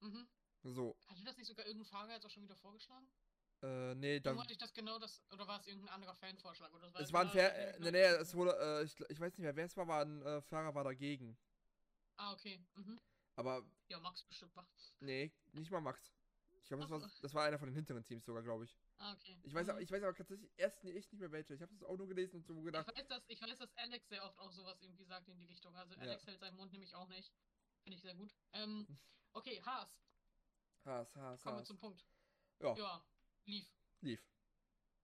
mhm. 0.00 0.28
So, 0.72 0.96
Hatte 1.06 1.24
das 1.24 1.36
nicht 1.36 1.46
sogar 1.46 1.66
irgendein 1.66 1.86
Fahrer 1.90 2.12
jetzt 2.12 2.26
auch 2.26 2.30
schon 2.30 2.42
wieder 2.42 2.56
vorgeschlagen? 2.56 3.06
äh, 3.62 3.94
nee, 3.94 4.20
dann. 4.20 4.38
Hatte 4.38 4.52
ich 4.52 4.58
das 4.58 4.72
genau 4.72 4.98
das, 4.98 5.22
oder 5.32 5.46
war 5.48 5.58
es 5.58 5.66
irgendein 5.66 5.90
anderer 5.94 6.14
Fanvorschlag? 6.14 6.72
Oder 6.74 6.90
das 6.90 7.06
Es 7.08 7.12
war 7.12 7.22
ein 7.22 7.26
das, 7.28 7.36
äh, 7.36 7.78
nee, 7.80 7.86
ich 7.88 7.92
nee, 7.92 8.02
es 8.02 8.34
wurde, 8.34 8.52
äh, 8.60 8.84
ich, 8.84 8.94
ich 9.08 9.18
weiß 9.18 9.32
nicht 9.32 9.40
mehr, 9.44 9.56
wer 9.56 9.64
es 9.66 9.76
war, 9.76 9.88
war 9.88 10.02
ein 10.04 10.22
äh, 10.22 10.40
Fahrer 10.42 10.74
war 10.74 10.84
dagegen. 10.84 11.36
Ah, 12.16 12.32
okay. 12.32 12.60
Mhm. 12.74 13.00
Aber, 13.36 13.64
Ja, 13.88 13.98
Max 14.00 14.24
bestimmt 14.24 14.54
war. 14.56 14.68
nee, 15.00 15.32
nicht 15.52 15.70
mal 15.70 15.80
Max. 15.80 16.12
Ich 16.62 16.68
glaube, 16.68 16.82
das, 16.82 16.90
war- 16.90 17.10
das 17.22 17.34
war 17.34 17.44
einer 17.44 17.58
von 17.58 17.68
den 17.68 17.74
hinteren 17.76 18.04
Teams 18.04 18.24
sogar, 18.24 18.42
glaube 18.42 18.64
ich. 18.64 18.76
Ah, 18.98 19.12
okay. 19.14 19.38
Ich 19.42 19.54
weiß, 19.54 19.66
Mhm. 19.66 19.70
aber- 19.70 19.80
ich 19.80 19.90
weiß 19.90 20.02
aber 20.02 20.14
tatsächlich 20.14 20.50
erst 20.56 20.84
nie- 20.84 20.92
echt 20.92 21.10
nicht 21.12 21.20
mehr 21.20 21.32
welche. 21.32 21.54
Ich 21.54 21.62
habe 21.62 21.72
das 21.72 21.82
auch 21.82 21.96
nur 21.96 22.06
gelesen 22.08 22.36
und 22.36 22.46
so 22.46 22.58
ich 22.58 22.64
gedacht, 22.64 22.86
weiß, 22.94 23.06
dass, 23.08 23.24
ich 23.28 23.40
weiß, 23.40 23.56
dass 23.58 23.72
Alex 23.78 24.08
sehr 24.08 24.22
oft 24.24 24.38
auch 24.38 24.52
sowas 24.52 24.78
irgendwie 24.82 25.04
sagt 25.04 25.28
in 25.28 25.38
die 25.38 25.46
Richtung. 25.46 25.74
Also 25.76 25.94
Ja. 25.94 26.00
Alex 26.02 26.26
hält 26.26 26.40
seinen 26.40 26.56
Mund 26.56 26.72
nämlich 26.72 26.94
auch 26.94 27.08
nicht. 27.08 27.32
Finde 27.82 27.96
ich 27.96 28.02
sehr 28.02 28.14
gut. 28.14 28.34
Ähm, 28.52 28.86
okay, 29.32 29.62
Haas. 29.64 29.98
Haas, 30.88 31.14
Haas, 31.16 31.42
Kommen 31.42 31.58
wir 31.58 31.64
zum 31.64 31.78
Punkt. 31.78 32.04
Ja, 32.60 32.74
Ja, 32.76 33.04
lief. 33.44 33.66
lief. 34.00 34.20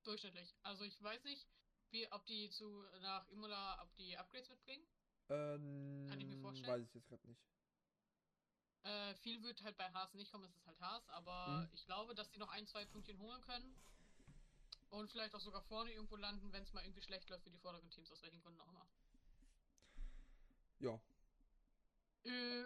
Durchschnittlich. 0.02 0.54
Also 0.62 0.84
ich 0.84 1.00
weiß 1.02 1.22
nicht, 1.24 1.46
wie, 1.90 2.10
ob 2.10 2.24
die 2.26 2.50
zu 2.50 2.84
nach 3.00 3.26
Imola, 3.28 3.82
ob 3.82 3.94
die 3.96 4.16
Upgrades 4.16 4.48
mitbringen. 4.48 4.86
Ähm, 5.28 6.06
Kann 6.08 6.20
ich 6.20 6.26
mir 6.26 6.38
vorstellen. 6.38 6.72
Weiß 6.72 6.86
ich 6.86 6.94
jetzt 6.94 7.08
gerade 7.08 7.26
nicht. 7.28 7.40
Äh, 8.84 9.14
viel 9.16 9.42
wird 9.42 9.62
halt 9.62 9.76
bei 9.78 9.90
Haas 9.92 10.12
nicht 10.14 10.30
kommen, 10.30 10.44
es 10.44 10.54
ist 10.56 10.66
halt 10.66 10.80
Haas, 10.80 11.08
aber 11.08 11.62
Mhm. 11.62 11.70
ich 11.72 11.84
glaube, 11.86 12.14
dass 12.14 12.30
die 12.30 12.38
noch 12.38 12.50
ein, 12.50 12.66
zwei 12.66 12.84
Pünktchen 12.86 13.18
holen 13.18 13.40
können. 13.42 13.74
Und 14.90 15.10
vielleicht 15.10 15.34
auch 15.34 15.40
sogar 15.40 15.62
vorne 15.62 15.90
irgendwo 15.92 16.16
landen, 16.16 16.52
wenn 16.52 16.62
es 16.62 16.72
mal 16.72 16.84
irgendwie 16.84 17.02
schlecht 17.02 17.28
läuft 17.30 17.44
für 17.44 17.50
die 17.50 17.58
vorderen 17.58 17.90
Teams, 17.90 18.10
aus 18.12 18.22
welchen 18.22 18.40
Gründen 18.40 18.60
auch 18.60 18.68
immer. 18.68 18.86
Ja, 20.80 21.00
Äh, 22.24 22.64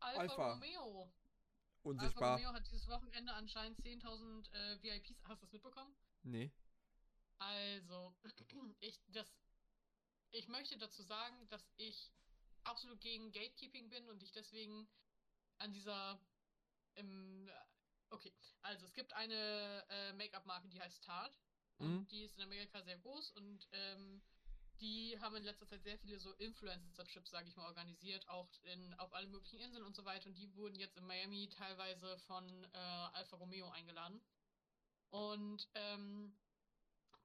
Alfa, 0.00 0.20
Alpha. 0.20 0.52
Romeo. 0.52 1.12
Alfa 1.86 1.90
unsichtbar. 1.90 2.36
Romeo 2.36 2.52
hat 2.52 2.66
dieses 2.66 2.88
Wochenende 2.88 3.32
anscheinend 3.32 3.78
10.000 3.80 4.52
äh, 4.52 4.82
VIPs. 4.82 5.22
Hast 5.24 5.42
du 5.42 5.46
das 5.46 5.52
mitbekommen? 5.52 5.94
Nee. 6.22 6.50
Also, 7.38 8.14
ich, 8.80 9.00
das, 9.08 9.26
ich 10.30 10.48
möchte 10.48 10.76
dazu 10.78 11.02
sagen, 11.02 11.48
dass 11.48 11.72
ich 11.76 12.12
absolut 12.64 13.00
gegen 13.00 13.32
Gatekeeping 13.32 13.88
bin 13.88 14.08
und 14.08 14.22
ich 14.22 14.32
deswegen 14.32 14.88
an 15.58 15.72
dieser. 15.72 16.20
Ähm, 16.96 17.50
okay, 18.10 18.32
also 18.62 18.86
es 18.86 18.94
gibt 18.94 19.12
eine 19.12 19.84
äh, 19.88 20.12
Make-up-Marke, 20.14 20.68
die 20.68 20.80
heißt 20.80 21.04
Tarte. 21.04 21.38
Und 21.78 21.88
Mhm. 21.88 22.08
die 22.08 22.22
ist 22.24 22.38
in 22.38 22.44
Amerika 22.44 22.82
sehr 22.82 22.96
groß 22.96 23.32
und 23.32 23.68
ähm, 23.72 24.22
die 24.80 25.18
haben 25.20 25.36
in 25.36 25.44
letzter 25.44 25.66
Zeit 25.66 25.82
sehr 25.82 25.98
viele 25.98 26.18
so 26.18 26.32
Influencer-Trips, 26.34 27.30
sage 27.30 27.48
ich 27.48 27.56
mal, 27.56 27.66
organisiert, 27.66 28.28
auch 28.28 28.48
in, 28.64 28.94
auf 28.94 29.12
alle 29.12 29.26
möglichen 29.28 29.58
Inseln 29.60 29.84
und 29.84 29.96
so 29.96 30.04
weiter. 30.04 30.28
Und 30.28 30.34
die 30.36 30.54
wurden 30.54 30.78
jetzt 30.78 30.96
in 30.96 31.06
Miami 31.06 31.48
teilweise 31.48 32.18
von 32.20 32.64
äh, 32.64 32.76
Alfa 32.76 33.36
Romeo 33.36 33.68
eingeladen. 33.70 34.20
Und 35.10 35.68
ähm, 35.74 36.36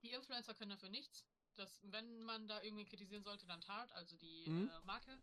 die 0.01 0.11
Influencer 0.11 0.53
können 0.53 0.71
dafür 0.71 0.89
nichts. 0.89 1.25
Das, 1.55 1.79
wenn 1.83 2.23
man 2.23 2.47
da 2.47 2.61
irgendwie 2.61 2.85
kritisieren 2.85 3.23
sollte, 3.23 3.45
dann 3.45 3.61
Tart, 3.61 3.91
also 3.93 4.15
die 4.17 4.49
Mhm. 4.49 4.69
äh, 4.69 4.85
Marke. 4.85 5.21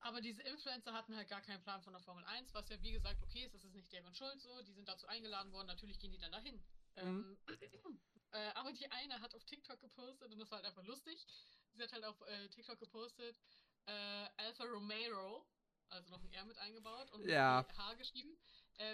Aber 0.00 0.20
diese 0.20 0.42
Influencer 0.42 0.92
hatten 0.92 1.16
halt 1.16 1.28
gar 1.28 1.40
keinen 1.40 1.62
Plan 1.62 1.82
von 1.82 1.92
der 1.94 2.02
Formel 2.02 2.24
1, 2.26 2.52
was 2.52 2.68
ja 2.68 2.80
wie 2.82 2.92
gesagt 2.92 3.22
okay 3.22 3.44
ist, 3.44 3.54
das 3.54 3.64
ist 3.64 3.74
nicht 3.74 3.90
deren 3.92 4.14
Schuld 4.14 4.40
so. 4.40 4.60
Die 4.62 4.72
sind 4.72 4.86
dazu 4.88 5.06
eingeladen 5.08 5.52
worden, 5.52 5.66
natürlich 5.66 5.98
gehen 5.98 6.12
die 6.12 6.18
dann 6.18 6.32
dahin. 6.32 6.56
Mhm. 6.96 7.36
Ähm, 7.48 8.00
äh, 8.36 8.50
aber 8.54 8.72
die 8.72 8.90
eine 8.90 9.20
hat 9.20 9.34
auf 9.34 9.44
TikTok 9.44 9.80
gepostet 9.80 10.30
und 10.32 10.38
das 10.38 10.50
war 10.50 10.58
halt 10.58 10.66
einfach 10.66 10.84
lustig. 10.84 11.26
Sie 11.74 11.82
hat 11.82 11.92
halt 11.92 12.04
auf 12.04 12.20
äh, 12.22 12.48
TikTok 12.48 12.78
gepostet, 12.78 13.38
äh, 13.86 14.28
Alfa 14.36 14.64
Romero, 14.64 15.46
also 15.88 16.10
noch 16.10 16.22
ein 16.22 16.32
R 16.32 16.44
mit 16.44 16.58
eingebaut 16.58 17.10
und 17.12 17.24
Ja. 17.26 17.64
mit 17.66 17.76
H 17.78 17.94
geschrieben, 17.94 18.36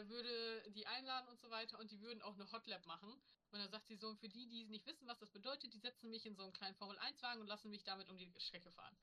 würde 0.04 0.62
die 0.70 0.86
einladen 0.86 1.26
und 1.28 1.40
so 1.40 1.50
weiter 1.50 1.76
und 1.80 1.90
die 1.90 2.00
würden 2.00 2.22
auch 2.22 2.34
eine 2.34 2.50
Hotlap 2.52 2.86
machen. 2.86 3.10
Und 3.50 3.58
dann 3.58 3.68
sagt 3.68 3.88
sie 3.88 3.96
so, 3.96 4.14
für 4.14 4.28
die, 4.28 4.46
die 4.48 4.64
nicht 4.66 4.86
wissen, 4.86 5.08
was 5.08 5.18
das 5.18 5.30
bedeutet, 5.30 5.72
die 5.74 5.78
setzen 5.80 6.08
mich 6.10 6.24
in 6.24 6.36
so 6.36 6.44
einen 6.44 6.52
kleinen 6.52 6.76
Formel-1-Wagen 6.76 7.40
und 7.40 7.48
lassen 7.48 7.70
mich 7.70 7.82
damit 7.82 8.08
um 8.08 8.16
die 8.16 8.32
Strecke 8.38 8.70
fahren. 8.70 8.96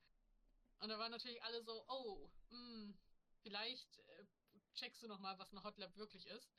Und 0.80 0.88
da 0.90 0.98
waren 0.98 1.12
natürlich 1.12 1.44
alle 1.44 1.62
so, 1.64 1.84
oh, 1.90 2.30
mh, 2.50 2.94
vielleicht 3.42 3.98
äh, 3.98 4.26
checkst 4.76 5.04
du 5.04 5.08
noch 5.08 5.20
mal, 5.20 5.38
was 5.38 5.52
eine 5.52 5.64
Hotlap 5.64 5.96
wirklich 5.98 6.26
ist. 6.28 6.50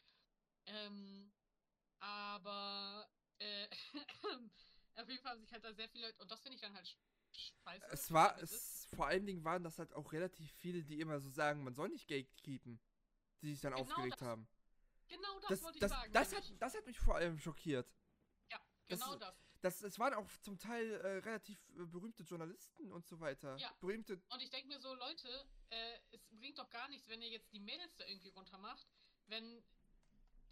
Ähm, 0.67 1.33
aber 2.01 3.09
äh, 3.41 3.69
auf 4.97 5.09
jeden 5.09 5.23
Fall 5.23 5.33
haben 5.33 5.41
sich 5.41 5.53
halt 5.53 5.65
da 5.65 5.73
sehr 5.73 5.89
viele 5.89 6.07
Leute, 6.07 6.23
und 6.23 6.31
das 6.31 6.41
finde 6.41 6.55
ich 6.57 6.61
dann 6.63 6.75
halt 6.75 6.87
sch- 6.87 6.97
scheiße. 7.65 7.87
Es 7.91 8.13
war, 8.13 8.41
es, 8.43 8.87
vor 8.95 9.07
allen 9.07 9.27
Dingen 9.27 9.45
waren 9.45 9.63
das 9.65 9.79
halt 9.79 9.93
auch 9.95 10.13
relativ 10.13 10.53
viele, 10.53 10.83
die 10.85 11.01
immer 11.01 11.21
so 11.21 11.31
sagen, 11.31 11.65
man 11.65 11.75
soll 11.75 11.89
nicht 11.89 12.07
gatekeepen, 12.09 12.81
die 13.43 13.51
sich 13.53 13.61
dann 13.61 13.73
Genau 13.73 13.83
aufgeregt 13.83 14.21
das 14.21 14.29
haben. 14.29 14.49
Genau 15.09 15.41
das, 15.41 15.49
Das, 15.51 15.63
wollte 15.63 15.79
ich 15.79 15.81
das, 15.81 15.91
sagen. 15.91 16.13
das, 16.13 16.35
hat, 16.35 16.53
das 16.59 16.75
hat 16.75 16.87
mich 16.87 16.99
vor 16.99 17.17
allem 17.17 17.39
schockiert. 17.39 17.93
ja, 18.51 18.61
genau 18.87 19.17
das. 19.17 19.35
Das, 19.63 19.83
es 19.83 19.99
waren 19.99 20.15
auch 20.15 20.27
zum 20.41 20.59
Teil 20.59 20.91
äh, 20.93 21.19
relativ 21.19 21.59
äh, 21.77 21.85
berühmte 21.85 22.23
Journalisten 22.23 22.91
und 22.93 23.07
so 23.07 23.21
weiter. 23.21 23.57
Ja. 23.59 23.71
Berühmte. 23.81 24.19
Und 24.31 24.41
ich 24.41 24.49
denke 24.49 24.69
mir 24.69 24.81
so, 24.81 24.95
Leute, 24.95 25.29
äh, 25.69 25.99
es 26.13 26.25
bringt 26.31 26.59
doch 26.59 26.71
gar 26.71 26.89
nichts, 26.89 27.09
wenn 27.09 27.21
ihr 27.21 27.29
jetzt 27.29 27.53
die 27.53 27.61
Mädels 27.61 27.95
da 27.97 28.07
irgendwie 28.07 28.29
runtermacht, 28.29 28.87
wenn 29.27 29.63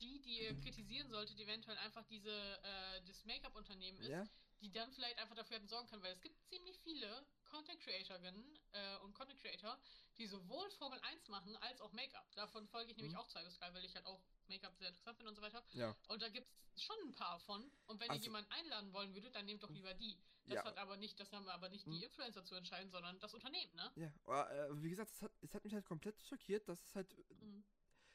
die, 0.01 0.21
die 0.21 0.43
ihr 0.43 0.61
kritisieren 0.61 1.09
solltet, 1.11 1.39
eventuell 1.41 1.77
einfach 1.79 2.05
diese, 2.07 2.31
äh, 2.31 3.03
das 3.07 3.25
Make-up-Unternehmen 3.25 3.99
ist, 3.99 4.09
Ja. 4.09 4.25
die 4.61 4.71
dann 4.71 4.91
vielleicht 4.93 5.19
einfach 5.19 5.35
dafür 5.37 5.57
hätten 5.57 5.69
sorgen 5.69 5.89
können, 5.89 6.03
weil 6.03 6.13
es 6.13 6.21
gibt 6.21 6.41
ziemlich 6.49 6.79
viele 6.81 7.27
Content 7.45 7.81
Creatorinnen 7.81 8.59
äh, 8.73 8.97
und 8.99 9.15
Content 9.15 9.41
Creator, 9.41 9.79
die 10.19 10.27
sowohl 10.27 10.71
Formel 10.73 10.99
1 11.03 11.29
machen 11.29 11.57
als 11.59 11.81
auch 11.81 11.93
Make-up. 11.93 12.31
Davon 12.35 12.67
folge 12.69 12.91
ich 12.91 12.97
nämlich 12.97 13.15
Mhm. 13.15 13.21
auch 13.21 13.29
zwei 13.29 13.43
bis 13.45 13.55
drei, 13.59 13.73
weil 13.75 13.85
ich 13.85 13.95
halt 13.95 14.07
auch 14.07 14.21
Make-up 14.49 14.77
sehr 14.77 14.89
interessant 14.89 15.17
finde 15.17 15.31
und 15.31 15.37
so 15.37 15.43
weiter. 15.43 15.65
Ja. 15.73 15.97
Und 16.09 16.21
da 16.23 16.29
gibt 16.29 16.47
es 16.75 16.83
schon 16.83 16.97
ein 17.05 17.15
paar 17.15 17.39
von. 17.41 17.63
Und 17.87 18.01
wenn 18.01 18.07
ihr 18.09 18.13
Also- 18.13 18.25
jemanden 18.25 18.51
einladen 18.53 18.93
wollen 18.93 19.15
würdet, 19.15 19.35
dann 19.35 19.47
nehmt 19.47 19.63
doch 19.63 19.71
lieber 19.71 19.95
die. 19.95 20.19
Das 20.47 20.57
Ja. 20.57 20.65
hat 20.65 20.79
aber 20.79 20.97
nicht, 20.97 21.19
das 21.21 21.31
haben 21.33 21.47
aber 21.49 21.69
nicht 21.69 21.87
Mhm. 21.87 21.93
die 21.93 22.05
Influencer 22.05 22.43
zu 22.45 22.55
entscheiden, 22.55 22.91
sondern 22.91 23.19
das 23.21 23.35
Unternehmen, 23.35 23.75
ne? 23.75 23.93
Ja, 23.97 24.13
aber, 24.25 24.51
äh, 24.51 24.83
wie 24.83 24.89
gesagt, 24.91 25.11
es 25.13 25.21
hat, 25.23 25.33
es 25.43 25.55
hat 25.55 25.63
mich 25.65 25.75
halt 25.75 25.85
komplett 25.85 26.21
schockiert, 26.23 26.67
dass 26.69 26.83
es 26.83 26.95
halt, 26.95 27.15
Mhm. 27.41 27.65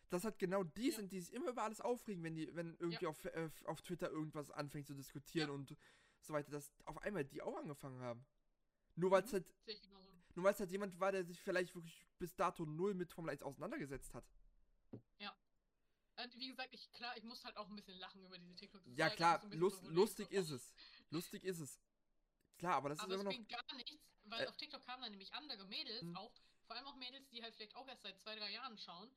Dass 0.10 0.24
halt 0.24 0.38
genau 0.40 0.64
die 0.64 0.90
Ja. 0.90 0.96
sind, 0.96 1.12
die 1.12 1.20
sich 1.22 1.34
immer 1.34 1.50
über 1.50 1.64
alles 1.64 1.82
aufregen, 1.82 2.24
wenn 2.24 2.36
die, 2.36 2.54
wenn 2.56 2.76
irgendwie 2.78 3.08
auf, 3.08 3.24
äh, 3.26 3.50
auf 3.66 3.82
Twitter 3.82 4.10
irgendwas 4.10 4.52
anfängt 4.52 4.88
zu 4.88 4.94
diskutieren 4.94 5.50
Ja. 5.50 5.54
und 5.56 5.76
so 6.22 6.34
weiter, 6.34 6.52
dass 6.52 6.72
auf 6.86 6.98
einmal 7.00 7.26
die 7.26 7.42
auch 7.42 7.58
angefangen 7.58 8.00
haben. 8.02 8.26
Nur 8.96 9.12
weil 9.12 9.24
es 9.24 9.32
Mhm. 9.32 9.34
halt, 9.34 9.54
nur 10.36 10.46
weil 10.46 10.54
es 10.54 10.60
halt 10.60 10.72
jemand 10.72 11.00
war, 11.00 11.12
der 11.12 11.26
sich 11.26 11.40
vielleicht 11.42 11.74
wirklich 11.76 12.06
bis 12.20 12.36
dato 12.36 12.66
null 12.66 12.94
mit 12.94 13.12
Formel 13.12 13.32
1 13.32 13.42
auseinandergesetzt 13.44 14.14
hat. 14.14 14.26
Äh, 16.16 16.26
Und 16.26 16.36
wie 16.40 16.48
gesagt, 16.48 16.72
ich, 16.74 16.92
klar, 16.92 17.18
ich 17.18 17.24
muss 17.24 17.44
halt 17.44 17.58
auch 17.58 17.68
ein 17.68 17.76
bisschen 17.76 17.98
lachen 17.98 18.24
über 18.24 18.38
diese 18.38 18.56
TikToks. 18.56 18.86
Das 18.86 18.98
Ja, 18.98 19.08
halt 19.08 19.18
klar, 19.18 19.44
lust, 19.52 19.82
so, 19.82 19.90
lustig 19.90 20.32
ist 20.32 20.52
es. 20.52 20.74
Lustig 21.10 21.44
ist 21.44 21.60
es. 21.60 21.80
Klar, 22.60 22.76
aber 22.76 22.90
das 22.90 23.00
Aber 23.00 23.16
ist 23.16 23.16
immer 23.16 23.24
noch. 23.24 23.32
bringt 23.32 23.50
gar 23.50 23.76
nichts, 23.76 23.98
weil 24.26 24.44
Äh, 24.44 24.48
auf 24.48 24.56
TikTok 24.56 24.84
kamen 24.86 25.02
dann 25.02 25.12
nämlich 25.12 25.34
andere 25.34 25.66
Mädels, 25.66 26.02
Hm. 26.04 26.16
auch, 26.16 26.32
vor 26.68 26.76
allem 26.76 26.86
auch 26.86 26.96
Mädels, 26.98 27.28
die 27.30 27.42
halt 27.42 27.56
vielleicht 27.56 27.76
auch 27.76 27.88
erst 27.88 28.04
seit 28.04 28.20
zwei, 28.22 28.36
drei 28.36 28.52
Jahren 28.52 28.78
schauen, 28.78 29.10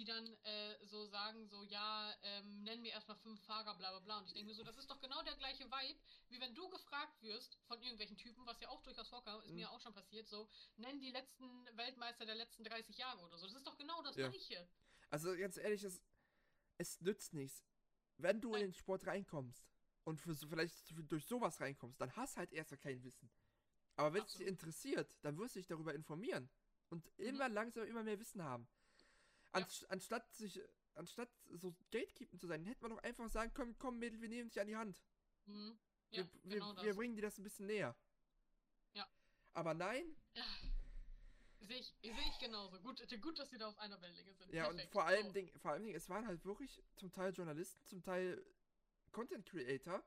die 0.00 0.06
dann 0.06 0.26
äh, 0.44 0.76
so 0.86 1.04
sagen, 1.06 1.46
so, 1.46 1.62
ja, 1.64 2.14
ähm, 2.22 2.62
nennen 2.62 2.82
wir 2.82 2.92
erstmal 2.92 3.18
fünf 3.18 3.38
Fahrer, 3.44 3.74
bla 3.76 3.90
bla 3.90 4.00
bla. 4.00 4.18
Und 4.18 4.26
ich 4.26 4.32
denke 4.32 4.48
mir 4.48 4.54
so, 4.54 4.64
das 4.64 4.78
ist 4.78 4.90
doch 4.90 4.98
genau 4.98 5.22
der 5.22 5.36
gleiche 5.36 5.64
Vibe, 5.66 6.00
wie 6.30 6.40
wenn 6.40 6.54
du 6.54 6.70
gefragt 6.70 7.20
wirst 7.22 7.58
von 7.66 7.80
irgendwelchen 7.82 8.16
Typen, 8.16 8.46
was 8.46 8.58
ja 8.60 8.68
auch 8.70 8.82
durchaus 8.82 9.08
vorkam, 9.08 9.38
ist 9.40 9.48
Hm. 9.48 9.56
mir 9.56 9.70
auch 9.70 9.80
schon 9.80 9.92
passiert, 9.92 10.26
so, 10.26 10.48
nenn 10.78 10.98
die 11.00 11.10
letzten 11.10 11.44
Weltmeister 11.76 12.24
der 12.24 12.34
letzten 12.34 12.64
30 12.64 12.96
Jahre 12.96 13.20
oder 13.26 13.36
so. 13.36 13.46
Das 13.46 13.56
ist 13.56 13.66
doch 13.66 13.76
genau 13.76 14.02
das 14.02 14.16
Ja. 14.16 14.28
gleiche. 14.30 14.66
Also 15.10 15.36
ganz 15.36 15.58
ehrlich, 15.58 15.82
es, 15.84 16.00
es 16.78 17.00
nützt 17.02 17.34
nichts. 17.34 17.62
Wenn 18.16 18.40
du 18.40 18.48
in 18.48 18.60
Nein. 18.60 18.70
den 18.70 18.74
Sport 18.74 19.06
reinkommst 19.06 19.68
und 20.04 20.18
für 20.18 20.34
vielleicht 20.34 20.94
durch 21.10 21.26
sowas 21.26 21.60
reinkommst, 21.60 22.00
dann 22.00 22.14
hast 22.16 22.38
halt 22.38 22.52
erstmal 22.52 22.78
kein 22.78 23.02
Wissen. 23.02 23.30
Aber 23.96 24.14
wenn 24.14 24.24
es 24.24 24.32
dich 24.32 24.46
interessiert, 24.46 25.14
dann 25.20 25.36
wirst 25.36 25.56
du 25.56 25.58
dich 25.58 25.66
darüber 25.66 25.94
informieren 25.94 26.48
und 26.88 27.06
Mhm. 27.18 27.24
immer 27.26 27.48
langsam 27.50 27.84
immer 27.86 28.02
mehr 28.02 28.18
Wissen 28.18 28.42
haben. 28.42 28.66
Anst 29.52 29.90
Anstatt 29.90 30.32
sich, 30.34 30.60
anstatt 30.94 31.30
so 31.52 31.74
Gatekeeping 31.90 32.38
zu 32.38 32.46
sein, 32.46 32.64
hätte 32.64 32.82
man 32.82 32.92
doch 32.92 33.02
einfach 33.02 33.28
sagen 33.28 33.52
können, 33.54 33.76
komm 33.78 33.98
Mädel, 33.98 34.20
wir 34.20 34.28
nehmen 34.28 34.48
dich 34.48 34.60
an 34.60 34.66
die 34.66 34.76
Hand. 34.76 35.02
Mhm. 35.46 35.78
Ja, 36.10 36.18
wir, 36.18 36.28
wir, 36.44 36.54
genau 36.56 36.72
das. 36.72 36.84
wir 36.84 36.94
bringen 36.94 37.14
dir 37.16 37.22
das 37.22 37.38
ein 37.38 37.42
bisschen 37.44 37.66
näher. 37.66 37.96
Ja. 38.94 39.06
Aber 39.52 39.74
nein, 39.74 40.16
Sehe 41.62 41.78
ich, 41.78 41.94
sehe 42.00 42.12
ich 42.12 42.38
genauso. 42.38 42.80
Gut, 42.80 43.02
gut, 43.20 43.38
dass 43.38 43.52
wir 43.52 43.58
da 43.58 43.68
auf 43.68 43.78
einer 43.78 44.00
Wellenlänge 44.00 44.32
sind. 44.32 44.52
Ja, 44.52 44.64
und 44.68 44.76
Perfekt. 44.76 44.92
vor 44.92 45.04
allem, 45.04 45.26
So. 45.26 45.32
Ding, 45.32 45.52
vor 45.58 45.72
allem, 45.72 45.86
es 45.94 46.08
waren 46.08 46.26
halt 46.26 46.44
wirklich 46.44 46.82
zum 46.96 47.12
Teil 47.12 47.32
Journalisten, 47.34 47.84
zum 47.86 48.02
Teil 48.02 48.42
Content 49.12 49.44
Creator, 49.46 50.02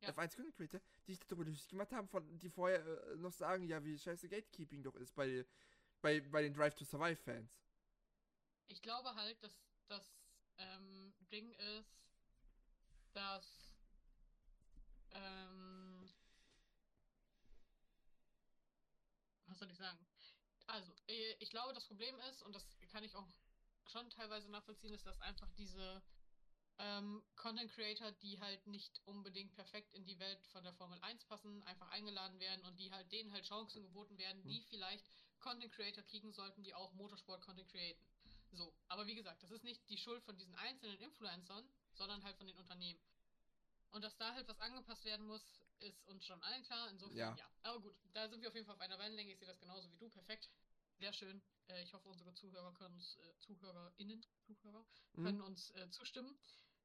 Ja. 0.00 0.10
F1 0.10 0.36
Content 0.36 0.54
Creator, 0.56 0.80
die 1.06 1.14
sich 1.14 1.26
darüber 1.26 1.44
lustig 1.44 1.68
gemacht 1.68 1.92
haben, 1.92 2.06
von, 2.08 2.38
die 2.38 2.48
vorher 2.48 2.86
äh, 3.08 3.16
noch 3.16 3.32
sagen, 3.32 3.66
ja, 3.66 3.82
wie 3.82 3.98
scheiße 3.98 4.28
Gatekeeping 4.28 4.84
doch 4.84 4.94
ist 4.94 5.12
bei, 5.14 5.44
bei, 6.02 6.20
bei 6.20 6.42
den 6.42 6.54
Drive 6.54 6.76
to 6.76 6.84
Survive 6.84 7.16
Fans. 7.16 7.50
Ich 8.68 8.82
glaube 8.82 9.14
halt, 9.14 9.42
dass 9.42 9.60
das 9.88 10.16
ähm, 10.58 11.14
Ding 11.30 11.52
ist, 11.54 11.96
dass 13.12 13.72
ähm, 15.10 16.08
was 19.46 19.58
soll 19.58 19.70
ich 19.70 19.76
sagen? 19.76 19.98
Also, 20.66 20.92
äh, 21.08 21.34
ich 21.38 21.50
glaube, 21.50 21.72
das 21.72 21.86
Problem 21.86 22.18
ist, 22.30 22.42
und 22.42 22.54
das 22.54 22.66
kann 22.90 23.04
ich 23.04 23.14
auch 23.14 23.26
schon 23.86 24.10
teilweise 24.10 24.50
nachvollziehen, 24.50 24.92
ist, 24.92 25.06
dass 25.06 25.20
einfach 25.20 25.48
diese 25.52 26.02
ähm, 26.78 27.22
Content 27.36 27.70
Creator, 27.72 28.12
die 28.12 28.38
halt 28.40 28.66
nicht 28.66 29.00
unbedingt 29.06 29.54
perfekt 29.54 29.94
in 29.94 30.04
die 30.04 30.18
Welt 30.18 30.44
von 30.48 30.64
der 30.64 30.74
Formel 30.74 30.98
1 31.02 31.24
passen, 31.24 31.62
einfach 31.62 31.88
eingeladen 31.90 32.38
werden 32.40 32.64
und 32.64 32.78
die 32.78 32.90
halt 32.92 33.10
denen 33.12 33.32
halt 33.32 33.44
Chancen 33.46 33.82
geboten 33.82 34.18
werden, 34.18 34.42
Hm. 34.42 34.48
die 34.50 34.60
vielleicht 34.62 35.08
Content 35.38 35.72
Creator 35.72 36.02
kriegen 36.04 36.32
sollten, 36.32 36.62
die 36.64 36.74
auch 36.74 36.92
Motorsport 36.94 37.42
Content 37.42 37.68
createn. 37.70 38.04
So, 38.52 38.72
aber 38.88 39.06
wie 39.06 39.14
gesagt, 39.14 39.42
das 39.42 39.50
ist 39.50 39.64
nicht 39.64 39.88
die 39.88 39.98
Schuld 39.98 40.22
von 40.24 40.36
diesen 40.36 40.54
einzelnen 40.56 40.98
Influencern, 40.98 41.68
sondern 41.94 42.22
halt 42.22 42.36
von 42.36 42.46
den 42.46 42.56
Unternehmen. 42.56 43.00
Und 43.90 44.02
dass 44.02 44.16
da 44.16 44.34
halt 44.34 44.46
was 44.48 44.60
angepasst 44.60 45.04
werden 45.04 45.26
muss, 45.26 45.42
ist 45.80 46.06
uns 46.06 46.24
schon 46.24 46.42
allen 46.42 46.62
klar. 46.64 46.88
Insofern, 46.90 47.16
Ja. 47.16 47.34
ja. 47.36 47.50
Aber 47.62 47.80
gut, 47.80 47.96
da 48.12 48.28
sind 48.28 48.40
wir 48.40 48.48
auf 48.48 48.54
jeden 48.54 48.66
Fall 48.66 48.74
auf 48.74 48.80
einer 48.80 48.98
Wellenlänge. 48.98 49.32
Ich 49.32 49.38
sehe 49.38 49.48
das 49.48 49.58
genauso 49.60 49.90
wie 49.90 49.96
du. 49.96 50.08
Perfekt. 50.10 50.48
Sehr 50.98 51.12
schön. 51.12 51.42
Äh, 51.68 51.82
ich 51.82 51.92
hoffe, 51.92 52.08
unsere 52.08 52.32
Zuhörer 52.34 52.72
können 52.74 52.94
uns, 52.94 53.16
äh, 53.16 53.38
ZuhörerInnen, 53.40 54.24
Zuhörer, 54.46 54.86
können 55.14 55.38
Mhm. 55.38 55.44
uns 55.44 55.70
äh, 55.72 55.90
zustimmen. 55.90 56.38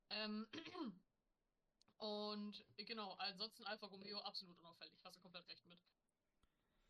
Ähm, 0.09 0.47
und 1.97 2.66
genau, 2.78 3.14
ansonsten 3.14 3.64
Alfa 3.66 3.86
Romeo 3.88 4.20
absolut 4.20 4.57
unauffällig. 4.59 4.99
Hast 5.03 5.16
du 5.16 5.22
komplett 5.22 5.47
recht 5.47 5.66
mit. 5.68 5.80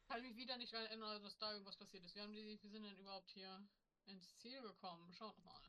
Kann 0.07 0.22
mich 0.22 0.36
wieder 0.36 0.57
nicht 0.57 0.74
erinnern, 0.74 1.22
dass 1.24 1.38
da 1.38 1.51
irgendwas 1.53 1.78
passiert 1.78 2.03
ist. 2.03 2.15
Wir, 2.15 2.24
haben 2.24 2.34
die, 2.34 2.45
wir 2.61 2.69
sind 2.69 2.84
denn 2.84 2.97
überhaupt 2.97 3.30
hier 3.32 3.63
ins 4.06 4.38
Ziel 4.39 4.62
gekommen. 4.62 5.12
Schaut 5.14 5.38
mal. 5.43 5.62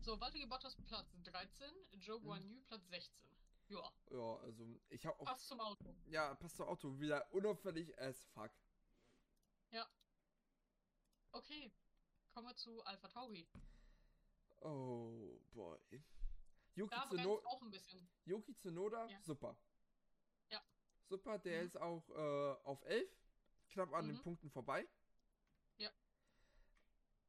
So, 0.00 0.18
Valtteri 0.20 0.46
Bottas 0.46 0.76
Platz 0.86 1.16
13, 1.24 1.74
Joe 2.00 2.18
Mhm. 2.20 2.24
Guan 2.24 2.42
Yu 2.48 2.60
Platz 2.62 2.86
16. 2.88 3.30
Ja, 3.68 3.92
Ja, 4.10 4.36
also, 4.36 4.64
ich 4.90 5.04
habe 5.04 5.18
auch, 5.20 5.24
passt 5.24 5.48
zum 5.48 5.60
Auto. 5.60 5.94
ja, 6.06 6.34
passt 6.36 6.56
zum 6.56 6.66
Auto, 6.66 6.98
wieder 7.00 7.32
unauffällig 7.32 7.96
as 7.98 8.24
fuck. 8.26 8.50
Okay, 11.32 11.70
kommen 12.32 12.48
wir 12.48 12.56
zu 12.56 12.82
Alpha 12.86 13.08
Tauri. 13.08 13.46
Oh, 14.62 15.38
boy. 15.52 15.78
Yuki, 16.74 16.90
Da 16.90 17.04
brennt 17.04 17.20
Tsuno 17.20 17.42
auch 17.44 17.60
ein 17.60 17.70
bisschen. 17.70 18.08
Yuki 18.24 18.54
Tsunoda, 18.54 19.06
Ja. 19.06 19.20
super. 19.22 19.54
Ja. 20.48 20.62
Super, 21.08 21.38
der 21.38 21.60
Mhm. 21.60 21.66
ist 21.66 21.76
auch 21.76 22.08
äh, 22.08 22.52
auf 22.64 22.82
11, 22.84 23.10
knapp 23.68 23.92
an 23.92 24.06
den 24.06 24.16
Mhm. 24.16 24.22
Punkten 24.22 24.50
vorbei. 24.50 24.88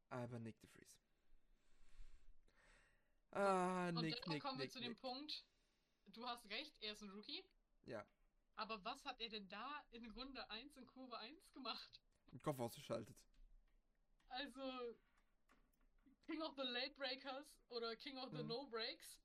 Ja. 0.10 0.18
Aber 0.24 0.40
Nick 0.40 0.60
de 0.60 0.70
Vries. 0.70 1.04
Ah, 3.32 3.90
Und 3.90 4.02
Nick, 4.02 4.22
dann 4.22 4.34
Nick, 4.34 4.42
kommen 4.44 4.58
wir 4.58 4.66
Nick, 4.66 4.74
zu 4.74 4.80
dem 4.80 4.92
Nick. 4.94 5.02
Punkt. 5.02 5.44
Du 6.08 6.26
hast 6.26 6.50
recht, 6.50 6.74
er 6.82 6.94
ist 6.94 7.02
ein 7.02 7.10
Rookie. 7.10 7.44
Ja, 7.86 8.06
Aber 8.56 8.84
was 8.84 9.04
hat 9.06 9.20
er 9.22 9.30
denn 9.30 9.48
da 9.50 9.84
in 9.92 10.10
Runde 10.12 10.50
1 10.50 10.78
in 10.78 10.88
Kurve 10.88 11.18
1 11.20 11.52
gemacht? 11.54 12.02
den 12.32 12.42
Kopf 12.42 12.60
ausgeschaltet. 12.60 13.16
Also, 14.30 14.98
King 16.26 16.42
of 16.42 16.56
the 16.56 16.64
Late 16.64 16.96
Breakers 16.96 17.46
oder 17.70 17.96
King 17.96 18.18
of 18.18 18.30
the 18.32 18.42
Mhm. 18.44 18.48
No 18.48 18.66
Breaks 18.68 19.22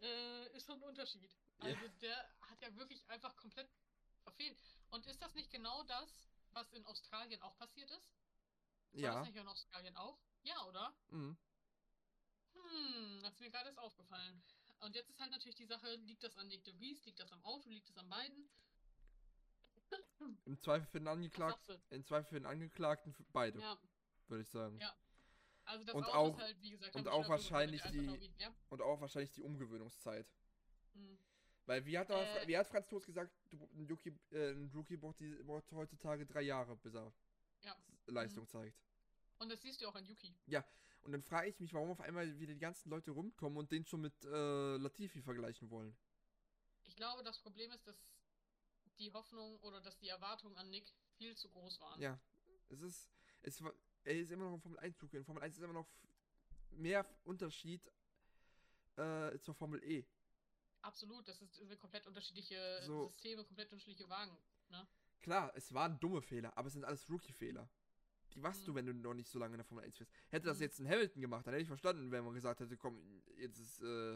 äh, 0.00 0.46
ist 0.56 0.66
schon 0.66 0.76
ein 0.82 0.88
Unterschied. 0.88 1.30
Ja. 1.58 1.64
Also, 1.74 1.88
der 2.00 2.16
hat 2.42 2.60
ja 2.62 2.74
wirklich 2.76 3.06
einfach 3.10 3.36
komplett 3.36 3.68
verfehlt. 4.22 4.58
Und 4.90 5.06
ist 5.06 5.20
das 5.20 5.34
nicht 5.34 5.50
genau 5.50 5.82
das, 5.84 6.28
was 6.52 6.72
in 6.72 6.86
Australien 6.86 7.42
auch 7.42 7.56
passiert 7.58 7.90
ist? 7.90 8.14
War 8.92 9.00
Ja, 9.00 9.14
das 9.14 9.26
nicht 9.26 9.36
in 9.36 9.46
Australien 9.48 9.96
auch? 9.96 10.18
Ja, 10.42 10.64
oder? 10.66 10.94
mhm. 11.10 11.36
Hm, 12.54 13.20
das 13.22 13.34
ist 13.34 13.40
mir 13.40 13.50
gerade 13.50 13.66
erst 13.68 13.78
aufgefallen. 13.78 14.42
Und 14.80 14.94
jetzt 14.94 15.10
ist 15.10 15.20
halt 15.20 15.30
natürlich 15.30 15.56
die 15.56 15.66
Sache, 15.66 15.94
liegt 15.96 16.22
das 16.22 16.36
an 16.36 16.48
Nick 16.48 16.64
de 16.64 16.74
Vries, 16.74 17.04
liegt 17.04 17.20
das 17.20 17.30
am 17.32 17.42
Auto, 17.44 17.68
liegt 17.68 17.88
das 17.88 17.96
an 17.98 18.08
beiden? 18.08 18.48
im 20.46 20.56
Zweifel 20.60 20.86
für 20.86 20.98
den 21.00 21.08
Angeklagten, 21.08 21.80
im 21.90 22.04
Zweifel 22.04 22.28
für 22.28 22.34
den 22.36 22.46
Angeklagten, 22.46 23.12
für 23.12 23.24
beide, 23.32 23.58
Ja, 23.60 23.76
würde 24.28 24.42
ich 24.42 24.48
sagen. 24.48 24.78
Ja. 24.78 24.94
also 25.64 25.84
das 25.84 25.94
Und 25.96 26.04
Auto 26.04 26.16
auch- 26.16 26.36
ist 26.36 26.42
halt, 26.44 26.62
wie 26.62 26.70
gesagt, 26.70 26.94
und 26.94 27.08
auch 27.08 27.28
wahrscheinlich 27.28 27.82
die- 27.82 28.32
Ja. 28.38 28.54
Und 28.68 28.82
auch 28.82 29.00
wahrscheinlich 29.00 29.32
die 29.32 29.42
Umgewöhnungszeit. 29.42 30.26
Hm. 30.94 31.18
Weil 31.66 31.84
wie 31.86 31.98
hat, 31.98 32.08
Äh. 32.10 32.46
wie 32.46 32.56
hat 32.56 32.68
Franz 32.68 32.86
Toast 32.88 33.06
gesagt, 33.06 33.32
ein, 33.52 33.86
Rookie, 33.90 34.16
äh, 34.30 34.52
ein 34.52 34.70
Rookie 34.74 34.96
braucht, 34.96 35.18
die, 35.20 35.34
braucht 35.42 35.70
heutzutage 35.72 36.24
drei 36.24 36.42
Jahre, 36.42 36.76
bis 36.76 36.94
er 36.94 37.12
Ja. 37.62 37.76
Leistung 38.06 38.46
zeigt. 38.48 38.76
Und 39.38 39.50
das 39.50 39.62
siehst 39.62 39.80
du 39.80 39.88
auch 39.88 39.94
an 39.94 40.04
Yuki. 40.04 40.34
Und 41.02 41.12
dann 41.12 41.22
frage 41.22 41.48
ich 41.48 41.58
mich, 41.60 41.72
warum 41.72 41.90
auf 41.90 42.00
einmal 42.00 42.38
wieder 42.38 42.52
die 42.52 42.60
ganzen 42.60 42.90
Leute 42.90 43.10
rumkommen 43.10 43.58
und 43.58 43.72
den 43.72 43.86
schon 43.86 44.02
mit 44.02 44.12
äh, 44.24 44.76
Latifi 44.76 45.22
vergleichen 45.22 45.70
wollen. 45.70 45.96
Ich 46.82 46.94
glaube, 46.94 47.22
das 47.22 47.38
Problem 47.38 47.72
ist, 47.72 47.86
dass 47.86 47.96
die 48.98 49.10
Hoffnung 49.12 49.58
oder 49.60 49.80
dass 49.80 49.98
die 49.98 50.08
Erwartungen 50.08 50.56
an 50.58 50.68
Nick 50.68 50.92
viel 51.16 51.34
zu 51.36 51.48
groß 51.48 51.80
waren. 51.80 52.00
Ja, 52.00 52.20
es 52.68 52.82
ist, 52.82 53.10
es 53.42 53.62
war, 53.62 53.72
er 54.04 54.18
ist 54.18 54.30
immer 54.30 54.44
noch 54.44 54.54
im 54.54 54.60
Formel 54.60 54.78
1 54.80 54.98
Zug. 54.98 55.12
In 55.14 55.24
Formel 55.24 55.42
1 55.42 55.56
ist 55.56 55.62
immer 55.62 55.72
noch 55.72 55.88
mehr 56.72 57.06
Unterschied 57.24 57.90
äh, 58.96 59.38
zur 59.38 59.54
Formel 59.54 59.82
E. 59.84 60.04
Absolut, 60.82 61.26
das 61.28 61.40
ist 61.40 61.54
sind 61.54 61.80
komplett 61.80 62.06
unterschiedliche 62.06 62.82
So. 62.84 63.08
Systeme, 63.08 63.44
komplett 63.44 63.72
unterschiedliche 63.72 64.08
Wagen. 64.08 64.36
Ne? 64.68 64.86
Klar, 65.20 65.52
es 65.54 65.72
waren 65.74 65.98
dumme 66.00 66.22
Fehler, 66.22 66.56
aber 66.56 66.68
es 66.68 66.72
sind 66.74 66.84
alles 66.84 67.08
Rookie-Fehler. 67.10 67.68
Die 68.34 68.38
machst 68.40 68.66
du, 68.66 68.72
Mhm. 68.72 68.76
wenn 68.76 68.86
du 68.86 68.94
noch 68.94 69.14
nicht 69.14 69.28
so 69.28 69.38
lange 69.38 69.54
in 69.54 69.58
der 69.58 69.64
Formel 69.64 69.84
1 69.84 69.96
fährst. 69.96 70.12
Hätte 70.28 70.46
das 70.46 70.58
Mhm. 70.58 70.62
jetzt 70.62 70.78
ein 70.78 70.88
Hamilton 70.88 71.20
gemacht, 71.20 71.46
dann 71.46 71.52
hätte 71.52 71.62
ich 71.62 71.68
verstanden, 71.68 72.10
wenn 72.10 72.24
man 72.24 72.32
gesagt 72.34 72.60
hätte, 72.60 72.76
komm, 72.76 73.22
jetzt 73.36 73.58
ist, 73.58 73.80
äh, 73.82 74.14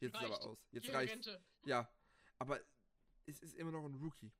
jetzt 0.00 0.14
ist 0.14 0.14
aber 0.16 0.42
aus. 0.42 0.58
Jetzt 0.72 0.92
reicht. 0.92 1.12
Rente. 1.14 1.42
Ja, 1.64 1.88
aber 2.38 2.60
es 3.26 3.40
ist 3.40 3.54
immer 3.54 3.70
noch 3.70 3.84
ein 3.84 3.94
Rookie. 3.94 4.32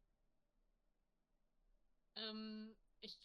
Ähm, 2.16 2.74
ich 3.00 3.18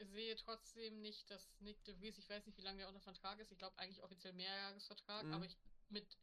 sehe 0.00 0.34
trotzdem 0.36 1.00
nicht, 1.00 1.30
dass 1.30 1.48
Nick 1.60 1.82
de 1.84 1.94
Vries, 1.96 2.18
ich 2.18 2.28
weiß 2.28 2.44
nicht, 2.46 2.58
wie 2.58 2.62
lange 2.62 2.78
der 2.78 2.88
unter 2.88 3.00
Vertrag 3.00 3.38
ist, 3.38 3.52
ich 3.52 3.58
glaube 3.58 3.78
eigentlich 3.78 4.02
offiziell 4.02 4.32
Mehrjahresvertrag, 4.34 5.24
Mhm. 5.24 5.32
aber 5.32 5.44
ich, 5.46 5.56
mit 5.88 6.18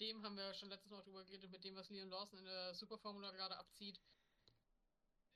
dem 0.00 0.22
haben 0.22 0.36
wir 0.36 0.54
schon 0.54 0.68
letztes 0.68 0.90
Mal 0.90 1.02
drüber 1.02 1.24
geredet, 1.24 1.50
mit 1.50 1.64
dem, 1.64 1.74
was 1.74 1.90
Leon 1.90 2.08
Lawson 2.10 2.38
in 2.38 2.44
der 2.44 2.74
Superformula 2.74 3.32
gerade 3.32 3.56
abzieht, 3.58 4.00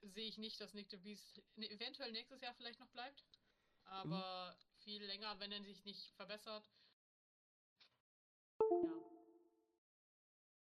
sehe 0.03 0.29
ich 0.29 0.39
nicht, 0.39 0.61
dass 0.61 0.75
Nick 0.75 0.89
de 0.89 0.99
Vries 1.01 1.41
ne, 1.57 1.69
eventuell 1.71 2.13
nächstes 2.13 2.41
Jahr 2.41 2.55
vielleicht 2.55 2.81
noch 2.81 2.89
bleibt, 2.89 3.25
aber 3.85 4.57
viel 4.79 5.05
länger, 5.05 5.39
wenn 5.41 5.53
er 5.53 5.63
sich 5.63 5.85
nicht 5.85 6.13
verbessert. 6.15 6.69
Ja. 8.61 8.95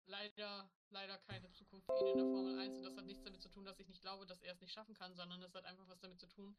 Leider, 0.06 0.70
leider 0.90 1.18
keine 1.18 1.50
Zukunft 1.52 1.86
für 1.86 1.98
ihn 1.98 2.12
in 2.12 2.18
der 2.18 2.26
Formel 2.26 2.58
1 2.58 2.76
und 2.76 2.84
das 2.84 2.96
hat 2.96 3.06
nichts 3.06 3.24
damit 3.24 3.40
zu 3.42 3.48
tun, 3.48 3.64
dass 3.64 3.78
ich 3.80 3.88
nicht 3.88 4.02
glaube, 4.02 4.26
dass 4.26 4.42
er 4.42 4.52
es 4.52 4.60
nicht 4.60 4.72
schaffen 4.72 4.94
kann, 4.94 5.14
sondern 5.14 5.42
es 5.42 5.54
hat 5.54 5.64
einfach 5.64 5.88
was 5.88 6.00
damit 6.00 6.20
zu 6.20 6.26
tun, 6.26 6.54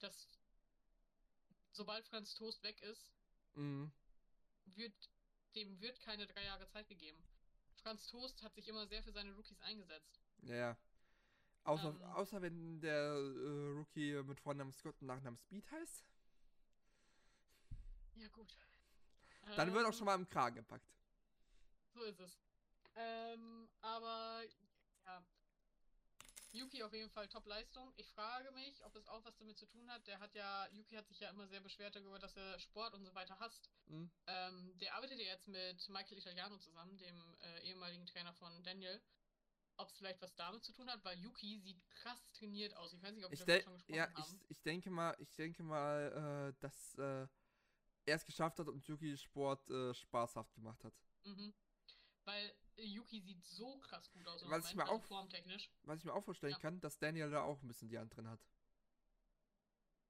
dass 0.00 0.28
sobald 1.72 2.06
Franz 2.06 2.34
Toast 2.34 2.62
weg 2.62 2.80
ist, 2.82 3.12
Mhm. 3.54 3.92
wird 4.64 5.10
dem 5.54 5.80
wird 5.80 6.00
keine 6.00 6.26
drei 6.26 6.44
Jahre 6.44 6.66
Zeit 6.68 6.88
gegeben. 6.88 7.22
Franz 7.82 8.06
Toast 8.06 8.42
hat 8.42 8.54
sich 8.54 8.68
immer 8.68 8.86
sehr 8.86 9.02
für 9.02 9.12
seine 9.12 9.32
Rookies 9.34 9.60
eingesetzt. 9.60 10.20
Ja, 10.42 10.54
ja. 10.54 10.76
Außer, 11.64 11.88
Ähm. 11.88 12.02
außer 12.14 12.42
wenn 12.42 12.80
der 12.80 12.94
äh, 12.94 13.72
Rookie 13.78 14.22
mit 14.24 14.40
Vornamen 14.40 14.72
Scott 14.72 15.00
und 15.00 15.06
Nachnamen 15.06 15.38
Speed 15.38 15.70
heißt. 15.70 16.04
Ja, 18.16 18.28
gut. 18.28 18.56
Dann 19.56 19.72
wird 19.72 19.84
auch 19.84 19.88
Ähm, 19.88 19.94
schon 19.94 20.06
mal 20.06 20.14
im 20.14 20.28
Kragen 20.28 20.56
gepackt. 20.56 20.86
So 21.94 22.02
ist 22.02 22.20
es. 22.20 22.38
Ähm, 22.94 23.68
aber 23.80 24.42
ja. 25.04 25.24
Yuki 26.52 26.82
auf 26.82 26.92
jeden 26.92 27.10
Fall 27.10 27.28
Top-Leistung. 27.28 27.92
Ich 27.96 28.12
frage 28.12 28.50
mich, 28.52 28.84
ob 28.84 28.94
es 28.94 29.08
auch 29.08 29.24
was 29.24 29.36
damit 29.38 29.56
zu 29.56 29.66
tun 29.66 29.90
hat. 29.90 30.06
Der 30.06 30.20
hat 30.20 30.34
ja, 30.34 30.68
Yuki 30.72 30.96
hat 30.96 31.08
sich 31.08 31.18
ja 31.20 31.30
immer 31.30 31.46
sehr 31.46 31.60
beschwert 31.60 31.96
darüber, 31.96 32.18
dass 32.18 32.36
er 32.36 32.58
Sport 32.58 32.92
und 32.94 33.04
so 33.04 33.14
weiter 33.14 33.38
hasst. 33.38 33.70
Hm? 33.86 34.10
Ähm, 34.26 34.78
der 34.78 34.94
arbeitet 34.94 35.18
ja 35.18 35.26
jetzt 35.26 35.48
mit 35.48 35.88
Michael 35.88 36.18
Italiano 36.18 36.58
zusammen, 36.58 36.98
dem 36.98 37.34
äh, 37.40 37.60
ehemaligen 37.62 38.06
Trainer 38.06 38.34
von 38.34 38.62
Daniel. 38.64 39.00
Ob 39.82 39.88
es 39.90 39.96
vielleicht 39.98 40.22
was 40.22 40.34
damit 40.36 40.62
zu 40.64 40.72
tun 40.72 40.88
hat, 40.88 41.04
weil 41.04 41.18
Yuki 41.18 41.58
sieht 41.58 41.84
krass 41.90 42.30
trainiert 42.32 42.74
aus. 42.76 42.92
Ich 42.92 43.02
weiß 43.02 43.14
nicht, 43.14 43.24
ob 43.24 43.30
wir 43.32 43.34
Ich, 43.56 43.64
schon 43.64 43.72
gesprochen 43.74 43.96
ja, 43.96 44.08
ich, 44.10 44.16
haben. 44.16 44.40
ich 44.48 44.62
denke 44.62 44.90
mal, 44.90 45.16
ich 45.18 45.34
denke 45.34 45.62
mal, 45.64 46.52
äh, 46.54 46.60
dass 46.60 46.94
äh, 46.98 47.26
er 48.06 48.16
es 48.16 48.24
geschafft 48.24 48.58
hat 48.60 48.68
und 48.68 48.86
Yuki 48.86 49.16
Sport 49.16 49.68
äh, 49.70 49.92
spaßhaft 49.92 50.54
gemacht 50.54 50.82
hat. 50.84 50.94
Mhm. 51.24 51.52
Weil 52.24 52.52
äh, 52.76 52.84
Yuki 52.84 53.20
sieht 53.20 53.42
so 53.44 53.78
krass 53.78 54.08
gut 54.12 54.26
aus. 54.28 54.42
Was 54.48 54.68
ich 54.70 54.76
mir 54.76 54.82
also 54.82 54.94
auch- 54.94 55.02
formtechnisch. 55.04 55.68
Was 55.82 55.98
ich 55.98 56.04
mir 56.04 56.12
auch 56.14 56.22
vorstellen 56.24 56.52
Ja. 56.52 56.58
kann, 56.58 56.80
dass 56.80 56.98
Daniel 56.98 57.30
da 57.30 57.42
auch 57.42 57.60
ein 57.62 57.66
bisschen 57.68 57.88
die 57.88 57.98
Hand 57.98 58.14
drin 58.16 58.28
hat. 58.28 58.40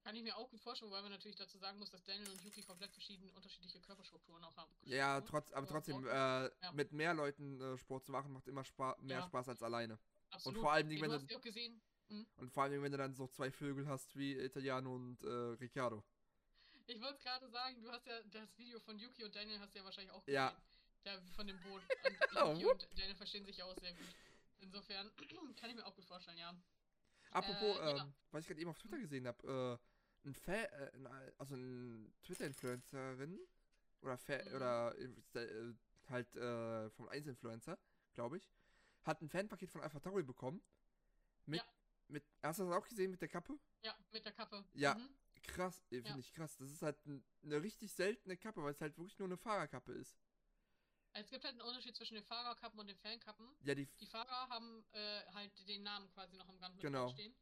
Kann 0.03 0.15
ich 0.15 0.23
mir 0.23 0.35
auch 0.35 0.49
gut 0.49 0.59
vorstellen, 0.59 0.91
wobei 0.91 1.01
man 1.01 1.11
natürlich 1.11 1.37
dazu 1.37 1.57
sagen 1.57 1.79
muss, 1.79 1.89
dass 1.89 2.03
Daniel 2.03 2.29
und 2.29 2.41
Yuki 2.43 2.61
komplett 2.61 2.91
verschiedene, 2.91 3.31
unterschiedliche 3.31 3.79
Körperstrukturen 3.79 4.43
auch 4.43 4.55
haben. 4.57 4.69
Ja, 4.83 5.21
trotz, 5.21 5.51
aber 5.53 5.65
trotzdem, 5.65 6.05
äh, 6.05 6.09
Ja. 6.09 6.51
mit 6.73 6.91
mehr 6.91 7.13
Leuten 7.13 7.59
äh, 7.61 7.77
Sport 7.77 8.05
zu 8.05 8.11
machen, 8.11 8.33
macht 8.33 8.47
immer 8.47 8.65
Spa 8.65 8.97
mehr 8.99 9.19
Ja. 9.19 9.25
Spaß 9.27 9.47
als 9.49 9.63
alleine. 9.63 9.97
Absolut. 10.31 10.59
vor 10.59 10.73
allen 10.73 10.89
Dingen, 10.89 11.01
wenn 11.01 11.11
du 11.11 11.19
du- 11.25 11.39
gesehen. 11.39 11.81
Und 12.35 12.51
vor 12.51 12.63
allem, 12.63 12.83
wenn 12.83 12.91
du 12.91 12.97
dann 12.97 13.13
so 13.15 13.27
zwei 13.27 13.49
Vögel 13.49 13.87
hast 13.87 14.15
wie 14.17 14.33
Italiano 14.37 14.93
und 14.93 15.23
äh, 15.23 15.27
Ricciardo. 15.29 16.03
Ich 16.85 17.01
wollte 17.01 17.17
gerade 17.23 17.47
sagen, 17.49 17.81
du 17.81 17.89
hast 17.89 18.05
ja 18.05 18.21
das 18.23 18.55
Video 18.57 18.79
von 18.81 18.99
Yuki 18.99 19.23
und 19.23 19.33
Daniel 19.33 19.57
hast 19.59 19.73
du 19.73 19.79
ja 19.79 19.85
wahrscheinlich 19.85 20.11
auch 20.13 20.23
gesehen. 20.25 20.35
Ja. 20.35 20.53
Der 21.05 21.21
von 21.35 21.47
dem 21.47 21.59
Boot. 21.61 21.81
Oh, 22.35 22.49
Und 22.49 22.57
Yuki 22.59 22.65
whoop. 22.65 22.73
und 22.91 22.99
Daniel 22.99 23.15
verstehen 23.15 23.45
sich 23.45 23.57
ja 23.57 23.65
auch 23.65 23.75
sehr 23.79 23.93
gut. 23.93 24.15
Insofern 24.59 25.09
kann 25.55 25.69
ich 25.69 25.75
mir 25.77 25.85
auch 25.85 25.95
gut 25.95 26.05
vorstellen, 26.05 26.37
ja. 26.37 26.53
Apropos, 27.31 27.77
Äh, 27.79 27.91
ähm, 27.91 27.97
ja. 27.97 28.13
was 28.31 28.41
ich 28.41 28.47
gerade 28.47 28.61
eben 28.61 28.69
auf 28.69 28.77
Twitter 28.77 28.97
gesehen 28.99 29.25
habe, 29.27 29.79
äh, 29.81 29.92
ein 30.25 30.33
Fan, 30.35 30.55
äh, 30.65 30.91
ein, 30.95 31.07
also 31.37 31.55
ein 31.55 32.13
Twitter-Influencerin 32.23 33.39
oder 34.01 34.17
Fa 34.17 34.37
Mhm. 34.43 34.55
oder 34.55 34.97
äh, 34.97 35.73
halt 36.09 36.35
äh, 36.35 36.89
vom 36.91 37.07
1-Influencer, 37.09 37.77
glaube 38.13 38.37
ich, 38.37 38.49
hat 39.03 39.21
ein 39.21 39.29
Fanpaket 39.29 39.71
von 39.71 39.81
Alpha 39.81 39.99
Tauri 39.99 40.23
bekommen. 40.23 40.61
Mit, 41.45 41.59
Ja. 41.61 41.67
mit, 42.07 42.23
hast 42.41 42.59
du 42.59 42.65
das 42.65 42.73
auch 42.73 42.87
gesehen 42.87 43.11
mit 43.11 43.21
der 43.21 43.29
Kappe? 43.29 43.59
Ja, 43.83 43.95
mit 44.11 44.23
der 44.25 44.31
Kappe. 44.33 44.63
Ja. 44.73 44.95
Mhm. 44.95 45.09
Krass, 45.43 45.83
finde 45.89 46.09
Ja. 46.09 46.17
ich 46.17 46.31
krass. 46.31 46.55
Das 46.57 46.71
ist 46.71 46.81
halt 46.81 46.97
n- 47.05 47.23
eine 47.43 47.61
richtig 47.61 47.91
seltene 47.93 48.37
Kappe, 48.37 48.63
weil 48.63 48.71
es 48.71 48.79
halt 48.79 48.97
wirklich 48.97 49.19
nur 49.19 49.27
eine 49.27 49.35
Fahrerkappe 49.37 49.91
ist. 49.91 50.17
Es 51.11 51.29
gibt 51.29 51.43
halt 51.43 51.53
einen 51.53 51.61
Unterschied 51.67 51.95
zwischen 51.95 52.15
den 52.15 52.23
Fahrerkappen 52.23 52.79
und 52.79 52.87
den 52.87 52.97
Fankappen. 52.97 53.55
Ja, 53.61 53.75
die, 53.75 53.85
Die 53.99 54.05
Fahrer 54.07 54.47
haben 54.49 54.83
äh, 54.93 55.21
halt 55.33 55.67
den 55.67 55.83
Namen 55.83 56.09
quasi 56.09 56.35
noch 56.37 56.47
am 56.47 56.57
Gand 56.59 56.75
mit 56.75 56.81
Genau. 56.81 57.09
stehen. 57.09 57.35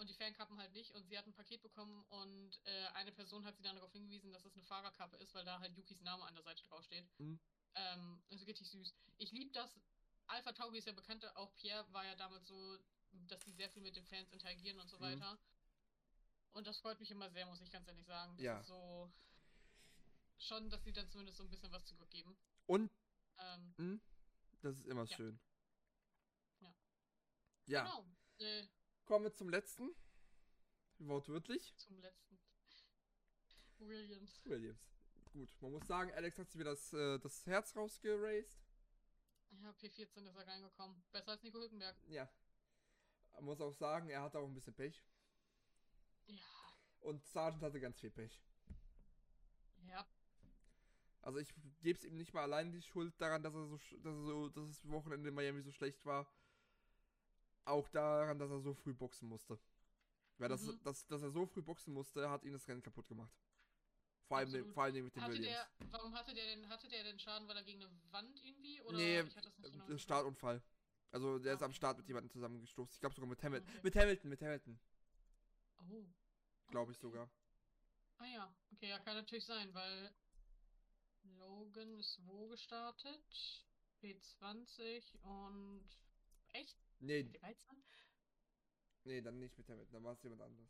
Und 0.00 0.08
die 0.08 0.14
Fankappen 0.14 0.58
halt 0.58 0.72
nicht. 0.72 0.92
Und 0.94 1.06
sie 1.06 1.18
hat 1.18 1.26
ein 1.26 1.34
Paket 1.34 1.60
bekommen 1.60 2.02
und 2.08 2.58
äh, 2.64 2.86
eine 2.94 3.12
Person 3.12 3.44
hat 3.44 3.54
sie 3.58 3.62
dann 3.62 3.76
darauf 3.76 3.92
hingewiesen, 3.92 4.32
dass 4.32 4.46
es 4.46 4.54
eine 4.54 4.62
Fahrerkappe 4.64 5.16
ist, 5.18 5.34
weil 5.34 5.44
da 5.44 5.60
halt 5.60 5.76
Yukis 5.76 6.00
Name 6.00 6.24
an 6.24 6.34
der 6.34 6.42
Seite 6.42 6.62
draufsteht. 6.62 7.06
Mhm. 7.18 7.38
Ähm, 7.74 8.22
also 8.30 8.46
richtig 8.46 8.66
süß. 8.70 8.94
Ich 9.18 9.30
liebe 9.32 9.50
das. 9.52 9.78
Alpha 10.28 10.52
Tauri 10.52 10.78
ist 10.78 10.86
ja 10.86 10.94
bekannt, 10.94 11.22
auch 11.36 11.54
Pierre 11.56 11.84
war 11.92 12.06
ja 12.06 12.14
damals 12.16 12.46
so, 12.46 12.78
dass 13.28 13.44
die 13.44 13.52
sehr 13.52 13.68
viel 13.68 13.82
mit 13.82 13.94
den 13.94 14.06
Fans 14.06 14.30
interagieren 14.32 14.80
und 14.80 14.88
so 14.88 14.96
Mhm. 14.96 15.02
weiter. 15.02 15.38
Und 16.54 16.66
das 16.66 16.78
freut 16.78 16.98
mich 16.98 17.10
immer 17.10 17.28
sehr, 17.28 17.44
muss 17.44 17.60
ich 17.60 17.70
ganz 17.70 17.86
ehrlich 17.86 18.06
sagen. 18.06 18.34
Das 18.38 18.44
Ja. 18.44 18.60
ist 18.60 18.68
so. 18.68 19.12
Schon, 20.38 20.70
dass 20.70 20.82
sie 20.82 20.94
dann 20.94 21.10
zumindest 21.10 21.36
so 21.36 21.44
ein 21.44 21.50
bisschen 21.50 21.70
was 21.72 21.84
zurückgeben. 21.84 22.34
und 22.66 22.90
Ähm, 23.36 23.74
mh, 23.76 24.00
das 24.62 24.78
ist 24.78 24.86
immer 24.86 25.04
Ja. 25.04 25.16
schön. 25.16 25.38
Ja. 26.60 26.74
Ja, 27.66 27.82
Genau. 27.84 28.06
Äh, 28.38 28.66
kommen 29.04 29.24
wir 29.24 29.34
zum 29.34 29.48
letzten. 29.48 29.90
Wortwörtlich. 30.98 31.74
zum 31.76 31.98
letzten. 32.00 32.38
Williams. 33.78 34.40
Williams. 34.44 34.90
Gut, 35.32 35.56
man 35.60 35.72
muss 35.72 35.86
sagen, 35.86 36.12
Alex 36.12 36.38
hat 36.38 36.50
sich 36.50 36.58
wieder 36.58 36.70
das, 36.70 36.92
äh, 36.92 37.18
das 37.18 37.46
Herz 37.46 37.74
rausgeraced. 37.76 38.60
Ja, 39.50 39.70
P14 39.70 40.26
ist 40.26 40.36
er 40.36 40.46
reingekommen. 40.46 41.02
Besser 41.12 41.32
als 41.32 41.42
Nico 41.42 41.58
Hülkenberg. 41.58 41.96
Ja. 42.08 42.28
Man 43.32 43.44
muss 43.44 43.60
auch 43.60 43.72
sagen, 43.72 44.10
er 44.10 44.22
hatte 44.22 44.38
auch 44.38 44.46
ein 44.46 44.54
bisschen 44.54 44.74
Pech. 44.74 45.02
Ja. 46.26 46.44
Und 47.00 47.24
Sargent 47.26 47.62
hatte 47.62 47.80
ganz 47.80 47.98
viel 47.98 48.10
Pech. 48.10 48.40
Ja. 49.86 50.06
Also 51.22 51.38
ich 51.38 51.52
gebe 51.80 51.98
es 51.98 52.04
ihm 52.04 52.16
nicht 52.16 52.32
mal 52.32 52.42
allein 52.42 52.72
die 52.72 52.82
Schuld 52.82 53.14
daran, 53.20 53.42
dass 53.42 53.54
er 53.54 53.66
so, 53.66 53.76
dass 53.76 54.14
er 54.14 54.24
so, 54.24 54.48
dass 54.48 54.66
das 54.68 54.90
Wochenende 54.90 55.28
in 55.28 55.34
Miami 55.34 55.62
so 55.62 55.70
schlecht 55.70 56.04
war. 56.06 56.30
Auch 57.70 57.88
daran, 57.88 58.38
dass 58.38 58.50
er 58.50 58.60
so 58.60 58.74
früh 58.74 58.92
boxen 58.92 59.28
musste. 59.28 59.58
Weil 60.38 60.48
das, 60.48 60.64
Mhm. 60.64 60.80
das, 60.84 61.06
dass 61.06 61.22
er 61.22 61.30
so 61.30 61.46
früh 61.46 61.62
boxen 61.62 61.92
musste, 61.94 62.28
hat 62.28 62.44
ihn 62.44 62.52
das 62.52 62.66
Rennen 62.68 62.82
kaputt 62.82 63.06
gemacht. 63.08 63.32
Vor 64.28 64.38
allem, 64.38 64.48
Absolut. 64.48 64.74
vor 64.74 64.82
allem 64.84 65.04
mit 65.04 65.14
dem 65.16 65.22
Hatte 65.22 65.32
Williams. 65.32 65.56
der, 65.56 65.68
warum 65.90 66.14
hatte 66.14 66.34
der 66.34 66.46
denn, 66.46 66.68
hatte 66.68 66.88
der 66.88 67.02
denn 67.04 67.18
Schaden, 67.18 67.48
weil 67.48 67.56
er 67.56 67.64
gegen 67.64 67.82
eine 67.82 67.90
Wand 68.10 68.40
irgendwie? 68.44 68.80
Oder 68.82 68.96
nee, 68.96 69.20
ich 69.20 69.36
hatte 69.36 69.48
das 69.48 69.58
nicht 69.58 69.68
äh, 69.68 69.70
genau 69.72 69.86
das 69.86 70.02
Startunfall. 70.02 70.62
Also 71.12 71.38
der 71.38 71.52
Ah, 71.52 71.56
ist 71.56 71.62
am. 71.62 71.72
Start 71.72 71.98
mit 71.98 72.06
jemandem 72.08 72.30
zusammengestoßen. 72.30 72.94
Ich 72.94 73.00
glaube 73.00 73.14
sogar 73.14 73.28
mit 73.28 73.42
Hamilton. 73.42 73.68
Okay. 73.68 73.80
Mit 73.82 73.96
Hamilton, 73.96 74.30
mit 74.30 74.40
Hamilton, 74.42 74.80
Oh. 75.90 76.04
glaube 76.70 76.92
ich 76.92 76.98
Okay. 76.98 77.02
sogar. 77.02 77.28
Ah 78.18 78.26
ja, 78.26 78.54
okay, 78.72 78.88
ja, 78.88 78.98
kann 79.00 79.16
natürlich 79.16 79.44
sein, 79.46 79.72
weil 79.74 80.12
Logan 81.38 81.98
ist 81.98 82.20
wo 82.26 82.48
gestartet? 82.48 83.64
P20 84.00 85.14
und 85.22 85.84
echt? 86.52 86.76
Nee, 87.00 87.20
P13? 87.20 87.82
nee, 89.04 89.20
dann 89.22 89.38
nicht 89.38 89.56
mit 89.56 89.68
Hamilton, 89.68 89.92
dann 89.92 90.04
war 90.04 90.12
es 90.12 90.22
jemand 90.22 90.42
anderes. 90.42 90.68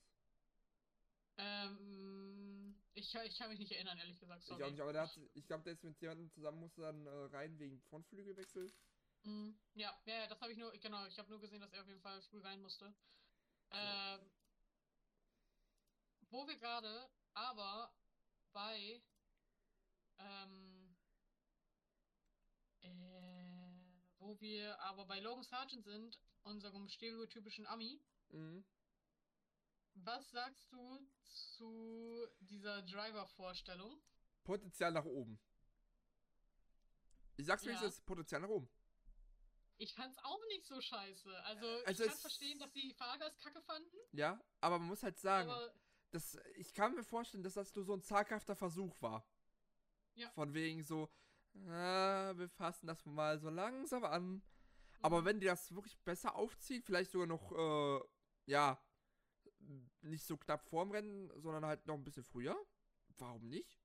Ähm, 1.39 2.75
ich, 2.95 3.11
kann- 3.13 3.27
ich 3.27 3.37
kann 3.39 3.51
mich 3.51 3.59
nicht 3.59 3.73
erinnern, 3.73 3.99
ehrlich 3.99 4.21
gesagt. 4.21 4.43
Sorry. 4.45 4.59
Ich 4.61 4.65
auch 4.65 4.71
nicht, 4.71 4.81
aber 4.81 4.93
der 4.93 5.03
hat, 5.03 5.19
ich 5.35 5.47
glaube, 5.47 5.65
der 5.65 5.73
ist 5.73 5.83
mit 5.83 6.01
jemandem 6.01 6.31
zusammen, 6.31 6.61
musste 6.61 6.83
dann 6.83 7.07
äh, 7.07 7.11
rein 7.11 7.59
wegen 7.59 7.81
Frontflügelwechsel. 7.89 8.71
Mhm. 9.25 9.55
Ja, 9.75 9.99
ja, 10.07 10.15
ja, 10.21 10.27
das 10.27 10.41
habe 10.41 10.53
ich 10.53 10.59
nur, 10.59 10.71
genau, 10.79 11.07
ich 11.07 11.19
habe 11.19 11.29
nur 11.31 11.41
gesehen, 11.41 11.61
dass 11.61 11.73
er 11.73 11.83
auf 11.83 11.89
jeden 11.89 12.01
Fall 12.03 12.21
früh 12.23 12.41
rein 12.41 12.61
musste. 12.61 12.93
Ähm, 13.73 14.21
wo 16.31 16.47
wir 16.47 16.57
gerade 16.59 17.09
aber 17.35 17.93
bei 18.53 19.01
ähm, 20.19 20.97
äh, 22.83 22.89
wo 24.19 24.39
wir 24.41 24.79
aber 24.81 25.07
bei 25.07 25.21
Logan 25.21 25.45
Sargent 25.45 25.85
sind, 25.85 26.19
unserem 26.45 26.89
stereotypischen 26.89 27.67
Ami, 27.67 28.01
Mhm. 28.31 28.65
was 29.95 30.31
sagst 30.31 30.73
du 30.73 30.99
zu 31.23 32.27
dieser 32.41 32.83
Driver-Vorstellung? 32.83 34.01
Potenzial 34.45 34.93
nach 34.93 35.05
oben. 35.05 35.39
Ich 37.37 37.47
sag's 37.47 37.65
es 37.67 37.81
Ja. 37.81 37.87
ist, 37.87 38.05
Potenzial 38.07 38.41
nach 38.43 38.49
oben. 38.49 38.69
Ich 39.79 39.95
fand's 39.95 40.19
auch 40.19 40.45
nicht 40.49 40.67
so 40.67 40.81
scheiße. 40.81 41.43
Also, 41.45 41.67
Also 41.87 42.03
ich 42.05 42.09
kann 42.09 42.17
es- 42.17 42.21
verstehen, 42.21 42.59
dass 42.59 42.73
die 42.73 42.93
Fahrer 42.95 43.27
es 43.27 43.39
kacke 43.39 43.63
fanden, 43.63 43.97
Ja, 44.13 44.39
aber 44.61 44.79
man 44.79 44.89
muss 44.89 45.03
halt 45.03 45.19
sagen, 45.19 45.51
das, 46.11 46.39
ich 46.57 46.75
kann 46.75 46.95
mir 46.95 47.05
vorstellen, 47.05 47.43
dass 47.43 47.55
das 47.55 47.75
nur 47.75 47.85
so 47.85 47.95
ein 47.95 48.03
zaghafter 48.03 48.55
Versuch 48.57 49.01
war. 49.01 49.27
Ja. 50.15 50.29
Von 50.33 50.53
wegen 50.53 50.83
so, 50.83 51.11
ah, 51.69 52.35
wir 52.37 52.49
fassen 52.51 52.87
das 52.89 53.07
mal 53.07 53.39
so 53.39 53.49
langsam 53.49 54.05
an. 54.05 54.43
Aber 55.03 55.21
Mhm. 55.21 55.25
wenn 55.25 55.41
die 55.41 55.47
das 55.47 55.75
wirklich 55.75 55.99
besser 56.01 56.35
aufziehen, 56.35 56.83
vielleicht 56.83 57.11
sogar 57.11 57.27
noch, 57.27 57.53
äh, 57.53 58.01
ja, 58.47 58.79
nicht 60.03 60.25
so 60.25 60.37
knapp 60.37 60.63
vorm 60.69 60.91
Rennen, 60.91 61.31
sondern 61.41 61.65
halt 61.65 61.87
noch 61.87 61.95
ein 61.95 62.05
bisschen 62.05 62.25
früher, 62.25 62.57
warum 63.19 63.49
nicht? 63.49 63.79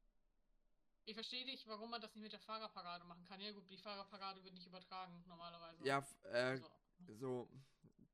Ich 1.06 1.14
verstehe 1.14 1.46
dich, 1.46 1.68
warum 1.68 1.92
man 1.92 2.02
das 2.02 2.16
nicht 2.16 2.24
mit 2.24 2.32
der 2.34 2.40
Fahrerparade 2.40 3.04
machen 3.06 3.24
kann. 3.26 3.40
Ja 3.40 3.52
gut, 3.52 3.70
die 3.70 3.78
Fahrerparade 3.78 4.44
wird 4.44 4.54
nicht 4.56 4.66
übertragen 4.66 5.24
normalerweise. 5.28 5.86
Ja, 5.86 6.00
äh, 6.24 6.58
So. 6.58 6.70
so, 7.14 7.50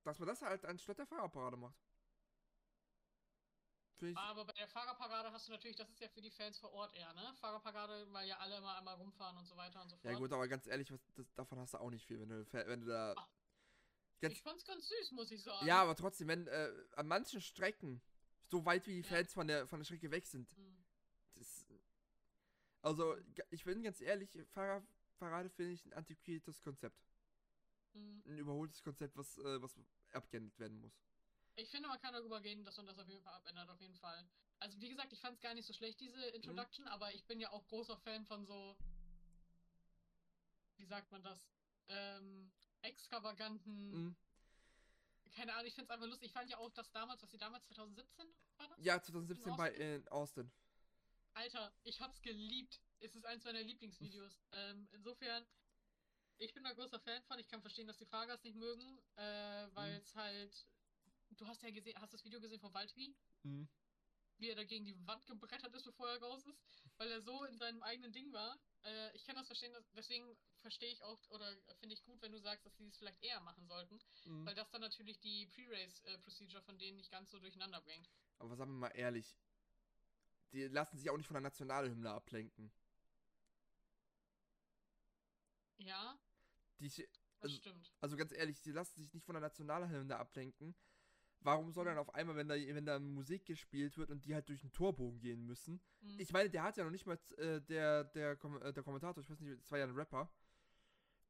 dass 0.04 0.20
man 0.20 0.28
das 0.28 0.42
halt 0.42 0.66
anstatt 0.66 0.98
der 0.98 1.06
Fahrerparade 1.06 1.56
macht. 1.56 1.80
Finde 4.02 4.14
ich, 4.14 4.18
Aber 4.18 4.46
bei 4.46 4.54
der 4.54 4.68
Fahrerparade 4.68 5.32
hast 5.32 5.48
du 5.48 5.52
natürlich, 5.52 5.78
das 5.78 5.88
ist 5.92 6.00
ja 6.00 6.10
für 6.10 6.22
die 6.22 6.32
Fans 6.32 6.58
vor 6.58 6.74
Ort 6.74 6.96
eher, 6.96 7.14
ne? 7.14 7.34
Fahrerparade, 7.40 8.12
weil 8.12 8.28
ja 8.28 8.36
alle 8.38 8.58
immer 8.58 8.76
einmal 8.76 8.96
rumfahren 8.96 9.38
und 9.38 9.46
so 9.46 9.56
weiter 9.56 9.80
und 9.80 9.90
so 9.90 9.96
fort. 9.96 10.12
ja 10.12 10.18
gut, 10.18 10.34
aber 10.34 10.48
ganz 10.48 10.66
ehrlich, 10.66 10.92
was, 10.92 11.00
das, 11.14 11.32
davon 11.36 11.60
hast 11.60 11.76
du 11.76 11.78
auch 11.78 11.92
nicht 11.92 12.04
viel, 12.08 12.20
wenn 12.20 12.30
du, 12.30 12.46
wenn 12.52 12.82
du 12.82 12.88
da... 12.88 13.14
Ach, 13.16 13.28
Ganz, 14.22 14.34
Ich 14.36 14.42
fand's 14.42 14.64
ganz 14.66 14.88
süß, 14.88 15.12
muss 15.12 15.32
ich 15.32 15.42
sagen. 15.44 15.66
ja, 15.68 15.82
aber 15.82 15.96
trotzdem, 15.96 16.28
wenn 16.28 16.48
äh, 16.48 16.72
an 16.96 17.08
manchen 17.08 17.42
Strecken, 17.42 18.02
so 18.48 18.66
weit 18.66 18.86
wie 18.88 19.02
die 19.02 19.08
Ja. 19.08 19.16
Fans 19.18 19.34
von 19.34 19.48
der, 19.48 19.66
von 19.68 19.80
der 19.80 19.84
Strecke 19.86 20.10
weg 20.12 20.26
sind, 20.26 20.56
Mhm. 20.58 20.84
das, 21.36 21.66
Also, 22.82 23.16
ich 23.52 23.64
bin 23.64 23.84
ganz 23.84 24.02
ehrlich, 24.02 24.38
Fahrrad, 24.50 24.84
Parade 25.20 25.50
finde 25.50 25.74
ich 25.74 25.86
ein 25.86 25.94
antiquiertes 25.94 26.62
Konzept. 26.62 27.00
Mhm. 27.94 28.24
Ein 28.26 28.38
überholtes 28.40 28.82
Konzept, 28.82 29.16
was, 29.18 29.38
äh, 29.38 29.62
was 29.62 29.76
abgeändert 30.12 30.58
werden 30.60 30.80
muss. 30.80 30.94
Ich 31.56 31.70
finde, 31.70 31.90
man 31.90 32.00
kann 32.00 32.14
darüber 32.14 32.42
gehen, 32.42 32.64
dass 32.66 32.78
man 32.78 32.88
das 32.88 32.98
auf 32.98 33.08
jeden 33.08 33.22
Fall 33.22 33.34
abändert, 33.34 33.70
auf 33.70 33.82
jeden 33.82 33.96
Fall. 33.96 34.28
Also, 34.60 34.80
wie 34.80 34.90
gesagt, 34.90 35.12
ich 35.12 35.20
fand 35.20 35.36
es 35.36 35.42
gar 35.42 35.54
nicht 35.54 35.66
so 35.66 35.74
schlecht, 35.74 36.00
diese 36.00 36.22
Introduction, 36.30 36.88
aber 36.88 37.14
ich 37.14 37.26
bin 37.26 37.40
ja 37.40 37.52
auch 37.52 37.66
großer 37.68 37.98
Fan 37.98 38.26
von 38.26 38.46
so. 38.46 38.78
Wie 40.78 40.86
sagt 40.86 41.12
man 41.12 41.24
das? 41.24 41.40
Ähm, 41.88 42.52
extravaganten. 42.82 43.92
Mhm. 43.92 44.16
Keine 45.32 45.54
Ahnung, 45.54 45.68
ich 45.68 45.74
finde 45.74 45.86
es 45.86 45.90
einfach 45.92 46.08
lustig. 46.08 46.28
Ich 46.28 46.34
fand 46.34 46.50
ja 46.50 46.58
auch, 46.58 46.72
dass 46.72 46.92
damals, 46.92 47.22
was 47.22 47.32
sie 47.32 47.38
damals 47.38 47.66
2017 47.66 48.26
war 48.58 48.68
das? 48.68 48.78
Ja, 48.84 49.02
2017 49.02 49.56
bei 49.56 49.70
Austin? 49.72 49.82
in 49.82 50.08
Austin. 50.10 50.52
Alter, 51.34 51.74
ich 51.84 52.02
hab's 52.02 52.22
geliebt. 52.22 52.82
Es 53.00 53.16
ist 53.16 53.26
eins 53.26 53.44
meiner 53.44 53.62
Lieblingsvideos. 53.62 54.42
ähm, 54.52 54.88
insofern, 54.92 55.46
ich 56.38 56.54
bin 56.54 56.64
da 56.64 56.74
großer 56.74 57.00
Fan 57.00 57.24
von. 57.24 57.40
Ich 57.40 57.48
kann 57.48 57.62
verstehen, 57.62 57.88
dass 57.88 57.98
die 57.98 58.06
Fahrgast 58.06 58.44
nicht 58.44 58.56
mögen, 58.56 59.00
äh, 59.16 59.68
weil 59.74 59.96
es 59.96 60.16
halt. 60.16 60.68
Du 61.38 61.48
hast 61.48 61.62
ja 61.64 61.72
gesehen, 61.72 62.00
hast 62.00 62.14
das 62.14 62.24
Video 62.24 62.40
gesehen 62.40 62.60
von 62.60 62.74
Valtteri? 62.74 63.16
Mhm. 63.44 63.68
wie 64.38 64.50
er 64.50 64.56
da 64.56 64.64
gegen 64.64 64.86
die 64.86 64.96
Wand 65.06 65.24
gebrettert 65.28 65.72
ist, 65.76 65.84
bevor 65.84 66.10
er 66.10 66.20
raus 66.20 66.44
ist, 66.48 66.60
weil 66.98 67.12
er 67.12 67.22
so 67.22 67.44
in 67.46 67.60
seinem 67.60 67.84
eigenen 67.84 68.12
Ding 68.12 68.34
war. 68.34 68.60
Äh, 68.84 69.16
ich 69.16 69.24
kann 69.24 69.36
das 69.36 69.46
verstehen, 69.46 69.72
dass, 69.72 69.88
deswegen 69.92 70.36
verstehe 70.56 70.92
ich 70.92 71.04
auch 71.04 71.30
oder 71.30 71.56
finde 71.76 71.94
ich 71.94 72.04
gut, 72.04 72.20
wenn 72.24 72.32
du 72.32 72.40
sagst, 72.40 72.66
dass 72.66 72.76
sie 72.76 72.88
es 72.88 72.98
vielleicht 72.98 73.22
eher 73.22 73.40
machen 73.42 73.68
sollten, 73.68 74.00
Mhm. 74.26 74.44
weil 74.48 74.56
das 74.56 74.72
dann 74.72 74.82
natürlich 74.82 75.20
die 75.20 75.46
Pre-Race-Procedure 75.46 76.64
von 76.64 76.80
denen 76.80 76.98
nicht 76.98 77.12
ganz 77.12 77.30
so 77.30 77.38
durcheinander 77.38 77.82
bringt. 77.82 78.10
Aber 78.40 78.56
sagen 78.56 78.72
wir 78.72 78.80
mal 78.80 78.88
ehrlich, 78.96 79.38
die 80.54 80.64
lassen 80.64 80.98
sich 80.98 81.12
auch 81.12 81.18
nicht 81.18 81.28
von 81.28 81.36
der 81.36 81.42
Nationalhymne 81.42 82.10
ablenken. 82.10 82.72
Ja, 85.78 86.20
Die, 86.80 86.88
das 86.90 87.08
Also- 87.42 87.58
stimmt. 87.58 87.92
also 88.02 88.18
ganz 88.18 88.32
ehrlich, 88.32 88.60
die 88.64 88.72
lassen 88.72 89.00
sich 89.04 89.14
nicht 89.14 89.24
von 89.24 89.36
der 89.36 89.42
Nationalhymne 89.42 90.18
ablenken. 90.18 90.74
Warum 91.44 91.72
soll 91.72 91.86
dann 91.86 91.98
auf 91.98 92.14
einmal, 92.14 92.36
wenn 92.36 92.48
da, 92.48 92.56
wenn 92.56 92.86
da 92.86 93.00
Musik 93.00 93.46
gespielt 93.46 93.98
wird 93.98 94.12
und 94.12 94.26
die 94.26 94.34
halt 94.34 94.48
durch 94.48 94.62
den 94.62 94.72
Torbogen 94.72 95.20
gehen 95.20 95.46
müssen? 95.46 95.82
Mhm. 96.02 96.20
Ich 96.20 96.32
meine, 96.32 96.50
der 96.50 96.64
hat 96.64 96.78
ja 96.78 96.84
noch 96.84 96.92
nicht 96.92 97.06
mal, 97.06 97.18
äh, 97.38 97.60
der, 97.62 98.04
der, 98.04 98.36
Kom 98.36 98.62
äh, 98.62 98.72
der 98.72 98.84
Kommentator, 98.84 99.24
ich 99.24 99.30
weiß 99.30 99.40
nicht, 99.40 99.60
das 99.60 99.72
war 99.72 99.80
ja 99.80 99.86
ein 99.86 99.96
Rapper. 99.96 100.30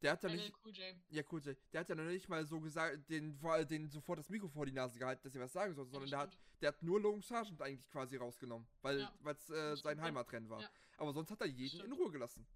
Der 0.01 0.13
hat 0.13 0.23
ja 0.23 0.29
nicht, 0.29 0.51
Cool 0.65 0.71
J. 0.71 0.95
ja 1.09 1.23
cool, 1.31 1.41
der 1.41 1.79
hat 1.79 1.89
ja 1.89 1.95
noch 1.95 2.03
nicht 2.03 2.27
mal 2.27 2.43
so 2.45 2.59
gesagt, 2.59 3.07
den, 3.09 3.38
den 3.69 3.89
sofort 3.89 4.17
das 4.17 4.29
Mikro 4.29 4.47
vor 4.47 4.65
die 4.65 4.71
Nase 4.71 4.97
gehalten, 4.97 5.21
dass 5.23 5.35
er 5.35 5.41
was 5.41 5.53
sagen 5.53 5.75
soll, 5.75 5.85
sondern 5.85 6.09
der 6.09 6.19
hat, 6.19 6.38
der 6.59 6.69
hat 6.69 6.81
nur 6.81 6.99
Long 6.99 7.21
Sargent 7.21 7.61
eigentlich 7.61 7.88
quasi 7.89 8.17
rausgenommen, 8.17 8.67
weil 8.81 8.99
Ja, 9.01 9.13
es 9.25 9.49
äh, 9.51 9.75
sein. 9.77 10.01
Heimatrennen 10.01 10.49
war. 10.49 10.61
Ja. 10.61 10.69
Aber 10.97 11.13
sonst 11.13 11.29
hat 11.29 11.41
er 11.41 11.47
jeden 11.47 11.85
in. 11.85 11.91
Ruhe 11.93 12.11
gelassen. 12.11 12.47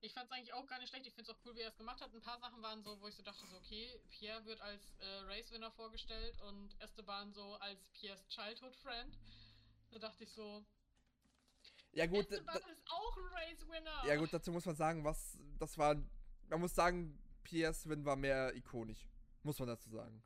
Ich 0.00 0.14
fand 0.14 0.26
es 0.26 0.32
eigentlich 0.32 0.52
auch 0.52 0.66
gar 0.66 0.78
nicht 0.78 0.90
schlecht. 0.90 1.06
Ich 1.06 1.14
finde 1.14 1.30
es 1.30 1.36
auch 1.36 1.40
cool, 1.44 1.56
wie 1.56 1.60
er 1.60 1.68
es 1.68 1.76
gemacht 1.76 2.00
hat. 2.00 2.14
Ein 2.14 2.20
paar 2.20 2.38
Sachen 2.38 2.62
waren 2.62 2.82
so, 2.82 3.00
wo 3.00 3.08
ich 3.08 3.16
so 3.16 3.22
dachte, 3.22 3.44
so, 3.46 3.56
okay, 3.56 4.00
Pierre 4.10 4.44
wird 4.44 4.60
als 4.60 4.94
äh, 5.00 5.20
Race-Winner 5.26 5.70
vorgestellt 5.72 6.40
und 6.42 6.80
Esteban 6.80 7.32
so 7.32 7.54
als 7.56 7.88
Pierres 7.92 8.26
Childhood 8.28 8.76
Friend. 8.76 9.18
Da 9.90 9.98
dachte 9.98 10.24
ich 10.24 10.32
so, 10.32 10.64
Ja 11.92 12.06
gut, 12.06 12.30
Esteban 12.30 12.56
ist 12.56 12.82
auch 12.86 13.16
ein 13.16 13.26
Race-Winner! 13.26 14.04
ja 14.06 14.16
gut, 14.16 14.32
dazu 14.32 14.52
muss 14.52 14.66
man 14.66 14.76
sagen, 14.76 15.02
was, 15.02 15.36
das 15.58 15.76
war, 15.76 15.96
man 16.48 16.60
muss 16.60 16.74
sagen, 16.74 17.18
Pierre's 17.42 17.88
Win 17.88 18.04
war 18.04 18.16
mehr 18.16 18.54
ikonisch. 18.54 19.08
Muss 19.42 19.58
man 19.58 19.68
dazu 19.68 19.90
sagen. 19.90 20.22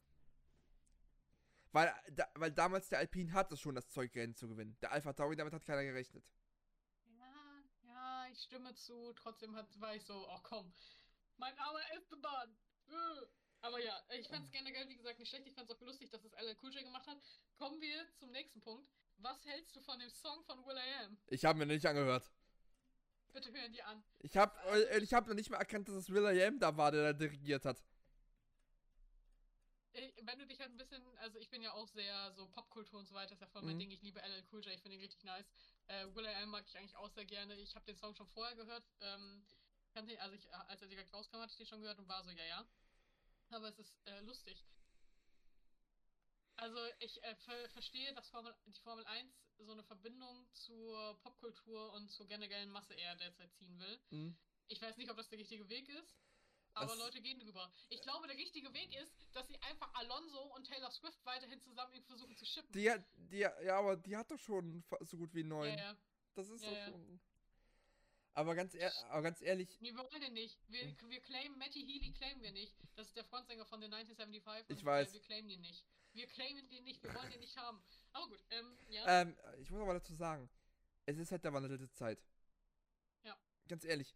Weil, 1.71 1.95
da, 2.11 2.29
weil 2.35 2.53
damals 2.53 2.89
der 2.91 2.99
Alpine 2.99 3.33
hatte 3.33 3.57
schon 3.57 3.75
das 3.75 3.89
Zeug, 3.89 4.15
Rennen 4.15 4.35
zu 4.35 4.49
gewinnen. 4.49 4.77
Der 4.83 4.93
Alpha 4.93 5.15
Tauri, 5.15 5.37
damit 5.37 5.55
hat 5.55 5.65
keiner 5.65 5.85
gerechnet. 5.85 6.25
Ich 8.33 8.43
stimme 8.45 8.75
zu. 8.75 9.13
Trotzdem 9.15 9.55
hat, 9.55 9.69
war 9.79 9.95
ich 9.95 10.05
so, 10.05 10.27
ach 10.31 10.43
komm, 10.43 10.73
mein 11.37 11.57
armer 11.59 11.83
Esteban. 11.95 12.57
Äh. 12.89 13.27
Aber 13.61 13.79
ja, 13.79 13.95
ich 14.19 14.27
fand 14.27 14.45
es 14.45 14.51
generell, 14.51 14.89
wie 14.89 14.97
gesagt, 14.97 15.19
nicht 15.21 15.29
schlecht. 15.29 15.47
Ich 15.47 15.55
fand 15.55 15.71
es 15.71 15.77
auch 15.77 15.81
lustig, 15.83 16.11
dass 16.11 16.25
es 16.25 16.33
LL 16.33 16.57
Cool 16.61 16.75
J 16.75 16.83
gemacht 16.83 17.07
hat. 17.07 17.19
Kommen 17.57 17.81
wir 17.81 18.07
zum 18.19 18.33
nächsten 18.33 18.61
Punkt. 18.61 18.91
Was 19.19 19.45
hältst 19.45 19.77
du 19.77 19.81
von 19.83 19.99
dem 20.01 20.11
Song 20.11 20.43
von 20.45 20.65
Will 20.67 20.77
I 20.77 21.05
Am? 21.05 21.19
Ich 21.29 21.45
habe 21.45 21.59
mir 21.59 21.67
nicht 21.67 21.87
angehört. 21.87 22.29
Bitte 23.33 23.53
hören 23.53 23.73
die 23.73 23.83
an. 23.83 24.03
Ich 24.21 24.37
habe 24.37 24.59
äh, 24.91 24.99
ich 24.99 25.15
hab 25.15 25.29
noch 25.29 25.35
nicht 25.35 25.51
mal 25.51 25.59
erkannt, 25.59 25.89
dass 25.89 25.95
es 25.95 26.11
Will.i.am 26.11 26.59
da 26.59 26.77
war, 26.77 26.91
der 26.91 27.13
da 27.13 27.13
dirigiert 27.13 27.65
hat. 27.65 27.83
Äh, 29.93 30.13
Wenn 30.23 30.39
du 30.39 30.47
dich 30.47 30.61
halt 30.61 30.71
ein 30.71 30.77
bisschen, 30.77 31.03
also 31.19 31.39
ich 31.39 31.51
bin 31.51 31.63
ja 31.63 31.73
auch 31.73 31.87
sehr 31.89 32.33
so 32.33 32.47
Popkultur 32.49 32.99
und 32.99 33.07
so 33.07 33.15
weiter, 33.15 33.33
ist 33.35 33.41
ja 33.41 33.47
voll 33.49 33.63
mein 33.63 33.77
Mhm. 33.77 33.81
Ding. 33.81 33.91
Ich 33.91 34.03
liebe 34.03 34.21
LL 34.23 34.45
Cool 34.51 34.61
J, 34.65 34.75
ich 34.75 34.83
finde 34.83 34.97
ihn 34.97 35.03
richtig 35.03 35.23
nice. 35.25 35.51
Äh, 35.89 36.07
Will 36.15 36.25
I 36.25 36.35
Am 36.43 36.51
mag 36.51 36.65
ich 36.67 36.77
eigentlich 36.77 36.97
auch 36.97 37.11
sehr 37.11 37.25
gerne. 37.25 37.55
Ich 37.61 37.75
habe 37.75 37.85
den 37.85 37.97
Song 37.97 38.15
schon 38.15 38.29
vorher 38.29 38.55
gehört. 38.57 38.85
Ähm, 39.01 39.45
also 39.95 40.35
ich, 40.35 40.55
als 40.55 40.81
er 40.81 40.89
direkt 40.89 41.13
rauskam, 41.13 41.37
hatte 41.41 41.51
ich 41.53 41.59
den 41.59 41.67
schon 41.67 41.83
gehört 41.83 41.99
und 41.99 42.09
war 42.09 42.25
so, 42.25 42.31
ja, 42.31 42.45
ja. 42.45 42.67
Aber 43.51 43.69
es 43.69 43.79
ist 43.79 43.95
äh, 44.07 44.21
lustig. 44.21 44.65
Also 46.57 46.79
ich 47.01 47.23
äh, 47.25 47.35
ver 47.37 47.69
verstehe, 47.71 48.15
dass 48.15 48.29
Formel, 48.31 48.55
die 48.67 48.81
Formel 48.81 49.05
1 49.07 49.35
so 49.59 49.73
eine 49.73 49.83
Verbindung 49.83 50.47
zur 50.53 51.19
Popkultur 51.21 51.93
und 51.93 52.09
zur 52.09 52.27
generellen 52.27 52.71
Masse 52.71 52.95
eher 52.95 53.17
derzeit 53.17 53.53
ziehen 53.55 53.79
will. 53.79 54.01
Mhm. 54.11 54.37
Ich 54.69 54.81
weiß 54.81 54.97
nicht, 54.97 55.11
ob 55.11 55.17
das 55.17 55.29
der 55.29 55.39
richtige 55.39 55.69
Weg 55.69 55.89
ist, 55.89 56.22
aber 56.75 56.87
Das- 56.87 56.99
Leute 56.99 57.21
gehen 57.21 57.39
drüber. 57.39 57.73
Ich 57.91 58.01
glaube, 58.03 58.27
der 58.27 58.37
richtige 58.37 58.73
Weg 58.73 58.95
ist, 59.01 59.15
dass 59.33 59.47
sie 59.49 59.57
einfach 59.63 59.93
Alonso 59.95 60.41
und 60.55 60.67
Taylor 60.67 60.91
Swift 60.91 61.25
weiterhin 61.25 61.61
zusammen 61.61 61.93
irgendwie 61.93 62.09
versuchen 62.09 62.37
zu 62.37 62.45
shippen. 62.47 62.73
Die 62.73 62.91
hat, 62.91 63.05
die, 63.17 63.39
ja, 63.39 63.79
aber 63.79 63.97
die 63.97 64.17
hat 64.17 64.31
doch 64.31 64.39
schon 64.39 64.83
so 65.01 65.17
gut 65.17 65.35
wie 65.35 65.41
ja, 65.43 65.47
neun. 65.47 65.77
ja. 65.79 65.97
Das 66.35 66.49
ist 66.49 66.63
Ja, 66.63 66.71
doch 66.71 66.77
ja. 66.79 66.85
schon. 66.87 67.21
Aber 68.35 68.55
ganz, 68.55 68.75
ehr, 68.75 68.91
aber 69.11 69.23
ganz 69.23 69.43
ehrlich, 69.43 69.69
Nee, 69.81 69.91
wir 69.95 69.99
wollen 69.99 70.21
den 70.23 70.33
nicht. 70.33 70.59
Wir, 70.69 70.81
Hm. 70.85 70.97
wir 71.11 71.21
claimen, 71.21 71.59
Matty 71.59 71.81
Healy 71.85 72.13
claimen 72.13 72.43
wir 72.43 72.53
nicht. 72.53 72.75
Das 72.97 73.09
ist 73.09 73.17
der 73.17 73.25
Frontsänger 73.25 73.67
von 73.67 73.81
den 73.83 73.93
1975. 73.93 74.71
Ich 74.71 74.79
und, 74.83 74.87
weiß. 74.87 75.11
Äh, 75.11 75.13
wir 75.13 75.21
claimen 75.21 75.49
den 75.51 75.61
nicht. 75.61 75.85
Wir 76.15 76.27
claimen 76.27 76.67
den 76.71 76.85
nicht. 76.85 77.03
Wir 77.03 77.15
wollen 77.15 77.31
den 77.31 77.41
nicht 77.41 77.57
haben. 77.59 77.83
Aber 78.13 78.29
gut, 78.29 78.43
ähm, 78.51 78.79
ja. 78.89 79.21
ähm, 79.23 79.37
ich 79.61 79.71
muss 79.71 79.81
aber 79.83 79.95
dazu 79.95 80.15
sagen, 80.15 80.49
es 81.05 81.19
ist 81.19 81.31
halt 81.31 81.45
der 81.45 81.53
Wandel 81.53 81.77
der 81.77 81.93
Zeit. 81.93 82.23
Ja. 83.25 83.37
Ganz 83.69 83.85
ehrlich, 83.85 84.15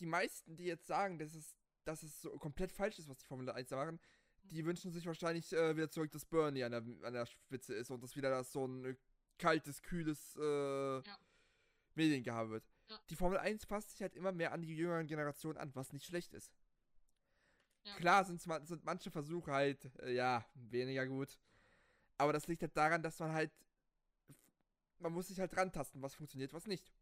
die 0.00 0.06
meisten, 0.06 0.56
die 0.56 0.64
jetzt 0.64 0.86
sagen, 0.86 1.18
dass 1.18 1.34
es, 1.34 1.56
dass 1.84 2.02
es 2.02 2.20
so 2.22 2.36
komplett 2.38 2.72
falsch 2.72 2.98
ist, 2.98 3.08
was 3.08 3.18
die 3.18 3.26
Formel 3.26 3.48
1 3.50 3.70
machen, 3.70 4.00
die 4.42 4.64
wünschen 4.64 4.92
sich 4.92 5.06
wahrscheinlich 5.06 5.52
äh, 5.52 5.76
wieder 5.76 5.90
zurück, 5.90 6.10
dass 6.10 6.24
Bernie 6.24 6.64
an 6.64 6.72
der, 6.72 6.82
an 7.06 7.12
der 7.12 7.26
Spitze 7.26 7.74
ist 7.74 7.90
und 7.90 8.02
dass 8.02 8.16
wieder 8.16 8.30
das 8.30 8.52
so 8.52 8.66
ein 8.66 8.84
äh, 8.84 8.96
kaltes, 9.38 9.82
kühles 9.82 10.36
äh, 10.36 11.00
Ja. 11.00 11.18
Mediengehabe 11.94 12.50
wird. 12.50 12.64
Ja. 12.88 12.98
Die 13.10 13.16
Formel 13.16 13.38
1 13.38 13.66
passt 13.66 13.90
sich 13.90 14.00
halt 14.02 14.14
immer 14.14 14.32
mehr 14.32 14.52
an 14.52 14.62
die 14.62 14.74
jüngeren 14.76 15.06
Generationen 15.06 15.58
an, 15.58 15.74
was 15.74 15.92
nicht 15.92 16.06
schlecht 16.06 16.32
ist. 16.32 16.52
Ja. 17.84 17.94
Klar 17.96 18.24
sind's 18.24 18.46
ma- 18.46 18.64
sind 18.64 18.84
manche 18.84 19.10
Versuche 19.10 19.52
halt, 19.52 19.84
äh, 20.00 20.12
ja, 20.12 20.44
weniger 20.54 21.06
gut. 21.06 21.38
Aber 22.16 22.32
das 22.32 22.46
liegt 22.48 22.62
halt 22.62 22.76
daran, 22.76 23.02
dass 23.02 23.18
man 23.18 23.32
halt. 23.32 23.52
Man 24.98 25.12
muss 25.12 25.28
sich 25.28 25.38
halt 25.38 25.56
rantasten, 25.56 26.02
was 26.02 26.14
funktioniert, 26.14 26.52
was 26.52 26.66
nicht. 26.66 26.92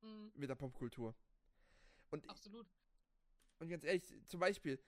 Mhm, 0.00 0.32
Mit 0.34 0.48
der 0.48 0.54
Popkultur. 0.54 1.14
Und, 2.10 2.28
absolut. 2.28 2.66
und 3.58 3.68
ganz 3.68 3.84
ehrlich, 3.84 4.04
zum 4.26 4.40
Beispiel, 4.40 4.82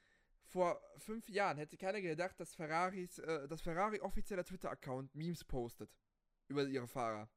vor 0.44 0.80
fünf 0.98 1.28
Jahren 1.28 1.58
hätte 1.58 1.76
keiner 1.76 2.00
gedacht, 2.00 2.38
dass 2.40 2.54
Ferraris, 2.54 3.18
äh, 3.18 3.46
dass 3.46 3.60
Ferrari 3.62 4.00
offizieller 4.00 4.44
Twitter-Account 4.44 5.14
Memes 5.14 5.44
postet. 5.44 5.90
Über 6.48 6.64
ihre 6.64 6.88
Fahrer. 6.88 7.28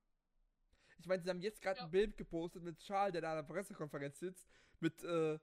Ich 0.97 1.05
meine, 1.05 1.22
sie 1.22 1.30
haben 1.30 1.41
jetzt 1.41 1.61
gerade 1.61 1.80
Ja. 1.80 1.85
ein 1.85 1.91
Bild 1.91 2.18
gepostet 2.18 2.64
mit 2.64 2.80
Charles, 2.80 3.11
der 3.14 3.22
da 3.22 3.31
an 3.31 3.45
der 3.45 3.53
Pressekonferenz 3.53 4.18
sitzt, 4.19 4.47
mit, 4.80 5.03
äh, 5.03 5.38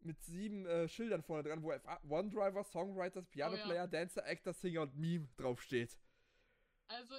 mit 0.00 0.20
sieben 0.22 0.66
äh, 0.66 0.88
Schildern 0.88 1.22
vorne 1.22 1.44
dran, 1.44 1.62
wo 1.62 1.70
einfach 1.70 2.02
One 2.08 2.30
Driver, 2.30 2.64
Songwriters, 2.64 3.28
Piano 3.28 3.54
Oh 3.54 3.58
ja. 3.58 3.64
Player, 3.64 3.86
Dancer, 3.86 4.24
Actor, 4.26 4.52
Singer 4.52 4.82
und 4.82 4.96
Meme 4.96 5.28
draufsteht. 5.36 5.96
Also, 6.88 7.14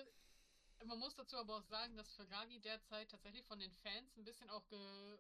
man 0.85 0.99
muss 0.99 1.15
dazu 1.15 1.38
aber 1.38 1.57
auch 1.57 1.64
sagen, 1.64 1.95
dass 1.95 2.14
Ferrari 2.14 2.60
derzeit 2.60 3.10
tatsächlich 3.10 3.45
von 3.45 3.60
den 3.60 3.72
Fans 3.72 4.18
ein 4.18 4.26
bisschen 4.26 4.49
auch 4.49 4.68
ge. 4.68 5.18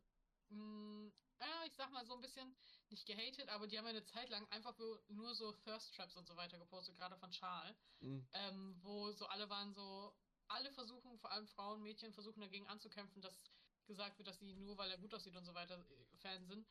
Mh, 0.49 1.11
ja, 1.39 1.65
ich 1.65 1.73
sag 1.73 1.91
mal 1.91 2.05
so 2.05 2.13
ein 2.13 2.21
bisschen, 2.21 2.55
nicht 2.89 3.05
gehatet, 3.05 3.49
aber 3.49 3.67
die 3.67 3.77
haben 3.77 3.85
ja 3.85 3.91
eine 3.91 4.03
Zeit 4.03 4.29
lang 4.29 4.47
einfach 4.49 4.77
nur 5.09 5.33
so 5.35 5.51
Thirst 5.51 5.95
Traps 5.95 6.15
und 6.15 6.27
so 6.27 6.35
weiter 6.35 6.57
gepostet, 6.57 6.95
gerade 6.95 7.17
von 7.17 7.31
Charles, 7.31 7.75
Mhm. 8.01 8.25
ähm, 8.33 8.75
wo 8.81 9.11
so 9.11 9.25
alle 9.27 9.49
waren 9.49 9.73
so, 9.73 10.13
alle 10.47 10.71
versuchen, 10.71 11.17
vor 11.19 11.31
allem 11.31 11.47
Frauen, 11.47 11.81
Mädchen, 11.81 12.13
versuchen 12.13 12.41
dagegen 12.41 12.67
anzukämpfen, 12.67 13.21
dass 13.21 13.43
gesagt 13.85 14.17
wird, 14.17 14.27
dass 14.27 14.39
sie 14.39 14.53
nur, 14.53 14.77
weil 14.77 14.91
er 14.91 14.97
gut 14.97 15.13
aussieht 15.13 15.35
und 15.35 15.45
so 15.45 15.53
weiter, 15.53 15.75
äh, 15.77 16.17
Fan 16.17 16.45
sind. 16.45 16.65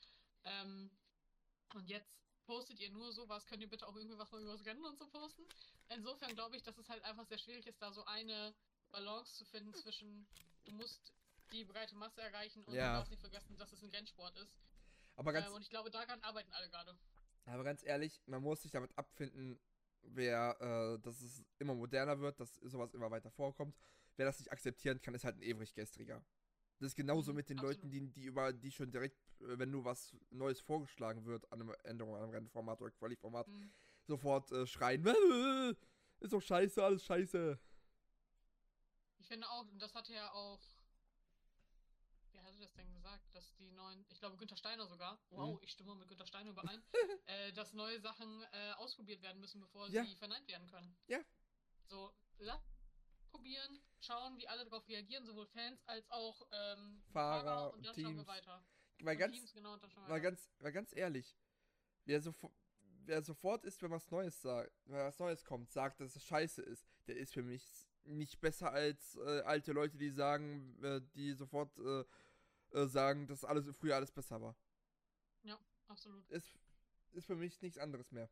Ähm, 0.45 0.91
und 1.75 1.89
jetzt 1.89 2.17
postet 2.47 2.81
ihr 2.81 2.91
nur 2.91 3.13
sowas, 3.13 3.47
könnt 3.47 3.63
ihr 3.63 3.69
bitte 3.69 3.87
auch 3.87 3.97
irgendwie 3.97 4.19
was 4.19 4.31
mal 4.33 4.43
über 4.43 4.53
das 4.53 4.65
Rennen 4.65 4.85
und 4.85 4.99
so 4.99 5.07
posten? 5.09 5.43
Insofern 5.89 6.35
glaube 6.35 6.57
ich, 6.57 6.63
dass 6.63 6.79
es 6.79 6.89
halt 6.89 7.05
einfach 7.05 7.27
sehr 7.27 7.39
schwierig 7.39 7.67
ist, 7.67 7.81
da 7.81 7.93
so 7.93 8.05
eine 8.05 8.55
Balance 8.91 9.37
zu 9.37 9.45
finden 9.45 9.75
zwischen, 9.75 10.27
du 10.65 10.73
musst 10.73 11.13
die 11.51 11.65
breite 11.65 11.95
Masse 11.97 12.21
erreichen 12.23 12.65
und 12.65 12.75
Ja. 12.75 12.89
du 12.89 12.97
darfst 12.99 13.11
nicht 13.11 13.21
vergessen, 13.21 13.57
dass 13.57 13.73
es 13.73 13.83
ein 13.83 13.91
Rennsport 13.91 14.37
ist. 14.39 14.57
Aber 15.17 15.33
ganz, 15.33 15.47
Ähm, 15.47 15.55
und 15.55 15.63
ich 15.63 15.71
glaube, 15.71 15.91
daran 15.91 16.21
arbeiten 16.23 16.53
alle 16.53 16.69
gerade. 16.69 16.97
aber 17.45 17.65
ganz 17.65 17.83
ehrlich, 17.85 18.23
man 18.27 18.43
muss 18.43 18.63
sich 18.63 18.71
damit 18.71 18.97
abfinden, 18.97 19.59
wer, 20.03 20.57
äh, 20.61 20.99
dass 21.03 21.21
es 21.21 21.45
immer 21.59 21.75
moderner 21.75 22.19
wird, 22.21 22.41
dass 22.41 22.55
sowas 22.57 22.95
immer 22.95 23.11
weiter 23.11 23.31
vorkommt. 23.31 23.77
Wer 24.17 24.27
das 24.27 24.39
nicht 24.39 24.53
akzeptieren 24.53 25.01
kann, 25.01 25.15
ist 25.15 25.25
halt 25.25 25.37
ein 25.37 25.43
ewig 25.43 25.75
gestriger. 25.75 26.25
Das 26.79 26.89
ist 26.89 26.97
genauso 26.97 27.31
Mhm, 27.31 27.37
mit 27.37 27.49
den 27.49 27.59
absolut. 27.59 27.77
Leuten, 27.77 27.91
die, 27.91 28.01
die 28.13 28.25
über 28.25 28.53
die 28.53 28.71
schon 28.73 28.91
direkt, 28.91 29.19
äh, 29.41 29.59
wenn 29.59 29.71
nur 29.71 29.85
was 29.85 30.15
Neues 30.31 30.61
vorgeschlagen 30.61 31.25
wird, 31.27 31.51
an 31.53 31.63
einer 31.63 31.77
Änderung 31.85 32.15
an 32.17 32.23
einem 32.23 32.31
Rennformat 32.33 32.81
oder 32.81 32.91
Quali-Format, 32.91 33.47
Mhm. 33.47 33.73
sofort 34.05 34.51
äh, 34.53 34.67
schreien, 34.67 35.07
"Äh, 35.07 35.75
ist 36.21 36.33
doch 36.33 36.41
scheiße, 36.43 36.83
alles 36.83 37.05
scheiße. 37.05 37.59
Ich 39.19 39.27
finde 39.29 39.49
auch, 39.49 39.67
und 39.71 39.81
das 39.81 39.95
hatte 39.95 40.13
ja 40.13 40.33
auch. 40.33 40.61
Das 42.63 42.73
denn 42.75 42.93
gesagt? 42.93 43.23
Dass 43.35 43.55
die 43.57 43.71
neuen. 43.73 44.05
Ich 44.09 44.21
glaube, 44.21 44.37
Günther 44.37 44.57
Steiner 44.57 44.87
sogar. 44.87 45.19
Wow, 45.31 45.55
Mhm. 45.57 45.59
ich 45.63 45.71
stimme 45.73 45.95
mit 45.97 46.09
Günther 46.09 46.27
Steiner 46.27 46.51
überein. 46.51 46.81
äh, 47.27 47.53
dass 47.53 47.73
neue 47.73 48.01
Sachen 48.01 48.43
äh, 48.53 48.73
ausprobiert 48.77 49.21
werden 49.23 49.41
müssen, 49.41 49.61
bevor 49.61 49.89
Ja. 49.89 50.05
sie 50.05 50.15
verneint 50.15 50.47
werden 50.47 50.69
können. 50.69 50.97
Ja. 51.09 51.19
So, 51.89 52.13
lass 52.39 52.63
probieren, 53.31 53.81
schauen, 54.01 54.37
wie 54.39 54.47
alle 54.47 54.65
darauf 54.65 54.87
reagieren, 54.89 55.25
sowohl 55.25 55.47
Fans 55.47 55.83
als 55.87 56.09
auch 56.11 56.47
ähm, 56.53 57.03
Fahrer 57.13 57.73
und 57.73 57.79
und 57.79 57.87
dann 57.87 57.95
schauen 57.95 58.05
wir 58.05 58.11
Teams. 58.15 58.27
weiter. 58.29 58.65
Weil 59.01 59.17
ganz, 59.17 59.35
Teams, 59.35 59.53
genau, 59.55 59.73
weiter. 59.83 60.21
ganz, 60.21 60.51
mal 60.61 60.71
ganz 60.73 60.95
ehrlich, 60.95 61.37
wer, 62.05 62.21
sofo 62.21 62.53
wer 63.05 63.23
sofort 63.25 63.65
ist, 63.65 63.83
wenn 63.83 63.91
was 63.91 64.09
Neues 64.11 64.41
sagt, 64.41 64.71
wenn 64.85 64.99
was 64.99 65.19
Neues 65.19 65.45
kommt, 65.45 65.73
sagt, 65.73 66.01
dass 66.01 66.15
es 66.15 66.23
scheiße 66.23 66.63
ist, 66.63 66.87
der 67.09 67.17
ist 67.17 67.33
für 67.33 67.43
mich 67.43 67.67
nicht 68.05 68.39
besser 68.41 68.71
als 68.71 69.17
äh, 69.17 69.41
alte 69.41 69.73
Leute, 69.73 69.97
die 69.97 70.11
sagen, 70.11 70.79
äh, 70.85 71.01
die 71.15 71.33
sofort 71.33 71.77
äh, 71.79 72.05
äh, 72.73 72.87
sagen, 72.87 73.27
dass 73.27 73.45
alles 73.45 73.67
früher 73.77 73.97
alles 73.97 74.11
besser 74.11 74.41
war. 74.41 74.57
Absolut. 75.93 76.27
Ist, 76.31 76.59
ist 77.13 77.27
für 77.27 77.37
mich 77.37 77.61
nichts 77.61 77.77
anderes 77.77 78.11
mehr. 78.13 78.31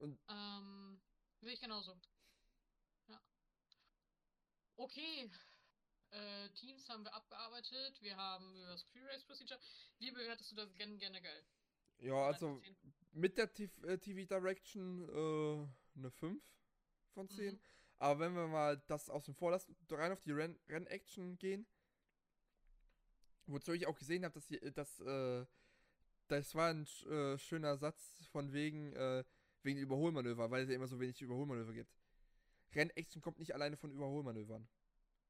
Ähm, 0.00 1.00
sehe 1.40 1.52
ich 1.52 1.60
genauso. 1.60 1.96
Ja. 3.06 3.22
Okay. 4.74 5.30
Äh, 6.10 6.48
Teams 6.50 6.88
haben 6.88 7.04
wir 7.04 7.14
abgearbeitet. 7.14 8.02
Wir 8.02 8.16
haben 8.16 8.52
über 8.56 8.70
das 8.70 8.84
Pre-Race 8.84 9.24
Procedure. 9.24 9.60
Wie 9.98 10.10
bewertest 10.10 10.50
du 10.50 10.56
das 10.56 10.74
gen 10.74 10.98
generell? 10.98 11.46
Ja, 11.98 12.26
also 12.26 12.60
mit 13.12 13.38
der 13.38 13.52
TV, 13.52 13.86
äh, 13.86 13.96
Direction 13.96 15.08
äh, 15.08 15.98
eine 15.98 16.10
5 16.10 16.42
von 17.12 17.28
10. 17.28 17.54
Mhm. 17.54 17.60
Aber 17.98 18.18
wenn 18.18 18.34
wir 18.34 18.48
mal 18.48 18.82
das 18.88 19.08
außen 19.08 19.34
vor 19.34 19.52
lassen, 19.52 19.76
rein 19.88 20.10
auf 20.10 20.20
die 20.20 20.32
Renn-Action 20.32 21.38
gehen, 21.38 21.64
wozu 23.46 23.72
ich 23.72 23.86
auch 23.86 23.98
gesehen 23.98 24.24
habe, 24.24 24.34
dass, 24.34 24.48
dass 24.74 25.00
äh, 25.00 25.46
das 26.28 26.54
war 26.54 26.70
ein 26.70 26.86
äh, 27.08 27.38
schöner 27.38 27.76
Satz 27.76 28.26
von 28.32 28.52
wegen, 28.52 28.92
äh, 28.94 29.24
wegen 29.62 29.78
Überholmanöver, 29.78 30.50
weil 30.50 30.62
es 30.64 30.68
ja 30.68 30.74
immer 30.74 30.86
so 30.88 30.98
wenig 31.00 31.20
Überholmanöver 31.20 31.72
gibt. 31.72 31.94
Renn-Action 32.74 33.22
kommt 33.22 33.38
nicht 33.38 33.54
alleine 33.54 33.76
von 33.76 33.90
Überholmanövern. 33.92 34.66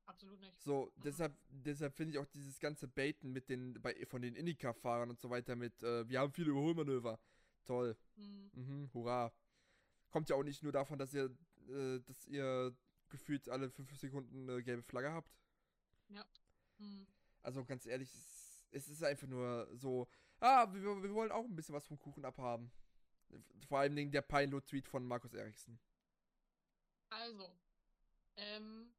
Absolut 0.06 0.40
nicht. 0.40 0.60
So, 0.62 0.92
Mhm. 0.96 1.02
deshalb, 1.02 1.36
deshalb 1.48 1.94
finde 1.94 2.12
ich 2.12 2.18
auch 2.18 2.26
dieses 2.26 2.58
ganze 2.60 2.86
Baiten 2.88 3.32
mit 3.32 3.48
den, 3.48 3.80
bei, 3.80 3.94
von 4.06 4.22
den 4.22 4.34
Indica-Fahrern 4.36 5.10
und 5.10 5.20
so 5.20 5.30
weiter 5.30 5.56
mit, 5.56 5.82
äh, 5.82 6.08
wir 6.08 6.20
haben 6.20 6.32
viele 6.32 6.50
Überholmanöver. 6.50 7.18
Toll. 7.64 7.96
Mhm. 8.16 8.50
Mhm, 8.52 8.90
hurra. 8.92 9.32
Kommt 10.10 10.28
ja 10.28 10.36
auch 10.36 10.42
nicht 10.42 10.62
nur 10.62 10.72
davon, 10.72 10.98
dass 10.98 11.12
ihr, 11.14 11.34
äh, 11.68 12.00
dass 12.00 12.26
ihr 12.26 12.76
gefühlt 13.08 13.48
alle 13.48 13.70
fünf 13.70 13.94
Sekunden 13.96 14.48
eine 14.48 14.62
gelbe 14.62 14.82
Flagge 14.82 15.10
habt. 15.12 15.30
Mhm. 16.78 17.06
Also 17.44 17.64
ganz 17.64 17.86
ehrlich, 17.86 18.12
es, 18.14 18.66
es 18.70 18.88
ist 18.88 19.04
einfach 19.04 19.26
nur 19.26 19.68
so, 19.76 20.08
ah, 20.40 20.66
wir, 20.72 21.02
wir 21.02 21.14
wollen 21.14 21.30
auch 21.30 21.44
ein 21.44 21.54
bisschen 21.54 21.74
was 21.74 21.86
vom 21.86 21.98
Kuchen 21.98 22.24
abhaben. 22.24 22.72
Vor 23.68 23.78
allem 23.78 23.94
Dingen 23.94 24.10
der 24.12 24.22
Peinlo-Tweet 24.22 24.88
von 24.88 25.04
Markus 25.04 25.34
Eriksen. 25.34 25.78
Also, 27.10 27.56
ähm, 28.36 28.94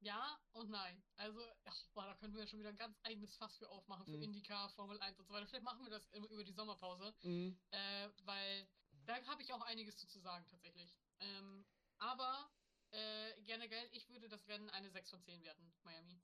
ja 0.00 0.38
und 0.52 0.70
nein. 0.70 1.02
Also, 1.16 1.40
ach, 1.64 1.86
boah, 1.94 2.06
da 2.06 2.14
könnten 2.14 2.36
wir 2.36 2.46
schon 2.46 2.58
wieder 2.58 2.70
ein 2.70 2.76
ganz 2.76 2.98
eigenes 3.02 3.36
Fass 3.36 3.56
für 3.58 3.68
aufmachen, 3.68 4.06
für 4.06 4.16
Mhm. 4.16 4.22
IndyCar, 4.22 4.70
Formel 4.70 4.98
1 5.00 5.18
und 5.18 5.26
so 5.26 5.34
weiter. 5.34 5.46
Vielleicht 5.46 5.64
machen 5.64 5.84
wir 5.84 5.90
das 5.90 6.08
über 6.12 6.44
die 6.44 6.52
Sommerpause. 6.52 7.14
Mhm. 7.22 7.58
Äh, 7.70 8.08
weil 8.24 8.66
da 9.04 9.14
habe 9.26 9.42
ich 9.42 9.52
auch 9.52 9.62
einiges 9.62 9.96
zu, 9.98 10.06
zu 10.08 10.18
sagen 10.18 10.46
tatsächlich. 10.48 10.98
Ähm, 11.20 11.64
aber 11.98 12.50
äh, 12.90 13.42
generell, 13.42 13.86
ich 13.92 14.08
würde 14.08 14.28
das 14.28 14.48
Rennen 14.48 14.70
eine 14.70 14.90
6 14.90 15.10
von 15.10 15.22
10 15.22 15.42
werten, 15.42 15.72
Miami. 15.82 16.20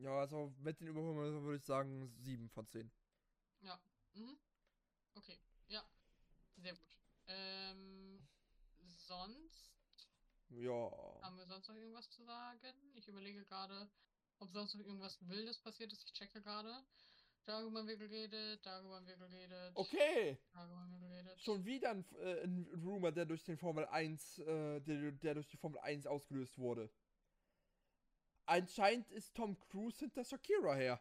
Ja, 0.00 0.20
also 0.20 0.52
mit 0.58 0.80
den 0.80 0.86
Überholmanövern 0.88 1.42
würde 1.42 1.56
ich 1.56 1.64
sagen 1.64 2.08
7 2.20 2.48
von 2.50 2.66
10. 2.68 2.90
Ja. 3.60 3.80
Mhm. 4.14 4.38
Okay. 5.14 5.38
Ja. 5.66 5.84
Sehr 6.56 6.74
gut. 6.74 6.96
Ähm, 7.26 8.20
sonst 9.06 9.72
Ja. 10.50 10.90
haben 11.22 11.36
wir 11.36 11.46
sonst 11.46 11.68
noch 11.68 11.74
irgendwas 11.74 12.08
zu 12.10 12.22
sagen? 12.24 12.92
Ich 12.94 13.08
überlege 13.08 13.44
gerade, 13.44 13.90
ob 14.38 14.50
sonst 14.50 14.74
noch 14.74 14.86
irgendwas 14.86 15.18
Wildes 15.28 15.58
passiert 15.58 15.92
ist. 15.92 16.04
Ich 16.04 16.12
checke 16.12 16.40
gerade. 16.42 16.84
Darüber 17.44 17.78
haben 17.78 17.88
wir 17.88 17.96
geredet, 17.96 18.64
darüber 18.64 18.96
haben 18.96 19.06
wir 19.06 19.16
geredet. 19.16 19.72
Okay. 19.74 20.38
Darüber 20.52 20.80
haben 20.80 20.92
wir 20.92 21.00
geredet. 21.08 21.40
Schon 21.40 21.64
wieder 21.64 21.90
ein, 21.90 22.04
äh, 22.20 22.42
ein 22.44 22.66
Rumor, 22.84 23.10
der 23.10 23.24
durch 23.24 23.42
den 23.42 23.56
Formel 23.56 23.86
1, 23.86 24.38
äh, 24.38 24.80
der, 24.80 25.12
der 25.12 25.34
durch 25.34 25.48
die 25.48 25.56
Formel 25.56 25.80
1 25.80 26.06
ausgelöst 26.06 26.58
wurde. 26.58 26.90
Anscheinend 28.48 29.10
ist 29.10 29.34
Tom 29.34 29.60
Cruise 29.60 29.98
hinter 29.98 30.24
Shakira 30.24 30.74
her. 30.74 30.98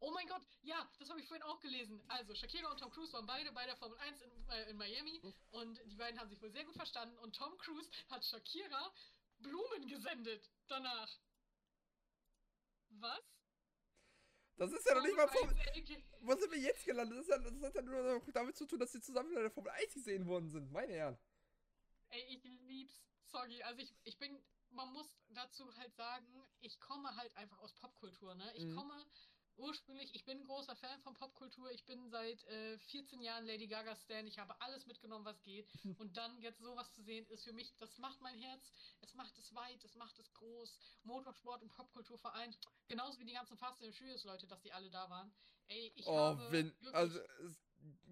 Oh 0.00 0.10
mein 0.10 0.26
Gott, 0.26 0.40
ja, 0.62 0.90
das 0.98 1.10
habe 1.10 1.20
ich 1.20 1.28
vorhin 1.28 1.42
auch 1.42 1.60
gelesen. 1.60 2.02
Also, 2.08 2.34
Shakira 2.34 2.70
und 2.70 2.80
Tom 2.80 2.90
Cruise 2.90 3.12
waren 3.12 3.26
beide 3.26 3.52
bei 3.52 3.66
der 3.66 3.76
Formel 3.76 3.98
1 3.98 4.22
in, 4.22 4.48
äh, 4.48 4.70
in 4.70 4.76
Miami 4.78 5.20
und 5.50 5.78
die 5.84 5.96
beiden 5.96 6.18
haben 6.18 6.30
sich 6.30 6.40
wohl 6.40 6.50
sehr 6.50 6.64
gut 6.64 6.74
verstanden 6.74 7.18
und 7.18 7.36
Tom 7.36 7.58
Cruise 7.58 7.90
hat 8.08 8.24
Shakira 8.24 8.90
Blumen 9.38 9.86
gesendet 9.86 10.50
danach. 10.66 11.20
Was? 12.88 13.22
Das 14.56 14.72
ist 14.72 14.86
ja 14.86 14.94
noch 14.94 15.02
nicht 15.02 15.16
mal 15.16 15.28
Formel. 15.28 15.54
1, 15.58 15.68
aka 15.68 16.02
Wo 16.20 16.36
sind 16.36 16.52
wir 16.52 16.58
jetzt 16.58 16.86
gelandet? 16.86 17.18
Das, 17.18 17.28
ja, 17.28 17.38
das 17.38 17.62
hat 17.62 17.74
ja 17.74 17.82
nur 17.82 18.18
noch 18.18 18.32
damit 18.32 18.56
zu 18.56 18.64
tun, 18.64 18.78
dass 18.78 18.92
sie 18.92 19.02
zusammen 19.02 19.28
in 19.28 19.42
der 19.42 19.50
Formel 19.50 19.72
1 19.72 19.92
gesehen 19.92 20.26
worden 20.26 20.48
sind. 20.48 20.72
Meine 20.72 20.94
Herren. 20.94 21.18
Ey, 22.08 22.22
ich 22.30 22.42
lieb's. 22.44 23.02
Sorry, 23.26 23.62
also 23.62 23.82
ich, 23.82 23.94
ich 24.04 24.18
bin, 24.18 24.42
man 24.76 24.92
muss 24.92 25.06
dazu 25.30 25.74
halt 25.76 25.94
sagen, 25.94 26.44
ich 26.60 26.78
komme 26.80 27.14
halt 27.16 27.34
einfach 27.36 27.58
aus 27.58 27.74
Popkultur, 27.74 28.34
ne? 28.34 28.52
Ich 28.54 28.64
Mhm. 28.64 28.76
komme 28.76 29.06
ursprünglich, 29.56 30.14
ich 30.14 30.24
bin 30.24 30.38
ein 30.38 30.44
großer 30.44 30.76
Fan 30.76 31.00
von 31.00 31.14
Popkultur. 31.14 31.70
Ich 31.70 31.84
bin 31.86 32.08
seit 32.10 32.44
äh, 32.44 32.78
14 32.78 33.20
Jahren 33.22 33.46
Lady 33.46 33.66
Gaga 33.66 33.96
Stan. 33.96 34.26
Ich 34.26 34.38
habe 34.38 34.60
alles 34.60 34.86
mitgenommen, 34.86 35.24
was 35.24 35.42
geht. 35.42 35.66
Und 35.98 36.16
dann 36.16 36.38
jetzt 36.40 36.60
sowas 36.60 36.92
zu 36.92 37.02
sehen, 37.02 37.26
ist 37.28 37.44
für 37.44 37.52
mich, 37.52 37.74
das 37.78 37.98
macht 37.98 38.20
mein 38.20 38.38
Herz, 38.38 38.70
es 39.00 39.14
macht 39.14 39.36
es 39.38 39.54
weit, 39.54 39.82
es 39.84 39.94
macht 39.96 40.18
es 40.18 40.32
groß. 40.34 40.78
Motorsport 41.04 41.62
und 41.62 41.72
Popkultur 41.72 42.18
vereint. 42.18 42.58
Genauso 42.88 43.18
wie 43.20 43.24
die 43.24 43.32
ganzen 43.32 43.56
Fast 43.56 43.82
and 43.82 43.94
Furious 43.94 44.24
Leute, 44.24 44.46
dass 44.46 44.60
die 44.60 44.72
alle 44.72 44.90
da 44.90 45.08
waren. 45.08 45.32
Ey, 45.68 45.92
ich 45.94 46.06
oh, 46.06 46.16
habe 46.16 46.52
Vin. 46.52 46.74
Also, 46.92 47.20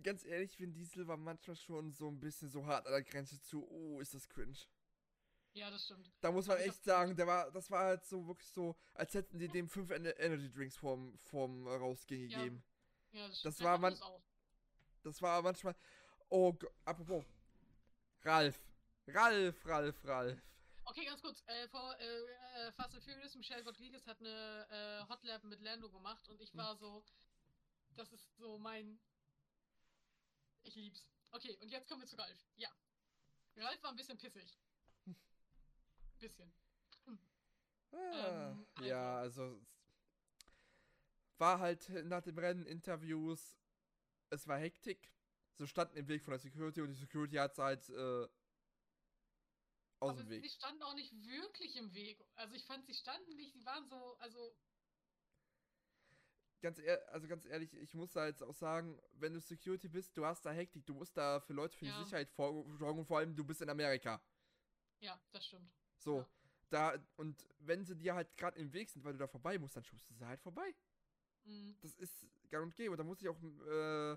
ganz 0.03 0.25
ehrlich, 0.25 0.59
Vin 0.59 0.73
Diesel 0.73 1.07
war 1.07 1.17
manchmal 1.17 1.57
schon 1.57 1.93
so 1.93 2.09
ein 2.09 2.21
bisschen 2.21 2.49
so 2.49 2.65
hart 2.67 2.87
an 2.87 2.93
der 2.93 3.03
Grenze 3.03 3.41
zu, 3.41 3.67
oh, 3.69 4.01
ist 4.01 4.15
das 4.15 4.29
cringe. 4.29 4.59
Ja, 5.55 5.71
das 5.71 5.85
stimmt. 5.85 6.13
Da 6.21 6.31
muss 6.31 6.47
man 6.47 6.59
ich 6.61 6.67
echt 6.67 6.85
sagen, 6.85 7.17
der 7.17 7.27
war, 7.27 7.51
das 7.51 7.71
war 7.71 7.85
halt 7.85 8.05
so 8.05 8.27
wirklich 8.27 8.49
so, 8.51 8.77
als 8.93 9.15
hätten 9.15 9.39
die 9.39 9.49
dem 9.49 9.69
fünf 9.69 9.91
Ener- 9.91 10.19
Energy 10.19 10.51
Drinks 10.53 10.77
vorm, 10.77 11.17
vorm 11.19 11.67
Rausgehen 11.67 12.29
Ja. 12.29 12.39
gegeben. 12.39 12.63
Ja, 13.13 13.27
das, 13.29 13.39
stimmt. 13.39 13.55
Das 13.55 13.61
Er 13.61 13.65
war 13.67 13.79
man- 13.79 13.93
das. 13.95 14.03
Das 15.03 15.23
war 15.23 15.43
manchmal. 15.43 15.75
Oh 16.29 16.55
apropos. 16.85 17.25
Ralf. 18.23 18.59
Ralf, 19.07 19.67
Ralf, 19.67 20.05
Ralf. 20.05 20.41
Okay, 20.87 21.05
ganz 21.05 21.21
kurz. 21.23 21.43
Äh, 21.47 21.69
vor 21.69 21.95
äh, 22.01 22.05
äh, 22.67 22.73
Fast 22.73 22.95
and 22.95 23.05
Furious, 23.05 23.35
Michelle 23.37 23.63
Rodriguez 23.65 24.07
hat 24.07 24.19
eine 24.21 24.67
äh, 24.71 25.09
Hot 25.11 25.23
Lab 25.25 25.45
mit 25.45 25.61
Lando 25.61 25.91
gemacht 25.91 26.27
und 26.29 26.41
ich 26.41 26.51
Hm. 26.53 26.59
war 26.59 26.77
so, 26.77 27.05
das 27.97 28.13
ist 28.13 28.37
so 28.37 28.59
mein. 28.59 28.99
Ich 30.63 30.75
lieb's. 30.75 31.07
Okay, 31.31 31.57
und 31.61 31.69
jetzt 31.71 31.89
kommen 31.89 32.01
wir 32.01 32.09
zu 32.09 32.17
Ralf. 32.17 32.39
Ja. 32.57 32.69
Ralf 33.57 33.83
war 33.83 33.91
ein 33.91 33.97
bisschen 33.97 34.19
pissig. 34.19 34.59
Bisschen. 36.21 36.53
Ah, 37.93 38.51
Ähm, 38.53 38.67
ja, 38.87 39.19
also. 39.19 39.61
es 41.33 41.41
War 41.41 41.59
halt 41.61 41.89
nach 42.07 42.23
dem 42.23 42.39
Rennen 42.39 42.67
Interviews. 42.67 43.57
Es 44.31 44.47
war 44.49 44.59
Hektik. 44.59 45.11
So 45.57 45.67
standen 45.67 45.97
im 45.97 46.09
Weg 46.09 46.25
von 46.25 46.33
der 46.33 46.41
Security 46.41 46.81
und 46.81 46.89
die 46.89 46.95
Security 46.95 47.37
hat 47.37 47.57
halt 47.59 47.89
äh, 47.91 48.29
aus 50.01 50.11
Aber 50.11 50.23
dem 50.23 50.29
sie 50.29 50.43
Weg. 50.43 50.51
standen 50.51 50.83
auch 50.83 50.95
nicht 50.95 51.13
wirklich 51.13 51.77
im 51.77 51.93
Weg. 51.95 52.25
Also 52.35 52.55
ich 52.55 52.65
fand, 52.65 52.85
sie 52.87 52.95
standen 52.95 53.37
nicht, 53.37 53.53
sie 53.55 53.65
waren 53.65 53.87
so, 53.89 54.17
also. 54.19 54.57
Ganz 56.61 56.79
ehr 56.79 57.13
also 57.13 57.29
ganz 57.29 57.45
ehrlich, 57.45 57.75
ich 57.75 57.95
muss 57.95 58.13
da 58.13 58.27
jetzt 58.27 58.43
auch 58.43 58.55
sagen, 58.55 58.99
wenn 59.13 59.35
du 59.35 59.41
Security 59.41 59.87
bist, 59.89 60.17
du 60.17 60.25
hast 60.25 60.47
da 60.47 60.51
Hektik, 60.51 60.87
du 60.87 60.95
musst 60.95 61.17
da 61.17 61.39
für 61.41 61.53
Leute 61.53 61.77
für 61.77 61.85
Ja. 61.85 61.99
die 61.99 62.05
Sicherheit 62.05 62.31
sorgen 62.33 62.99
und 63.01 63.07
vor 63.07 63.19
allem 63.19 63.37
du 63.37 63.45
bist 63.45 63.61
in 63.61 63.69
Amerika. 63.69 64.21
Ja, 65.01 65.21
das 65.33 65.47
stimmt. 65.47 65.71
So, 66.05 66.19
Ja. 66.19 66.27
da, 66.71 66.95
und 67.17 67.49
wenn 67.61 67.85
sie 67.85 67.97
dir 67.97 68.15
halt 68.15 68.37
gerade 68.37 68.59
im 68.59 68.73
Weg 68.73 68.91
sind, 68.91 69.05
weil 69.05 69.13
du 69.13 69.19
da 69.19 69.27
vorbei 69.27 69.59
musst, 69.59 69.77
dann 69.77 69.85
schubst 69.85 70.09
du 70.11 70.15
sie 70.15 70.27
halt 70.27 70.41
vorbei. 70.41 70.75
Mhm. 71.45 71.77
Das 71.81 71.95
ist 71.97 72.27
gang 72.51 72.65
und 72.65 72.75
gäbe. 72.75 72.93
Und 72.93 72.99
da 72.99 73.05
muss 73.05 73.21
ich 73.21 73.29
auch 73.29 73.41
äh, 73.43 74.13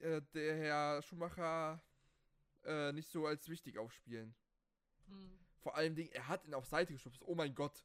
äh, 0.00 0.22
der 0.34 0.56
Herr 0.56 1.02
Schumacher 1.02 1.82
äh, 2.64 2.92
nicht 2.92 3.08
so 3.10 3.26
als 3.26 3.48
wichtig 3.48 3.78
aufspielen. 3.78 4.34
Mhm. 5.06 5.38
Vor 5.58 5.74
allem 5.74 5.94
Dingen, 5.94 6.10
er 6.12 6.28
hat 6.28 6.44
ihn 6.44 6.54
auf 6.54 6.66
Seite 6.66 6.92
geschubst. 6.92 7.22
Oh 7.24 7.34
mein 7.34 7.54
Gott. 7.54 7.84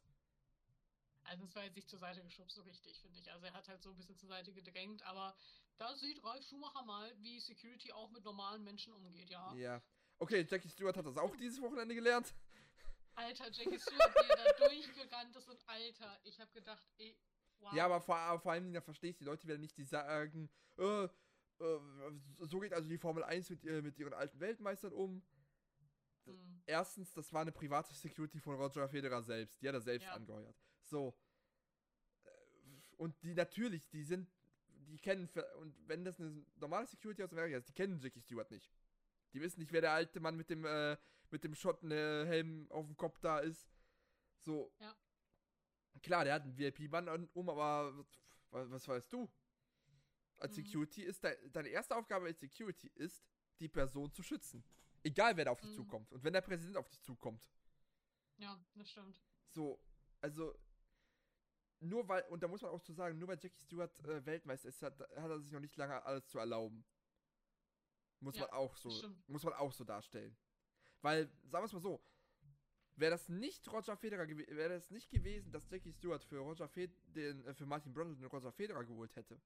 Also 1.24 1.44
es 1.44 1.54
war 1.56 1.64
jetzt 1.64 1.74
nicht 1.74 1.88
zur 1.88 1.98
Seite 1.98 2.22
geschubst, 2.22 2.54
so 2.54 2.62
richtig, 2.62 3.00
finde 3.00 3.18
ich. 3.18 3.30
Also 3.32 3.44
er 3.46 3.52
hat 3.52 3.68
halt 3.68 3.82
so 3.82 3.90
ein 3.90 3.96
bisschen 3.96 4.16
zur 4.16 4.28
Seite 4.28 4.52
gedrängt, 4.52 5.02
aber 5.02 5.36
da 5.76 5.94
sieht 5.96 6.22
Ralf 6.22 6.46
Schumacher 6.46 6.84
mal, 6.84 7.12
wie 7.18 7.40
Security 7.40 7.92
auch 7.92 8.10
mit 8.10 8.24
normalen 8.24 8.62
Menschen 8.62 8.92
umgeht, 8.92 9.28
ja. 9.28 9.52
Ja. 9.54 9.82
Okay, 10.18 10.46
Jackie 10.48 10.68
Stewart 10.68 10.96
hat 10.96 11.04
das 11.04 11.18
auch 11.18 11.34
dieses 11.36 11.60
Wochenende 11.60 11.94
gelernt. 11.94 12.32
Alter, 13.16 13.50
Jackie 13.50 13.78
Stewart, 13.78 14.14
wie 14.14 14.30
er 14.30 14.36
da 14.36 14.66
durchgerannt 14.68 15.36
ist 15.36 15.48
und 15.48 15.68
Alter, 15.68 16.18
ich 16.24 16.38
habe 16.40 16.52
gedacht, 16.52 16.84
ey, 16.98 17.16
wow. 17.58 17.72
Ja, 17.74 17.86
aber 17.86 18.00
vor, 18.00 18.40
vor 18.40 18.52
allem, 18.52 18.72
da 18.72 18.80
verstehe 18.80 19.10
ich 19.10 19.16
die 19.16 19.24
Leute 19.24 19.44
wieder 19.44 19.58
nicht, 19.58 19.76
die 19.76 19.84
sagen, 19.84 20.50
äh, 20.78 21.04
äh, 21.04 21.08
so 22.40 22.60
geht 22.60 22.72
also 22.72 22.88
die 22.88 22.98
Formel 22.98 23.24
1 23.24 23.50
mit, 23.50 23.64
äh, 23.64 23.80
mit 23.82 23.98
ihren 23.98 24.12
alten 24.12 24.38
Weltmeistern 24.40 24.92
um. 24.92 25.22
Hm. 26.26 26.62
Erstens, 26.66 27.12
das 27.14 27.32
war 27.32 27.42
eine 27.42 27.52
private 27.52 27.94
Security 27.94 28.40
von 28.40 28.56
Roger 28.56 28.88
Federer 28.88 29.22
selbst. 29.22 29.60
Die 29.62 29.68
hat 29.68 29.74
er 29.74 29.80
selbst 29.80 30.04
Ja. 30.04 30.14
angeheuert. 30.14 30.56
So. 30.84 31.16
Äh, 32.24 32.28
Und 32.98 33.22
die 33.22 33.34
natürlich, 33.34 33.88
die 33.88 34.04
sind, 34.04 34.28
die 34.68 34.98
kennen, 34.98 35.28
und 35.60 35.74
wenn 35.88 36.04
das 36.04 36.20
eine 36.20 36.44
normale 36.56 36.86
Security 36.86 37.22
aus 37.22 37.32
Amerika 37.32 37.56
ist, 37.56 37.68
die 37.68 37.72
kennen 37.72 37.98
Jackie 37.98 38.20
Stewart 38.20 38.50
nicht. 38.50 38.70
Die 39.36 39.42
wissen 39.42 39.60
nicht, 39.60 39.70
wer 39.70 39.82
der 39.82 39.92
alte 39.92 40.18
Mann 40.18 40.34
mit 40.34 40.48
dem, 40.48 40.64
äh, 40.64 40.96
mit 41.30 41.44
dem 41.44 41.54
Schottenhelm 41.54 42.70
auf 42.70 42.86
dem 42.86 42.96
Kopf 42.96 43.18
da 43.20 43.40
ist. 43.40 43.68
So. 44.40 44.72
Ja. 44.80 44.96
Klar, 46.02 46.24
der 46.24 46.32
hat 46.34 46.42
einen 46.44 46.56
VIP-Mann 46.56 47.06
an- 47.06 47.28
um, 47.34 47.50
aber 47.50 47.94
was, 48.50 48.70
was 48.70 48.88
weißt 48.88 49.12
du? 49.12 49.30
Als 50.38 50.52
Mhm. 50.56 50.62
Security 50.64 51.02
ist 51.02 51.22
de 51.22 51.50
deine 51.50 51.68
erste 51.68 51.94
Aufgabe 51.94 52.26
als 52.26 52.40
Security 52.40 52.88
ist, 52.94 53.22
die 53.60 53.68
Person 53.68 54.10
zu 54.10 54.22
schützen. 54.22 54.64
Egal 55.02 55.36
wer 55.36 55.44
da 55.44 55.50
auf 55.50 55.60
dich 55.60 55.70
Mhm. 55.70 55.74
zukommt. 55.74 56.10
Und 56.12 56.24
wenn 56.24 56.32
der 56.32 56.40
Präsident 56.40 56.78
auf 56.78 56.88
dich 56.88 57.02
zukommt. 57.02 57.50
Ja, 58.38 58.58
das 58.74 58.88
stimmt. 58.90 59.22
So, 59.50 59.78
also 60.22 60.58
nur 61.80 62.08
weil, 62.08 62.22
und 62.30 62.42
da 62.42 62.48
muss 62.48 62.62
man 62.62 62.70
auch 62.70 62.80
zu 62.82 62.94
sagen, 62.94 63.18
nur 63.18 63.28
weil 63.28 63.38
Jackie 63.38 63.60
Stewart 63.60 63.98
äh, 64.00 64.24
Weltmeister 64.24 64.68
ist, 64.70 64.80
hat, 64.80 64.98
hat 64.98 65.30
er 65.30 65.40
sich 65.40 65.52
noch 65.52 65.60
nicht 65.60 65.76
lange 65.76 66.02
alles 66.06 66.26
zu 66.26 66.38
erlauben. 66.38 66.86
Muss 68.20 68.36
Ja, 68.36 68.42
man 68.42 68.50
auch 68.50 68.76
so, 68.76 68.90
stimmt. 68.90 69.28
muss 69.28 69.42
man 69.42 69.52
auch 69.54 69.72
so 69.72 69.84
darstellen. 69.84 70.36
Weil, 71.02 71.26
sagen 71.44 71.62
wir 71.62 71.64
es 71.66 71.72
mal 71.72 71.80
so, 71.80 72.02
wäre 72.96 73.10
das 73.12 73.28
nicht 73.28 73.68
Roger 73.70 73.96
Federer 73.96 74.26
gewesen, 74.26 74.56
wäre 74.56 74.70
das 74.74 74.90
nicht 74.90 75.10
gewesen, 75.10 75.52
dass 75.52 75.68
Jackie 75.70 75.92
Stewart 75.92 76.24
für 76.24 76.38
Roger 76.38 76.68
Fed 76.68 76.90
den, 77.14 77.44
äh, 77.46 77.54
für 77.54 77.66
Martin 77.66 77.92
Brundle 77.92 78.16
den 78.16 78.26
Roger 78.26 78.52
Federer 78.52 78.84
geholt 78.84 79.14
hätte. 79.16 79.40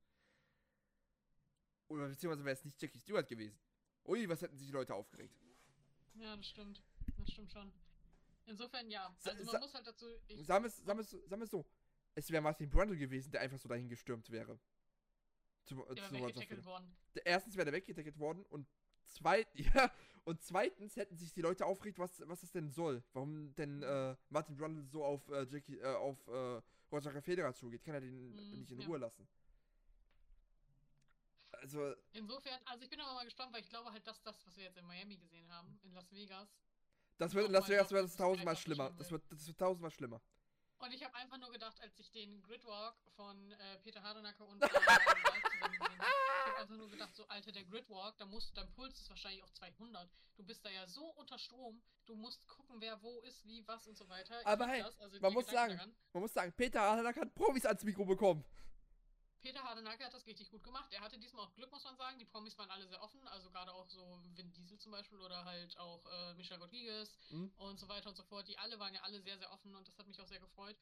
Oder 1.88 2.08
beziehungsweise 2.08 2.44
wäre 2.44 2.54
es 2.54 2.64
nicht 2.64 2.80
Jackie 2.80 3.00
Stewart 3.00 3.26
gewesen. 3.28 3.58
Ui, 4.04 4.28
was 4.28 4.40
hätten 4.42 4.56
sich 4.56 4.68
die 4.68 4.72
Leute 4.72 4.94
aufgeregt. 4.94 5.36
Ja, 6.14 6.36
das 6.36 6.46
stimmt. 6.48 6.82
Das 7.18 7.30
stimmt 7.30 7.52
schon. 7.52 7.72
Insofern 8.46 8.90
ja. 8.90 9.14
Also 9.24 9.52
man 9.52 9.60
muss 9.60 9.74
halt 9.74 9.86
dazu. 9.86 10.06
Sagen 10.38 10.64
wir 10.64 11.42
es 11.42 11.50
so. 11.50 11.66
Es 12.14 12.30
wäre 12.30 12.42
Martin 12.42 12.68
Brundle 12.70 12.96
gewesen, 12.96 13.30
der 13.30 13.40
einfach 13.40 13.58
so 13.58 13.68
dahin 13.68 13.88
gestürmt 13.88 14.30
wäre. 14.30 14.58
Zu, 15.64 15.86
äh, 15.86 15.94
der 15.94 16.08
zu 16.08 16.14
weggetackelt 16.14 16.64
worden. 16.64 16.96
Erstens 17.24 17.56
wäre 17.56 17.64
der 17.64 17.74
weggetackelt 17.74 18.18
worden 18.18 18.44
und 18.46 18.66
zweitens, 19.04 19.66
ja, 19.74 19.92
und 20.24 20.42
zweitens 20.42 20.96
hätten 20.96 21.16
sich 21.16 21.32
die 21.32 21.42
Leute 21.42 21.66
aufgeregt, 21.66 21.98
was, 21.98 22.22
was 22.26 22.40
das 22.40 22.50
denn 22.52 22.70
soll. 22.70 23.02
Warum 23.12 23.54
denn 23.54 23.82
äh, 23.82 24.16
Martin 24.28 24.56
Brundle 24.56 24.84
so 24.86 25.04
auf 25.04 25.28
äh, 25.28 25.44
Jackie, 25.44 25.78
äh, 25.78 25.94
auf 25.94 26.26
äh, 26.28 26.60
Roger 26.92 27.22
Federer 27.22 27.54
zugeht. 27.54 27.84
Kann 27.84 27.94
er 27.94 28.00
den 28.00 28.34
Mhm, 28.34 28.58
nicht 28.58 28.70
in 28.72 28.80
ja. 28.80 28.86
Ruhe 28.86 28.98
lassen. 28.98 29.28
Also, 31.52 31.94
Insofern, 32.12 32.58
also 32.64 32.84
ich 32.84 32.90
bin 32.90 33.00
aber 33.00 33.14
mal 33.14 33.24
gespannt, 33.24 33.52
weil 33.52 33.60
ich 33.60 33.68
glaube 33.68 33.92
halt, 33.92 34.06
dass 34.06 34.22
das, 34.22 34.46
was 34.46 34.56
wir 34.56 34.64
jetzt 34.64 34.78
in 34.78 34.86
Miami 34.86 35.18
gesehen 35.18 35.50
haben, 35.52 35.78
in 35.82 35.92
Las 35.92 36.10
Vegas. 36.10 36.48
das 37.18 37.34
wird 37.34 37.46
in 37.46 37.52
Las 37.52 37.68
Vegas 37.68 37.90
wird 37.90 38.04
das 38.04 38.16
tausendmal 38.16 38.56
schlimmer. 38.56 38.90
Das 38.96 39.10
wird, 39.10 39.22
das 39.30 39.46
wird 39.46 39.58
tausendmal 39.58 39.90
schlimmer. 39.90 40.22
Und 40.80 40.94
ich 40.94 41.04
habe 41.04 41.14
einfach 41.14 41.38
nur 41.38 41.52
gedacht, 41.52 41.78
als 41.82 41.98
ich 41.98 42.10
den 42.10 42.42
Gridwalk 42.42 42.94
von 43.14 43.52
äh, 43.52 43.78
Peter 43.82 44.02
Hardenacke 44.02 44.44
und 44.44 44.62
äh, 44.62 44.66
Ralf 44.72 45.42
zusammen 45.52 45.78
gesehen 45.78 45.98
habe, 45.98 46.10
ich 46.10 46.46
habe 46.46 46.58
einfach 46.58 46.76
nur 46.76 46.90
gedacht, 46.90 47.14
so 47.14 47.26
Alter, 47.28 47.52
der 47.52 47.64
Gridwalk, 47.64 48.16
da 48.16 48.24
musst 48.24 48.56
dein 48.56 48.70
Puls 48.72 48.98
ist 48.98 49.10
wahrscheinlich 49.10 49.42
auf 49.42 49.52
200. 49.52 50.08
Du 50.36 50.42
bist 50.42 50.64
da 50.64 50.70
ja 50.70 50.86
so 50.86 51.04
unter 51.16 51.38
Strom, 51.38 51.82
du 52.06 52.14
musst 52.14 52.46
gucken, 52.48 52.80
wer 52.80 53.02
wo 53.02 53.20
ist, 53.20 53.46
wie, 53.46 53.66
was 53.68 53.86
und 53.86 53.98
so 53.98 54.08
weiter. 54.08 54.40
Ich 54.40 54.46
Aber 54.46 54.64
lieb 54.64 54.74
hey, 54.74 54.82
das, 54.82 54.98
also 55.00 55.20
man 55.20 55.32
muss 55.34 55.46
Gedanken 55.46 55.78
sagen, 55.78 55.96
Man 56.14 56.22
muss 56.22 56.32
sagen, 56.32 56.52
Peter 56.56 56.80
Harnack 56.80 57.16
hat 57.16 57.34
Promis 57.34 57.66
ans 57.66 57.84
Mikro 57.84 58.06
bekommen. 58.06 58.42
Peter 59.40 59.62
Hardenacke 59.62 60.04
hat 60.04 60.12
das 60.12 60.26
richtig 60.26 60.50
gut 60.50 60.62
gemacht. 60.62 60.92
Er 60.92 61.00
hatte 61.00 61.18
diesmal 61.18 61.46
auch 61.46 61.54
Glück, 61.54 61.70
muss 61.72 61.84
man 61.84 61.96
sagen. 61.96 62.18
Die 62.18 62.24
Promis 62.24 62.56
waren 62.58 62.70
alle 62.70 62.86
sehr 62.86 63.02
offen, 63.02 63.26
also 63.28 63.50
gerade 63.50 63.72
auch 63.72 63.88
so 63.88 64.20
Vin 64.34 64.52
Diesel 64.52 64.78
zum 64.78 64.92
Beispiel 64.92 65.18
oder 65.20 65.44
halt 65.44 65.76
auch 65.78 66.04
äh, 66.06 66.34
Michelle 66.34 66.60
Rodriguez 66.60 67.18
Mhm. 67.30 67.50
und 67.56 67.78
so 67.80 67.88
weiter 67.88 68.10
und 68.10 68.16
so 68.16 68.22
fort. 68.22 68.46
Die 68.48 68.58
alle 68.58 68.78
waren 68.78 68.94
ja 68.94 69.00
alle 69.02 69.20
sehr, 69.20 69.38
sehr 69.38 69.50
offen 69.52 69.74
und 69.74 69.88
das 69.88 69.98
hat 69.98 70.06
mich 70.06 70.20
auch 70.20 70.26
sehr 70.26 70.40
gefreut. 70.40 70.76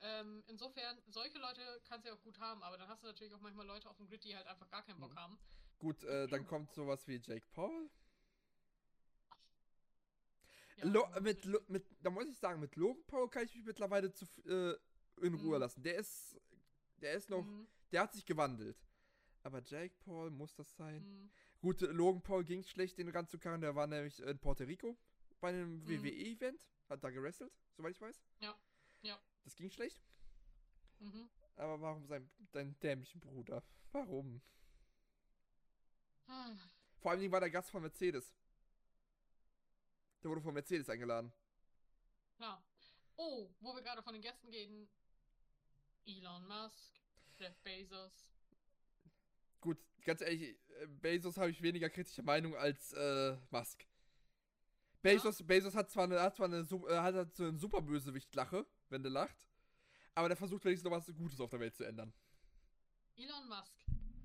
Ähm, 0.00 0.44
insofern, 0.46 1.00
solche 1.06 1.38
Leute 1.38 1.80
kannst 1.88 2.04
du 2.04 2.10
ja 2.10 2.14
auch 2.16 2.22
gut 2.22 2.38
haben, 2.38 2.62
aber 2.62 2.76
dann 2.76 2.88
hast 2.88 3.02
du 3.02 3.06
natürlich 3.06 3.34
auch 3.34 3.40
manchmal 3.40 3.66
Leute 3.66 3.88
auf 3.88 3.96
dem 3.96 4.06
Grid, 4.06 4.22
die 4.24 4.36
halt 4.36 4.46
einfach 4.46 4.68
gar 4.68 4.82
keinen 4.84 5.00
Bock 5.00 5.12
Mhm. 5.12 5.18
haben. 5.18 5.38
Gut, 5.78 6.04
äh, 6.04 6.28
dann 6.28 6.46
kommt 6.46 6.72
sowas 6.72 7.06
wie 7.08 7.16
Jake 7.16 7.46
Paul. 7.52 7.90
Ja, 10.76 10.86
Lo 10.86 11.06
mit. 11.20 11.44
Lo 11.44 11.58
mit, 11.68 11.84
da 12.00 12.10
muss 12.10 12.26
ich 12.26 12.38
sagen, 12.38 12.60
mit 12.60 12.74
Logan 12.76 13.04
Paul 13.06 13.28
kann 13.28 13.44
ich 13.44 13.54
mich 13.54 13.64
mittlerweile 13.64 14.12
zu, 14.12 14.24
äh, 14.46 14.76
in 15.24 15.34
Ruhe 15.34 15.56
Mhm. 15.56 15.60
lassen. 15.60 15.82
Der 15.82 15.96
ist, 15.96 16.36
der 17.00 17.12
ist 17.14 17.30
noch, 17.30 17.44
Mhm, 17.44 17.68
der 17.92 18.02
hat 18.02 18.12
sich 18.14 18.24
gewandelt. 18.24 18.76
Aber 19.42 19.62
Jake 19.62 19.94
Paul, 20.04 20.30
muss 20.30 20.54
das 20.54 20.74
sein? 20.76 21.02
mhm. 21.04 21.30
Gut, 21.60 21.80
Logan 21.80 22.22
Paul 22.22 22.44
ging 22.44 22.62
schlecht, 22.62 22.98
den 22.98 23.08
ranzukarren. 23.08 23.60
Der 23.60 23.74
war 23.74 23.86
nämlich 23.86 24.20
in 24.20 24.38
Puerto 24.38 24.64
Rico 24.64 24.96
bei 25.40 25.48
einem 25.50 25.78
Mhm. 25.84 25.88
WWE-Event. 25.88 26.66
Hat 26.88 27.02
da 27.02 27.10
gewrestelt, 27.10 27.52
soweit 27.76 27.92
ich 27.92 28.00
weiß. 28.00 28.22
Ja, 28.40 28.54
ja. 29.02 29.18
Das 29.44 29.54
ging 29.56 29.70
schlecht. 29.70 30.00
Mhm. 30.98 31.28
Aber 31.56 31.80
warum 31.80 32.06
sein, 32.06 32.30
dein 32.52 32.78
dämlichen 32.80 33.20
Bruder? 33.20 33.62
Warum? 33.92 34.42
Ah, 36.26 36.54
Vor 36.98 37.10
allen 37.10 37.20
Dingen 37.20 37.32
war 37.32 37.40
der 37.40 37.50
Gast 37.50 37.70
von 37.70 37.82
Mercedes. 37.82 38.34
Der 40.22 40.30
wurde 40.30 40.40
von 40.40 40.54
Mercedes 40.54 40.88
eingeladen. 40.88 41.32
Klar. 42.36 42.64
Oh, 43.16 43.50
wo 43.60 43.74
wir 43.74 43.82
gerade 43.82 44.02
von 44.02 44.14
den 44.14 44.22
Gästen 44.22 44.50
gehen. 44.50 44.88
Elon 46.06 46.46
Musk, 46.46 46.94
Jeff 47.38 47.56
Bezos. 47.62 48.26
Gut, 49.60 49.78
ganz 50.04 50.20
ehrlich, 50.20 50.56
äh, 50.80 50.86
Bezos 50.86 51.36
habe 51.36 51.50
ich 51.50 51.60
weniger 51.62 51.88
kritische 51.90 52.22
Meinung 52.22 52.54
als 52.56 52.92
äh, 52.92 53.36
Musk. 53.50 53.86
Bezos, 55.02 55.42
Bezos 55.46 55.74
hat 55.74 55.90
zwar 55.90 56.04
eine, 56.04 56.20
hat 56.20 56.36
zwar 56.36 56.46
eine, 56.46 56.58
äh, 56.60 56.98
hat 56.98 57.34
so 57.36 57.44
eine 57.44 57.58
super 57.58 57.82
Bösewicht-Lache, 57.82 58.66
wenn 58.88 59.02
der 59.02 59.12
lacht, 59.12 59.48
aber 60.14 60.28
der 60.28 60.36
versucht 60.36 60.64
wenigstens 60.64 60.90
noch 60.90 60.96
was 60.96 61.06
Gutes 61.14 61.40
auf 61.40 61.50
der 61.50 61.60
Welt 61.60 61.76
zu 61.76 61.84
ändern. 61.84 62.12
Elon 63.16 63.48
Musk. 63.48 63.76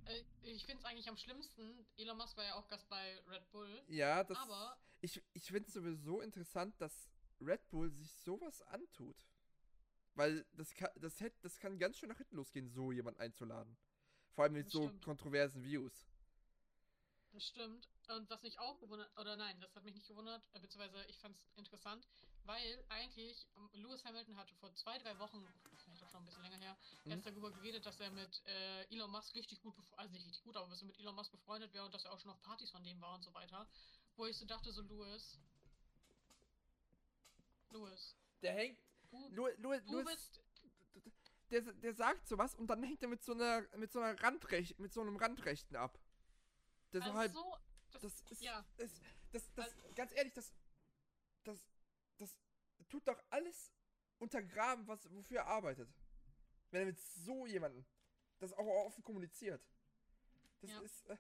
Äh, 0.05 0.23
ich 0.41 0.65
finde 0.65 0.79
es 0.79 0.85
eigentlich 0.85 1.09
am 1.09 1.17
schlimmsten. 1.17 1.85
Elon 1.97 2.17
Musk 2.17 2.37
war 2.37 2.45
ja 2.45 2.55
auch 2.55 2.67
Gast 2.67 2.87
bei 2.89 3.19
Red 3.27 3.49
Bull. 3.51 3.81
Ja, 3.87 4.23
das. 4.23 4.37
Aber- 4.37 4.77
ich 5.01 5.21
ich 5.33 5.43
finde 5.43 5.67
es 5.67 5.73
sowieso 5.73 6.21
interessant, 6.21 6.79
dass 6.79 7.09
Red 7.41 7.69
Bull 7.69 7.89
sich 7.91 8.11
sowas 8.13 8.61
antut. 8.63 9.15
Weil 10.19 10.45
das 10.51 10.73
kann, 10.75 10.89
das, 10.97 11.21
hätt, 11.21 11.33
das 11.43 11.57
kann 11.59 11.79
ganz 11.79 11.97
schön 11.97 12.09
nach 12.09 12.17
hinten 12.17 12.35
losgehen, 12.35 12.67
so 12.67 12.91
jemand 12.91 13.17
einzuladen. 13.21 13.77
Vor 14.33 14.43
allem 14.43 14.51
mit 14.51 14.65
Das 14.65 14.73
so 14.73 14.81
stimmt. 14.89 15.01
kontroversen 15.05 15.63
Views. 15.63 16.09
Das 17.31 17.47
stimmt. 17.47 17.87
Und 18.09 18.29
was 18.29 18.41
mich 18.41 18.59
auch 18.59 18.77
gewundert, 18.81 19.09
oder 19.17 19.37
nein, 19.37 19.57
das 19.61 19.73
hat 19.77 19.85
mich 19.85 19.93
nicht 19.93 20.09
gewundert, 20.09 20.43
äh, 20.51 20.59
beziehungsweise 20.59 21.05
ich 21.07 21.17
fand 21.19 21.37
es 21.37 21.47
interessant, 21.55 22.05
weil 22.43 22.83
eigentlich 22.89 23.47
ähm, 23.55 23.69
Lewis 23.81 24.03
Hamilton 24.03 24.35
hatte 24.35 24.53
vor 24.55 24.73
zwei, 24.75 24.97
drei 24.97 25.17
Wochen, 25.19 25.41
vielleicht 25.85 26.03
auch 26.03 26.09
schon 26.09 26.21
ein 26.21 26.25
bisschen 26.25 26.43
länger 26.43 26.57
her, 26.57 26.77
Mhm. 27.05 27.11
erst 27.11 27.25
darüber 27.25 27.51
geredet, 27.51 27.85
dass 27.85 27.97
er 28.01 28.11
mit 28.11 28.41
äh, 28.45 28.93
Elon 28.93 29.11
Musk 29.11 29.33
richtig 29.35 29.61
gut, 29.61 29.73
also 29.95 30.11
nicht 30.11 30.25
richtig 30.27 30.43
gut, 30.43 30.57
aber 30.57 30.67
dass 30.67 30.81
er 30.81 30.87
mit 30.87 30.99
Elon 30.99 31.15
Musk 31.15 31.31
befreundet 31.31 31.73
wäre 31.73 31.85
und 31.85 31.93
dass 31.93 32.03
er 32.03 32.11
auch 32.11 32.19
schon 32.19 32.31
auf 32.31 32.41
Partys 32.41 32.71
von 32.71 32.83
dem 32.83 32.99
war 32.99 33.15
und 33.15 33.23
so 33.23 33.33
weiter. 33.33 33.65
Wo 34.17 34.25
ich 34.25 34.35
so 34.35 34.45
dachte, 34.45 34.73
so 34.73 34.81
Lewis. 34.81 35.39
Lewis. 37.69 38.17
Der 38.41 38.51
hängt. 38.53 38.88
Du, 39.11 39.17
Lu, 39.29 39.47
Lu, 39.57 39.79
du 39.79 39.91
Louis- 40.01 40.05
bist. 40.05 40.41
der, 41.49 41.61
der 41.61 41.93
sagt 41.93 42.27
sowas 42.27 42.55
und 42.55 42.67
dann 42.67 42.83
hängt 42.83 43.01
er 43.01 43.07
mit 43.09 43.23
so 43.23 43.33
einer 43.33 43.61
mit 43.77 43.91
so 43.91 43.99
einer 44.01 44.21
Randrecht 44.21 44.79
mit 44.79 44.93
so 44.93 45.01
einem 45.01 45.17
Randrechten 45.17 45.75
ab. 45.75 45.99
Der 46.93 47.01
so 47.01 47.07
Also 47.07 47.17
halt 47.19 47.33
so, 47.33 47.57
das, 47.91 48.01
das 48.01 48.21
ist 48.31 48.41
ja. 48.41 48.65
das, 48.77 48.91
das, 49.31 49.53
das 49.55 49.75
ganz 49.95 50.11
ehrlich, 50.13 50.33
das 50.33 50.53
das 51.43 51.67
das 52.17 52.35
tut 52.89 53.07
doch 53.07 53.21
alles 53.29 53.71
untergraben, 54.19 54.87
was 54.87 55.09
wofür 55.11 55.39
er 55.39 55.47
arbeitet. 55.47 55.89
Wenn 56.71 56.81
er 56.81 56.85
mit 56.87 56.99
so 56.99 57.45
jemanden 57.47 57.85
das 58.39 58.53
auch 58.53 58.65
offen 58.85 59.03
kommuniziert. 59.03 59.61
Das 60.61 60.69
Ja. 60.71 60.79
ist 60.81 61.05
äh, 61.07 61.17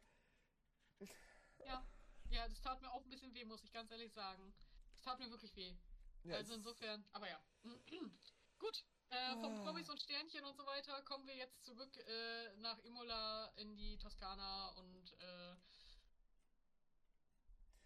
Ja, 1.65 1.85
ja, 2.29 2.47
das 2.47 2.61
tat 2.61 2.81
mir 2.81 2.91
auch 2.91 3.03
ein 3.03 3.09
bisschen 3.09 3.33
weh, 3.33 3.45
muss 3.45 3.63
ich 3.63 3.71
ganz 3.73 3.89
ehrlich 3.91 4.13
sagen. 4.13 4.53
Das 4.91 5.01
tat 5.01 5.19
mir 5.19 5.29
wirklich 5.29 5.55
weh. 5.55 5.75
Ja, 6.23 6.35
also 6.35 6.53
insofern, 6.53 7.05
aber 7.11 7.27
ja. 7.29 7.39
Gut. 8.59 8.83
Äh, 9.11 9.33
vom 9.41 9.59
Ah. 9.59 9.63
Promis 9.63 9.89
und 9.89 9.99
Sternchen 9.99 10.43
und 10.45 10.55
so 10.55 10.65
weiter 10.67 11.01
kommen 11.01 11.25
wir 11.25 11.35
jetzt 11.35 11.63
zurück 11.65 11.97
äh, 11.97 12.55
nach 12.57 12.77
Imola 12.79 13.47
in 13.55 13.75
die 13.75 13.97
Toskana 13.97 14.69
und 14.73 15.13
äh, 15.19 15.55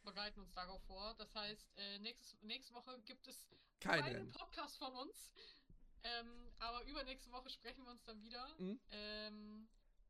bereiten 0.03 0.41
uns 0.41 0.51
darauf 0.53 0.83
vor. 0.83 1.15
Das 1.17 1.33
heißt, 1.33 1.71
äh, 1.77 1.99
nächstes, 1.99 2.41
nächste 2.41 2.73
Woche 2.73 2.99
gibt 3.05 3.25
es 3.27 3.47
kein 3.79 4.03
einen 4.03 4.15
Rennen. 4.17 4.31
Podcast 4.31 4.77
von 4.77 4.93
uns. 4.95 5.31
Ähm, 6.03 6.51
aber 6.59 6.83
übernächste 6.83 7.31
Woche 7.31 7.49
sprechen 7.49 7.83
wir 7.85 7.91
uns 7.91 8.03
dann 8.03 8.21
wieder. 8.21 8.45
Mhm. 8.57 8.79
Ähm, 8.91 9.69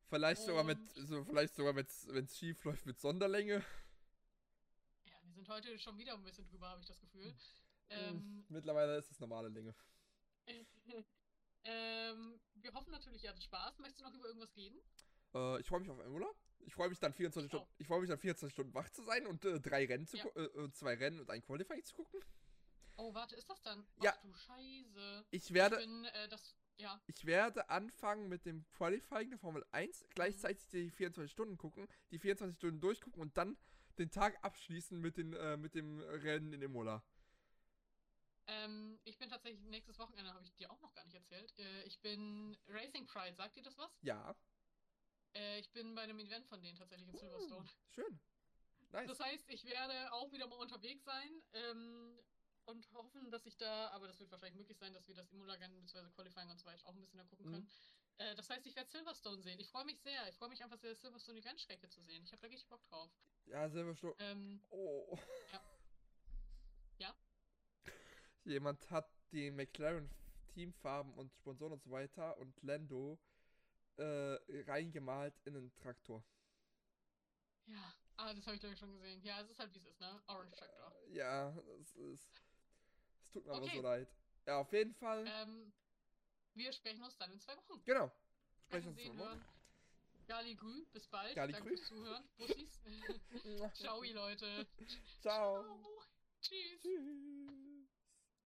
Vielleicht 0.09 0.41
sogar 0.41 0.63
mit, 0.63 0.79
so, 0.95 1.23
vielleicht 1.23 1.53
sogar, 1.55 1.75
wenn 1.75 1.85
es 2.25 2.37
schief 2.37 2.63
läuft, 2.63 2.85
mit 2.85 2.99
Sonderlänge. 2.99 3.63
ja, 5.05 5.15
wir 5.23 5.31
sind 5.33 5.47
heute 5.49 5.77
schon 5.79 5.97
wieder 5.97 6.13
ein 6.15 6.23
bisschen 6.23 6.47
drüber, 6.47 6.69
habe 6.69 6.81
ich 6.81 6.87
das 6.87 6.99
Gefühl. 6.99 7.35
Mhm. 7.89 7.95
Ähm, 7.97 8.45
Mittlerweile 8.49 8.97
ist 8.97 9.11
es 9.11 9.19
normale 9.19 9.49
Länge. 9.49 9.73
ähm, 11.65 12.39
wir 12.55 12.73
hoffen 12.73 12.91
natürlich, 12.91 13.23
ihr 13.23 13.29
hattet 13.29 13.43
Spaß. 13.43 13.79
Möchtest 13.79 14.01
du 14.01 14.05
noch 14.05 14.13
über 14.13 14.27
irgendwas 14.27 14.55
reden? 14.55 14.79
Äh, 15.33 15.59
ich 15.61 15.67
freue 15.67 15.79
mich 15.79 15.89
auf 15.89 15.97
Urlaub. 15.99 16.35
Ich 16.65 16.73
freue 16.73 16.89
mich 16.89 16.99
dann 16.99 17.13
24 17.13 17.45
Ich 17.45 17.51
Stunden. 17.51 17.65
auch. 17.65 17.79
Ich 17.79 17.87
freue 17.87 17.99
mich 18.01 18.09
dann 18.09 18.19
24 18.19 18.53
Stunden 18.53 18.73
wach 18.73 18.89
zu 18.89 19.03
sein 19.03 19.25
und 19.27 19.43
äh, 19.45 19.59
drei 19.59 19.85
Rennen 19.85 20.07
zu 20.07 20.17
Ja. 20.17 20.25
äh, 20.35 20.43
äh, 20.43 20.71
zwei 20.71 20.95
Rennen 20.95 21.19
und 21.19 21.29
ein 21.29 21.41
Qualifying 21.41 21.83
zu 21.83 21.95
gucken. 21.95 22.19
Oh, 22.97 23.13
warte, 23.13 23.35
ist 23.35 23.49
das 23.49 23.61
dann? 23.61 23.85
Ja. 24.01 24.13
Ach 24.15 24.21
du 24.21 24.33
Scheiße. 24.33 25.25
Ich 25.31 25.45
Ich 25.45 25.53
werde, 25.53 25.77
bin, 25.77 26.05
äh, 26.05 26.27
das, 26.29 26.55
ja. 26.77 27.01
ich 27.07 27.25
werde 27.25 27.69
anfangen 27.69 28.29
mit 28.29 28.45
dem 28.45 28.65
Qualifying 28.71 29.29
der 29.31 29.39
Formel 29.39 29.65
1, 29.71 30.05
gleichzeitig 30.11 30.67
die 30.69 30.91
24 30.91 31.31
Stunden 31.31 31.57
gucken, 31.57 31.87
die 32.11 32.19
24 32.19 32.55
Stunden 32.57 32.79
durchgucken 32.79 33.21
und 33.21 33.35
dann 33.35 33.57
den 33.97 34.11
Tag 34.11 34.37
abschließen 34.43 34.99
mit, 34.99 35.17
den, 35.17 35.33
äh, 35.33 35.57
mit 35.57 35.73
dem 35.75 35.99
Rennen 35.99 36.53
in 36.53 36.61
Imola. 36.61 37.03
Ähm, 38.47 38.99
ich 39.05 39.17
bin 39.17 39.29
tatsächlich 39.29 39.61
nächstes 39.65 39.97
Wochenende, 39.99 40.33
habe 40.33 40.43
ich 40.45 40.53
dir 40.55 40.69
auch 40.71 40.79
noch 40.81 40.93
gar 40.93 41.05
nicht 41.05 41.15
erzählt. 41.15 41.57
Äh, 41.57 41.83
ich 41.83 41.99
bin 42.01 42.57
Racing 42.67 43.05
Pride, 43.07 43.35
sagt 43.35 43.55
dir 43.55 43.63
das 43.63 43.77
was? 43.77 43.91
Ja, 44.01 44.35
Äh, 45.35 45.59
ich 45.59 45.71
bin 45.71 45.95
bei 45.95 46.01
einem 46.03 46.19
Event 46.19 46.45
von 46.47 46.61
denen 46.61 46.77
tatsächlich 46.77 47.07
in 47.09 47.15
Silverstone. 47.17 47.67
schön. 47.89 48.19
Nice. 48.91 49.07
Das 49.07 49.19
heißt, 49.19 49.49
ich 49.49 49.65
werde 49.65 50.11
auch 50.13 50.31
wieder 50.31 50.45
mal 50.45 50.57
unterwegs 50.59 51.03
sein 51.03 51.41
ähm, 51.53 52.19
und 52.65 52.91
hoffen, 52.93 53.31
dass 53.31 53.45
ich 53.47 53.57
da, 53.57 53.87
aber 53.89 54.07
das 54.07 54.19
wird 54.19 54.29
wahrscheinlich 54.29 54.57
möglich 54.59 54.77
sein, 54.77 54.93
dass 54.93 55.07
wir 55.07 55.15
das 55.15 55.31
Imola-Rennen 55.31 55.81
bzw. 55.81 56.11
Qualifying 56.11 56.49
und 56.51 56.59
so 56.59 56.65
weiter 56.65 56.85
auch 56.85 56.93
ein 56.93 57.01
bisschen 57.01 57.17
da 57.17 57.23
gucken 57.23 57.47
Mhm. 57.47 57.51
können. 57.51 57.71
Äh, 58.19 58.35
das 58.35 58.47
heißt, 58.51 58.67
ich 58.67 58.75
werde 58.75 58.91
Silverstone 58.91 59.41
sehen. 59.41 59.59
Ich 59.59 59.69
freue 59.69 59.85
mich 59.85 59.99
sehr. 60.01 60.29
Ich 60.29 60.35
freue 60.37 60.49
mich 60.49 60.61
einfach 60.63 60.77
sehr, 60.77 60.93
Silverstone 60.95 61.41
die 61.41 61.47
Rennstrecke 61.47 61.89
zu 61.89 62.01
sehen. 62.01 62.23
Ich 62.25 62.31
habe 62.31 62.41
da 62.41 62.47
richtig 62.49 62.69
Bock 62.69 62.83
drauf. 62.83 63.09
Ja, 63.45 63.67
Silverstone. 63.69 64.13
Ähm, 64.19 64.61
Oh. 64.69 65.17
Ja? 65.51 65.63
Jemand 68.45 68.89
hat 68.91 69.09
die 69.31 69.51
McLaren 69.51 70.09
Teamfarben 70.49 71.13
und 71.13 71.33
Sponsoren 71.33 71.73
und 71.73 71.83
so 71.83 71.91
weiter 71.91 72.37
und 72.37 72.61
Lando 72.61 73.17
äh, 73.97 74.37
reingemalt 74.67 75.33
in 75.45 75.55
einen 75.55 75.73
Traktor. 75.75 76.23
ja, 77.65 77.93
ah, 78.17 78.33
das 78.33 78.45
habe 78.45 78.55
ich 78.55 78.59
glaube 78.59 78.73
ich 78.73 78.79
schon 78.79 78.91
gesehen. 78.93 79.21
Ja, 79.23 79.39
es 79.41 79.49
ist 79.49 79.59
halt 79.59 79.73
wie 79.73 79.79
es 79.79 79.85
ist, 79.85 79.99
ne? 80.01 80.21
Orange 80.27 80.55
Tractor. 80.57 80.93
Ja, 81.09 81.55
es 81.79 81.95
ist. 81.95 82.43
Es 83.23 83.31
tut 83.31 83.45
mir 83.45 83.53
aber 83.53 83.63
Okay. 83.63 83.77
so 83.77 83.81
leid. 83.81 84.07
Ja, 84.45 84.59
auf 84.59 84.71
jeden 84.73 84.93
Fall. 84.93 85.25
Ähm, 85.27 85.71
wir 86.53 86.71
sprechen 86.73 87.03
uns 87.03 87.17
dann 87.17 87.31
in 87.31 87.39
zwei 87.39 87.55
Wochen. 87.57 87.81
genau. 87.85 88.11
Sprechen 88.65 88.65
Sprechen, 88.67 88.87
uns 88.89 89.03
zum 89.03 89.17
Morgen. 89.17 89.29
hören. 89.29 89.45
Gali 90.27 90.55
Grü, 90.55 90.85
bis 90.93 91.07
bald. 91.07 91.35
Gali 91.35 91.51
Danke 91.53 91.69
Grü. 91.69 91.77
fürs 91.77 91.87
Zuhören. 91.87 92.23
Bussis. 92.37 92.81
Ciao, 93.73 94.03
Leute. 94.03 94.67
Ciao. 95.21 95.63
Tschüss. 96.41 96.81
Tschüss. 96.81 97.22